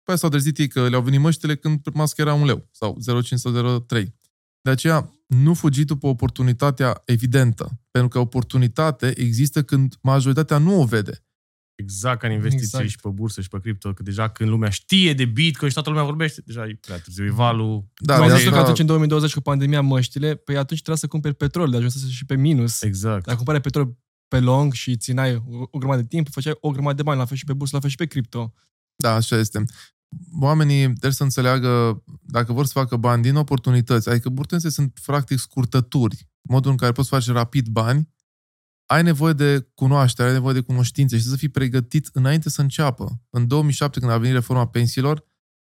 Păi 0.08 0.18
s-au 0.18 0.30
trezit 0.30 0.58
ei 0.58 0.68
că 0.68 0.90
le-au 0.90 1.02
venit 1.02 1.20
măștile 1.20 1.56
când 1.56 1.82
masca 1.94 2.22
era 2.22 2.34
un 2.34 2.46
leu 2.46 2.68
sau 2.72 2.98
0,5 3.22 3.28
sau 3.36 3.86
0,3. 4.00 4.04
De 4.62 4.70
aceea, 4.70 5.14
nu 5.28 5.54
fugi 5.54 5.86
după 5.86 6.08
oportunitatea 6.08 7.02
evidentă, 7.06 7.82
pentru 7.92 8.10
că 8.10 8.20
oportunitate 8.20 9.20
există 9.20 9.64
când 9.64 9.96
majoritatea 10.02 10.58
nu 10.58 10.82
o 10.82 10.86
vede. 10.86 11.26
Exact 11.76 12.20
ca 12.20 12.28
în 12.28 12.34
investiții 12.34 12.66
exact. 12.66 12.90
și 12.90 12.98
pe 12.98 13.10
bursă 13.10 13.42
și 13.42 13.48
pe 13.48 13.60
cripto, 13.60 13.94
că 13.94 14.04
deja 14.04 14.30
când 14.30 14.50
lumea 14.50 14.70
știe 14.70 15.14
de 15.14 15.26
Bitcoin 15.26 15.70
și 15.70 15.74
toată 15.74 15.90
lumea 15.90 16.06
vorbește, 16.06 16.42
deja 16.46 16.68
e 16.68 16.78
prea 16.82 17.00
târziu, 17.00 17.26
e 17.26 17.30
valul... 17.30 17.86
Da, 17.96 18.18
Mai 18.18 18.38
zis 18.38 18.50
că 18.50 18.56
atunci 18.56 18.80
în 18.80 18.86
2020 18.86 19.34
cu 19.34 19.42
pandemia 19.42 19.82
măștile, 19.82 20.36
păi 20.36 20.56
atunci 20.56 20.82
trebuia 20.82 20.96
să 20.96 21.08
cumperi 21.08 21.36
petrol, 21.36 21.70
de 21.70 21.78
ajuns 21.78 22.10
și 22.10 22.26
pe 22.26 22.36
minus. 22.36 22.82
Exact. 22.82 23.24
Dacă 23.24 23.36
cumpărai 23.36 23.62
petrol 23.62 23.98
pe 24.28 24.40
long 24.40 24.74
și 24.74 24.98
țineai 24.98 25.36
o, 25.36 25.68
o 25.72 25.78
grămadă 25.78 26.02
de 26.02 26.08
timp, 26.08 26.28
făceai 26.32 26.58
o 26.60 26.72
grămadă 26.72 26.96
de 26.96 27.04
bani, 27.04 27.20
la 27.20 27.26
fel 27.26 27.38
și 27.38 27.46
pe 27.46 27.54
bursă, 27.54 27.76
la 27.76 27.82
fel 27.82 27.90
și 27.90 27.96
pe 27.96 28.06
cripto. 28.06 28.54
Da, 28.96 29.14
așa 29.14 29.38
este 29.38 29.64
oamenii 30.40 30.86
trebuie 30.86 31.12
să 31.12 31.24
înțeleagă, 31.24 32.04
dacă 32.22 32.54
vor 32.54 32.66
să 32.66 32.72
facă 32.74 32.96
bani 32.96 33.22
din 33.22 33.36
oportunități, 33.36 34.10
adică 34.10 34.28
oportunitățile 34.28 34.84
sunt 34.84 35.00
practic 35.06 35.40
scurtături, 35.40 36.30
modul 36.42 36.72
în 36.72 36.78
care 36.78 36.92
poți 36.92 37.10
face 37.10 37.32
rapid 37.32 37.68
bani, 37.68 38.10
ai 38.86 39.04
nevoie 39.04 39.34
de 39.34 39.70
cunoaștere, 39.74 40.28
ai 40.28 40.34
nevoie 40.34 40.54
de 40.54 40.62
cunoștințe 40.62 41.18
și 41.18 41.24
să 41.24 41.36
fii 41.36 41.50
pregătit 41.50 42.10
înainte 42.14 42.50
să 42.50 42.62
înceapă. 42.62 43.22
În 43.30 43.48
2007, 43.48 44.00
când 44.00 44.12
a 44.12 44.18
venit 44.18 44.34
reforma 44.34 44.68
pensiilor, 44.68 45.26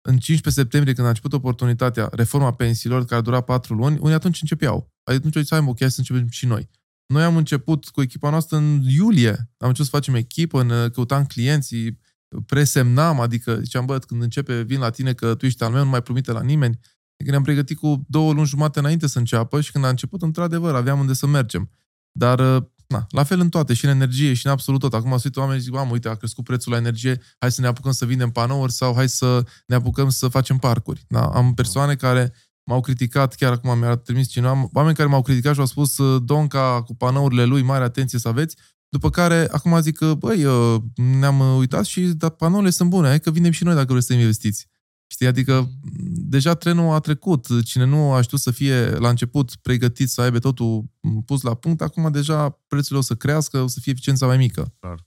în 0.08 0.18
15 0.18 0.62
septembrie, 0.62 0.94
când 0.94 1.06
a 1.06 1.08
început 1.08 1.32
oportunitatea, 1.32 2.08
reforma 2.12 2.52
pensiilor, 2.52 3.04
care 3.04 3.20
a 3.20 3.24
durat 3.24 3.44
4 3.44 3.74
luni, 3.74 3.98
unii 3.98 4.14
atunci 4.14 4.40
începeau. 4.40 4.92
Adică 5.02 5.26
atunci 5.26 5.36
au 5.36 5.42
zis, 5.42 5.50
hai 5.50 5.60
mă, 5.60 5.68
ok, 5.68 5.78
să 5.78 5.94
începem 5.96 6.28
și 6.28 6.46
noi. 6.46 6.68
Noi 7.06 7.22
am 7.22 7.36
început 7.36 7.88
cu 7.88 8.02
echipa 8.02 8.30
noastră 8.30 8.56
în 8.56 8.82
iulie. 8.82 9.30
Am 9.58 9.68
început 9.68 9.84
să 9.84 9.96
facem 9.96 10.14
echipă, 10.14 10.62
ne 10.62 10.88
căutam 10.88 11.24
clienții, 11.24 12.00
presemnam, 12.46 13.20
adică 13.20 13.58
ziceam, 13.62 13.86
bă, 13.86 13.98
când 13.98 14.22
începe, 14.22 14.62
vin 14.62 14.78
la 14.78 14.90
tine 14.90 15.12
că 15.12 15.34
tu 15.34 15.46
ești 15.46 15.62
al 15.62 15.70
meu, 15.70 15.84
nu 15.84 15.90
mai 15.90 16.02
promite 16.02 16.32
la 16.32 16.42
nimeni. 16.42 16.78
Adică 17.12 17.30
ne-am 17.30 17.42
pregătit 17.42 17.78
cu 17.78 18.04
două 18.08 18.32
luni 18.32 18.46
jumate 18.46 18.78
înainte 18.78 19.06
să 19.06 19.18
înceapă 19.18 19.60
și 19.60 19.72
când 19.72 19.84
a 19.84 19.88
început, 19.88 20.22
într-adevăr, 20.22 20.74
aveam 20.74 20.98
unde 20.98 21.12
să 21.12 21.26
mergem. 21.26 21.70
Dar, 22.12 22.56
uh, 22.56 22.62
na, 22.86 23.06
la 23.08 23.22
fel 23.22 23.40
în 23.40 23.48
toate, 23.48 23.74
și 23.74 23.84
în 23.84 23.90
energie, 23.90 24.34
și 24.34 24.46
în 24.46 24.52
absolut 24.52 24.80
tot. 24.80 24.94
Acum 24.94 25.18
sunt 25.18 25.36
oamenii 25.36 25.62
zic, 25.62 25.76
am, 25.76 25.90
uite, 25.90 26.08
a 26.08 26.14
crescut 26.14 26.44
prețul 26.44 26.72
la 26.72 26.78
energie, 26.78 27.20
hai 27.38 27.52
să 27.52 27.60
ne 27.60 27.66
apucăm 27.66 27.92
să 27.92 28.04
vindem 28.04 28.30
panouri 28.30 28.72
sau 28.72 28.94
hai 28.94 29.08
să 29.08 29.44
ne 29.66 29.74
apucăm 29.74 30.08
să 30.08 30.28
facem 30.28 30.56
parcuri. 30.56 31.04
Da? 31.08 31.26
Am 31.26 31.54
persoane 31.54 31.94
care 31.94 32.32
m-au 32.64 32.80
criticat, 32.80 33.34
chiar 33.34 33.52
acum 33.52 33.78
mi-a 33.78 33.96
trimis 33.96 34.28
cineva, 34.28 34.68
oameni 34.72 34.96
care 34.96 35.08
m-au 35.08 35.22
criticat 35.22 35.54
și 35.54 35.60
au 35.60 35.66
spus, 35.66 35.96
Donca, 36.18 36.82
cu 36.82 36.94
panourile 36.94 37.44
lui, 37.44 37.62
mare 37.62 37.84
atenție 37.84 38.18
să 38.18 38.28
aveți, 38.28 38.56
după 38.88 39.10
care, 39.10 39.48
acum 39.50 39.80
zic 39.80 39.96
că, 39.96 40.14
băi, 40.14 40.44
uh, 40.44 40.82
ne-am 40.94 41.40
uitat 41.40 41.84
și 41.84 42.00
da, 42.00 42.28
panourile 42.28 42.70
sunt 42.70 42.90
bune, 42.90 43.08
hai 43.08 43.20
că 43.20 43.30
vinem 43.30 43.50
și 43.50 43.64
noi 43.64 43.74
dacă 43.74 43.92
vreți 43.92 44.06
să 44.06 44.12
investiți. 44.12 44.66
Știi, 45.06 45.26
adică 45.26 45.60
mm. 45.60 45.70
deja 46.14 46.54
trenul 46.54 46.94
a 46.94 46.98
trecut. 46.98 47.64
Cine 47.64 47.84
nu 47.84 48.12
a 48.12 48.20
știut 48.20 48.40
să 48.40 48.50
fie 48.50 48.90
la 48.90 49.08
început 49.08 49.56
pregătit 49.62 50.08
să 50.08 50.20
aibă 50.20 50.38
totul 50.38 50.84
pus 51.24 51.42
la 51.42 51.54
punct, 51.54 51.80
acum 51.80 52.10
deja 52.10 52.50
prețurile 52.66 52.98
o 52.98 53.02
să 53.02 53.14
crească, 53.14 53.60
o 53.60 53.66
să 53.66 53.80
fie 53.80 53.92
eficiența 53.92 54.26
mai 54.26 54.36
mică. 54.36 54.74
Clar. 54.78 55.06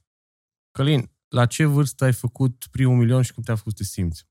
Călin, 0.72 1.12
la 1.28 1.46
ce 1.46 1.66
vârstă 1.66 2.04
ai 2.04 2.14
făcut 2.14 2.68
primul 2.72 2.98
milion 2.98 3.22
și 3.22 3.34
cum 3.34 3.44
te-a 3.44 3.56
făcut 3.56 3.78
să 3.78 3.84
te 3.84 3.90
simți? 3.90 4.28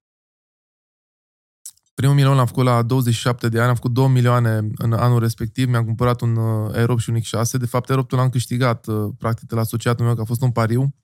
Primul 1.99 2.17
milion 2.17 2.37
l-am 2.37 2.47
făcut 2.47 2.65
la 2.65 2.83
27 2.83 3.49
de 3.49 3.59
ani, 3.59 3.69
am 3.69 3.75
făcut 3.75 3.93
2 3.93 4.09
milioane 4.09 4.69
în 4.77 4.93
anul 4.93 5.19
respectiv, 5.19 5.69
mi-am 5.69 5.85
cumpărat 5.85 6.21
un 6.21 6.37
uh, 6.37 6.75
Aerob 6.75 6.99
și 6.99 7.11
un 7.11 7.21
X6. 7.21 7.51
De 7.53 7.67
fapt, 7.67 7.91
Aerobul 7.91 8.19
l-am 8.19 8.29
câștigat, 8.29 8.87
uh, 8.87 9.09
practic, 9.19 9.49
de 9.49 9.55
la 9.55 9.61
asociatul 9.61 10.05
meu, 10.05 10.15
că 10.15 10.21
a 10.21 10.25
fost 10.25 10.43
un 10.43 10.51
pariu, 10.51 10.95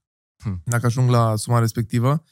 hmm. 0.42 0.62
dacă 0.64 0.86
ajung 0.86 1.10
la 1.10 1.36
suma 1.36 1.58
respectivă. 1.58 2.24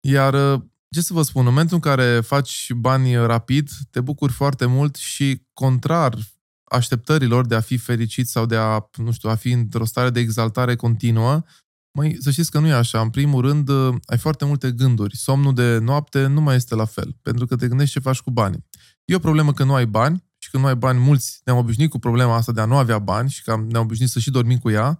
Iar 0.00 0.34
uh, 0.34 0.62
ce 0.90 1.00
să 1.00 1.12
vă 1.12 1.22
spun, 1.22 1.42
în 1.46 1.48
momentul 1.48 1.74
în 1.74 1.80
care 1.82 2.20
faci 2.20 2.72
bani 2.72 3.16
rapid, 3.16 3.70
te 3.90 4.00
bucuri 4.00 4.32
foarte 4.32 4.66
mult 4.66 4.96
și 4.96 5.46
contrar 5.52 6.18
așteptărilor 6.64 7.46
de 7.46 7.54
a 7.54 7.60
fi 7.60 7.76
fericit 7.76 8.28
sau 8.28 8.46
de 8.46 8.56
a, 8.56 8.88
nu 8.96 9.12
știu, 9.12 9.28
a 9.28 9.34
fi 9.34 9.50
într-o 9.50 9.84
stare 9.84 10.10
de 10.10 10.20
exaltare 10.20 10.76
continuă, 10.76 11.42
Măi, 11.92 12.16
să 12.20 12.30
știți 12.30 12.50
că 12.50 12.58
nu 12.58 12.66
e 12.66 12.72
așa. 12.72 13.00
În 13.00 13.10
primul 13.10 13.40
rând, 13.40 13.70
ai 14.06 14.18
foarte 14.18 14.44
multe 14.44 14.72
gânduri. 14.72 15.16
Somnul 15.16 15.54
de 15.54 15.78
noapte 15.78 16.26
nu 16.26 16.40
mai 16.40 16.56
este 16.56 16.74
la 16.74 16.84
fel, 16.84 17.16
pentru 17.22 17.46
că 17.46 17.56
te 17.56 17.68
gândești 17.68 17.92
ce 17.92 18.00
faci 18.00 18.20
cu 18.20 18.30
banii. 18.30 18.66
E 19.04 19.14
o 19.14 19.18
problemă 19.18 19.52
că 19.52 19.64
nu 19.64 19.74
ai 19.74 19.86
bani 19.86 20.24
și 20.38 20.50
că 20.50 20.58
nu 20.58 20.66
ai 20.66 20.76
bani 20.76 20.98
mulți. 20.98 21.40
Ne-am 21.44 21.58
obișnuit 21.58 21.90
cu 21.90 21.98
problema 21.98 22.34
asta 22.34 22.52
de 22.52 22.60
a 22.60 22.64
nu 22.64 22.76
avea 22.76 22.98
bani 22.98 23.30
și 23.30 23.42
că 23.42 23.64
ne-am 23.68 23.84
obișnuit 23.84 24.10
să 24.10 24.18
și 24.18 24.30
dormim 24.30 24.58
cu 24.58 24.70
ea. 24.70 24.96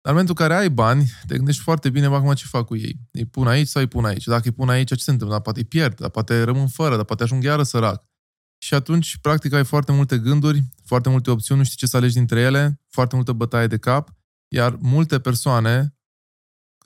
Dar 0.00 0.16
în 0.16 0.20
momentul 0.20 0.34
în 0.38 0.46
care 0.46 0.60
ai 0.60 0.70
bani, 0.70 1.10
te 1.26 1.36
gândești 1.36 1.62
foarte 1.62 1.90
bine, 1.90 2.06
acum 2.06 2.32
ce 2.32 2.44
fac 2.46 2.64
cu 2.64 2.76
ei. 2.76 3.00
Îi 3.12 3.24
pun 3.24 3.46
aici 3.46 3.68
sau 3.68 3.82
îi 3.82 3.88
pun 3.88 4.04
aici? 4.04 4.24
Dacă 4.24 4.42
îi 4.44 4.52
pun 4.52 4.68
aici, 4.68 4.88
ce 4.88 4.94
se 4.94 5.10
întâmplă? 5.10 5.34
Dar 5.34 5.44
poate 5.44 5.58
îi 5.58 5.64
pierd, 5.64 6.00
dar 6.00 6.10
poate 6.10 6.42
rămân 6.42 6.68
fără, 6.68 6.96
dar 6.96 7.04
poate 7.04 7.22
ajung 7.22 7.42
iară 7.42 7.62
sărac. 7.62 8.04
Și 8.58 8.74
atunci, 8.74 9.18
practic, 9.20 9.52
ai 9.52 9.64
foarte 9.64 9.92
multe 9.92 10.18
gânduri, 10.18 10.64
foarte 10.84 11.08
multe 11.08 11.30
opțiuni, 11.30 11.60
nu 11.60 11.66
știi 11.66 11.76
ce 11.76 11.86
să 11.86 11.96
alegi 11.96 12.14
dintre 12.14 12.40
ele, 12.40 12.80
foarte 12.88 13.14
multă 13.14 13.32
bătaie 13.32 13.66
de 13.66 13.76
cap, 13.76 14.16
iar 14.48 14.76
multe 14.80 15.18
persoane 15.18 15.97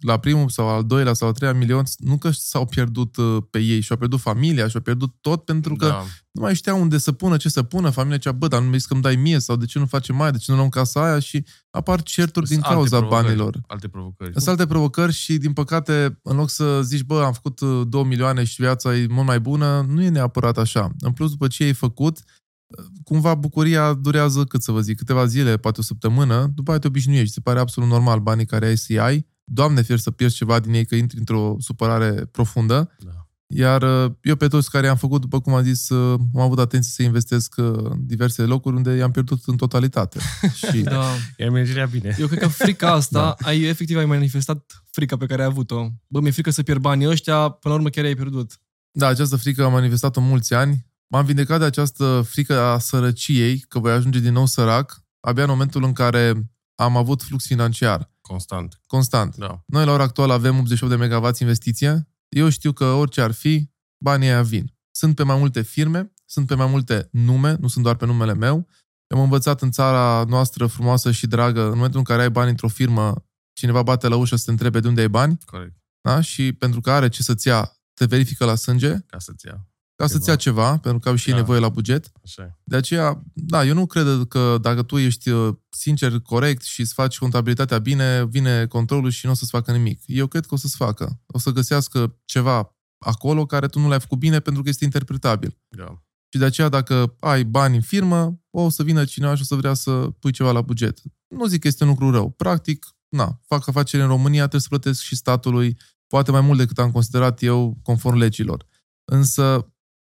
la 0.02 0.16
primul 0.16 0.48
sau 0.48 0.68
al 0.68 0.84
doilea 0.84 1.12
sau 1.12 1.28
al 1.28 1.34
treilea 1.34 1.58
milion, 1.58 1.84
nu 1.98 2.18
că 2.18 2.30
s-au 2.30 2.66
pierdut 2.66 3.16
uh, 3.16 3.42
pe 3.50 3.58
ei, 3.58 3.80
și-au 3.80 3.98
pierdut 3.98 4.20
familia, 4.20 4.68
și-au 4.68 4.82
pierdut 4.82 5.14
tot 5.20 5.44
pentru 5.44 5.74
că 5.76 5.86
da. 5.86 6.04
nu 6.30 6.40
mai 6.40 6.54
știau 6.54 6.80
unde 6.80 6.98
să 6.98 7.12
pună, 7.12 7.36
ce 7.36 7.48
să 7.48 7.62
pună. 7.62 7.90
Familia 7.90 8.18
cea, 8.18 8.32
bă, 8.32 8.48
dar 8.48 8.62
nu 8.62 8.68
mi 8.68 8.80
că 8.80 8.92
îmi 8.92 9.02
dai 9.02 9.16
mie 9.16 9.38
sau 9.38 9.56
de 9.56 9.64
ce 9.64 9.78
nu 9.78 9.86
face 9.86 10.12
mai, 10.12 10.32
de 10.32 10.38
ce 10.38 10.50
nu 10.50 10.56
luăm 10.56 10.68
casa 10.68 11.04
aia 11.04 11.18
și 11.18 11.44
apar 11.70 12.02
certuri 12.02 12.46
din 12.46 12.60
cauza 12.60 13.00
banilor. 13.00 13.60
Alte 13.66 13.88
provocări. 13.88 14.32
Sunt 14.32 14.46
alte 14.46 14.66
provocări 14.66 15.12
și, 15.12 15.38
din 15.38 15.52
păcate, 15.52 16.18
în 16.22 16.36
loc 16.36 16.50
să 16.50 16.82
zici, 16.82 17.02
bă, 17.02 17.22
am 17.22 17.32
făcut 17.32 17.60
2 17.88 18.00
uh, 18.00 18.06
milioane 18.06 18.44
și 18.44 18.60
viața 18.60 18.96
e 18.96 19.06
mult 19.10 19.26
mai 19.26 19.40
bună, 19.40 19.86
nu 19.88 20.02
e 20.02 20.08
neapărat 20.08 20.58
așa. 20.58 20.90
În 21.00 21.12
plus, 21.12 21.30
după 21.30 21.46
ce 21.46 21.64
ai 21.64 21.72
făcut, 21.72 22.18
uh, 22.18 22.84
cumva 23.04 23.34
bucuria 23.34 23.94
durează, 23.94 24.44
cât 24.44 24.62
să 24.62 24.72
vă 24.72 24.80
zic, 24.80 24.96
câteva 24.96 25.26
zile, 25.26 25.56
poate 25.56 25.80
o 25.80 25.82
săptămână, 25.82 26.50
după 26.54 26.70
aia 26.70 26.78
te 26.78 26.86
obișnuiești, 26.86 27.34
se 27.34 27.40
pare 27.40 27.58
absolut 27.58 27.88
normal 27.88 28.20
banii 28.20 28.46
care 28.46 28.66
ai 28.66 28.76
să 28.76 29.00
ai 29.00 29.30
Doamne 29.44 29.82
fier 29.82 29.98
să 29.98 30.10
pierzi 30.10 30.36
ceva 30.36 30.60
din 30.60 30.72
ei, 30.72 30.84
că 30.84 30.94
intri 30.94 31.18
într-o 31.18 31.56
supărare 31.58 32.10
profundă. 32.10 32.96
Da. 32.98 33.22
Iar 33.54 33.82
uh, 33.82 34.12
eu 34.22 34.36
pe 34.36 34.48
toți 34.48 34.70
care 34.70 34.88
am 34.88 34.96
făcut, 34.96 35.20
după 35.20 35.40
cum 35.40 35.54
am 35.54 35.62
zis, 35.62 35.88
uh, 35.88 36.20
am 36.34 36.40
avut 36.40 36.58
atenție 36.58 36.92
să 36.94 37.02
investesc 37.02 37.54
uh, 37.56 37.64
în 37.66 38.06
diverse 38.06 38.42
locuri 38.42 38.76
unde 38.76 38.94
i-am 38.94 39.10
pierdut 39.10 39.42
în 39.46 39.56
totalitate. 39.56 40.18
și 40.70 40.80
da. 40.80 41.04
i-ai 41.36 41.88
bine. 41.90 42.16
Eu 42.18 42.26
cred 42.26 42.38
că 42.38 42.48
frica 42.48 42.90
asta, 42.92 43.36
da. 43.38 43.46
ai 43.48 43.62
efectiv 43.62 43.96
ai 43.96 44.04
manifestat 44.04 44.84
frica 44.90 45.16
pe 45.16 45.26
care 45.26 45.42
ai 45.42 45.48
avut-o. 45.48 45.88
Bă, 46.06 46.20
mi-e 46.20 46.30
frică 46.30 46.50
să 46.50 46.62
pierd 46.62 46.80
banii 46.80 47.08
ăștia, 47.08 47.48
până 47.48 47.74
la 47.74 47.80
urmă 47.80 47.88
chiar 47.88 48.04
ai 48.04 48.14
pierdut. 48.14 48.60
Da, 48.90 49.06
această 49.06 49.36
frică 49.36 49.64
am 49.64 49.72
manifestat-o 49.72 50.20
mulți 50.20 50.54
ani. 50.54 50.86
M-am 51.06 51.24
vindecat 51.24 51.58
de 51.58 51.64
această 51.64 52.24
frică 52.28 52.60
a 52.60 52.78
sărăciei, 52.78 53.58
că 53.58 53.78
voi 53.78 53.92
ajunge 53.92 54.18
din 54.18 54.32
nou 54.32 54.46
sărac, 54.46 55.02
abia 55.20 55.42
în 55.42 55.50
momentul 55.50 55.84
în 55.84 55.92
care 55.92 56.50
am 56.74 56.96
avut 56.96 57.22
flux 57.22 57.46
financiar. 57.46 58.10
Constant. 58.32 58.80
Constant. 58.86 59.36
Da. 59.36 59.62
Noi 59.66 59.84
la 59.84 59.92
ora 59.92 60.02
actuală 60.02 60.32
avem 60.32 60.58
88 60.58 60.96
de 60.96 61.06
MW 61.06 61.30
investiție. 61.40 62.08
Eu 62.28 62.48
știu 62.48 62.72
că 62.72 62.84
orice 62.84 63.20
ar 63.20 63.32
fi, 63.32 63.70
banii 64.04 64.28
aia 64.28 64.42
vin. 64.42 64.74
Sunt 64.90 65.14
pe 65.16 65.22
mai 65.22 65.38
multe 65.38 65.62
firme, 65.62 66.12
sunt 66.24 66.46
pe 66.46 66.54
mai 66.54 66.66
multe 66.66 67.08
nume, 67.10 67.56
nu 67.60 67.68
sunt 67.68 67.84
doar 67.84 67.96
pe 67.96 68.06
numele 68.06 68.34
meu. 68.34 68.68
Am 69.14 69.20
învățat 69.20 69.62
în 69.62 69.70
țara 69.70 70.24
noastră 70.28 70.66
frumoasă 70.66 71.10
și 71.10 71.26
dragă, 71.26 71.62
în 71.62 71.74
momentul 71.74 71.98
în 71.98 72.04
care 72.04 72.22
ai 72.22 72.30
bani 72.30 72.50
într-o 72.50 72.68
firmă, 72.68 73.24
cineva 73.52 73.82
bate 73.82 74.08
la 74.08 74.16
ușă 74.16 74.36
să 74.36 74.44
te 74.44 74.50
întrebe 74.50 74.80
de 74.80 74.88
unde 74.88 75.00
ai 75.00 75.08
bani. 75.08 75.38
Corect. 75.44 75.76
Da? 76.00 76.20
Și 76.20 76.52
pentru 76.52 76.80
că 76.80 76.90
are 76.90 77.08
ce 77.08 77.22
să-ți 77.22 77.48
ia, 77.48 77.72
te 77.94 78.04
verifică 78.04 78.44
la 78.44 78.54
sânge. 78.54 78.96
Ca 79.06 79.18
să-ți 79.18 79.46
ia 79.46 79.71
ca 79.96 80.06
să-ți 80.06 80.28
ia 80.28 80.36
ceva, 80.36 80.78
pentru 80.78 81.00
că 81.00 81.08
au 81.08 81.14
și 81.14 81.30
da. 81.30 81.36
nevoie 81.36 81.60
la 81.60 81.68
buget. 81.68 82.12
Așa. 82.24 82.58
De 82.64 82.76
aceea, 82.76 83.22
da, 83.32 83.64
eu 83.64 83.74
nu 83.74 83.86
cred 83.86 84.06
că 84.28 84.58
dacă 84.60 84.82
tu 84.82 84.98
ești 84.98 85.30
uh, 85.30 85.54
sincer, 85.70 86.18
corect 86.18 86.62
și 86.62 86.80
îți 86.80 86.92
faci 86.92 87.18
contabilitatea 87.18 87.78
bine, 87.78 88.24
vine 88.24 88.66
controlul 88.66 89.10
și 89.10 89.26
nu 89.26 89.32
o 89.32 89.34
să-ți 89.34 89.50
facă 89.50 89.72
nimic. 89.72 90.00
Eu 90.06 90.26
cred 90.26 90.46
că 90.46 90.54
o 90.54 90.56
să-ți 90.56 90.76
facă. 90.76 91.20
O 91.26 91.38
să 91.38 91.50
găsească 91.50 92.16
ceva 92.24 92.76
acolo 92.98 93.46
care 93.46 93.66
tu 93.66 93.78
nu 93.78 93.88
l-ai 93.88 94.00
făcut 94.00 94.18
bine 94.18 94.40
pentru 94.40 94.62
că 94.62 94.68
este 94.68 94.84
interpretabil. 94.84 95.58
Da. 95.68 96.02
Și 96.32 96.38
de 96.38 96.44
aceea, 96.44 96.68
dacă 96.68 97.16
ai 97.20 97.44
bani 97.44 97.76
în 97.76 97.82
firmă, 97.82 98.40
o 98.50 98.68
să 98.68 98.82
vină 98.82 99.04
cineva 99.04 99.34
și 99.34 99.42
o 99.42 99.44
să 99.44 99.54
vrea 99.54 99.74
să 99.74 99.90
pui 99.90 100.32
ceva 100.32 100.52
la 100.52 100.60
buget. 100.60 100.98
Nu 101.28 101.46
zic 101.46 101.60
că 101.60 101.66
este 101.66 101.84
un 101.84 101.88
lucru 101.88 102.10
rău. 102.10 102.30
Practic, 102.30 102.86
na, 103.08 103.40
fac 103.46 103.68
afaceri 103.68 104.02
în 104.02 104.08
România, 104.08 104.40
trebuie 104.40 104.60
să 104.60 104.68
plătesc 104.68 105.00
și 105.00 105.16
statului, 105.16 105.76
poate 106.06 106.30
mai 106.30 106.40
mult 106.40 106.58
decât 106.58 106.78
am 106.78 106.90
considerat 106.90 107.42
eu, 107.42 107.78
conform 107.82 108.16
legilor. 108.16 108.66
Însă, 109.04 109.71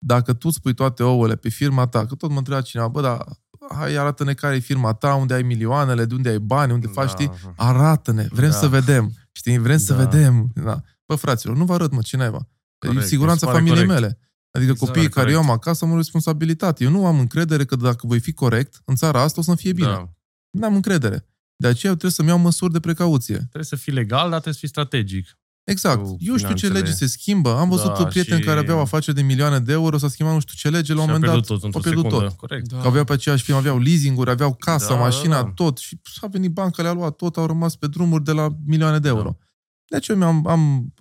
dacă 0.06 0.34
tu 0.34 0.50
spui 0.50 0.74
toate 0.74 1.04
ouăle 1.04 1.36
pe 1.36 1.50
firma 1.50 1.88
ta, 1.88 2.06
că 2.06 2.16
tot 2.16 2.30
mă 2.30 2.38
întreba 2.38 2.62
cineva, 2.62 2.88
bă, 2.88 3.02
dar 3.02 3.26
hai 3.70 3.96
arată-ne 3.96 4.34
care 4.34 4.56
e 4.56 4.60
firma 4.60 4.94
ta, 4.94 5.14
unde 5.16 5.34
ai 5.34 5.42
milioanele, 5.42 6.06
de 6.06 6.14
unde 6.14 6.30
ai 6.30 6.40
bani, 6.40 6.72
unde 6.72 6.86
da. 6.86 6.92
faci, 6.92 7.10
știi? 7.10 7.32
Arată-ne, 7.56 8.28
vrem 8.30 8.50
da. 8.50 8.56
să 8.56 8.68
vedem, 8.68 9.14
știi? 9.32 9.58
Vrem 9.58 9.78
da. 9.78 9.84
să 9.84 9.94
vedem. 9.94 10.52
Da. 10.56 10.82
Bă, 11.06 11.16
fraților, 11.16 11.56
nu 11.56 11.66
vă 11.66 11.74
arăt, 11.74 11.92
mă, 11.92 12.02
cineva. 12.02 12.48
Corect, 12.78 13.02
e 13.02 13.06
siguranța 13.06 13.52
familiei 13.52 13.86
corect. 13.86 14.02
mele. 14.02 14.18
Adică 14.52 14.72
exact, 14.72 14.90
copiii 14.90 15.10
care 15.10 15.26
corect. 15.26 15.44
eu 15.44 15.50
am 15.50 15.56
acasă 15.58 15.86
am 15.86 15.92
o 15.92 15.96
responsabilitate. 15.96 16.84
Eu 16.84 16.90
nu 16.90 17.06
am 17.06 17.20
încredere 17.20 17.66
că 17.66 17.76
dacă 17.76 18.08
voi 18.08 18.20
fi 18.20 18.34
corect, 18.34 18.82
în 18.86 18.96
țara 18.96 19.22
asta 19.22 19.42
o 19.42 19.44
să 19.44 19.56
fie 19.56 19.74
bine. 19.74 19.88
Da. 19.88 20.10
Nu 20.50 20.66
am 20.66 20.76
încredere. 20.76 21.28
De 21.56 21.68
aceea 21.68 21.92
eu 21.92 21.98
trebuie 21.98 22.12
să-mi 22.12 22.28
iau 22.28 22.38
măsuri 22.38 22.72
de 22.72 22.80
precauție. 22.80 23.36
Trebuie 23.36 23.64
să 23.64 23.76
fii 23.76 23.94
legal, 23.94 24.30
dar 24.30 24.30
trebuie 24.30 24.54
să 24.54 24.60
fii 24.60 24.68
strategic. 24.68 25.38
Exact. 25.64 26.06
Eu 26.20 26.38
știu 26.38 26.54
ce 26.54 26.68
lege 26.68 26.92
se 26.92 27.08
schimbă. 27.08 27.58
Am 27.58 27.70
văzut 27.70 27.98
da, 27.98 28.06
prieteni 28.06 28.40
și... 28.40 28.46
care 28.46 28.60
aveau 28.60 28.80
afaceri 28.80 29.16
de 29.16 29.22
milioane 29.22 29.60
de 29.60 29.72
euro, 29.72 29.98
s-a 29.98 30.08
schimbat 30.08 30.34
nu 30.34 30.40
știu 30.40 30.54
ce 30.58 30.76
lege, 30.76 30.94
la 30.94 31.02
un 31.02 31.06
moment 31.06 31.26
dat 31.26 31.46
tot, 31.46 31.64
au 31.64 31.82
pierdut 31.82 32.08
tot. 32.08 32.32
Corect. 32.32 32.68
Da. 32.68 32.80
Că 32.80 32.88
aveau 32.88 33.04
pe 33.04 33.14
aceeași 33.14 33.44
firmă, 33.44 33.60
aveau 33.60 33.80
leasing-uri, 33.80 34.30
aveau 34.30 34.54
casa, 34.54 34.94
da, 34.94 35.00
mașina, 35.00 35.36
da, 35.36 35.44
da. 35.44 35.52
tot. 35.56 35.78
Și 35.78 35.98
a 36.22 36.28
venit 36.28 36.52
banca, 36.52 36.82
le-a 36.82 36.94
luat 36.94 37.16
tot, 37.16 37.38
au 37.38 37.46
rămas 37.46 37.76
pe 37.76 37.88
drumuri 37.88 38.24
de 38.24 38.32
la 38.32 38.50
milioane 38.66 39.00
de 39.00 39.08
euro. 39.08 39.38
Da. 39.40 39.46
Deci 39.94 40.08
eu 40.08 40.22
am, 40.24 40.48
am 40.48 40.94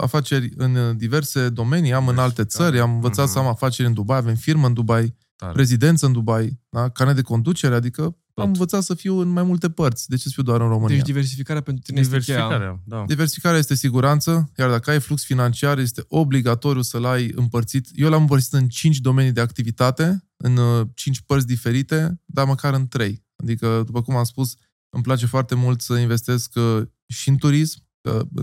afaceri 0.00 0.52
în 0.56 0.96
diverse 0.96 1.48
domenii, 1.48 1.92
am 1.92 2.08
în 2.08 2.18
alte 2.18 2.44
țări, 2.44 2.80
am 2.80 2.94
învățat 2.94 3.28
mm-hmm. 3.28 3.32
să 3.32 3.38
am 3.38 3.46
afaceri 3.46 3.88
în 3.88 3.94
Dubai, 3.94 4.16
avem 4.16 4.34
firmă 4.34 4.66
în 4.66 4.72
Dubai, 4.72 5.16
Tare. 5.36 5.52
rezidență 5.56 6.06
în 6.06 6.12
Dubai, 6.12 6.60
da? 6.68 6.88
carnet 6.88 7.14
de 7.14 7.22
conducere, 7.22 7.74
adică 7.74 8.16
tot. 8.34 8.44
Am 8.44 8.50
învățat 8.50 8.82
să 8.82 8.94
fiu 8.94 9.18
în 9.18 9.28
mai 9.28 9.42
multe 9.42 9.70
părți. 9.70 10.08
De 10.08 10.16
ce 10.16 10.22
să 10.22 10.30
fiu 10.32 10.42
doar 10.42 10.60
în 10.60 10.68
România? 10.68 10.96
Deci 10.96 11.06
diversificarea 11.06 11.62
pentru 11.62 11.82
tine 11.82 12.00
diversificarea, 12.00 12.56
este 12.56 12.82
da. 12.84 13.04
Diversificarea 13.06 13.58
este 13.58 13.74
siguranță, 13.74 14.50
iar 14.58 14.70
dacă 14.70 14.90
ai 14.90 15.00
flux 15.00 15.24
financiar, 15.24 15.78
este 15.78 16.04
obligatoriu 16.08 16.82
să-l 16.82 17.04
ai 17.04 17.32
împărțit. 17.34 17.88
Eu 17.92 18.08
l-am 18.10 18.20
împărțit 18.20 18.52
în 18.52 18.68
cinci 18.68 18.98
domenii 18.98 19.32
de 19.32 19.40
activitate, 19.40 20.24
în 20.36 20.56
uh, 20.56 20.86
cinci 20.94 21.20
părți 21.20 21.46
diferite, 21.46 22.20
dar 22.24 22.46
măcar 22.46 22.74
în 22.74 22.88
trei. 22.88 23.24
Adică, 23.36 23.82
după 23.86 24.02
cum 24.02 24.16
am 24.16 24.24
spus, 24.24 24.54
îmi 24.88 25.02
place 25.02 25.26
foarte 25.26 25.54
mult 25.54 25.80
să 25.80 25.94
investesc 25.94 26.52
uh, 26.54 26.82
și 27.06 27.28
în 27.28 27.36
turism, 27.36 27.78
că 27.78 27.83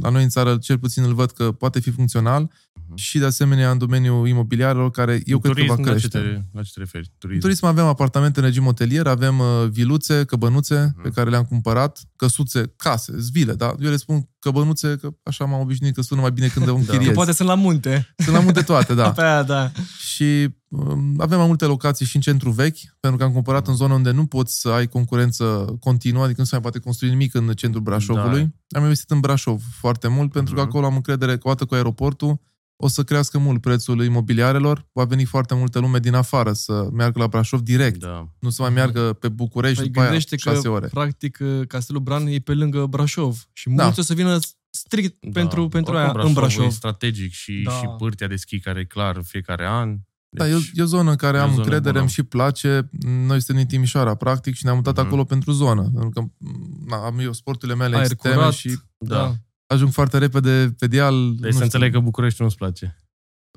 la 0.01 0.09
noi 0.09 0.23
în 0.23 0.29
țară 0.29 0.57
cel 0.57 0.79
puțin 0.79 1.03
îl 1.03 1.13
văd 1.13 1.31
că 1.31 1.51
poate 1.51 1.79
fi 1.79 1.91
funcțional 1.91 2.51
uh-huh. 2.51 2.95
și 2.95 3.19
de 3.19 3.25
asemenea 3.25 3.71
în 3.71 3.77
domeniul 3.77 4.27
imobiliarelor 4.27 4.91
care 4.91 5.21
eu 5.25 5.39
cred 5.39 5.53
turism, 5.53 5.75
că 5.75 5.81
va 5.81 5.89
crește. 5.89 6.17
La 6.17 6.23
ce 6.23 6.29
te, 6.29 6.41
la 6.51 6.61
ce 6.61 6.71
te 6.73 6.79
referi? 6.79 7.11
Turism. 7.17 7.35
În 7.35 7.39
turism 7.39 7.65
avem 7.65 7.85
apartamente 7.85 8.39
în 8.39 8.45
regim 8.45 8.63
hotelier, 8.63 9.07
avem 9.07 9.39
uh, 9.39 9.67
viluțe, 9.69 10.25
căbănuțe 10.25 10.87
uh-huh. 10.87 11.01
pe 11.01 11.09
care 11.09 11.29
le-am 11.29 11.43
cumpărat, 11.43 11.99
căsuțe, 12.15 12.73
case, 12.75 13.13
zvile, 13.17 13.53
da? 13.53 13.75
Eu 13.79 13.89
le 13.89 13.95
spun 13.95 14.29
căbănuțe, 14.41 14.95
că 15.01 15.09
așa 15.23 15.45
m-am 15.45 15.59
obișnuit 15.59 15.95
că 15.95 16.01
sună 16.01 16.21
mai 16.21 16.31
bine 16.31 16.47
când 16.47 16.65
le 16.65 16.71
închiriez. 16.71 17.07
da. 17.07 17.13
poate 17.13 17.31
sunt 17.31 17.47
la 17.47 17.55
munte. 17.55 18.13
Sunt 18.17 18.35
la 18.35 18.41
munte 18.41 18.61
toate, 18.61 18.93
da. 18.93 19.11
Pe 19.21 19.21
aia, 19.21 19.43
da. 19.43 19.71
Și 19.99 20.47
um, 20.67 21.15
avem 21.17 21.37
mai 21.37 21.47
multe 21.47 21.65
locații 21.65 22.05
și 22.05 22.15
în 22.15 22.21
centru 22.21 22.51
vechi, 22.51 22.77
pentru 22.99 23.19
că 23.19 23.25
am 23.25 23.31
cumpărat 23.31 23.67
în 23.67 23.75
zone 23.75 23.93
unde 23.93 24.11
nu 24.11 24.25
poți 24.25 24.59
să 24.59 24.69
ai 24.69 24.87
concurență 24.87 25.75
continuă, 25.79 26.23
adică 26.23 26.39
nu 26.39 26.45
se 26.45 26.53
mai 26.53 26.61
poate 26.61 26.79
construi 26.79 27.09
nimic 27.09 27.33
în 27.33 27.51
centrul 27.55 27.83
Brașovului. 27.83 28.53
Da. 28.67 28.77
Am 28.77 28.83
investit 28.83 29.11
în 29.11 29.19
Brașov 29.19 29.61
foarte 29.79 30.07
mult, 30.07 30.31
pentru 30.31 30.53
că 30.53 30.59
mhm. 30.59 30.69
acolo 30.69 30.85
am 30.85 30.95
încredere 30.95 31.31
că 31.31 31.47
odată 31.47 31.65
cu 31.65 31.73
aeroportul 31.73 32.39
o 32.83 32.87
să 32.87 33.03
crească 33.03 33.37
mult 33.37 33.61
prețul 33.61 34.03
imobiliarelor, 34.03 34.87
va 34.93 35.03
veni 35.03 35.25
foarte 35.25 35.55
multă 35.55 35.79
lume 35.79 35.99
din 35.99 36.13
afară 36.13 36.53
să 36.53 36.87
meargă 36.91 37.19
la 37.19 37.27
Brașov 37.27 37.59
direct, 37.59 37.99
da. 37.99 38.27
nu 38.39 38.49
să 38.49 38.61
mai 38.61 38.71
meargă 38.71 39.13
pe 39.13 39.29
București 39.29 39.77
păi 39.77 39.87
după 39.87 39.99
aia 39.99 40.19
șase 40.37 40.67
ore. 40.67 40.87
practic 40.87 41.37
Castelul 41.67 42.01
Bran 42.01 42.27
e 42.27 42.39
pe 42.39 42.53
lângă 42.53 42.85
Brașov 42.85 43.49
și 43.53 43.69
da. 43.69 43.83
mulți 43.83 43.99
o 43.99 44.03
să 44.03 44.13
vină 44.13 44.39
strict 44.69 45.15
da. 45.19 45.29
pentru, 45.39 45.67
pentru 45.67 45.95
aia 45.95 46.11
Brașov 46.11 46.27
în 46.27 46.33
Brașov. 46.33 46.65
E 46.65 46.69
strategic 46.69 47.31
și, 47.31 47.61
da. 47.65 47.71
și 47.71 47.85
pârtia 47.97 48.27
de 48.27 48.35
schi 48.35 48.59
care 48.59 48.79
e 48.79 48.83
clar 48.83 49.21
fiecare 49.23 49.65
an. 49.65 49.97
Deci, 50.29 50.47
da, 50.47 50.49
e 50.49 50.53
o, 50.53 50.57
deci 50.57 50.71
e 50.73 50.81
o 50.81 50.85
zonă 50.85 51.09
în 51.09 51.15
care 51.15 51.39
am 51.39 51.55
încredere, 51.55 51.99
îmi 51.99 52.09
și 52.09 52.23
place. 52.23 52.89
Noi 53.01 53.41
suntem 53.41 53.55
din 53.55 53.65
Timișoara, 53.65 54.15
practic, 54.15 54.55
și 54.55 54.65
ne-am 54.65 54.75
mutat 54.75 54.93
mm-hmm. 54.93 55.05
acolo 55.05 55.23
pentru 55.23 55.51
zonă. 55.51 55.81
Pentru 55.81 56.09
că 56.09 56.23
na, 56.85 57.05
am 57.05 57.19
eu 57.19 57.33
sporturile 57.33 57.77
mele 57.77 57.95
Aer 57.95 58.05
extreme 58.05 58.35
curat, 58.35 58.53
și 58.53 58.77
da. 58.97 59.35
Ajung 59.71 59.91
foarte 59.91 60.17
repede 60.17 60.75
pe 60.79 60.87
deal. 60.87 61.35
Deci 61.35 61.53
să 61.53 61.63
înțeleg 61.63 61.93
că 61.93 61.99
București 61.99 62.41
nu-ți 62.41 62.55
place. 62.55 63.03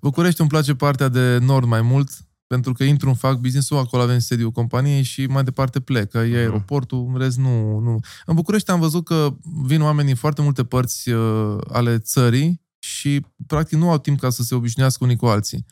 București 0.03 0.41
îmi 0.41 0.49
place 0.49 0.75
partea 0.75 1.09
de 1.09 1.39
nord 1.39 1.67
mai 1.67 1.83
mult, 1.83 2.11
pentru 2.47 2.73
că 2.73 2.85
intru 2.85 3.09
în 3.09 3.15
fac 3.15 3.39
business-ul, 3.39 3.79
acolo 3.79 4.03
avem 4.03 4.19
sediul 4.19 4.51
companiei 4.51 5.03
și 5.03 5.27
mai 5.27 5.45
departe 5.45 5.81
plec, 5.81 6.11
că 6.11 6.19
e 6.19 6.31
uh-huh. 6.31 6.37
aeroportul, 6.37 7.11
în 7.12 7.19
rest 7.19 7.39
nu, 7.39 7.79
nu. 7.79 8.01
În 8.27 8.35
București 8.35 8.71
am 8.71 8.81
văzut 8.81 9.05
că 9.05 9.37
vin 9.65 9.83
oameni 9.83 10.07
din 10.07 10.17
foarte 10.17 10.43
multe 10.43 10.65
părți 10.65 11.11
uh, 11.11 11.57
ale 11.69 11.99
țării 11.99 12.62
și 12.79 13.27
practic 13.47 13.79
nu 13.79 13.91
au 13.91 13.99
timp 13.99 14.21
ca 14.21 14.31
să 14.31 14.43
se 14.43 14.55
obișnuiască 14.55 15.05
unii 15.05 15.17
cu 15.17 15.27
alții. 15.27 15.67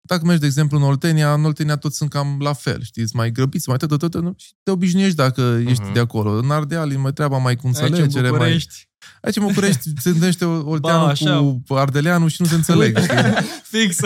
Dacă 0.00 0.24
mergi, 0.24 0.40
de 0.40 0.46
exemplu, 0.46 0.76
în 0.76 0.82
Oltenia, 0.82 1.32
în 1.32 1.44
Oltenia 1.44 1.76
toți 1.76 1.96
sunt 1.96 2.10
cam 2.10 2.36
la 2.40 2.52
fel, 2.52 2.82
știi, 2.82 3.04
mai 3.12 3.32
grăbiți, 3.32 3.68
mai 3.68 3.76
tot, 3.76 3.98
tot, 3.98 4.10
tot, 4.10 4.38
și 4.38 4.52
te 4.62 4.70
obișnuiești 4.70 5.16
dacă 5.16 5.60
uh-huh. 5.60 5.68
ești 5.68 5.92
de 5.92 6.00
acolo. 6.00 6.30
În 6.30 6.50
Ardeal 6.50 6.92
e 6.92 6.96
mai 6.96 7.12
treaba 7.12 7.38
mai 7.38 7.56
cu 7.56 7.66
înțelegere. 7.66 8.02
Aici 8.02 8.14
în 8.14 8.30
București. 8.30 8.74
Mai... 8.76 8.86
Aici 9.20 9.36
în 9.36 9.46
București 9.46 9.90
se 10.00 10.08
întâlnește 10.08 10.44
Olteanul 10.44 11.60
cu 11.66 11.74
Ardeleanul 11.74 12.28
și 12.28 12.42
nu 12.42 12.46
se 12.46 12.54
înțeleg. 12.54 12.98
Știi? 13.02 13.16
Fix. 13.62 13.96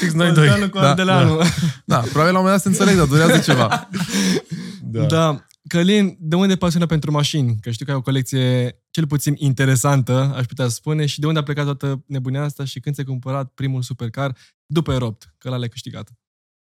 Fix 0.00 0.12
noi 0.12 0.32
doi. 0.32 0.42
Olteanul 0.42 0.68
cu 0.68 0.78
Ardeleanul. 0.78 1.38
Da, 1.38 1.44
da. 1.84 1.86
da, 1.96 1.98
probabil 1.98 2.32
la 2.32 2.38
un 2.38 2.44
moment 2.44 2.52
dat 2.52 2.60
se 2.60 2.68
înțeleg, 2.68 2.96
dar 2.96 3.06
durează 3.06 3.38
ceva. 3.38 3.88
Da. 4.82 5.04
da. 5.04 5.42
Călin, 5.68 6.16
de 6.20 6.36
unde 6.36 6.52
e 6.52 6.56
pasiunea 6.56 6.86
pentru 6.86 7.10
mașini? 7.10 7.58
Că 7.60 7.70
știu 7.70 7.84
că 7.84 7.90
ai 7.90 7.96
o 7.96 8.02
colecție 8.02 8.76
cel 8.98 9.06
puțin 9.06 9.34
interesantă, 9.36 10.32
aș 10.36 10.46
putea 10.46 10.68
spune, 10.68 11.06
și 11.06 11.20
de 11.20 11.26
unde 11.26 11.38
a 11.38 11.42
plecat 11.42 11.64
toată 11.64 12.02
nebunia 12.06 12.42
asta 12.42 12.64
și 12.64 12.80
când 12.80 12.94
ți-ai 12.94 13.06
cumpărat 13.06 13.50
primul 13.50 13.82
supercar 13.82 14.36
după 14.66 14.92
Eropt, 14.92 15.34
că 15.38 15.48
l-a 15.48 15.66
câștigat? 15.66 16.12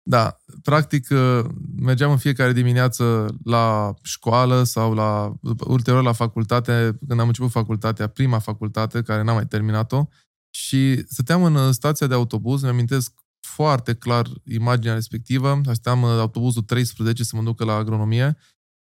Da, 0.03 0.38
practic 0.61 1.07
uh, 1.09 1.45
mergeam 1.75 2.11
în 2.11 2.17
fiecare 2.17 2.53
dimineață 2.53 3.36
la 3.43 3.93
școală 4.03 4.63
sau 4.63 4.93
la 4.93 5.33
ulterior 5.67 6.03
la 6.03 6.11
facultate, 6.11 6.97
când 7.07 7.19
am 7.19 7.27
început 7.27 7.51
facultatea, 7.51 8.07
prima 8.07 8.39
facultate, 8.39 9.01
care 9.01 9.23
n-am 9.23 9.36
mai 9.36 9.47
terminat-o, 9.47 10.07
și 10.49 11.03
stăteam 11.07 11.43
în 11.43 11.55
uh, 11.55 11.73
stația 11.73 12.07
de 12.07 12.13
autobuz, 12.13 12.61
mi 12.61 12.69
amintesc 12.69 13.13
foarte 13.39 13.93
clar 13.93 14.27
imaginea 14.43 14.93
respectivă, 14.93 15.49
așteptam 15.49 16.01
uh, 16.01 16.09
autobuzul 16.09 16.61
13 16.61 17.23
să 17.23 17.36
mă 17.36 17.43
ducă 17.43 17.63
la 17.63 17.73
agronomie 17.73 18.38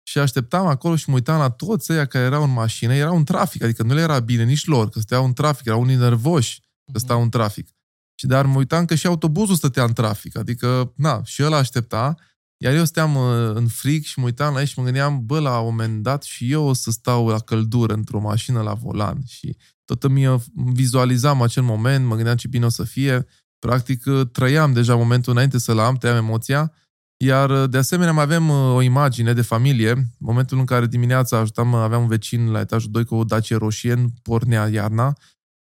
și 0.09 0.17
așteptam 0.19 0.67
acolo 0.67 0.95
și 0.95 1.09
mă 1.09 1.15
uitam 1.15 1.37
la 1.37 1.49
toți 1.49 1.91
ăia 1.91 2.05
care 2.05 2.25
erau 2.25 2.43
în 2.43 2.53
mașină, 2.53 2.93
erau 2.93 3.15
în 3.15 3.23
trafic, 3.23 3.63
adică 3.63 3.83
nu 3.83 3.93
le 3.93 4.01
era 4.01 4.19
bine 4.19 4.43
nici 4.43 4.65
lor, 4.65 4.89
că 4.89 4.99
stăteau 4.99 5.25
în 5.25 5.33
trafic, 5.33 5.65
erau 5.65 5.81
unii 5.81 5.95
nervoși 5.95 6.59
că 6.59 6.91
mhm. 6.93 6.99
stau 6.99 7.21
în 7.21 7.29
trafic. 7.29 7.69
Și 8.15 8.25
dar 8.27 8.45
mă 8.45 8.57
uitam 8.57 8.85
că 8.85 8.95
și 8.95 9.07
autobuzul 9.07 9.55
stătea 9.55 9.83
în 9.83 9.93
trafic, 9.93 10.37
adică, 10.37 10.93
na, 10.95 11.23
și 11.23 11.41
el 11.41 11.53
aștepta, 11.53 12.15
iar 12.57 12.73
eu 12.73 12.85
steam 12.85 13.15
uh, 13.15 13.55
în 13.55 13.67
frig 13.67 14.03
și 14.03 14.19
mă 14.19 14.25
uitam 14.25 14.53
la 14.53 14.59
ei 14.59 14.65
și 14.65 14.79
mă 14.79 14.83
gândeam, 14.83 15.25
bă, 15.25 15.39
la 15.39 15.59
un 15.59 15.65
moment 15.65 16.03
dat 16.03 16.23
și 16.23 16.51
eu 16.51 16.63
o 16.63 16.73
să 16.73 16.91
stau 16.91 17.27
la 17.27 17.39
căldură 17.39 17.93
într-o 17.93 18.19
mașină 18.19 18.61
la 18.61 18.73
volan 18.73 19.21
și 19.25 19.57
tot 19.85 20.03
îmi 20.03 20.43
vizualizam 20.53 21.41
acel 21.41 21.63
moment, 21.63 22.05
mă 22.05 22.15
gândeam 22.15 22.35
ce 22.35 22.47
bine 22.47 22.65
o 22.65 22.69
să 22.69 22.83
fie. 22.83 23.25
Practic, 23.59 24.05
uh, 24.05 24.27
trăiam 24.31 24.73
deja 24.73 24.95
momentul 24.95 25.31
înainte 25.31 25.57
să-l 25.57 25.79
am, 25.79 25.95
trăiam 25.95 26.17
emoția 26.17 26.73
iar, 27.21 27.49
uh, 27.49 27.69
de 27.69 27.77
asemenea, 27.77 28.13
mai 28.13 28.23
avem 28.23 28.49
uh, 28.49 28.75
o 28.75 28.81
imagine 28.81 29.33
de 29.33 29.41
familie. 29.41 30.09
Momentul 30.17 30.57
în 30.57 30.65
care 30.65 30.87
dimineața 30.87 31.37
ajutam, 31.37 31.73
uh, 31.73 31.79
aveam 31.79 32.01
un 32.01 32.07
vecin 32.07 32.51
la 32.51 32.59
etajul 32.59 32.91
2 32.91 33.05
cu 33.05 33.15
o 33.15 33.23
Dacia 33.23 33.57
roșie, 33.57 34.05
pornea 34.21 34.67
iarna 34.67 35.17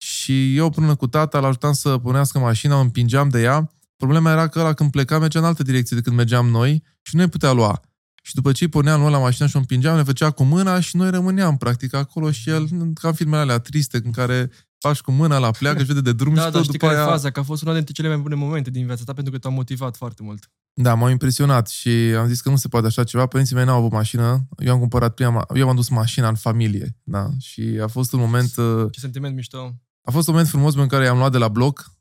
și 0.05 0.57
eu 0.57 0.71
până 0.71 0.95
cu 0.95 1.07
tata 1.07 1.39
îl 1.39 1.45
ajutam 1.45 1.73
să 1.73 1.99
punească 1.99 2.39
mașina, 2.39 2.77
o 2.77 2.81
împingeam 2.81 3.29
de 3.29 3.41
ea. 3.41 3.71
Problema 3.97 4.31
era 4.31 4.49
că 4.49 4.59
ăla 4.59 4.73
când 4.73 4.91
pleca 4.91 5.19
mergea 5.19 5.39
în 5.39 5.45
altă 5.45 5.63
direcție 5.63 5.97
decât 5.97 6.13
mergeam 6.13 6.49
noi 6.49 6.83
și 7.03 7.17
nu 7.17 7.21
ne 7.21 7.29
putea 7.29 7.53
lua. 7.53 7.81
Și 8.23 8.35
după 8.35 8.53
ce 8.53 8.65
îi 8.65 8.71
puneam 8.71 9.01
noi 9.01 9.11
la 9.11 9.19
mașină 9.19 9.49
și 9.49 9.57
o 9.57 9.59
împingeam, 9.59 9.97
ne 9.97 10.03
făcea 10.03 10.31
cu 10.31 10.43
mâna 10.43 10.81
și 10.81 10.97
noi 10.97 11.11
rămâneam 11.11 11.57
practic 11.57 11.95
acolo 11.95 12.31
și 12.31 12.51
el, 12.51 12.69
ca 13.01 13.09
în 13.09 13.15
filmele 13.15 13.43
alea 13.43 13.59
triste 13.59 14.01
în 14.05 14.11
care 14.11 14.51
faci 14.87 15.01
cu 15.01 15.11
mâna 15.11 15.39
la 15.39 15.51
pleacă 15.51 15.79
și 15.79 15.85
vede 15.85 16.01
de 16.01 16.13
drum 16.13 16.35
da, 16.35 16.45
și 16.45 16.51
tot 16.51 16.63
știi 16.63 16.73
după 16.73 16.87
care 16.87 16.99
aia... 16.99 17.07
faza, 17.07 17.31
că 17.31 17.41
a 17.41 17.43
fost 17.43 17.63
una 17.63 17.75
dintre 17.75 17.93
cele 17.93 18.09
mai 18.09 18.17
bune 18.17 18.35
momente 18.35 18.71
din 18.71 18.87
viața 18.87 19.03
ta 19.05 19.13
pentru 19.13 19.33
că 19.33 19.39
te-a 19.39 19.51
motivat 19.51 19.97
foarte 19.97 20.23
mult. 20.23 20.51
Da, 20.75 20.95
m-a 20.95 21.11
impresionat 21.11 21.69
și 21.69 21.89
am 22.19 22.27
zis 22.27 22.41
că 22.41 22.49
nu 22.49 22.57
se 22.57 22.69
poate 22.69 22.87
așa 22.87 23.05
ceva. 23.05 23.27
Părinții 23.27 23.55
mei 23.55 23.65
n-au 23.65 23.79
avut 23.79 23.93
mașină. 23.93 24.49
Eu 24.59 24.73
am 24.73 24.79
cumpărat 24.79 25.15
prima, 25.15 25.47
eu 25.55 25.69
am 25.69 25.75
dus 25.75 25.89
mașina 25.89 26.29
în 26.29 26.35
familie. 26.35 26.97
Da, 27.03 27.31
și 27.39 27.61
a 27.83 27.87
fost 27.87 28.13
un 28.13 28.21
moment... 28.21 28.57
Uh, 28.57 28.87
Ce 28.91 29.01
sentiment 29.01 29.35
mișto. 29.35 29.75
A 30.03 30.11
fost 30.11 30.27
un 30.27 30.33
moment 30.33 30.51
frumos 30.51 30.75
în 30.75 30.87
care 30.87 31.05
i-am 31.05 31.19
luat 31.19 31.33
de 31.33 31.39
la 31.39 31.49
bloc 31.49 31.93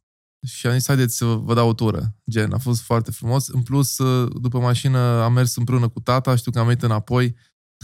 și 0.46 0.68
am 0.68 0.74
zis, 0.74 0.88
haideți 0.88 1.18
să 1.18 1.26
vă 1.26 1.54
dau 1.54 1.70
o 1.70 1.74
tură. 1.74 2.16
Gen, 2.30 2.54
a 2.54 2.58
fost 2.58 2.82
foarte 2.82 3.12
frumos. 3.12 3.48
În 3.48 3.62
plus, 3.62 3.98
uh, 3.98 4.32
după 4.42 4.60
mașină 4.60 5.00
am 5.00 5.34
mers 5.34 5.56
împreună 5.56 5.88
cu 5.88 6.00
tata, 6.00 6.36
știu 6.36 6.52
că 6.52 6.60
am 6.60 6.66
venit 6.66 6.84
înapoi, 6.84 7.36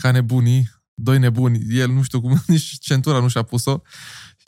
ca 0.01 0.11
nebunii, 0.11 0.69
doi 0.93 1.19
nebuni. 1.19 1.59
El, 1.69 1.91
nu 1.91 2.01
știu 2.01 2.21
cum, 2.21 2.41
nici 2.47 2.77
centura 2.79 3.19
nu 3.19 3.27
și-a 3.27 3.43
pus-o. 3.43 3.81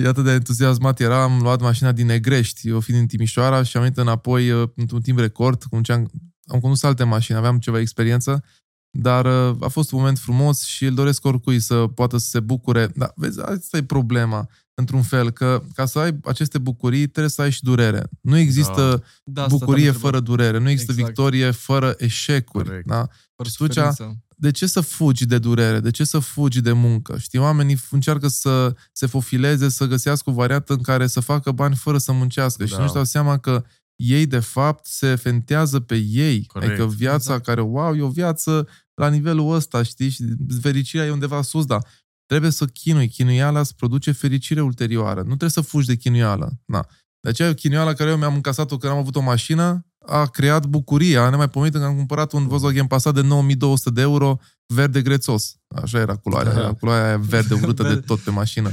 Și 0.02 0.08
atât 0.08 0.24
de 0.24 0.32
entuziasmat 0.32 1.00
era, 1.00 1.24
am 1.24 1.40
luat 1.42 1.62
mașina 1.62 1.92
din 1.92 2.06
Negrești, 2.06 2.68
eu 2.68 2.80
fiind 2.80 3.00
în 3.02 3.08
Timișoara 3.08 3.64
și 3.64 3.78
am 3.78 3.84
venit 3.84 3.98
înapoi 3.98 4.52
uh, 4.52 4.70
într-un 4.76 5.02
timp 5.02 5.20
record, 5.20 5.64
cum 5.64 5.82
am, 5.88 6.12
am 6.46 6.60
condus 6.60 6.84
alte 6.84 7.04
mașini, 7.04 7.38
aveam 7.38 7.60
ceva 7.60 7.80
experiență, 7.80 8.44
dar 8.90 9.26
uh, 9.26 9.58
a 9.60 9.68
fost 9.68 9.92
un 9.92 9.98
moment 10.00 10.18
frumos 10.18 10.64
și 10.64 10.86
îl 10.86 10.94
doresc 10.94 11.26
oricui 11.26 11.60
să 11.60 11.76
poată 11.76 12.18
să 12.18 12.30
se 12.30 12.40
bucure. 12.40 12.92
Dar 12.96 13.12
vezi, 13.16 13.42
asta 13.42 13.78
e 13.78 13.84
problema, 13.84 14.50
într-un 14.74 15.02
fel, 15.02 15.32
că 15.32 15.64
ca 15.74 15.86
să 15.86 16.00
ai 16.00 16.20
aceste 16.24 16.58
bucurii 16.58 17.08
trebuie 17.08 17.30
să 17.30 17.42
ai 17.42 17.52
și 17.52 17.64
durere. 17.64 18.04
Nu 18.22 18.38
există 18.38 19.04
da. 19.24 19.46
bucurie 19.46 19.92
fără 19.92 20.20
durere, 20.20 20.58
nu 20.58 20.70
există 20.70 20.92
exact. 20.92 21.08
victorie 21.08 21.52
fără 21.52 21.96
eșecuri. 21.98 22.68
Corect. 22.68 22.88
Da? 22.88 23.08
Fără 23.36 23.50
și 23.72 23.80
atunci, 23.80 24.18
de 24.42 24.52
ce 24.52 24.66
să 24.66 24.82
fugi 24.82 25.26
de 25.26 25.38
durere? 25.38 25.80
De 25.80 25.92
ce 25.92 26.04
să 26.04 26.20
fugi 26.20 26.62
de 26.62 26.72
muncă? 26.72 27.18
Știi, 27.18 27.40
oamenii 27.40 27.78
încearcă 27.90 28.28
să 28.28 28.76
se 28.92 29.06
fofileze, 29.06 29.70
să 29.70 29.86
găsească 29.86 30.30
o 30.30 30.34
variantă 30.34 30.74
în 30.74 30.82
care 30.82 31.08
să 31.08 31.20
facă 31.20 31.52
bani 31.52 31.76
fără 31.76 31.98
să 31.98 32.12
muncească 32.12 32.64
da. 32.64 32.70
și 32.70 32.80
nu-și 32.80 32.94
dau 32.94 33.04
seama 33.04 33.38
că 33.38 33.64
ei, 33.96 34.26
de 34.26 34.40
fapt, 34.40 34.86
se 34.86 35.16
fentează 35.16 35.80
pe 35.80 35.96
ei. 35.96 36.46
Corect. 36.46 36.72
Adică 36.72 36.88
viața 36.88 37.16
exact. 37.16 37.46
care, 37.46 37.62
wow, 37.62 37.96
e 37.96 38.02
o 38.02 38.10
viață 38.10 38.68
la 38.94 39.10
nivelul 39.10 39.54
ăsta, 39.54 39.84
știi? 39.84 40.10
Și 40.10 40.24
fericirea 40.62 41.06
e 41.06 41.12
undeva 41.12 41.42
sus, 41.42 41.66
dar 41.66 41.86
trebuie 42.26 42.52
să 42.52 42.66
chinui. 42.66 43.08
Chinuiala 43.08 43.60
îți 43.60 43.76
produce 43.76 44.12
fericire 44.12 44.62
ulterioară. 44.62 45.20
Nu 45.20 45.26
trebuie 45.26 45.50
să 45.50 45.62
fugi 45.62 45.88
de 45.88 45.96
chinuială. 45.96 46.60
Na. 46.66 46.88
De 47.20 47.30
aceea, 47.30 47.54
chinuiala 47.54 47.94
care 47.94 48.10
eu 48.10 48.18
mi-am 48.18 48.34
încasat-o 48.34 48.78
când 48.78 48.94
am 48.94 49.00
avut 49.00 49.16
o 49.16 49.22
mașină, 49.22 49.86
a 50.06 50.26
creat 50.26 50.66
bucuria 50.66 51.30
nemaipomenit 51.30 51.76
că 51.76 51.84
am 51.84 51.96
cumpărat 51.96 52.32
un 52.32 52.48
Volkswagen 52.48 52.88
Passat 52.88 53.14
de 53.14 53.22
9200 53.22 53.90
de 53.90 54.02
euro 54.02 54.40
verde 54.66 55.02
grețos. 55.02 55.56
Așa 55.84 56.00
era 56.00 56.16
culoarea. 56.16 56.52
Era 56.52 56.74
culoarea 56.74 57.08
aia 57.08 57.18
verde 57.18 57.54
urâtă 57.54 57.84
de 57.84 57.96
tot 57.96 58.20
pe 58.20 58.30
mașină. 58.30 58.72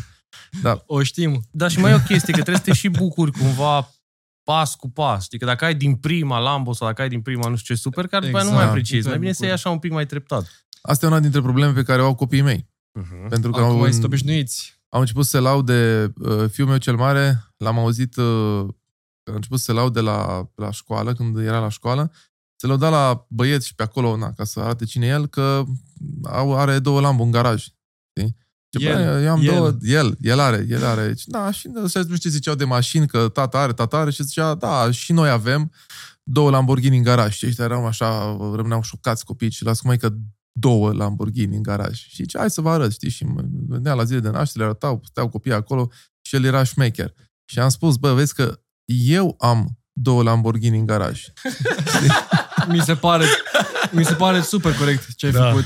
Da. 0.62 0.82
O 0.86 1.02
știm. 1.02 1.42
Da, 1.50 1.68
și 1.68 1.78
mai 1.78 1.90
e 1.90 1.94
o 1.94 1.98
chestie, 1.98 2.32
că 2.32 2.42
trebuie 2.42 2.56
să 2.56 2.62
te 2.62 2.72
și 2.72 2.88
bucuri 2.88 3.30
cumva 3.30 3.88
pas 4.42 4.74
cu 4.74 4.90
pas. 4.90 5.24
Știi 5.24 5.38
că 5.38 5.44
dacă 5.44 5.64
ai 5.64 5.74
din 5.74 5.94
prima 5.94 6.38
Lambo 6.38 6.72
sau 6.72 6.86
dacă 6.86 7.02
ai 7.02 7.08
din 7.08 7.20
prima 7.20 7.48
nu 7.48 7.56
știu 7.56 7.74
ce 7.74 7.80
supercar, 7.80 8.24
exact. 8.24 8.44
nu 8.44 8.50
mai 8.50 8.58
exact. 8.58 8.70
apreciezi. 8.70 8.96
Exact. 8.96 9.14
Mai 9.14 9.18
bine 9.18 9.32
să 9.32 9.44
iei 9.44 9.52
așa 9.52 9.70
un 9.70 9.78
pic 9.78 9.92
mai 9.92 10.06
treptat. 10.06 10.66
Asta 10.82 11.06
e 11.06 11.08
una 11.08 11.20
dintre 11.20 11.40
probleme 11.40 11.72
pe 11.72 11.82
care 11.82 12.02
o 12.02 12.04
au 12.04 12.14
copiii 12.14 12.42
mei. 12.42 12.68
Uh-huh. 13.00 13.28
Pentru 13.28 13.50
că 13.50 13.60
Acum 13.60 13.80
au, 13.80 13.90
sunt 13.90 14.04
obișnuiți. 14.04 14.80
Am 14.88 15.00
început 15.00 15.26
să 15.26 15.40
laude 15.40 16.12
uh, 16.18 16.44
fiul 16.50 16.68
meu 16.68 16.76
cel 16.76 16.96
mare, 16.96 17.44
l-am 17.56 17.78
auzit 17.78 18.16
uh, 18.16 18.66
a 19.30 19.34
început 19.34 19.58
să 19.58 19.64
se 19.64 19.72
laude 19.72 20.00
la, 20.00 20.50
la 20.54 20.70
școală, 20.70 21.12
când 21.12 21.38
era 21.38 21.60
la 21.60 21.68
școală, 21.68 22.12
se 22.60 22.66
lăuda 22.66 22.88
la 22.88 23.26
băieți 23.28 23.66
și 23.66 23.74
pe 23.74 23.82
acolo, 23.82 24.16
na, 24.16 24.32
ca 24.32 24.44
să 24.44 24.60
arate 24.60 24.84
cine 24.84 25.06
e 25.06 25.08
el, 25.08 25.26
că 25.26 25.64
au, 26.22 26.56
are 26.56 26.78
două 26.78 27.00
lambu 27.00 27.22
în 27.22 27.30
garaj. 27.30 27.62
Știi? 27.62 28.36
Ce 28.68 28.84
el, 28.84 28.94
bă, 28.94 29.20
eu 29.20 29.30
am 29.30 29.40
el. 29.40 29.54
două, 29.54 29.76
el, 29.80 30.16
el 30.20 30.38
are, 30.38 30.66
el 30.68 30.84
are. 30.84 31.14
Da, 31.26 31.50
și 31.50 31.68
nu 31.68 31.88
știu 31.88 32.16
ce 32.16 32.28
ziceau 32.28 32.54
de 32.54 32.64
mașini, 32.64 33.06
că 33.06 33.28
tata 33.28 33.58
are, 33.58 33.72
tata 33.72 33.98
are 33.98 34.10
și 34.10 34.22
zicea, 34.22 34.54
da, 34.54 34.90
și 34.90 35.12
noi 35.12 35.30
avem 35.30 35.72
două 36.22 36.50
Lamborghini 36.50 36.96
în 36.96 37.02
garaj. 37.02 37.36
Și 37.36 37.46
ăștia 37.46 37.64
erau 37.64 37.86
așa, 37.86 38.36
rămâneau 38.54 38.82
șocați 38.82 39.24
copii 39.24 39.50
și 39.50 39.64
las 39.64 39.80
cum 39.80 39.96
că 39.96 40.14
două 40.52 40.92
Lamborghini 40.92 41.56
în 41.56 41.62
garaj. 41.62 41.98
Și 41.98 42.14
zice, 42.14 42.38
hai 42.38 42.50
să 42.50 42.60
vă 42.60 42.70
arăt, 42.70 42.92
știi? 42.92 43.10
Și 43.10 43.26
venea 43.68 43.94
la 43.94 44.04
zile 44.04 44.20
de 44.20 44.30
naștere, 44.30 44.64
arătau, 44.64 45.00
steau 45.04 45.28
copiii 45.28 45.54
acolo 45.54 45.90
și 46.20 46.34
el 46.34 46.44
era 46.44 46.62
șmecher. 46.62 47.14
Și 47.44 47.58
am 47.58 47.68
spus, 47.68 47.96
bă, 47.96 48.14
vezi 48.14 48.34
că 48.34 48.60
eu 48.88 49.36
am 49.38 49.78
două 49.92 50.22
Lamborghini 50.22 50.78
în 50.78 50.86
garaj. 50.86 51.24
mi, 52.72 52.80
se 52.80 52.94
pare, 52.94 53.24
mi 53.90 54.04
se 54.04 54.14
pare 54.14 54.40
super 54.40 54.74
corect 54.74 55.14
ce 55.14 55.26
ai 55.26 55.32
da. 55.32 55.48
făcut. 55.48 55.64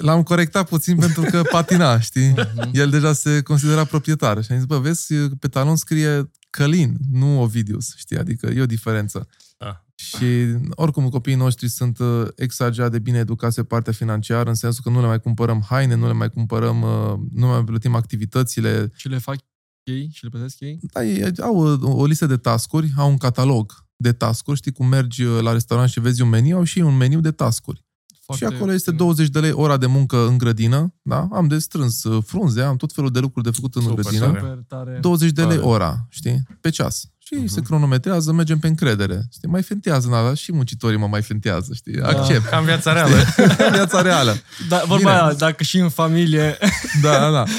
L-am 0.00 0.22
corectat 0.22 0.68
puțin 0.68 0.96
pentru 0.96 1.22
că 1.22 1.42
patina, 1.42 2.00
știi? 2.00 2.34
Uh-huh. 2.38 2.70
El 2.72 2.90
deja 2.90 3.12
se 3.12 3.42
considera 3.42 3.84
proprietar. 3.84 4.42
Și 4.42 4.52
am 4.52 4.56
zis, 4.56 4.66
bă, 4.66 4.78
vezi, 4.78 5.14
pe 5.14 5.48
talon 5.48 5.76
scrie 5.76 6.30
Călin, 6.50 6.96
nu 7.10 7.40
Ovidius, 7.40 7.94
știi? 7.96 8.18
Adică 8.18 8.46
e 8.46 8.60
o 8.60 8.66
diferență. 8.66 9.28
Da. 9.58 9.84
Și 9.94 10.26
oricum 10.70 11.08
copiii 11.08 11.36
noștri 11.36 11.68
sunt 11.68 11.98
uh, 11.98 12.26
exagerat 12.36 12.90
de 12.90 12.98
bine 12.98 13.18
educați 13.18 13.56
pe 13.56 13.64
partea 13.64 13.92
financiară, 13.92 14.48
în 14.48 14.54
sensul 14.54 14.82
că 14.84 14.90
nu 14.90 15.00
le 15.00 15.06
mai 15.06 15.20
cumpărăm 15.20 15.64
haine, 15.68 15.94
nu 15.94 16.06
le 16.06 16.12
mai 16.12 16.30
cumpărăm, 16.30 16.82
uh, 16.82 17.18
nu 17.32 17.46
mai 17.46 17.64
plătim 17.64 17.94
activitățile. 17.94 18.90
Și 18.94 19.08
le 19.08 19.18
fac 19.18 19.36
ei 19.84 20.10
și 20.12 20.24
le 20.24 20.28
plătesc 20.28 20.60
ei? 20.60 20.78
Da, 20.92 21.04
ei 21.04 21.32
au 21.40 21.56
o, 21.56 21.90
o 21.90 22.06
listă 22.06 22.26
de 22.26 22.36
tascuri, 22.36 22.92
au 22.96 23.10
un 23.10 23.16
catalog 23.16 23.86
de 23.96 24.12
tascuri, 24.12 24.56
știi 24.56 24.72
cum 24.72 24.86
mergi 24.86 25.22
uh, 25.22 25.42
la 25.42 25.52
restaurant 25.52 25.90
și 25.90 26.00
vezi 26.00 26.22
un 26.22 26.28
meniu, 26.28 26.56
au 26.56 26.64
și 26.64 26.78
un 26.78 26.96
meniu 26.96 27.20
de 27.20 27.30
tascuri. 27.30 27.84
Foarte 28.24 28.44
și 28.44 28.54
acolo 28.54 28.72
este 28.72 28.90
20 28.90 29.28
de 29.28 29.40
lei 29.40 29.52
ora 29.52 29.76
de 29.76 29.86
muncă 29.86 30.26
în 30.26 30.38
grădină, 30.38 30.94
da? 31.02 31.28
Am 31.32 31.46
de 31.46 31.58
strâns 31.58 32.04
uh, 32.04 32.22
frunze, 32.26 32.60
am 32.62 32.76
tot 32.76 32.92
felul 32.92 33.10
de 33.10 33.18
lucruri 33.18 33.44
de 33.44 33.50
făcut 33.50 33.74
în 33.74 33.82
Super 33.82 34.02
grădină. 34.02 34.32
Tare. 34.32 34.64
Tare. 34.68 34.98
20 35.00 35.30
de 35.30 35.44
lei 35.44 35.58
ora, 35.58 36.06
știi? 36.08 36.42
Pe 36.60 36.70
ceas. 36.70 37.08
Și 37.18 37.34
uh-huh. 37.42 37.46
se 37.46 37.60
cronometrează, 37.60 38.32
mergem 38.32 38.58
pe 38.58 38.66
încredere. 38.66 39.28
Știi? 39.32 39.48
Mai 39.48 39.62
fentează, 39.62 40.08
da, 40.08 40.34
și 40.34 40.52
muncitorii 40.52 40.98
mă 40.98 41.06
mai 41.06 41.22
fentează, 41.22 41.72
știi? 41.74 41.92
Da. 41.92 42.08
Accept. 42.08 42.44
Ca 42.44 42.58
în 42.58 42.64
viața 42.64 42.92
reală. 42.92 43.14
viața 43.72 44.02
reală. 44.02 44.36
Da, 44.68 44.82
vorba 44.86 45.10
aia, 45.10 45.34
dacă 45.34 45.62
și 45.62 45.78
în 45.78 45.88
familie... 45.88 46.58
da, 47.02 47.18
da, 47.18 47.30
da. 47.30 47.44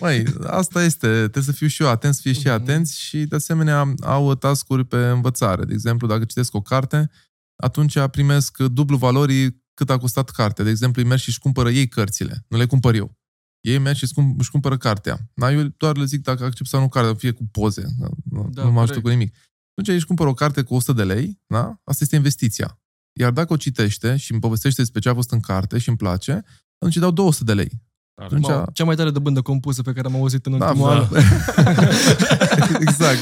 Măi, 0.00 0.24
asta 0.46 0.82
este. 0.82 1.06
Trebuie 1.06 1.42
să 1.42 1.52
fiu 1.52 1.66
și 1.66 1.82
eu 1.82 1.88
atent, 1.88 2.14
să 2.14 2.20
fie 2.20 2.32
și 2.32 2.40
mm-hmm. 2.48 2.52
atenți 2.52 3.00
și, 3.00 3.18
de 3.24 3.36
asemenea, 3.36 3.94
au 4.00 4.34
tascuri 4.34 4.84
pe 4.84 4.96
învățare. 4.96 5.64
De 5.64 5.72
exemplu, 5.72 6.06
dacă 6.06 6.24
citesc 6.24 6.54
o 6.54 6.60
carte, 6.60 7.10
atunci 7.56 7.98
primesc 8.10 8.58
dublu 8.58 8.96
valorii 8.96 9.66
cât 9.74 9.90
a 9.90 9.98
costat 9.98 10.30
cartea. 10.30 10.64
De 10.64 10.70
exemplu, 10.70 11.02
îi 11.02 11.08
merg 11.08 11.20
și 11.20 11.28
își 11.28 11.38
cumpără 11.38 11.70
ei 11.70 11.88
cărțile. 11.88 12.44
Nu 12.48 12.56
le 12.56 12.66
cumpăr 12.66 12.94
eu. 12.94 13.16
Ei 13.60 13.78
merg 13.78 13.96
și 13.96 14.06
își 14.38 14.50
cumpără 14.50 14.76
cartea. 14.76 15.30
Da, 15.34 15.52
eu 15.52 15.62
doar 15.76 15.96
le 15.96 16.04
zic 16.04 16.22
dacă 16.22 16.44
accept 16.44 16.68
sau 16.68 16.80
nu 16.80 16.88
cartea, 16.88 17.14
fie 17.14 17.30
cu 17.30 17.46
poze. 17.46 17.86
Nu, 18.24 18.48
da, 18.52 18.62
nu 18.62 18.72
mă 18.72 18.80
ajută 18.80 19.00
cu 19.00 19.08
nimic. 19.08 19.36
Atunci 19.70 19.96
își 19.96 20.06
cumpără 20.06 20.28
o 20.28 20.34
carte 20.34 20.62
cu 20.62 20.74
100 20.74 20.92
de 20.92 21.04
lei, 21.04 21.40
da? 21.46 21.80
Asta 21.84 22.04
este 22.04 22.16
investiția. 22.16 22.80
Iar 23.12 23.32
dacă 23.32 23.52
o 23.52 23.56
citește 23.56 24.16
și 24.16 24.32
îmi 24.32 24.40
povestește 24.40 24.80
despre 24.80 25.00
ce 25.00 25.08
a 25.08 25.14
fost 25.14 25.30
în 25.30 25.40
carte 25.40 25.78
și 25.78 25.88
îmi 25.88 25.96
place, 25.98 26.32
atunci 26.78 26.94
îi 26.94 27.00
dau 27.00 27.10
200 27.10 27.44
de 27.44 27.54
lei. 27.54 27.82
Atunci... 28.18 28.46
Mă, 28.46 28.64
cea 28.72 28.84
mai 28.84 28.96
tare 28.96 29.10
de 29.10 29.18
bândă 29.18 29.40
compusă 29.40 29.82
pe 29.82 29.92
care 29.92 30.06
am 30.06 30.14
auzit 30.14 30.46
în 30.46 30.58
da, 30.58 30.66
ultimul 30.66 30.88
an. 30.90 31.06
exact. 32.80 33.18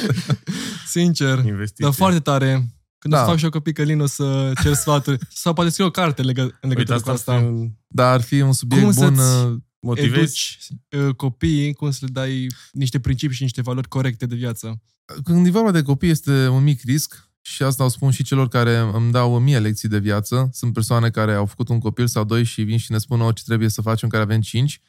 Sincer. 0.86 1.44
Investiție. 1.44 1.84
Dar 1.84 1.92
foarte 1.92 2.20
tare. 2.20 2.76
Când 2.98 3.14
da. 3.14 3.20
o 3.20 3.22
să 3.22 3.28
fac 3.28 3.38
și 3.38 3.44
eu 3.44 3.50
copii 3.50 3.72
călin, 3.72 4.00
o 4.00 4.06
să 4.06 4.52
cer 4.62 4.72
sfaturi. 4.72 5.18
Sau 5.42 5.52
poate 5.52 5.70
scriu 5.70 5.86
o 5.86 5.90
carte 5.90 6.22
legă, 6.22 6.58
în 6.60 6.68
legătură 6.68 7.00
cu 7.00 7.10
asta. 7.10 7.32
Un... 7.32 7.70
Da, 7.86 8.10
ar 8.10 8.20
fi 8.20 8.40
un 8.40 8.52
subiect 8.52 8.84
cum 8.84 8.92
bun. 8.94 9.18
Uh, 9.18 9.56
motivezi 9.80 10.58
educi 10.90 11.06
uh, 11.06 11.14
copiii, 11.14 11.72
cum 11.72 11.90
să 11.90 11.98
le 12.00 12.08
dai 12.12 12.46
niște 12.72 13.00
principii 13.00 13.36
și 13.36 13.42
niște 13.42 13.62
valori 13.62 13.88
corecte 13.88 14.26
de 14.26 14.34
viață. 14.34 14.82
Când 15.24 15.46
e 15.46 15.50
vorba 15.50 15.70
de 15.70 15.82
copii, 15.82 16.10
este 16.10 16.48
un 16.48 16.62
mic 16.62 16.82
risc 16.82 17.30
și 17.48 17.62
asta 17.62 17.84
o 17.84 17.88
spun 17.88 18.10
și 18.10 18.22
celor 18.22 18.48
care 18.48 18.76
îmi 18.76 19.12
dau 19.12 19.38
mie 19.38 19.58
lecții 19.58 19.88
de 19.88 19.98
viață. 19.98 20.48
Sunt 20.52 20.72
persoane 20.72 21.10
care 21.10 21.34
au 21.34 21.46
făcut 21.46 21.68
un 21.68 21.78
copil 21.78 22.06
sau 22.06 22.24
doi 22.24 22.44
și 22.44 22.62
vin 22.62 22.78
și 22.78 22.92
ne 22.92 22.98
spun 22.98 23.32
ce 23.34 23.42
trebuie 23.46 23.68
să 23.68 23.82
facem, 23.82 24.08
care 24.08 24.22
avem 24.22 24.40
cinci. 24.40 24.80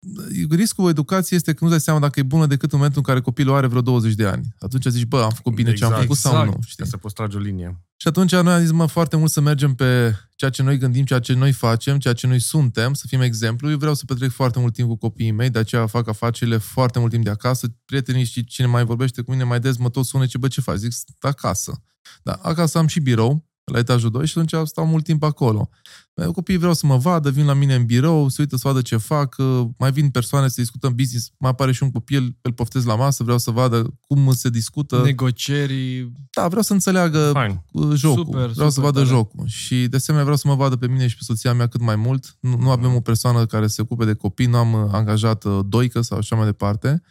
Uh, 0.00 0.48
riscul 0.50 0.88
educației 0.88 1.38
este 1.38 1.52
că 1.52 1.64
nu 1.64 1.70
dai 1.70 1.80
seama 1.80 2.00
dacă 2.00 2.20
e 2.20 2.22
bună 2.22 2.46
decât 2.46 2.72
în 2.72 2.78
momentul 2.78 3.02
în 3.06 3.12
care 3.12 3.24
copilul 3.24 3.54
are 3.54 3.66
vreo 3.66 3.80
20 3.80 4.14
de 4.14 4.26
ani. 4.26 4.54
Atunci 4.58 4.86
zici, 4.86 5.04
bă, 5.04 5.22
am 5.22 5.30
făcut 5.30 5.54
bine 5.54 5.70
exact, 5.70 5.92
ce 5.92 5.96
am 5.96 6.02
făcut 6.02 6.16
exact. 6.16 6.34
sau 6.34 6.44
nu. 6.44 6.58
Știi? 6.66 6.86
Să 6.86 6.96
poți 6.96 7.14
trage 7.14 7.36
o 7.36 7.40
linie. 7.40 7.80
Și 7.96 8.08
atunci 8.08 8.32
noi 8.32 8.52
am 8.52 8.60
zis, 8.60 8.70
mă, 8.70 8.86
foarte 8.86 9.16
mult 9.16 9.30
să 9.30 9.40
mergem 9.40 9.74
pe 9.74 10.14
ceea 10.36 10.50
ce 10.50 10.62
noi 10.62 10.78
gândim, 10.78 11.04
ceea 11.04 11.18
ce 11.18 11.32
noi 11.32 11.52
facem, 11.52 11.98
ceea 11.98 12.14
ce 12.14 12.26
noi 12.26 12.38
suntem, 12.38 12.94
să 12.94 13.04
fim 13.06 13.20
exemplu. 13.20 13.70
Eu 13.70 13.76
vreau 13.76 13.94
să 13.94 14.04
petrec 14.04 14.30
foarte 14.30 14.58
mult 14.58 14.74
timp 14.74 14.88
cu 14.88 14.96
copiii 14.96 15.30
mei, 15.30 15.50
de 15.50 15.58
aceea 15.58 15.86
fac 15.86 16.08
afacerile 16.08 16.56
foarte 16.56 16.98
mult 16.98 17.10
timp 17.10 17.24
de 17.24 17.30
acasă. 17.30 17.66
Prietenii 17.84 18.24
și 18.24 18.44
cine 18.44 18.66
mai 18.66 18.84
vorbește 18.84 19.22
cu 19.22 19.30
mine 19.30 19.44
mai 19.44 19.60
des 19.60 19.76
mă 19.76 19.90
tot 19.90 20.04
sună 20.04 20.26
ce, 20.26 20.38
bă, 20.38 20.48
ce 20.48 20.60
faci? 20.60 20.76
Zic, 20.76 20.92
acasă. 21.20 21.82
Da, 22.22 22.38
acasă 22.42 22.78
am 22.78 22.86
și 22.86 23.00
birou, 23.00 23.47
la 23.72 23.78
etajul 23.78 24.10
2 24.10 24.26
și 24.26 24.38
atunci 24.38 24.68
stau 24.68 24.86
mult 24.86 25.04
timp 25.04 25.22
acolo. 25.22 25.70
Copiii 26.32 26.58
vreau 26.58 26.74
să 26.74 26.86
mă 26.86 26.96
vadă, 26.96 27.30
vin 27.30 27.44
la 27.46 27.52
mine 27.52 27.74
în 27.74 27.84
birou, 27.84 28.28
se 28.28 28.40
uită 28.40 28.56
să 28.56 28.68
vadă 28.68 28.82
ce 28.82 28.96
fac, 28.96 29.36
mai 29.76 29.92
vin 29.92 30.10
persoane 30.10 30.48
să 30.48 30.60
discutăm 30.60 30.94
business, 30.94 31.30
mai 31.38 31.50
apare 31.50 31.72
și 31.72 31.82
un 31.82 31.90
copil, 31.90 32.36
îl 32.40 32.52
poftez 32.52 32.84
la 32.84 32.94
masă, 32.94 33.22
vreau 33.22 33.38
să 33.38 33.50
vadă 33.50 33.98
cum 34.00 34.32
se 34.32 34.48
discută. 34.48 35.00
Negocieri. 35.04 36.12
Da, 36.30 36.46
vreau 36.48 36.62
să 36.62 36.72
înțeleagă 36.72 37.32
Fine. 37.32 37.64
jocul, 37.94 38.24
super, 38.24 38.32
vreau 38.32 38.52
super 38.52 38.70
să 38.70 38.80
vadă 38.80 38.98
tare. 38.98 39.14
jocul. 39.14 39.46
Și 39.46 39.86
de 39.88 39.96
asemenea 39.96 40.24
vreau 40.24 40.38
să 40.38 40.48
mă 40.48 40.54
vadă 40.54 40.76
pe 40.76 40.88
mine 40.88 41.06
și 41.06 41.16
pe 41.16 41.22
soția 41.24 41.52
mea 41.52 41.66
cât 41.66 41.80
mai 41.80 41.96
mult. 41.96 42.36
Nu, 42.40 42.56
nu 42.56 42.70
avem 42.70 42.94
o 42.94 43.00
persoană 43.00 43.46
care 43.46 43.66
se 43.66 43.82
ocupe 43.82 44.04
de 44.04 44.14
copii, 44.14 44.46
nu 44.46 44.56
am 44.56 44.74
angajat 44.74 45.44
uh, 45.44 45.58
doică 45.66 46.00
sau 46.00 46.18
așa 46.18 46.36
mai 46.36 46.44
departe, 46.44 47.02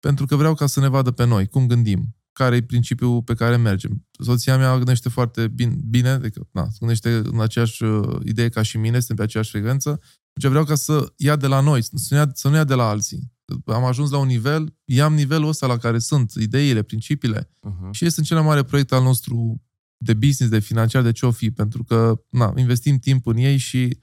pentru 0.00 0.26
că 0.26 0.36
vreau 0.36 0.54
ca 0.54 0.66
să 0.66 0.80
ne 0.80 0.88
vadă 0.88 1.10
pe 1.10 1.26
noi, 1.26 1.46
cum 1.46 1.66
gândim 1.66 2.14
care 2.34 2.56
e 2.56 2.62
principiul 2.62 3.22
pe 3.22 3.34
care 3.34 3.56
mergem. 3.56 4.06
Soția 4.18 4.56
mea 4.56 4.76
gândește 4.76 5.08
foarte 5.08 5.48
bine, 5.48 5.76
bine 5.84 6.08
adică, 6.08 6.48
na, 6.52 6.68
gândește 6.78 7.10
în 7.10 7.40
aceeași 7.40 7.82
uh, 7.82 8.20
idee 8.24 8.48
ca 8.48 8.62
și 8.62 8.76
mine, 8.76 8.98
suntem 8.98 9.16
pe 9.16 9.22
aceeași 9.22 9.50
frecvență. 9.50 10.00
Deci 10.32 10.50
vreau 10.50 10.64
ca 10.64 10.74
să 10.74 11.12
ia 11.16 11.36
de 11.36 11.46
la 11.46 11.60
noi, 11.60 11.82
să 11.82 11.90
nu 12.08 12.16
ia, 12.16 12.30
să 12.34 12.48
nu 12.48 12.54
ia 12.54 12.64
de 12.64 12.74
la 12.74 12.88
alții. 12.88 13.32
Am 13.64 13.84
ajuns 13.84 14.10
la 14.10 14.18
un 14.18 14.26
nivel, 14.26 14.76
i-am 14.84 15.14
nivelul 15.14 15.48
ăsta 15.48 15.66
la 15.66 15.76
care 15.76 15.98
sunt, 15.98 16.32
ideile, 16.32 16.82
principiile. 16.82 17.42
Uh-huh. 17.42 17.90
Și 17.90 18.04
este 18.04 18.20
în 18.20 18.26
cel 18.26 18.36
mai 18.36 18.46
mare 18.46 18.62
proiect 18.62 18.92
al 18.92 19.02
nostru 19.02 19.62
de 19.96 20.14
business, 20.14 20.52
de 20.52 20.58
financiar, 20.58 21.02
de 21.02 21.12
ce 21.12 21.26
o 21.26 21.30
fi, 21.30 21.50
pentru 21.50 21.84
că 21.84 22.24
na, 22.28 22.52
investim 22.56 22.98
timp 22.98 23.26
în 23.26 23.36
ei 23.36 23.56
și 23.56 23.98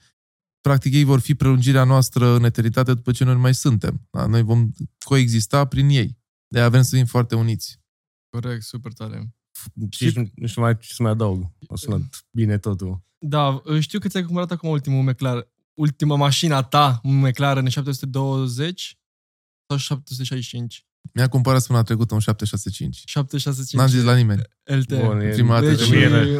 practic 0.60 0.94
ei 0.94 1.04
vor 1.04 1.20
fi 1.20 1.34
prelungirea 1.34 1.84
noastră 1.84 2.36
în 2.36 2.44
eternitate 2.44 2.94
după 2.94 3.12
ce 3.12 3.24
noi 3.24 3.34
mai 3.34 3.54
suntem. 3.54 4.06
Da? 4.10 4.26
Noi 4.26 4.42
vom 4.42 4.70
coexista 5.04 5.64
prin 5.64 5.88
ei. 5.88 6.18
De 6.48 6.58
aia 6.58 6.68
vrem 6.68 6.82
să 6.82 6.96
fim 6.96 7.04
foarte 7.04 7.34
uniți. 7.34 7.81
Corect, 8.32 8.62
super 8.62 8.92
tare. 8.92 9.34
Și 9.90 10.12
nu, 10.14 10.30
nu 10.34 10.46
știu 10.46 10.62
mai 10.62 10.78
ce 10.78 10.92
să 10.92 11.02
mai 11.02 11.10
adaug. 11.12 11.50
O 11.66 11.76
sunat 11.76 12.26
bine 12.30 12.58
totul. 12.58 13.02
Da, 13.18 13.62
știu 13.80 13.98
că 13.98 14.08
ți-ai 14.08 14.22
cumpărat 14.22 14.50
acum 14.50 14.68
ultimul 14.68 15.02
McLaren. 15.02 15.46
Ultima 15.74 16.16
mașina 16.16 16.62
ta, 16.62 17.00
un 17.02 17.18
McLaren 17.18 17.68
720 17.68 18.98
sau 19.66 19.76
765? 19.76 20.86
Mi-a 21.14 21.28
cumpărat 21.28 21.58
săptămâna 21.58 21.84
trecută 21.84 22.14
un 22.14 22.20
765. 22.20 23.02
765. 23.06 23.80
N-am 23.80 23.90
zis 23.90 24.02
la 24.02 24.16
nimeni. 24.16 24.42
LT. 24.64 24.88
Bun, 24.88 25.30
Prima 25.32 25.60
dată 25.60 25.74
deci, 25.74 25.88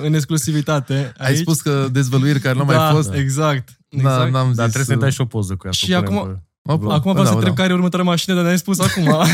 în 0.03 0.15
exclusivitate. 0.15 0.95
Aici. 0.95 1.15
Ai 1.17 1.37
spus 1.37 1.61
că 1.61 1.89
dezvăluiri 1.93 2.41
care 2.41 2.59
nu 2.59 2.65
da, 2.65 2.77
mai 2.77 2.95
fost? 2.95 3.13
exact. 3.13 3.81
exact. 3.89 4.19
Da, 4.19 4.31
n-am 4.31 4.47
zis. 4.47 4.57
Dar 4.57 4.67
trebuie 4.67 4.85
să 4.87 4.95
ne 4.95 5.01
dai 5.01 5.13
și 5.13 5.21
o 5.21 5.27
poză 5.27 5.57
cu 5.57 5.67
ea. 5.67 5.73
Și 5.73 5.95
acum, 5.95 6.17
Opa, 6.17 6.43
Acum 6.69 7.13
vreau 7.13 7.15
da, 7.15 7.25
să 7.25 7.35
întreb 7.35 7.55
da. 7.55 7.61
care 7.61 7.73
e 7.73 7.75
următoarea 7.75 8.11
mașină, 8.11 8.35
dar 8.35 8.45
ne-ai 8.45 8.59
spus 8.59 8.79
acum. 8.79 9.05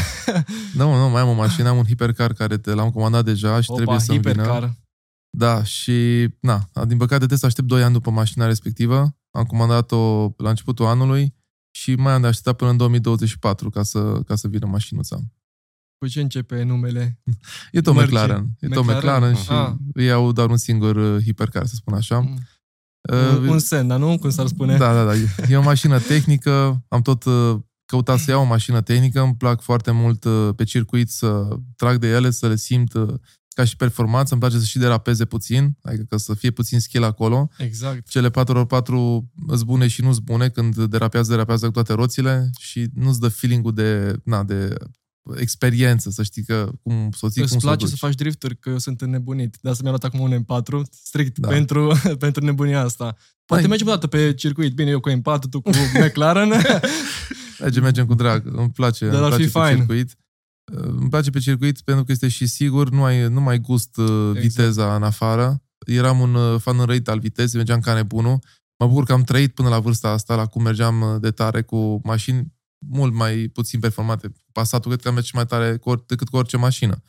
nu, 0.79 0.97
nu, 0.97 1.09
mai 1.09 1.20
am 1.20 1.29
o 1.29 1.33
mașină, 1.33 1.68
am 1.68 1.76
un 1.76 1.85
hipercar 1.85 2.33
care 2.33 2.59
te 2.59 2.74
l-am 2.74 2.91
comandat 2.91 3.24
deja 3.24 3.61
și 3.61 3.70
Opa, 3.70 3.76
trebuie 3.76 4.01
să 4.01 4.12
hipercar. 4.12 4.61
vină. 4.61 4.76
Da, 5.31 5.64
și 5.64 6.29
na, 6.41 6.68
din 6.72 6.97
păcate 6.97 7.16
trebuie 7.16 7.39
să 7.39 7.47
aștept 7.47 7.68
2 7.68 7.83
ani 7.83 7.93
după 7.93 8.11
mașina 8.11 8.47
respectivă. 8.47 9.16
Am 9.31 9.45
comandat-o 9.45 10.33
la 10.37 10.49
începutul 10.49 10.87
anului 10.87 11.35
și 11.70 11.95
mai 11.95 12.12
am 12.12 12.20
de 12.20 12.26
așteptat 12.26 12.57
până 12.57 12.70
în 12.70 12.76
2024 12.76 13.70
ca 13.70 13.83
să, 13.83 14.20
ca 14.26 14.35
să 14.35 14.49
vină 14.49 14.66
mașinuța. 14.66 15.18
Cu 15.99 16.07
ce 16.07 16.20
începe 16.20 16.62
numele? 16.62 17.20
E 17.72 17.81
tot 17.81 17.95
McLaren. 17.95 18.47
E 18.61 18.68
tot 18.68 18.85
McLaren 18.85 19.35
și 19.35 19.51
ah. 19.51 19.72
iau 19.95 20.33
doar 20.33 20.51
un 20.51 20.57
singur 20.57 20.97
uh, 20.97 21.22
hipercar, 21.22 21.66
să 21.66 21.74
spun 21.74 21.95
așa. 21.95 22.18
Mm. 22.18 22.39
Uh, 23.13 23.49
un 23.49 23.59
sen, 23.59 23.87
dar 23.87 23.99
nu? 23.99 24.19
Cum 24.19 24.31
s-ar 24.31 24.47
spune? 24.47 24.77
Da, 24.77 24.93
da, 24.93 25.05
da. 25.05 25.13
E 25.49 25.57
o 25.57 25.63
mașină 25.63 25.99
tehnică. 25.99 26.85
Am 26.89 27.03
tot 27.03 27.25
uh, 27.25 27.57
căutat 27.87 28.19
să 28.19 28.31
iau 28.31 28.41
o 28.43 28.45
mașină 28.45 28.81
tehnică. 28.81 29.21
Îmi 29.21 29.35
plac 29.35 29.61
foarte 29.63 29.91
mult 29.91 30.25
uh, 30.25 30.49
pe 30.57 30.65
circuit 30.65 31.11
să 31.11 31.49
trag 31.77 31.99
de 31.99 32.09
ele, 32.09 32.31
să 32.31 32.49
le 32.49 32.57
simt 32.57 32.93
uh, 32.93 33.15
ca 33.49 33.65
și 33.65 33.77
performanță. 33.77 34.33
Îmi 34.33 34.41
place 34.41 34.59
să 34.59 34.65
și 34.65 34.79
derapeze 34.79 35.25
puțin, 35.25 35.77
adică 35.83 36.05
că 36.09 36.17
să 36.17 36.35
fie 36.35 36.51
puțin 36.51 36.81
skill 36.81 37.05
acolo. 37.05 37.49
Exact. 37.59 38.09
Cele 38.09 38.31
4x4 38.31 38.85
îți 39.47 39.65
bune 39.65 39.87
și 39.87 40.03
nu-ți 40.03 40.23
bune 40.23 40.49
când 40.49 40.85
derapează, 40.85 41.31
derapează 41.31 41.67
cu 41.67 41.73
toate 41.73 41.93
roțile 41.93 42.51
și 42.59 42.87
nu-ți 42.95 43.21
dă 43.21 43.29
feeling-ul 43.29 43.75
de, 43.75 44.17
na, 44.25 44.43
de 44.43 44.75
experiență, 45.37 46.11
să 46.11 46.22
știi 46.22 46.45
că 46.45 46.70
cum 46.83 47.11
soții, 47.16 47.43
Îți 47.43 47.51
cum 47.51 47.61
place 47.61 47.85
să, 47.85 47.91
să 47.91 47.97
faci 47.97 48.14
drifturi, 48.14 48.59
că 48.59 48.70
eu 48.70 48.79
sunt 48.79 49.01
înnebunit. 49.01 49.59
De 49.61 49.68
asta 49.68 49.83
mi-a 49.83 49.91
luat 49.91 50.05
acum 50.05 50.20
un 50.20 50.45
M4, 50.45 50.91
strict 50.91 51.39
da. 51.39 51.49
pentru, 51.49 52.01
pentru 52.18 52.45
nebunia 52.45 52.81
asta. 52.81 53.16
Poate 53.45 53.62
Hai. 53.62 53.70
mergem 53.70 53.87
o 53.87 53.91
dată 53.91 54.07
pe 54.07 54.35
circuit. 54.35 54.74
Bine, 54.74 54.91
eu 54.91 55.01
cu 55.01 55.11
M4, 55.11 55.39
tu 55.51 55.61
cu 55.61 55.70
McLaren. 56.05 56.49
mergem, 57.61 57.83
mergem 57.83 58.07
cu 58.07 58.14
drag. 58.14 58.47
Îmi 58.57 58.70
place, 58.70 59.09
Dar 59.09 59.20
îmi 59.20 59.29
place 59.29 59.45
fi 59.47 59.53
pe 59.53 59.59
fine. 59.59 59.76
circuit. 59.76 60.16
Îmi 60.72 61.09
place 61.09 61.31
pe 61.31 61.39
circuit 61.39 61.81
pentru 61.81 62.05
că 62.05 62.12
este 62.12 62.29
și 62.29 62.47
sigur, 62.47 62.91
nu 62.91 63.05
ai, 63.05 63.29
nu 63.29 63.41
mai 63.41 63.59
gust 63.59 63.97
uh, 63.97 64.07
exact. 64.07 64.41
viteza 64.41 64.95
în 64.95 65.03
afară. 65.03 65.62
Eram 65.87 66.20
un 66.20 66.35
uh, 66.35 66.61
fan 66.61 66.79
înrăit 66.79 67.09
al 67.09 67.18
vitezei, 67.18 67.57
mergeam 67.57 67.81
ca 67.81 67.95
nebunul. 67.95 68.39
Mă 68.79 68.87
bucur 68.87 69.05
că 69.05 69.12
am 69.12 69.22
trăit 69.22 69.55
până 69.55 69.68
la 69.68 69.79
vârsta 69.79 70.09
asta, 70.09 70.35
la 70.35 70.47
cum 70.47 70.62
mergeam 70.62 71.01
uh, 71.01 71.20
de 71.20 71.31
tare 71.31 71.62
cu 71.62 72.01
mașini 72.05 72.53
mult 72.79 73.14
mai 73.14 73.51
puțin 73.53 73.81
performate. 73.81 74.33
Pasatul 74.53 74.91
cred 74.91 75.03
că 75.03 75.11
merge 75.11 75.31
mai 75.35 75.47
tare 75.47 75.81
decât 76.07 76.29
cu 76.29 76.37
orice 76.37 76.57
mașină. 76.57 77.03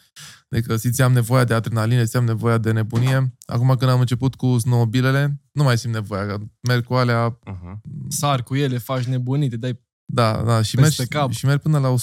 Adică 0.50 0.76
simțeam 0.76 1.12
nevoia 1.12 1.44
de 1.44 1.54
adrenalină, 1.54 2.00
simțeam 2.00 2.24
nevoia 2.24 2.58
de 2.58 2.72
nebunie. 2.72 3.38
Acum 3.46 3.76
când 3.76 3.92
am 3.92 4.00
început 4.00 4.36
cu 4.36 4.58
snowmobilele, 4.58 5.42
nu 5.52 5.64
mai 5.64 5.78
simt 5.78 5.94
nevoia. 5.94 6.26
Că 6.26 6.38
merg 6.68 6.84
cu 6.84 6.94
alea... 6.94 7.40
Uh-huh. 7.40 7.80
Sar 8.08 8.44
cu 8.44 8.56
ele, 8.56 8.78
faci 8.78 9.04
nebunii, 9.04 9.50
te 9.50 9.58
dai 9.58 9.80
da, 10.12 10.44
da, 10.46 10.62
și 10.62 10.76
mergi, 10.76 11.08
cap. 11.08 11.32
și 11.32 11.46
mergi 11.46 11.62
până 11.62 11.78
la 11.78 11.96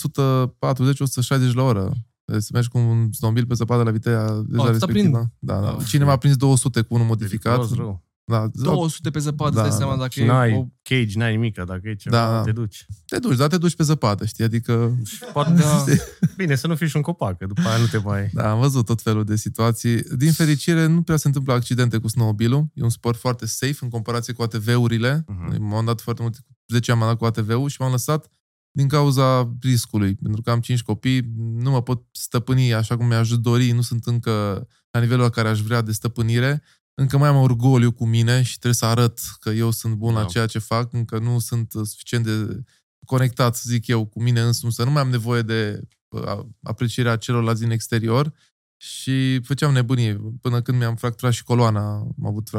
140-160 1.51 1.53
la 1.53 1.63
oră. 1.63 1.93
Deci 2.25 2.43
să 2.43 2.51
mergi 2.53 2.69
cu 2.69 2.79
un 2.79 3.13
snowmobil 3.13 3.47
pe 3.47 3.55
zăpadă 3.55 3.83
la 3.83 3.91
viteza 3.91 4.45
deja 4.47 4.63
oh, 4.63 4.69
respectivă. 4.69 5.33
Da, 5.39 5.61
da. 5.61 5.75
Oh, 5.75 5.85
Cineva 5.87 6.13
a 6.13 6.17
prins 6.17 6.37
200 6.37 6.81
cu 6.81 6.95
unul 6.95 7.07
modificat. 7.07 7.71
Rău. 7.71 8.06
Da, 8.29 8.51
200 8.53 9.11
pe 9.11 9.19
zăpadă, 9.19 9.55
da. 9.55 9.63
dai 9.63 9.71
seama 9.71 9.97
dacă 9.97 10.09
și 10.09 10.21
e 10.21 10.27
n-ai 10.27 10.53
o... 10.53 10.67
cage, 10.83 11.19
n-ai 11.19 11.31
nimic, 11.31 11.55
dacă 11.55 11.81
e 11.83 11.95
ceva, 11.95 12.17
da. 12.17 12.43
te 12.43 12.53
duci. 12.53 12.87
Te 13.07 13.19
duci, 13.19 13.37
dar 13.37 13.49
te 13.49 13.59
duci 13.59 13.77
pe 13.77 13.83
zăpadă, 13.83 14.25
știi? 14.25 14.45
Adică... 14.45 14.97
Poate, 15.33 15.53
da. 15.53 15.85
Bine, 16.37 16.55
să 16.55 16.67
nu 16.67 16.75
fii 16.75 16.89
și 16.89 16.97
un 16.97 17.03
copac, 17.03 17.39
că 17.39 17.47
după 17.47 17.61
aia 17.61 17.79
nu 17.79 17.87
te 17.87 17.99
mai... 17.99 18.31
Da, 18.33 18.51
am 18.51 18.61
văzut 18.61 18.85
tot 18.85 19.03
felul 19.03 19.25
de 19.25 19.37
situații. 19.37 20.03
Din 20.03 20.33
fericire, 20.33 20.87
nu 20.87 21.03
prea 21.03 21.17
se 21.17 21.27
întâmplă 21.27 21.53
accidente 21.53 21.99
cu 21.99 22.09
snowmobile 22.09 22.71
E 22.75 22.83
un 22.83 22.91
sport 22.91 23.19
foarte 23.19 23.47
safe 23.47 23.79
în 23.81 23.89
comparație 23.89 24.33
cu 24.33 24.43
ATV-urile. 24.43 25.25
Uh-huh. 25.25 25.59
M-am 25.59 25.85
dat 25.85 26.01
foarte 26.01 26.23
mult, 26.23 26.37
10 26.69 26.93
ani 26.93 27.01
am 27.01 27.07
dat 27.07 27.17
cu 27.17 27.25
ATV-ul 27.25 27.69
și 27.69 27.81
m-am 27.81 27.91
lăsat 27.91 28.31
din 28.71 28.89
cauza 28.89 29.57
riscului. 29.61 30.15
Pentru 30.15 30.43
că 30.43 30.51
am 30.51 30.61
5 30.61 30.83
copii, 30.83 31.33
nu 31.37 31.71
mă 31.71 31.83
pot 31.83 32.03
stăpâni 32.11 32.75
așa 32.75 32.97
cum 32.97 33.07
mi-aș 33.07 33.29
dori, 33.31 33.71
nu 33.71 33.81
sunt 33.81 34.05
încă 34.05 34.67
la 34.91 35.01
nivelul 35.01 35.23
la 35.23 35.31
care 35.31 35.49
aș 35.49 35.61
vrea 35.61 35.81
de 35.81 35.93
stăpânire 35.93 36.63
încă 36.99 37.19
mai 37.19 37.29
am 37.29 37.37
orgoliu 37.37 37.93
cu 37.93 38.07
mine 38.07 38.43
și 38.43 38.53
trebuie 38.53 38.75
să 38.75 38.85
arăt 38.85 39.19
că 39.41 39.51
eu 39.51 39.71
sunt 39.71 39.95
bun 39.95 40.15
da. 40.15 40.21
la 40.21 40.27
ceea 40.27 40.47
ce 40.47 40.59
fac, 40.59 40.93
încă 40.93 41.19
nu 41.19 41.39
sunt 41.39 41.73
suficient 41.73 42.25
de 42.25 42.63
conectat, 43.07 43.57
să 43.57 43.65
zic 43.67 43.87
eu, 43.87 44.07
cu 44.07 44.23
mine 44.23 44.41
însumi, 44.41 44.73
să 44.73 44.85
nu 44.85 44.91
mai 44.91 45.03
am 45.03 45.11
nevoie 45.11 45.43
de 45.43 45.81
uh, 46.09 46.39
aprecierea 46.63 47.17
celorlalți 47.17 47.61
din 47.61 47.71
exterior 47.71 48.33
și 48.77 49.41
făceam 49.41 49.73
nebunie 49.73 50.21
până 50.41 50.63
când 50.63 50.79
mi-am 50.79 50.97
fracturat 50.97 51.33
și 51.33 51.45
coloana. 51.45 51.97
Am 51.97 52.27
avut 52.27 52.51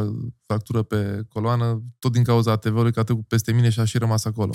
fractură 0.46 0.84
pe 0.84 1.26
coloană, 1.30 1.84
tot 2.00 2.12
din 2.12 2.24
cauza 2.24 2.52
ATV-ului, 2.52 2.92
că 2.92 3.00
a 3.00 3.04
trecut 3.04 3.28
peste 3.28 3.52
mine 3.52 3.70
și 3.70 3.80
a 3.80 3.86
și 3.86 3.98
rămas 3.98 4.26
acolo. 4.26 4.54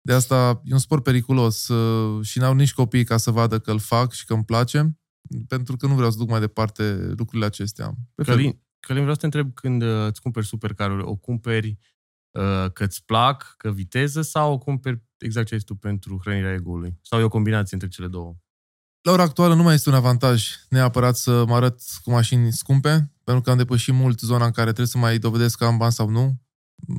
De 0.00 0.12
asta 0.12 0.60
e 0.64 0.72
un 0.72 0.78
sport 0.78 1.02
periculos 1.02 1.68
uh, 1.68 2.24
și 2.24 2.38
n-au 2.38 2.54
nici 2.54 2.74
copii 2.74 3.04
ca 3.04 3.16
să 3.16 3.30
vadă 3.30 3.58
că 3.58 3.70
îl 3.70 3.78
fac 3.78 4.12
și 4.12 4.24
că 4.24 4.34
îmi 4.34 4.44
place, 4.44 4.98
pentru 5.48 5.76
că 5.76 5.86
nu 5.86 5.94
vreau 5.94 6.10
să 6.10 6.18
duc 6.18 6.28
mai 6.28 6.40
departe 6.40 7.12
lucrurile 7.16 7.46
acestea. 7.46 7.94
Călin, 8.14 8.62
Călin, 8.86 9.00
vreau 9.00 9.14
să 9.14 9.20
te 9.20 9.26
întreb 9.26 9.54
când 9.54 9.82
uh, 9.82 10.06
îți 10.06 10.20
cumperi 10.20 10.46
supercaruri, 10.46 11.02
o 11.02 11.14
cumperi 11.14 11.78
uh, 12.30 12.72
că 12.72 12.84
îți 12.84 13.04
plac, 13.04 13.54
că 13.56 13.70
viteză 13.70 14.22
sau 14.22 14.52
o 14.52 14.58
cumperi 14.58 15.02
exact 15.18 15.46
ce 15.46 15.54
ai 15.54 15.60
tu 15.60 15.74
pentru 15.74 16.18
hrănirea 16.20 16.52
ego-ului? 16.52 16.98
Sau 17.02 17.20
e 17.20 17.22
o 17.22 17.28
combinație 17.28 17.70
între 17.72 17.88
cele 17.88 18.06
două? 18.06 18.36
La 19.02 19.12
ora 19.12 19.22
actuală 19.22 19.54
nu 19.54 19.62
mai 19.62 19.74
este 19.74 19.88
un 19.88 19.94
avantaj 19.94 20.48
neapărat 20.68 21.16
să 21.16 21.44
mă 21.46 21.54
arăt 21.54 21.80
cu 22.02 22.10
mașini 22.10 22.52
scumpe, 22.52 23.12
pentru 23.24 23.42
că 23.42 23.50
am 23.50 23.56
depășit 23.56 23.94
mult 23.94 24.20
zona 24.20 24.44
în 24.44 24.50
care 24.50 24.66
trebuie 24.66 24.86
să 24.86 24.98
mai 24.98 25.18
dovedesc 25.18 25.58
că 25.58 25.64
am 25.64 25.76
bani 25.76 25.92
sau 25.92 26.08
nu. 26.08 26.40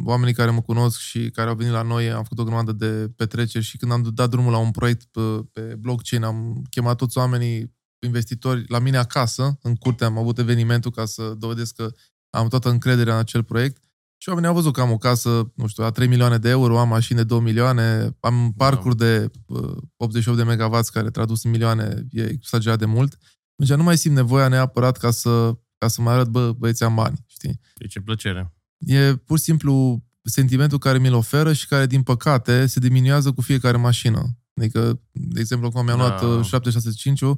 Oamenii 0.06 0.34
care 0.34 0.52
mă 0.52 0.62
cunosc 0.62 1.00
și 1.00 1.30
care 1.30 1.50
au 1.50 1.56
venit 1.56 1.74
la 1.74 1.82
noi, 1.82 2.12
am 2.12 2.24
făcut 2.24 2.40
o 2.40 2.44
grămadă 2.44 2.72
de 2.72 3.12
petreceri 3.16 3.64
și 3.64 3.78
când 3.78 3.92
am 3.92 4.10
dat 4.14 4.30
drumul 4.30 4.52
la 4.52 4.58
un 4.58 4.72
proiect 4.72 5.06
pe, 5.06 5.22
pe 5.52 5.76
blockchain, 5.76 6.24
am 6.24 6.64
chemat 6.70 6.98
toți 6.98 7.18
oamenii 7.18 7.74
investitori 8.06 8.66
la 8.68 8.80
mine 8.80 8.98
acasă, 8.98 9.58
în 9.62 9.76
curte, 9.76 10.06
am 10.06 10.18
avut 10.18 10.38
evenimentul 10.38 10.92
ca 10.92 11.06
să 11.06 11.34
dovedesc 11.38 11.76
că 11.76 11.92
am 12.30 12.48
toată 12.48 12.70
încrederea 12.70 13.14
în 13.14 13.20
acel 13.20 13.44
proiect 13.44 13.84
și 14.24 14.30
oamenii 14.30 14.50
au 14.50 14.56
văzut 14.56 14.74
că 14.74 14.82
am 14.82 14.92
o 14.92 14.98
casă, 14.98 15.52
nu 15.56 15.68
știu, 15.68 15.84
la 15.84 15.92
3 15.92 16.08
milioane 16.08 16.38
de 16.38 16.50
euro, 16.50 16.80
am 16.80 16.88
mașini 16.88 17.18
de 17.18 17.24
2 17.24 17.40
milioane, 17.40 18.18
am 18.20 18.54
parcuri 18.58 18.98
da. 18.98 19.06
de 19.06 19.32
uh, 19.46 19.78
88 19.96 20.38
de 20.38 20.44
megawatts 20.44 20.90
care 20.90 21.10
tradus 21.10 21.44
în 21.44 21.52
milioane 21.52 22.06
e 22.12 22.22
exagerat 22.22 22.80
de 22.80 22.86
mult. 22.86 23.18
Deci 23.56 23.70
nu 23.70 23.84
mai 23.84 23.98
simt 23.98 24.16
nevoia 24.16 24.48
neapărat 24.48 24.98
ca 24.98 25.12
să, 25.12 25.58
ca 25.78 25.88
să 25.88 26.02
mă 26.02 26.10
arăt, 26.10 26.28
bă, 26.28 26.52
băieți, 26.52 26.84
am 26.84 26.96
bani, 26.96 27.24
știi? 27.28 27.60
E 27.78 27.88
ce 27.88 28.00
plăcere. 28.00 28.54
E 28.78 29.16
pur 29.16 29.38
și 29.38 29.44
simplu 29.44 30.04
sentimentul 30.24 30.78
care 30.78 30.98
mi-l 30.98 31.14
oferă 31.14 31.54
și 31.54 31.68
care, 31.68 31.86
din 31.86 32.04
păcate, 32.04 32.66
se 32.66 32.80
diminuează 32.80 33.32
cu 33.32 33.42
fiecare 33.42 33.78
mașină. 33.78 34.38
Adică, 34.56 35.02
de 35.12 35.40
exemplu, 35.40 35.68
acum 35.68 35.86
mi-am 35.86 35.98
da. 35.98 36.08
luat 36.08 36.38
uh, 36.40 36.46
765 36.46 37.22
uh, 37.22 37.38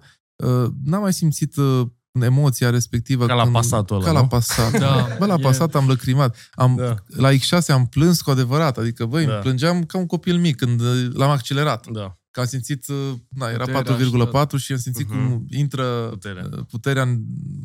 n-am 0.83 1.01
mai 1.01 1.13
simțit 1.13 1.55
uh, 1.55 1.87
emoția 2.23 2.69
respectivă. 2.69 3.25
Ca 3.25 3.33
la 3.33 3.47
pasatul 3.47 3.95
ăla, 3.95 4.05
Ca 4.05 4.11
la 4.11 4.27
pasat. 4.27 4.79
Da. 4.79 5.07
Bă, 5.19 5.25
la 5.25 5.37
pasat 5.37 5.75
am 5.75 5.87
lăcrimat. 5.87 6.37
Am, 6.51 6.75
da. 6.75 6.95
La 7.07 7.31
X6 7.31 7.67
am 7.67 7.87
plâns 7.87 8.21
cu 8.21 8.29
adevărat. 8.29 8.77
Adică, 8.77 9.05
băi, 9.05 9.25
da. 9.25 9.33
plângeam 9.33 9.83
ca 9.83 9.97
un 9.97 10.05
copil 10.05 10.37
mic 10.37 10.55
când 10.55 10.81
uh, 10.81 11.07
l-am 11.13 11.29
accelerat. 11.29 11.87
Da. 11.87 12.17
Că 12.31 12.39
am 12.39 12.45
simțit, 12.45 12.87
uh, 12.87 13.13
na, 13.29 13.49
era 13.49 13.83
4,4 13.83 14.57
și 14.57 14.71
am 14.71 14.77
simțit 14.77 15.05
uh-huh. 15.05 15.09
cum 15.09 15.45
intră 15.49 16.07
puterea, 16.09 16.49
puterea 16.69 17.01
în, 17.01 17.21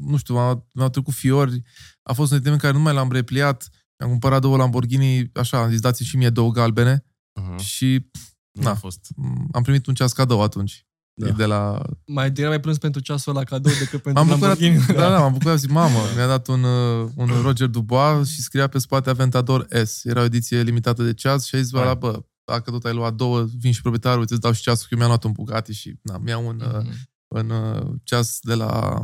nu 0.07 0.17
știu, 0.17 0.35
mi-au 0.75 0.89
trecut 0.89 1.15
fiori. 1.15 1.63
A 2.03 2.13
fost 2.13 2.31
un 2.31 2.37
sentiment 2.37 2.61
care 2.61 2.73
nu 2.73 2.81
mai 2.81 2.95
l-am 2.95 3.13
repliat. 3.13 3.69
Am 3.97 4.09
cumpărat 4.09 4.41
două 4.41 4.57
Lamborghini, 4.57 5.31
așa, 5.35 5.63
am 5.63 5.71
zis, 5.71 5.81
dați 5.81 6.05
și 6.05 6.17
mie 6.17 6.31
două 6.31 6.51
galbene. 6.51 7.05
Uh-huh. 7.41 7.65
Și, 7.65 8.11
na, 8.53 8.71
a 8.71 8.75
fost. 8.75 9.07
am 9.53 9.63
primit 9.63 9.87
un 9.87 9.95
ceas 9.95 10.13
cadou 10.13 10.43
atunci. 10.43 10.87
Da. 11.15 11.31
De 11.31 11.45
la... 11.45 11.83
Mai 12.07 12.31
degrabă 12.31 12.55
ai 12.55 12.61
plâns 12.61 12.79
pentru 12.79 13.01
ceasul 13.01 13.35
la 13.35 13.45
cadou 13.45 13.73
decât 13.79 14.03
pentru 14.03 14.23
am 14.23 14.29
bucurat, 14.29 14.59
Da, 14.87 15.11
da, 15.11 15.19
m-am 15.19 15.33
bucurat. 15.33 15.59
Zic, 15.59 15.71
mamă, 15.71 15.99
mi-a 16.15 16.27
dat 16.27 16.49
un, 16.49 16.63
uh, 16.63 17.09
un 17.15 17.29
Roger 17.43 17.67
Dubois 17.67 18.29
și 18.29 18.43
scria 18.43 18.67
pe 18.67 18.79
spate 18.79 19.11
Aventador 19.11 19.67
S. 19.85 20.05
Era 20.05 20.21
o 20.21 20.25
ediție 20.25 20.63
limitată 20.63 21.03
de 21.03 21.15
ceas 21.15 21.45
și 21.47 21.55
a 21.55 21.59
zis, 21.59 21.71
bă, 21.71 21.97
bă, 21.99 22.23
dacă 22.45 22.71
tot 22.71 22.85
ai 22.85 22.95
luat 22.95 23.15
două, 23.15 23.47
vin 23.59 23.73
și 23.73 23.81
proprietarul, 23.81 24.21
uite, 24.21 24.33
îți 24.33 24.43
dau 24.43 24.53
și 24.53 24.63
ceasul, 24.63 24.83
că 24.83 24.89
eu 24.91 24.99
mi-am 24.99 25.11
luat 25.11 25.25
un 25.25 25.33
Bugatti 25.33 25.73
și 25.73 25.99
na, 26.03 26.19
mi-am 26.19 26.45
un, 26.45 26.63
mm-hmm. 26.63 27.09
un, 27.29 27.51
un 27.51 27.99
ceas 28.03 28.39
de 28.43 28.55
la 28.55 29.03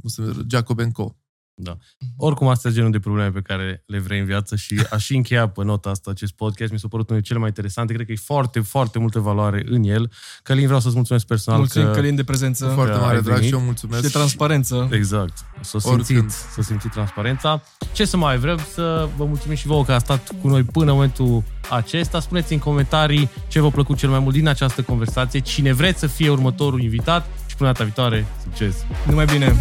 cum 0.00 0.08
se 0.08 0.22
Jacob 0.48 0.92
Co. 0.92 1.16
Da. 1.58 1.76
Mhm. 1.98 2.14
Oricum, 2.16 2.46
astea 2.46 2.60
sunt 2.70 2.74
genul 2.74 2.90
de 2.90 2.98
probleme 2.98 3.30
pe 3.30 3.40
care 3.40 3.82
le 3.86 3.98
vrei 3.98 4.18
în 4.18 4.24
viață 4.24 4.56
și 4.56 4.86
aș 4.90 5.04
și 5.04 5.16
încheia 5.16 5.48
pe 5.48 5.64
nota 5.64 5.90
asta 5.90 6.10
acest 6.10 6.32
podcast. 6.32 6.72
Mi 6.72 6.78
s-a 6.78 6.88
părut 6.88 7.10
unul 7.10 7.22
cele 7.22 7.38
mai 7.38 7.48
interesante. 7.48 7.92
Cred 7.92 8.06
că 8.06 8.12
e 8.12 8.16
foarte, 8.16 8.60
foarte 8.60 8.98
multă 8.98 9.18
valoare 9.18 9.64
în 9.68 9.82
el. 9.82 10.10
Călin, 10.42 10.64
vreau 10.64 10.80
să-ți 10.80 10.94
mulțumesc 10.94 11.26
personal. 11.26 11.60
Mulțumim, 11.60 11.86
că 11.86 11.94
Călin, 11.94 12.14
de 12.14 12.24
prezență. 12.24 12.66
Foarte 12.66 12.98
mare 12.98 13.20
drag 13.20 13.42
și 13.42 13.52
eu 13.52 13.60
mulțumesc. 13.60 13.98
Și 13.98 14.06
de 14.06 14.12
transparență. 14.18 14.88
Exact. 14.92 15.38
Să 15.60 15.78
simțit, 15.78 16.30
să 16.30 16.62
simțit 16.62 16.90
transparența. 16.90 17.62
Ce 17.92 18.04
să 18.04 18.16
mai 18.16 18.38
vrem? 18.38 18.58
Să 18.72 19.08
vă 19.16 19.24
mulțumim 19.24 19.56
și 19.56 19.66
vouă 19.66 19.84
că 19.84 19.92
a 19.92 19.98
stat 19.98 20.32
cu 20.40 20.48
noi 20.48 20.62
până 20.62 20.90
în 20.90 20.96
momentul 20.96 21.42
acesta. 21.70 22.20
Spuneți 22.20 22.52
în 22.52 22.58
comentarii 22.58 23.30
ce 23.48 23.60
v-a 23.60 23.68
plăcut 23.70 23.96
cel 23.96 24.08
mai 24.08 24.18
mult 24.18 24.34
din 24.34 24.48
această 24.48 24.82
conversație, 24.82 25.40
cine 25.40 25.72
vreți 25.72 25.98
să 25.98 26.06
fie 26.06 26.30
următorul 26.30 26.82
invitat 26.82 27.26
și 27.46 27.56
până 27.56 27.72
data 27.72 27.84
viitoare, 27.84 28.26
succes! 28.42 28.84
Numai 29.06 29.24
bine! 29.24 29.56